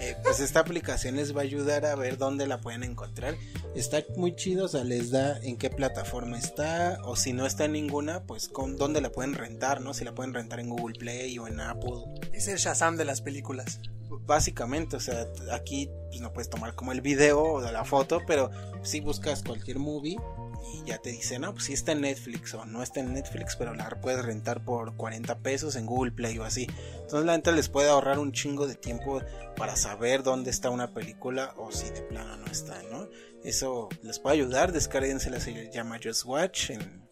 Eh, 0.00 0.16
pues 0.22 0.40
esta 0.40 0.60
aplicación 0.60 1.16
les 1.16 1.34
va 1.34 1.40
a 1.40 1.44
ayudar 1.44 1.86
a 1.86 1.94
ver 1.94 2.18
dónde 2.18 2.46
la 2.46 2.60
pueden 2.60 2.82
encontrar. 2.82 3.36
Está 3.74 4.02
muy 4.16 4.34
chido, 4.34 4.66
o 4.66 4.68
sea, 4.68 4.84
les 4.84 5.10
da 5.10 5.38
en 5.42 5.56
qué 5.56 5.70
plataforma 5.70 6.38
está, 6.38 6.98
o 7.04 7.16
si 7.16 7.32
no 7.32 7.46
está 7.46 7.66
en 7.66 7.72
ninguna, 7.72 8.24
pues 8.24 8.48
con 8.48 8.76
dónde 8.76 9.00
la 9.00 9.10
pueden 9.10 9.34
rentar, 9.34 9.80
¿no? 9.80 9.94
Si 9.94 10.04
la 10.04 10.14
pueden 10.14 10.34
rentar 10.34 10.60
en 10.60 10.70
Google 10.70 10.98
Play 10.98 11.38
o 11.38 11.46
en 11.46 11.60
Apple. 11.60 12.04
Es 12.32 12.48
el 12.48 12.58
Shazam 12.58 12.96
de 12.96 13.04
las 13.04 13.20
películas. 13.20 13.80
Básicamente, 14.26 14.96
o 14.96 15.00
sea, 15.00 15.26
aquí 15.52 15.88
pues 16.08 16.20
no 16.20 16.32
puedes 16.32 16.50
tomar 16.50 16.74
como 16.74 16.92
el 16.92 17.00
video 17.00 17.42
o 17.42 17.60
la 17.60 17.84
foto, 17.84 18.20
pero 18.26 18.50
si 18.82 19.00
buscas 19.00 19.42
cualquier 19.42 19.78
movie 19.78 20.16
y 20.64 20.84
ya 20.84 20.98
te 20.98 21.10
dice, 21.10 21.38
no, 21.38 21.52
pues 21.52 21.64
si 21.64 21.72
está 21.72 21.92
en 21.92 22.02
Netflix 22.02 22.54
o 22.54 22.64
no 22.64 22.82
está 22.82 23.00
en 23.00 23.12
Netflix, 23.12 23.56
pero 23.56 23.74
la 23.74 23.88
puedes 24.00 24.24
rentar 24.24 24.64
por 24.64 24.96
40 24.96 25.38
pesos 25.38 25.76
en 25.76 25.86
Google 25.86 26.12
Play 26.12 26.38
o 26.38 26.44
así. 26.44 26.66
Entonces 26.94 27.24
la 27.24 27.32
gente 27.32 27.52
les 27.52 27.68
puede 27.68 27.88
ahorrar 27.88 28.18
un 28.18 28.32
chingo 28.32 28.66
de 28.66 28.74
tiempo 28.74 29.20
para 29.56 29.76
saber 29.76 30.22
dónde 30.22 30.50
está 30.50 30.70
una 30.70 30.94
película 30.94 31.54
o 31.56 31.72
si 31.72 31.90
de 31.90 32.02
plano 32.02 32.36
no 32.36 32.46
está, 32.46 32.82
¿no? 32.90 33.08
Eso 33.44 33.88
les 34.02 34.18
puede 34.18 34.36
ayudar, 34.36 34.72
descárguensela, 34.72 35.40
se 35.40 35.70
llama 35.72 35.98
Just 36.02 36.24
Watch 36.24 36.70
en, 36.70 37.08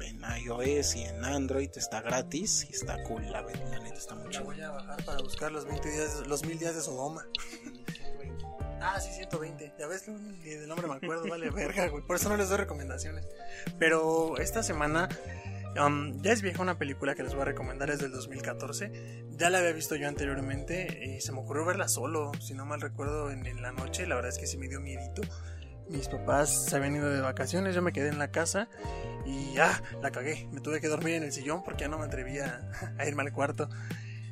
en 0.00 0.22
iOS 0.44 0.96
y 0.96 1.02
en 1.02 1.24
Android, 1.24 1.70
está 1.74 2.00
gratis 2.00 2.66
y 2.70 2.72
está 2.72 3.02
cool, 3.02 3.24
la, 3.30 3.42
la 3.42 3.78
neta 3.80 3.98
está 3.98 4.14
muy 4.14 4.32
La 4.32 4.40
voy 4.42 4.60
a 4.60 4.70
bajar 4.70 5.04
para 5.04 5.22
buscar 5.22 5.50
los 5.50 5.64
20 5.64 5.90
días, 5.90 6.26
los 6.26 6.44
mil 6.44 6.58
días 6.58 6.74
de 6.74 6.82
Sodoma. 6.82 7.26
Ah, 8.82 9.00
sí, 9.00 9.12
120. 9.12 9.74
Ya 9.78 9.86
ves, 9.86 10.06
del 10.06 10.68
nombre 10.68 10.88
me 10.88 10.94
acuerdo, 10.94 11.28
vale, 11.28 11.50
verga, 11.54 11.86
güey. 11.88 12.04
Por 12.04 12.16
eso 12.16 12.28
no 12.28 12.36
les 12.36 12.48
doy 12.48 12.58
recomendaciones. 12.58 13.26
Pero 13.78 14.36
esta 14.38 14.62
semana 14.62 15.08
um, 15.84 16.20
ya 16.20 16.32
es 16.32 16.42
vieja 16.42 16.62
una 16.62 16.78
película 16.78 17.14
que 17.14 17.22
les 17.22 17.32
voy 17.32 17.42
a 17.42 17.46
recomendar, 17.46 17.90
es 17.90 18.00
del 18.00 18.10
2014. 18.10 19.26
Ya 19.30 19.50
la 19.50 19.58
había 19.58 19.72
visto 19.72 19.94
yo 19.94 20.08
anteriormente 20.08 21.00
y 21.04 21.20
se 21.20 21.30
me 21.32 21.38
ocurrió 21.38 21.64
verla 21.64 21.86
solo, 21.86 22.32
si 22.40 22.54
no 22.54 22.66
mal 22.66 22.80
recuerdo, 22.80 23.30
en, 23.30 23.62
la 23.62 23.70
noche. 23.70 24.06
La 24.06 24.16
verdad 24.16 24.30
es 24.30 24.38
que 24.38 24.46
sí 24.46 24.58
me 24.58 24.68
dio 24.68 24.80
miedito. 24.80 25.22
Mis 25.88 26.08
papás 26.08 26.66
se 26.66 26.76
habían 26.76 26.96
ido 26.96 27.08
de 27.08 27.20
vacaciones, 27.20 27.74
yo 27.74 27.82
me 27.82 27.92
quedé 27.92 28.08
en 28.08 28.18
la 28.18 28.30
casa 28.30 28.68
y 29.24 29.58
ah, 29.58 29.80
la 30.00 30.10
cagué. 30.10 30.48
Me 30.50 30.60
tuve 30.60 30.80
que 30.80 30.88
dormir 30.88 31.14
en 31.14 31.22
el 31.22 31.32
sillón 31.32 31.62
porque 31.62 31.82
ya 31.82 31.88
no 31.88 31.98
me 31.98 32.06
atrevía 32.06 32.68
a 32.98 33.06
irme 33.06 33.22
al 33.22 33.32
cuarto. 33.32 33.68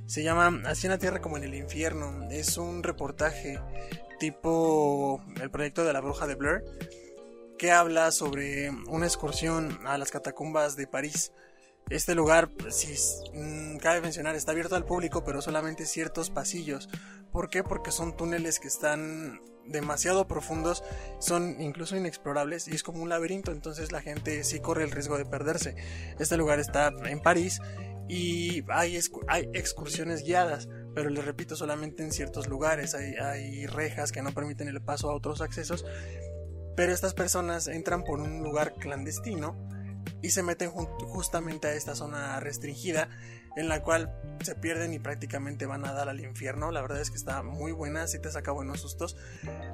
Se 0.06 0.24
llama 0.24 0.62
Así 0.66 0.88
en 0.88 0.90
la 0.90 0.98
Tierra 0.98 1.20
como 1.20 1.36
en 1.36 1.44
el 1.44 1.54
Infierno. 1.54 2.28
Es 2.30 2.58
un 2.58 2.82
reportaje 2.82 3.60
tipo 4.20 5.20
el 5.40 5.50
proyecto 5.50 5.84
de 5.84 5.92
la 5.92 6.00
bruja 6.00 6.28
de 6.28 6.36
Blair, 6.36 6.62
que 7.58 7.72
habla 7.72 8.12
sobre 8.12 8.70
una 8.86 9.06
excursión 9.06 9.80
a 9.84 9.98
las 9.98 10.12
catacumbas 10.12 10.76
de 10.76 10.86
París. 10.86 11.32
Este 11.88 12.14
lugar, 12.14 12.50
si 12.68 12.94
mm, 13.34 13.78
cabe 13.78 14.00
mencionar, 14.00 14.36
está 14.36 14.52
abierto 14.52 14.76
al 14.76 14.84
público, 14.84 15.24
pero 15.24 15.42
solamente 15.42 15.86
ciertos 15.86 16.30
pasillos. 16.30 16.88
¿Por 17.32 17.50
qué? 17.50 17.64
Porque 17.64 17.90
son 17.90 18.16
túneles 18.16 18.60
que 18.60 18.68
están 18.68 19.40
demasiado 19.66 20.28
profundos, 20.28 20.84
son 21.18 21.60
incluso 21.60 21.96
inexplorables 21.96 22.68
y 22.68 22.74
es 22.74 22.82
como 22.82 23.02
un 23.02 23.08
laberinto, 23.08 23.52
entonces 23.52 23.92
la 23.92 24.02
gente 24.02 24.44
sí 24.44 24.60
corre 24.60 24.84
el 24.84 24.90
riesgo 24.90 25.16
de 25.16 25.24
perderse. 25.24 25.74
Este 26.18 26.36
lugar 26.36 26.60
está 26.60 26.92
en 27.04 27.20
París 27.20 27.60
y 28.08 28.64
hay 28.68 28.96
excursiones 29.54 30.24
guiadas 30.24 30.68
pero 30.94 31.10
les 31.10 31.24
repito, 31.24 31.56
solamente 31.56 32.02
en 32.02 32.12
ciertos 32.12 32.48
lugares 32.48 32.94
hay, 32.94 33.66
rejas 33.66 34.12
que 34.12 34.22
no 34.22 34.32
permiten 34.32 34.68
el 34.68 34.80
paso 34.80 35.10
a 35.10 35.14
otros 35.14 35.40
accesos, 35.40 35.84
pero 36.76 36.92
estas 36.92 37.14
personas 37.14 37.68
entran 37.68 38.04
por 38.04 38.20
un 38.20 38.42
lugar 38.42 38.74
clandestino 38.74 39.56
y 40.22 40.30
se 40.30 40.42
meten 40.42 40.70
justamente 40.70 41.68
a 41.68 41.74
esta 41.74 41.94
zona 41.94 42.40
restringida 42.40 43.08
en 43.56 43.68
la 43.68 43.82
cual 43.82 44.14
se 44.42 44.54
pierden 44.54 44.94
y 44.94 44.98
prácticamente 44.98 45.66
van 45.66 45.84
a 45.84 45.92
dar 45.92 46.08
al 46.08 46.20
infierno. 46.20 46.70
La 46.70 46.80
verdad 46.80 47.00
es 47.00 47.10
que 47.10 47.16
está 47.16 47.42
muy 47.42 47.72
buena, 47.72 48.06
si 48.06 48.18
te 48.18 48.30
saca 48.30 48.52
buenos 48.52 48.80
sustos. 48.80 49.16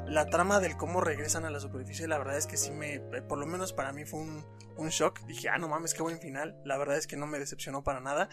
La 0.06 0.26
trama 0.26 0.60
del 0.60 0.76
cómo 0.76 1.00
regresan 1.00 1.44
a 1.44 1.50
la 1.50 1.60
superficie, 1.60 2.08
la 2.08 2.18
verdad 2.18 2.38
es 2.38 2.46
que 2.46 2.56
sí 2.56 2.70
me, 2.70 3.00
por 3.00 3.38
lo 3.38 3.46
menos 3.46 3.72
para 3.72 3.92
mí 3.92 4.04
fue 4.04 4.20
un, 4.20 4.44
un 4.76 4.88
shock. 4.88 5.20
Dije, 5.26 5.48
ah, 5.48 5.58
no 5.58 5.68
mames, 5.68 5.94
qué 5.94 6.02
buen 6.02 6.18
final. 6.18 6.60
La 6.64 6.78
verdad 6.78 6.96
es 6.96 7.06
que 7.06 7.16
no 7.16 7.26
me 7.26 7.38
decepcionó 7.38 7.84
para 7.84 8.00
nada. 8.00 8.28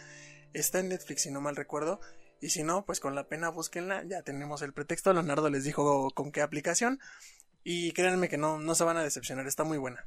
Está 0.54 0.80
en 0.80 0.90
Netflix, 0.90 1.24
si 1.24 1.32
no 1.32 1.42
mal 1.42 1.56
recuerdo. 1.56 2.00
Y 2.44 2.50
si 2.50 2.64
no, 2.64 2.86
pues 2.86 3.00
con 3.00 3.16
la 3.16 3.30
pena 3.30 3.48
búsquenla. 3.48 4.04
Ya 4.04 4.22
tenemos 4.22 4.62
el 4.64 4.74
pretexto. 4.74 5.14
Leonardo 5.14 5.50
les 5.50 5.64
dijo 5.64 6.12
con 6.12 6.34
qué 6.34 6.42
aplicación. 6.42 7.00
Y 7.64 7.94
créanme 7.94 8.28
que 8.28 8.38
no, 8.38 8.60
no 8.60 8.76
se 8.76 8.84
van 8.84 8.98
a 8.98 9.04
decepcionar, 9.04 9.48
está 9.48 9.64
muy 9.64 9.78
buena. 9.78 10.06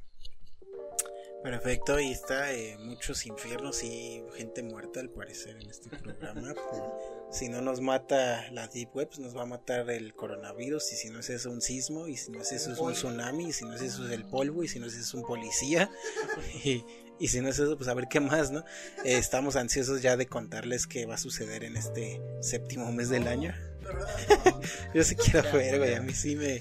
Perfecto, 1.43 1.99
y 1.99 2.11
está 2.11 2.53
eh, 2.53 2.77
muchos 2.79 3.25
infiernos 3.25 3.85
y 3.85 4.23
gente 4.35 4.63
muerta 4.63 5.01
al 5.01 5.09
parecer 5.09 5.57
en 5.57 5.71
este 5.71 5.89
programa. 5.97 6.55
si 7.31 7.49
no 7.49 7.63
nos 7.63 7.81
mata 7.81 8.51
la 8.51 8.67
Deep 8.67 8.95
Web, 8.95 9.09
pues 9.09 9.21
nos 9.21 9.37
va 9.37 9.43
a 9.43 9.47
matar 9.47 9.89
el 9.91 10.15
coronavirus, 10.15 10.93
y 10.93 10.97
si 10.97 11.09
no 11.09 11.21
es 11.21 11.31
eso 11.31 11.51
un 11.51 11.61
sismo, 11.61 12.09
y 12.09 12.17
si 12.17 12.33
no 12.33 12.41
es 12.41 12.51
eso 12.53 12.73
es 12.73 12.79
un 12.81 12.95
tsunami, 12.95 13.51
y 13.51 13.53
si 13.53 13.65
no 13.65 13.75
es 13.75 13.83
eso 13.83 14.07
es 14.07 14.13
el 14.13 14.25
polvo, 14.25 14.65
y 14.65 14.69
si 14.69 14.81
no 14.81 14.87
es 14.87 14.95
eso 14.95 15.03
es 15.03 15.15
un 15.15 15.23
policía, 15.23 15.89
y, 16.65 16.85
y 17.19 17.29
si 17.29 17.41
no 17.41 17.49
es 17.49 17.59
eso, 17.59 17.77
pues 17.77 17.89
a 17.89 17.95
ver 17.95 18.07
qué 18.09 18.21
más, 18.21 18.51
¿no? 18.51 18.61
Eh, 19.05 19.17
estamos 19.19 19.57
ansiosos 19.57 20.03
ya 20.03 20.17
de 20.17 20.27
contarles 20.27 20.87
qué 20.87 21.07
va 21.07 21.15
a 21.15 21.19
suceder 21.19 21.65
en 21.65 21.77
este 21.77 22.21
séptimo 22.41 22.93
mes 22.93 23.09
del 23.09 23.29
año. 23.29 23.55
Yo 24.95 25.05
sí 25.05 25.15
quiero 25.15 25.51
ver, 25.53 25.79
güey, 25.79 25.95
a 25.95 26.01
mí 26.01 26.13
sí 26.13 26.37
me, 26.37 26.59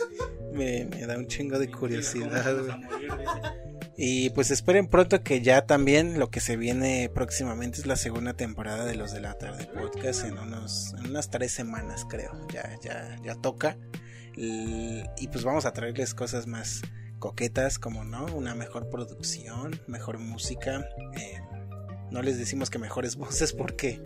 me, 0.53 0.85
me 0.85 1.05
da 1.05 1.17
un 1.17 1.27
chingo 1.27 1.59
de 1.59 1.69
curiosidad, 1.69 2.55
güey. 2.57 2.75
Y 3.97 4.29
pues 4.31 4.51
esperen 4.51 4.87
pronto 4.87 5.23
que 5.23 5.41
ya 5.41 5.65
también 5.65 6.19
lo 6.19 6.29
que 6.29 6.41
se 6.41 6.57
viene 6.57 7.09
próximamente 7.13 7.79
es 7.79 7.85
la 7.85 7.95
segunda 7.95 8.33
temporada 8.33 8.83
de 8.83 8.95
los 8.95 9.13
de 9.13 9.21
la 9.21 9.37
tarde 9.37 9.67
podcast 9.67 10.25
en 10.25 10.37
unos 10.37 10.93
en 10.99 11.11
unas 11.11 11.29
tres 11.29 11.53
semanas 11.53 12.05
creo 12.09 12.45
ya 12.51 12.77
ya 12.83 13.15
ya 13.23 13.35
toca 13.35 13.77
y 14.35 15.27
pues 15.31 15.45
vamos 15.45 15.65
a 15.65 15.71
traerles 15.71 16.13
cosas 16.13 16.45
más 16.45 16.81
coquetas 17.25 17.79
como 17.79 18.03
no 18.03 18.27
una 18.35 18.53
mejor 18.53 18.87
producción 18.87 19.81
mejor 19.87 20.19
música 20.19 20.87
eh, 21.17 21.39
no 22.15 22.21
les 22.21 22.37
decimos 22.37 22.69
que 22.69 22.79
mejores 22.79 23.15
voces 23.17 23.51
porque 23.51 24.01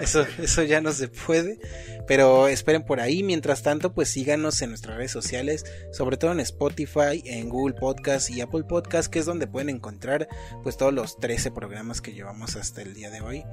eso, 0.00 0.26
eso 0.38 0.62
ya 0.62 0.80
no 0.82 0.92
se 0.92 1.08
puede. 1.08 1.58
Pero 2.06 2.46
esperen 2.46 2.84
por 2.84 3.00
ahí. 3.00 3.22
Mientras 3.22 3.62
tanto, 3.62 3.92
pues 3.94 4.10
síganos 4.10 4.60
en 4.62 4.68
nuestras 4.68 4.96
redes 4.96 5.10
sociales, 5.10 5.64
sobre 5.90 6.18
todo 6.18 6.32
en 6.32 6.40
Spotify, 6.40 7.22
en 7.24 7.48
Google 7.48 7.74
Podcast 7.74 8.30
y 8.30 8.42
Apple 8.42 8.64
Podcast, 8.64 9.10
que 9.10 9.18
es 9.18 9.26
donde 9.26 9.46
pueden 9.46 9.70
encontrar 9.70 10.28
pues 10.62 10.76
todos 10.76 10.92
los 10.92 11.18
13 11.18 11.50
programas 11.50 12.00
que 12.00 12.12
llevamos 12.12 12.56
hasta 12.56 12.82
el 12.82 12.94
día 12.94 13.10
de 13.10 13.22
hoy. 13.22 13.44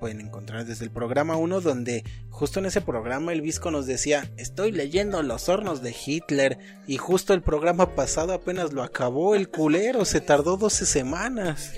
Pueden 0.00 0.20
encontrar 0.20 0.64
desde 0.64 0.86
el 0.86 0.90
programa 0.90 1.36
1, 1.36 1.60
donde 1.60 2.04
justo 2.30 2.58
en 2.58 2.66
ese 2.66 2.80
programa 2.80 3.32
el 3.32 3.42
Visco 3.42 3.70
nos 3.70 3.86
decía, 3.86 4.30
estoy 4.38 4.72
leyendo 4.72 5.22
los 5.22 5.50
hornos 5.50 5.82
de 5.82 5.94
Hitler. 5.94 6.58
Y 6.86 6.96
justo 6.96 7.34
el 7.34 7.42
programa 7.42 7.94
pasado 7.94 8.32
apenas 8.32 8.72
lo 8.72 8.82
acabó 8.82 9.34
el 9.34 9.50
culero, 9.50 10.06
se 10.06 10.22
tardó 10.22 10.56
12 10.56 10.86
semanas 10.86 11.72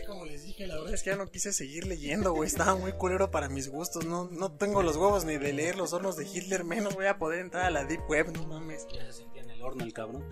la 0.58 0.76
verdad 0.76 0.94
es 0.94 1.02
que 1.02 1.10
ya 1.10 1.16
no 1.16 1.26
quise 1.26 1.52
seguir 1.52 1.86
leyendo, 1.86 2.32
güey. 2.32 2.46
Estaba 2.46 2.76
muy 2.76 2.92
culero 2.92 3.30
para 3.30 3.48
mis 3.48 3.68
gustos. 3.68 4.04
No, 4.06 4.28
no 4.30 4.52
tengo 4.52 4.82
los 4.82 4.96
huevos 4.96 5.24
ni 5.24 5.36
de 5.36 5.52
leer 5.52 5.76
los 5.76 5.92
hornos 5.92 6.16
de 6.16 6.26
Hitler, 6.26 6.64
menos 6.64 6.94
voy 6.94 7.06
a 7.06 7.18
poder 7.18 7.40
entrar 7.40 7.64
a 7.64 7.70
la 7.70 7.84
Deep 7.84 8.08
Web, 8.08 8.32
no 8.32 8.46
mames. 8.46 8.86
Ya 8.92 9.04
se 9.06 9.12
sentía 9.12 9.42
en 9.42 9.50
el 9.50 9.62
horno 9.62 9.84
el 9.84 9.92
cabrón. 9.92 10.24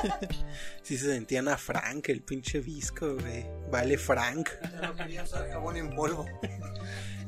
sí 0.82 0.96
se 0.96 1.06
sentían 1.06 1.48
a 1.48 1.58
Frank, 1.58 2.08
el 2.08 2.22
pinche 2.22 2.60
visco, 2.60 3.14
güey. 3.14 3.46
Vale, 3.70 3.98
Frank. 3.98 4.48
Ya 4.62 4.80
no 4.80 4.96
quería 4.96 5.22
usar 5.22 5.48
jabón 5.50 5.76
en 5.76 5.94
polvo. 5.94 6.26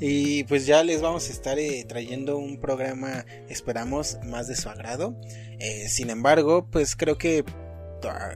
Y 0.05 0.43
pues 0.45 0.67
ya 0.67 0.83
les 0.83 1.01
vamos 1.01 1.29
a 1.29 1.33
estar 1.33 1.61
eh, 1.61 1.85
trayendo 1.87 2.37
un 2.37 2.59
programa, 2.59 3.25
esperamos, 3.49 4.19
más 4.25 4.49
de 4.49 4.57
su 4.57 4.69
agrado. 4.69 5.15
Eh, 5.61 5.89
sin 5.89 6.11
embargo, 6.11 6.67
pues 6.69 6.97
creo 6.97 7.19
que 7.19 7.45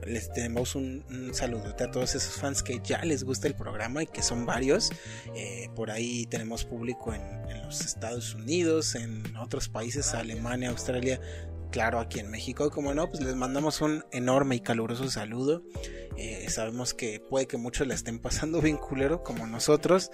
les 0.05 0.31
tenemos 0.31 0.75
un, 0.75 1.03
un, 1.09 1.33
saludote 1.33 1.83
a 1.83 1.91
todos 1.91 2.15
esos 2.15 2.35
fans 2.35 2.63
que 2.63 2.79
ya 2.83 3.03
les 3.03 3.23
gusta 3.23 3.47
el 3.47 3.55
programa 3.55 4.03
y 4.03 4.07
que 4.07 4.21
son 4.21 4.45
varios. 4.45 4.91
Eh, 5.35 5.69
por 5.75 5.91
ahí 5.91 6.25
tenemos 6.27 6.65
público 6.65 7.13
en, 7.13 7.37
los 7.63 7.81
Estados 7.81 8.33
Unidos, 8.33 8.95
en 8.95 9.35
otros 9.35 9.67
países, 9.67 10.13
Alemania, 10.13 10.69
Australia, 10.69 11.19
claro, 11.69 11.99
aquí 11.99 12.19
en 12.19 12.31
México. 12.31 12.69
Como 12.69 12.93
no, 12.93 13.09
pues 13.09 13.21
les 13.21 13.35
mandamos 13.35 13.81
un 13.81 14.05
enorme 14.11 14.55
y 14.55 14.59
caluroso 14.61 15.09
saludo. 15.09 15.63
Eh, 16.15 16.49
sabemos 16.49 16.93
que 16.93 17.19
puede 17.19 17.47
que 17.47 17.57
muchos 17.57 17.85
la 17.87 17.93
estén 17.93 18.19
pasando 18.19 18.61
bien 18.61 18.77
culero 18.77 19.23
como 19.23 19.45
nosotros, 19.47 20.11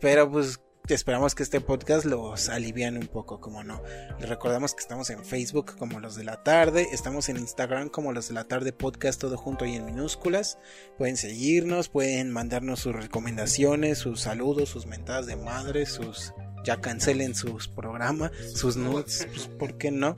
pero 0.00 0.30
pues 0.30 0.60
esperamos 0.94 1.34
que 1.34 1.42
este 1.42 1.60
podcast 1.60 2.04
los 2.04 2.48
aliviane 2.48 2.98
un 2.98 3.08
poco, 3.08 3.40
como 3.40 3.62
no. 3.62 3.82
Les 4.18 4.28
recordamos 4.28 4.74
que 4.74 4.80
estamos 4.80 5.10
en 5.10 5.24
Facebook 5.24 5.76
como 5.76 6.00
los 6.00 6.16
de 6.16 6.24
la 6.24 6.42
tarde, 6.42 6.88
estamos 6.92 7.28
en 7.28 7.36
Instagram 7.36 7.88
como 7.88 8.12
los 8.12 8.28
de 8.28 8.34
la 8.34 8.44
tarde 8.44 8.72
podcast, 8.72 9.20
todo 9.20 9.36
junto 9.36 9.64
ahí 9.64 9.76
en 9.76 9.84
minúsculas. 9.84 10.58
Pueden 10.96 11.16
seguirnos, 11.16 11.88
pueden 11.88 12.30
mandarnos 12.30 12.80
sus 12.80 12.94
recomendaciones, 12.94 13.98
sus 13.98 14.20
saludos, 14.20 14.70
sus 14.70 14.86
mentadas 14.86 15.26
de 15.26 15.36
madre, 15.36 15.86
sus 15.86 16.32
ya 16.64 16.80
cancelen 16.80 17.34
sus 17.34 17.68
programas, 17.68 18.32
sus 18.54 18.76
nudes, 18.76 19.26
pues, 19.32 19.46
¿por 19.46 19.78
qué 19.78 19.90
no? 19.90 20.16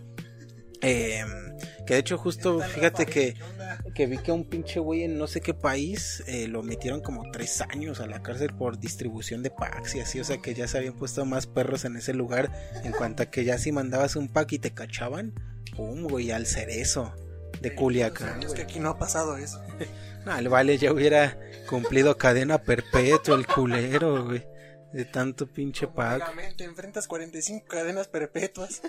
Eh, 0.83 1.25
que 1.87 1.95
de 1.95 2.01
hecho 2.01 2.17
justo, 2.17 2.61
fíjate 2.61 3.05
que, 3.05 3.37
que 3.95 4.07
vi 4.07 4.19
que 4.19 4.33
un 4.33 4.45
pinche 4.45 4.81
güey 4.81 5.05
en 5.05 5.19
no 5.19 5.27
sé 5.27 5.41
qué 5.41 5.55
país 5.55 6.23
eh, 6.27 6.47
lo 6.49 6.63
metieron 6.63 7.01
como 7.01 7.31
tres 7.31 7.61
años 7.61 8.01
a 8.01 8.07
la 8.07 8.23
cárcel 8.23 8.55
por 8.55 8.79
distribución 8.79 9.43
de 9.43 9.51
packs 9.51 9.95
y 9.97 10.01
así, 10.01 10.21
o 10.21 10.25
sea 10.25 10.39
que 10.39 10.55
ya 10.55 10.69
se 10.69 10.79
habían 10.79 10.95
puesto 10.95 11.25
más 11.25 11.47
perros 11.47 11.85
en 11.85 11.97
ese 11.97 12.15
lugar 12.15 12.51
en 12.85 12.93
cuanto 12.93 13.25
a 13.25 13.27
que 13.27 13.45
ya 13.45 13.59
si 13.59 13.73
mandabas 13.73 14.17
un 14.17 14.29
pack 14.29 14.53
y 14.53 14.59
te 14.59 14.73
cachaban, 14.73 15.35
pum, 15.77 16.05
güey, 16.05 16.31
al 16.31 16.47
cerezo 16.47 17.15
de 17.61 17.75
Culiacán. 17.75 18.43
Es 18.43 18.55
que 18.55 18.63
aquí 18.63 18.79
no 18.79 18.91
ha 18.91 18.99
pasado 18.99 19.37
eso. 19.37 19.63
no, 20.25 20.39
el 20.39 20.49
vale 20.49 20.79
ya 20.79 20.93
hubiera 20.93 21.39
cumplido 21.69 22.17
cadena 22.17 22.63
perpetua 22.63 23.37
el 23.37 23.47
culero, 23.47 24.27
güey. 24.27 24.47
De 24.93 25.05
tanto 25.05 25.47
pinche 25.47 25.87
pack. 25.87 26.57
Te 26.57 26.65
enfrentas 26.65 27.07
45 27.07 27.67
cadenas 27.67 28.09
perpetuas. 28.09 28.83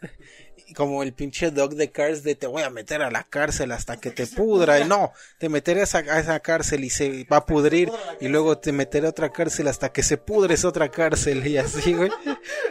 como 0.72 1.02
el 1.02 1.12
pinche 1.12 1.50
dog 1.50 1.74
de 1.74 1.90
Cars 1.90 2.22
de 2.22 2.34
te 2.34 2.46
voy 2.46 2.62
a 2.62 2.70
meter 2.70 3.02
a 3.02 3.10
la 3.10 3.24
cárcel 3.24 3.72
hasta 3.72 3.98
que 3.98 4.10
te 4.10 4.26
pudra. 4.26 4.80
Y 4.80 4.84
no, 4.84 5.12
te 5.38 5.48
meteré 5.48 5.80
a 5.80 5.84
esa, 5.84 6.40
cárcel 6.40 6.84
y 6.84 6.90
se 6.90 7.24
va 7.30 7.38
a 7.38 7.46
pudrir. 7.46 7.90
Y 8.20 8.28
luego 8.28 8.58
te 8.58 8.72
meteré 8.72 9.06
a 9.06 9.10
otra 9.10 9.30
cárcel 9.30 9.68
hasta 9.68 9.92
que 9.92 10.02
se 10.02 10.16
pudre 10.16 10.54
esa 10.54 10.68
otra 10.68 10.90
cárcel. 10.90 11.46
Y 11.46 11.58
así, 11.58 11.92
güey. 11.92 12.10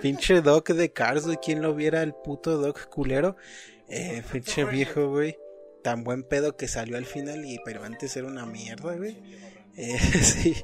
pinche 0.02 0.42
dog 0.42 0.64
de 0.66 0.92
Cars, 0.92 1.26
de 1.26 1.38
quien 1.38 1.62
lo 1.62 1.76
viera 1.76 2.02
el 2.02 2.14
puto 2.14 2.58
dog 2.58 2.90
culero. 2.90 3.36
Eh, 3.88 4.24
pinche 4.32 4.66
viejo, 4.66 5.10
güey. 5.10 5.38
Tan 5.84 6.04
buen 6.04 6.24
pedo 6.24 6.56
que 6.56 6.68
salió 6.68 6.98
al 6.98 7.06
final 7.06 7.46
y 7.46 7.60
pero 7.64 7.84
antes 7.84 8.16
era 8.16 8.28
una 8.28 8.46
mierda, 8.46 8.96
güey. 8.96 9.18
Eh, 9.76 10.00
sí, 10.22 10.56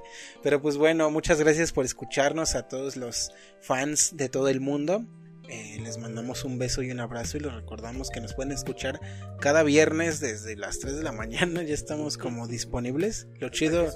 pero 0.43 0.61
pues 0.61 0.77
bueno, 0.77 1.09
muchas 1.09 1.39
gracias 1.39 1.71
por 1.71 1.85
escucharnos 1.85 2.55
a 2.55 2.67
todos 2.67 2.95
los 2.95 3.31
fans 3.59 4.15
de 4.15 4.29
todo 4.29 4.49
el 4.49 4.61
mundo. 4.61 5.05
Eh, 5.49 5.79
les 5.81 5.97
mandamos 5.97 6.43
un 6.43 6.59
beso 6.59 6.83
y 6.83 6.91
un 6.91 6.99
abrazo 6.99 7.37
y 7.37 7.39
les 7.39 7.51
recordamos 7.51 8.11
que 8.11 8.21
nos 8.21 8.35
pueden 8.35 8.51
escuchar 8.51 8.99
cada 9.39 9.63
viernes 9.63 10.19
desde 10.19 10.55
las 10.55 10.77
3 10.77 10.97
de 10.97 11.03
la 11.03 11.11
mañana. 11.11 11.63
Ya 11.69 11.73
estamos 11.73 12.17
como 12.17 12.47
disponibles. 12.47 13.27
Lo 13.39 13.49
chido 13.49 13.87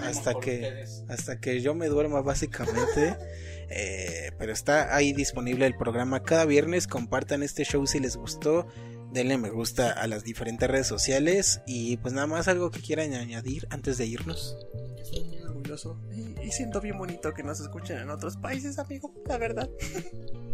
hasta 0.00 0.34
que 0.34 0.84
hasta 1.08 1.40
que 1.40 1.60
yo 1.60 1.74
me 1.74 1.88
duerma 1.88 2.20
básicamente. 2.22 3.16
Eh, 3.70 4.32
pero 4.38 4.50
está 4.50 4.96
ahí 4.96 5.12
disponible 5.12 5.66
el 5.66 5.76
programa 5.76 6.22
cada 6.22 6.46
viernes. 6.46 6.86
Compartan 6.86 7.42
este 7.42 7.64
show 7.64 7.86
si 7.86 8.00
les 8.00 8.16
gustó. 8.16 8.66
Denle 9.12 9.36
me 9.36 9.50
gusta 9.50 9.92
a 9.92 10.06
las 10.06 10.24
diferentes 10.24 10.70
redes 10.70 10.86
sociales. 10.86 11.60
Y 11.66 11.98
pues 11.98 12.14
nada 12.14 12.26
más 12.26 12.48
algo 12.48 12.70
que 12.70 12.80
quieran 12.80 13.12
añadir 13.12 13.66
antes 13.68 13.98
de 13.98 14.06
irnos. 14.06 14.56
Estoy 15.02 15.22
muy 15.24 15.42
orgulloso 15.42 16.00
y, 16.10 16.46
y 16.46 16.50
siento 16.50 16.80
bien 16.80 16.96
bonito 16.96 17.34
que 17.34 17.42
nos 17.42 17.60
escuchen 17.60 17.98
en 17.98 18.08
otros 18.08 18.38
países, 18.38 18.78
amigo. 18.78 19.12
La 19.26 19.36
verdad. 19.36 19.68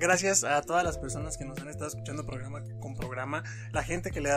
Gracias 0.00 0.44
a 0.44 0.62
todas 0.62 0.84
las 0.84 0.96
personas 0.96 1.36
que 1.36 1.44
nos 1.44 1.58
han 1.58 1.68
estado 1.68 1.88
escuchando 1.88 2.24
programa 2.24 2.62
con 2.78 2.94
programa, 2.94 3.42
la 3.72 3.82
gente 3.82 4.12
que 4.12 4.20
le, 4.20 4.30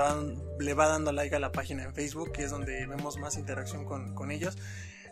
le 0.59 0.73
va 0.73 0.88
dando 0.88 1.11
like 1.11 1.35
a 1.35 1.39
la 1.39 1.51
página 1.51 1.83
en 1.83 1.93
Facebook, 1.93 2.31
que 2.31 2.43
es 2.43 2.49
donde 2.49 2.88
vemos 2.88 3.19
más 3.19 3.38
interacción 3.38 3.85
con, 3.85 4.15
con 4.15 4.31
ellos 4.31 4.57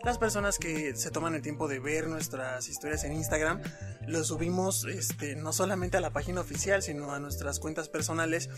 las 0.03 0.17
personas 0.17 0.57
que 0.57 0.95
se 0.95 1.11
toman 1.11 1.35
el 1.35 1.41
tiempo 1.41 1.67
de 1.67 1.79
ver 1.79 2.07
nuestras 2.07 2.67
historias 2.69 3.03
en 3.03 3.13
Instagram, 3.13 3.61
lo 4.07 4.23
subimos 4.23 4.85
este, 4.85 5.35
no 5.35 5.51
solamente 5.51 5.97
a 5.97 6.01
la 6.01 6.11
página 6.11 6.41
oficial, 6.41 6.81
sino 6.81 7.11
a 7.11 7.19
nuestras 7.19 7.59
cuentas 7.59 7.89
personales. 7.89 8.49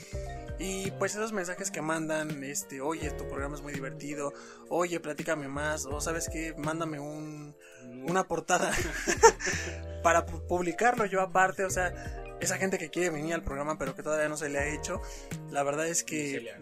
Y 0.59 0.91
pues 0.91 1.15
esos 1.15 1.33
mensajes 1.33 1.71
que 1.71 1.81
mandan, 1.81 2.43
este, 2.43 2.81
oye, 2.81 3.09
tu 3.11 3.27
programa 3.27 3.55
es 3.55 3.61
muy 3.61 3.73
divertido, 3.73 4.33
oye, 4.69 4.99
platícame 4.99 5.47
más, 5.47 5.85
o 5.85 5.99
sabes 5.99 6.29
qué, 6.29 6.53
mándame 6.57 6.99
un, 6.99 7.55
una 8.07 8.27
portada 8.27 8.71
para 10.03 10.25
publicarlo 10.25 11.05
yo 11.05 11.21
aparte, 11.21 11.65
o 11.65 11.69
sea, 11.69 11.93
esa 12.41 12.57
gente 12.57 12.77
que 12.77 12.89
quiere 12.89 13.09
venir 13.09 13.33
al 13.33 13.43
programa 13.43 13.77
pero 13.77 13.95
que 13.95 14.03
todavía 14.03 14.27
no 14.29 14.37
se 14.37 14.49
le 14.49 14.59
ha 14.59 14.67
hecho, 14.67 15.01
la 15.49 15.63
verdad 15.63 15.87
es 15.87 16.03
que... 16.03 16.53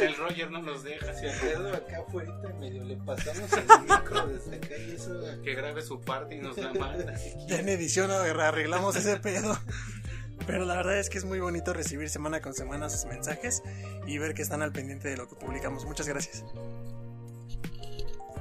el 0.00 0.16
Roger 0.16 0.50
no 0.50 0.62
nos 0.62 0.82
deja. 0.82 1.14
Si 1.14 1.26
Alfredo 1.26 1.74
acá 1.74 1.98
afuera 2.06 2.32
medio 2.58 2.84
le 2.84 2.96
pasamos 2.96 3.52
el 3.52 3.64
micro 3.82 4.26
desde 4.26 4.56
acá 4.56 4.76
y 4.76 4.92
eso. 4.92 5.42
Que 5.42 5.54
grabe 5.54 5.82
su 5.82 6.00
parte 6.00 6.36
y 6.36 6.40
nos 6.40 6.56
la 6.56 6.72
manda. 6.72 7.14
Ya 7.46 7.60
en 7.60 7.68
edición 7.68 8.10
arreglamos 8.10 8.96
ese 8.96 9.16
pedo. 9.18 9.58
Pero 10.46 10.64
la 10.64 10.76
verdad 10.76 10.98
es 10.98 11.10
que 11.10 11.18
es 11.18 11.24
muy 11.24 11.40
bonito 11.40 11.72
recibir 11.72 12.08
semana 12.08 12.40
con 12.40 12.54
semana 12.54 12.88
sus 12.88 13.04
mensajes 13.06 13.62
y 14.06 14.18
ver 14.18 14.34
que 14.34 14.42
están 14.42 14.62
al 14.62 14.72
pendiente 14.72 15.08
de 15.08 15.16
lo 15.16 15.28
que 15.28 15.34
publicamos. 15.34 15.84
Muchas 15.84 16.06
gracias. 16.06 16.44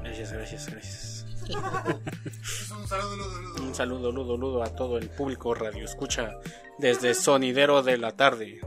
Gracias, 0.03 0.31
gracias, 0.31 0.67
gracias. 0.67 1.25
un 3.61 3.75
saludo, 3.75 4.11
ludo, 4.11 4.37
ludo 4.37 4.63
a 4.63 4.75
todo 4.75 4.97
el 4.97 5.09
público 5.09 5.53
radio 5.53 5.85
escucha 5.85 6.37
desde 6.77 7.13
Sonidero 7.13 7.83
de 7.83 7.97
la 7.97 8.11
tarde. 8.11 8.59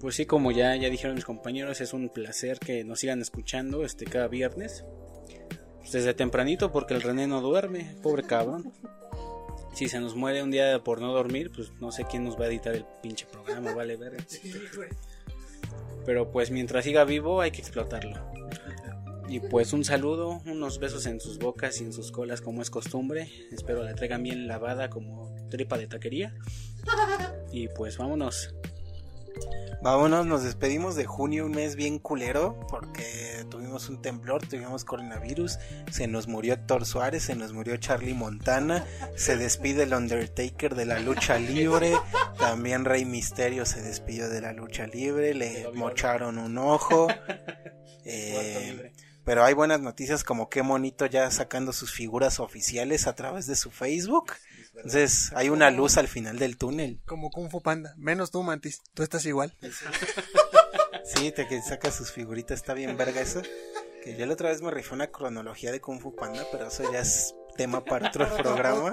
Pues 0.00 0.14
sí, 0.14 0.26
como 0.26 0.52
ya, 0.52 0.76
ya 0.76 0.90
dijeron 0.90 1.16
mis 1.16 1.24
compañeros, 1.24 1.80
es 1.80 1.92
un 1.92 2.08
placer 2.08 2.60
que 2.60 2.84
nos 2.84 3.00
sigan 3.00 3.20
escuchando 3.20 3.84
este 3.84 4.04
cada 4.04 4.28
viernes. 4.28 4.84
Pues 5.78 5.92
desde 5.92 6.14
tempranito 6.14 6.70
porque 6.70 6.94
el 6.94 7.02
René 7.02 7.26
no 7.26 7.40
duerme, 7.40 7.96
pobre 8.02 8.22
cabrón. 8.22 8.72
Si 9.74 9.88
se 9.88 10.00
nos 10.00 10.14
muere 10.14 10.42
un 10.42 10.50
día 10.50 10.82
por 10.82 11.00
no 11.00 11.12
dormir, 11.12 11.50
pues 11.54 11.72
no 11.80 11.92
sé 11.92 12.04
quién 12.04 12.24
nos 12.24 12.38
va 12.38 12.44
a 12.44 12.48
editar 12.48 12.74
el 12.74 12.84
pinche 13.02 13.26
programa, 13.26 13.74
vale 13.74 13.96
ver. 13.96 14.16
Pero 16.04 16.30
pues 16.30 16.50
mientras 16.50 16.84
siga 16.84 17.04
vivo 17.04 17.40
hay 17.40 17.50
que 17.50 17.60
explotarlo. 17.60 18.16
Y 19.28 19.40
pues 19.40 19.74
un 19.74 19.84
saludo, 19.84 20.40
unos 20.46 20.78
besos 20.78 21.04
en 21.06 21.20
sus 21.20 21.38
bocas 21.38 21.80
y 21.80 21.84
en 21.84 21.92
sus 21.92 22.10
colas 22.10 22.40
como 22.40 22.62
es 22.62 22.70
costumbre. 22.70 23.30
Espero 23.52 23.82
la 23.82 23.94
traigan 23.94 24.22
bien 24.22 24.48
lavada 24.48 24.88
como 24.88 25.34
tripa 25.50 25.78
de 25.78 25.86
taquería. 25.86 26.34
Y 27.50 27.68
pues 27.68 27.96
vámonos. 27.96 28.54
Vámonos, 29.80 30.26
nos 30.26 30.42
despedimos 30.42 30.96
de 30.96 31.06
junio, 31.06 31.46
un 31.46 31.52
mes 31.52 31.76
bien 31.76 31.98
culero, 31.98 32.58
porque 32.68 33.46
tuvimos 33.48 33.88
un 33.88 34.02
temblor, 34.02 34.46
tuvimos 34.46 34.84
coronavirus, 34.84 35.58
se 35.90 36.08
nos 36.08 36.26
murió 36.26 36.54
Héctor 36.54 36.84
Suárez, 36.84 37.22
se 37.22 37.36
nos 37.36 37.52
murió 37.52 37.76
Charlie 37.76 38.12
Montana, 38.12 38.84
se 39.14 39.36
despide 39.36 39.84
el 39.84 39.94
Undertaker 39.94 40.74
de 40.74 40.84
la 40.84 40.98
lucha 40.98 41.38
libre, 41.38 41.92
también 42.38 42.84
Rey 42.84 43.04
Misterio 43.04 43.64
se 43.64 43.80
despidió 43.80 44.28
de 44.28 44.40
la 44.40 44.52
lucha 44.52 44.88
libre, 44.88 45.32
le 45.32 45.70
mocharon 45.74 46.38
un 46.38 46.58
ojo. 46.58 47.08
Eh, 48.10 48.90
pero 49.28 49.44
hay 49.44 49.52
buenas 49.52 49.82
noticias 49.82 50.24
como 50.24 50.48
qué 50.48 50.62
monito 50.62 51.04
ya 51.04 51.30
sacando 51.30 51.74
sus 51.74 51.92
figuras 51.92 52.40
oficiales 52.40 53.06
a 53.06 53.14
través 53.14 53.46
de 53.46 53.56
su 53.56 53.70
Facebook. 53.70 54.32
Entonces 54.74 55.32
hay 55.34 55.50
una 55.50 55.70
luz 55.70 55.98
al 55.98 56.08
final 56.08 56.38
del 56.38 56.56
túnel. 56.56 56.98
Como 57.04 57.30
Kung 57.30 57.50
Fu 57.50 57.60
Panda. 57.60 57.92
Menos 57.98 58.30
tú, 58.30 58.42
Mantis. 58.42 58.80
Tú 58.94 59.02
estás 59.02 59.26
igual. 59.26 59.54
Sí, 61.04 61.32
te 61.32 61.46
que 61.46 61.60
saca 61.62 61.90
sus 61.90 62.12
figuritas. 62.12 62.58
Está 62.58 62.74
bien 62.74 62.96
verga 62.96 63.20
eso. 63.20 63.40
Que 64.02 64.16
yo 64.16 64.26
la 64.26 64.34
otra 64.34 64.50
vez 64.50 64.60
me 64.60 64.70
rifé 64.70 64.94
una 64.94 65.06
cronología 65.08 65.72
de 65.72 65.80
Kung 65.80 66.00
Fu 66.00 66.14
Panda, 66.14 66.46
pero 66.52 66.68
eso 66.68 66.90
ya 66.92 67.00
es 67.00 67.34
tema 67.58 67.84
para 67.84 68.08
otro 68.08 68.26
programa. 68.38 68.92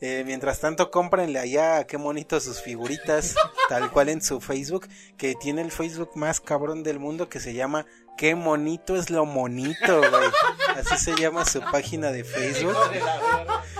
Eh, 0.00 0.24
mientras 0.26 0.58
tanto, 0.58 0.90
cómprenle 0.90 1.38
allá 1.38 1.84
qué 1.86 1.98
monito 1.98 2.40
sus 2.40 2.60
figuritas, 2.60 3.36
tal 3.68 3.92
cual 3.92 4.08
en 4.08 4.22
su 4.22 4.40
Facebook, 4.40 4.88
que 5.16 5.36
tiene 5.36 5.62
el 5.62 5.70
Facebook 5.70 6.10
más 6.14 6.40
cabrón 6.40 6.82
del 6.82 6.98
mundo 6.98 7.28
que 7.28 7.38
se 7.38 7.54
llama 7.54 7.86
Qué 8.18 8.34
monito 8.34 8.96
es 8.96 9.10
lo 9.10 9.24
monito, 9.24 9.98
güey. 9.98 10.30
Así 10.76 11.04
se 11.04 11.14
llama 11.14 11.44
su 11.44 11.60
página 11.60 12.10
de 12.10 12.24
Facebook. 12.24 12.74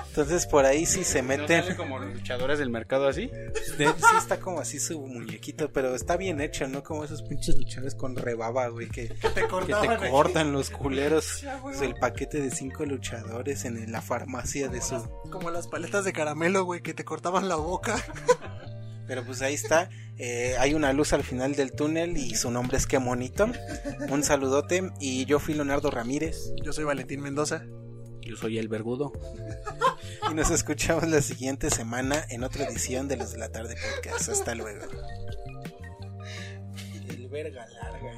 Entonces 0.06 0.46
por 0.46 0.64
ahí 0.64 0.86
sí 0.86 1.02
se 1.02 1.22
meten. 1.22 1.74
como 1.76 1.98
luchadores 1.98 2.60
del 2.60 2.70
mercado 2.70 3.08
así? 3.08 3.32
sí 3.76 3.84
está 4.16 4.38
como 4.38 4.60
así 4.60 4.78
su 4.78 5.00
muñequito, 5.00 5.72
pero 5.72 5.96
está 5.96 6.16
bien 6.16 6.40
hecho, 6.40 6.68
¿no? 6.68 6.84
Como 6.84 7.04
esos 7.04 7.22
pinches 7.22 7.56
luchadores 7.56 7.96
con 7.96 8.14
rebaba, 8.14 8.68
güey, 8.68 8.88
que, 8.88 9.08
te, 9.08 9.48
cortan 9.48 10.52
los 10.52 10.70
culeros. 10.70 11.44
el 11.82 11.96
paquete 11.96 12.40
de 12.40 12.52
cinco 12.52 12.84
luchadores 12.84 13.64
en 13.64 13.90
la 13.90 14.02
farmacia 14.02 14.68
de 14.68 14.80
su... 14.80 15.02
Como 15.30 15.50
las 15.50 15.66
paletas 15.66 16.04
de 16.04 16.12
caramelo, 16.12 16.64
güey, 16.64 16.80
que 16.80 16.94
te 16.94 17.04
cortaban 17.04 17.48
la 17.48 17.56
boca. 17.56 17.96
Pero 19.08 19.24
pues 19.24 19.42
ahí 19.42 19.54
está. 19.54 19.90
Eh, 20.18 20.54
hay 20.58 20.74
una 20.74 20.92
luz 20.92 21.12
al 21.14 21.24
final 21.24 21.56
del 21.56 21.72
túnel 21.72 22.16
y 22.16 22.34
su 22.34 22.50
nombre 22.50 22.76
es 22.76 22.86
Qué 22.86 22.98
Monito. 22.98 23.50
Un 24.10 24.22
saludote. 24.22 24.92
Y 25.00 25.24
yo 25.24 25.40
fui 25.40 25.54
Leonardo 25.54 25.90
Ramírez. 25.90 26.52
Yo 26.62 26.72
soy 26.72 26.84
Valentín 26.84 27.20
Mendoza. 27.20 27.64
Yo 28.20 28.36
soy 28.36 28.58
el 28.58 28.68
Vergudo. 28.68 29.12
y 30.30 30.34
nos 30.34 30.50
escuchamos 30.50 31.08
la 31.08 31.22
siguiente 31.22 31.70
semana 31.70 32.24
en 32.28 32.44
otra 32.44 32.66
edición 32.66 33.08
de 33.08 33.16
Los 33.16 33.32
de 33.32 33.38
la 33.38 33.50
Tarde 33.50 33.74
Podcast. 33.74 34.28
Hasta 34.28 34.54
luego. 34.54 34.84
El 37.08 37.28
verga 37.28 37.66
larga. 37.66 38.12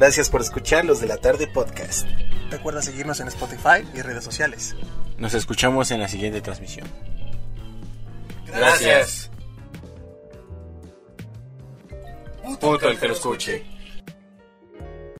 Gracias 0.00 0.30
por 0.30 0.40
escuchar 0.40 0.86
los 0.86 0.98
de 1.02 1.06
la 1.06 1.18
tarde 1.18 1.46
podcast. 1.46 2.08
Recuerda 2.50 2.80
seguirnos 2.80 3.20
en 3.20 3.28
Spotify 3.28 3.86
y 3.94 4.00
redes 4.00 4.24
sociales. 4.24 4.74
Nos 5.18 5.34
escuchamos 5.34 5.90
en 5.90 6.00
la 6.00 6.08
siguiente 6.08 6.40
transmisión. 6.40 6.88
Gracias. 8.46 9.30
Puto 12.42 12.88
el 12.88 12.98
que 12.98 13.08
lo 13.08 13.12
escuche. 13.12 13.66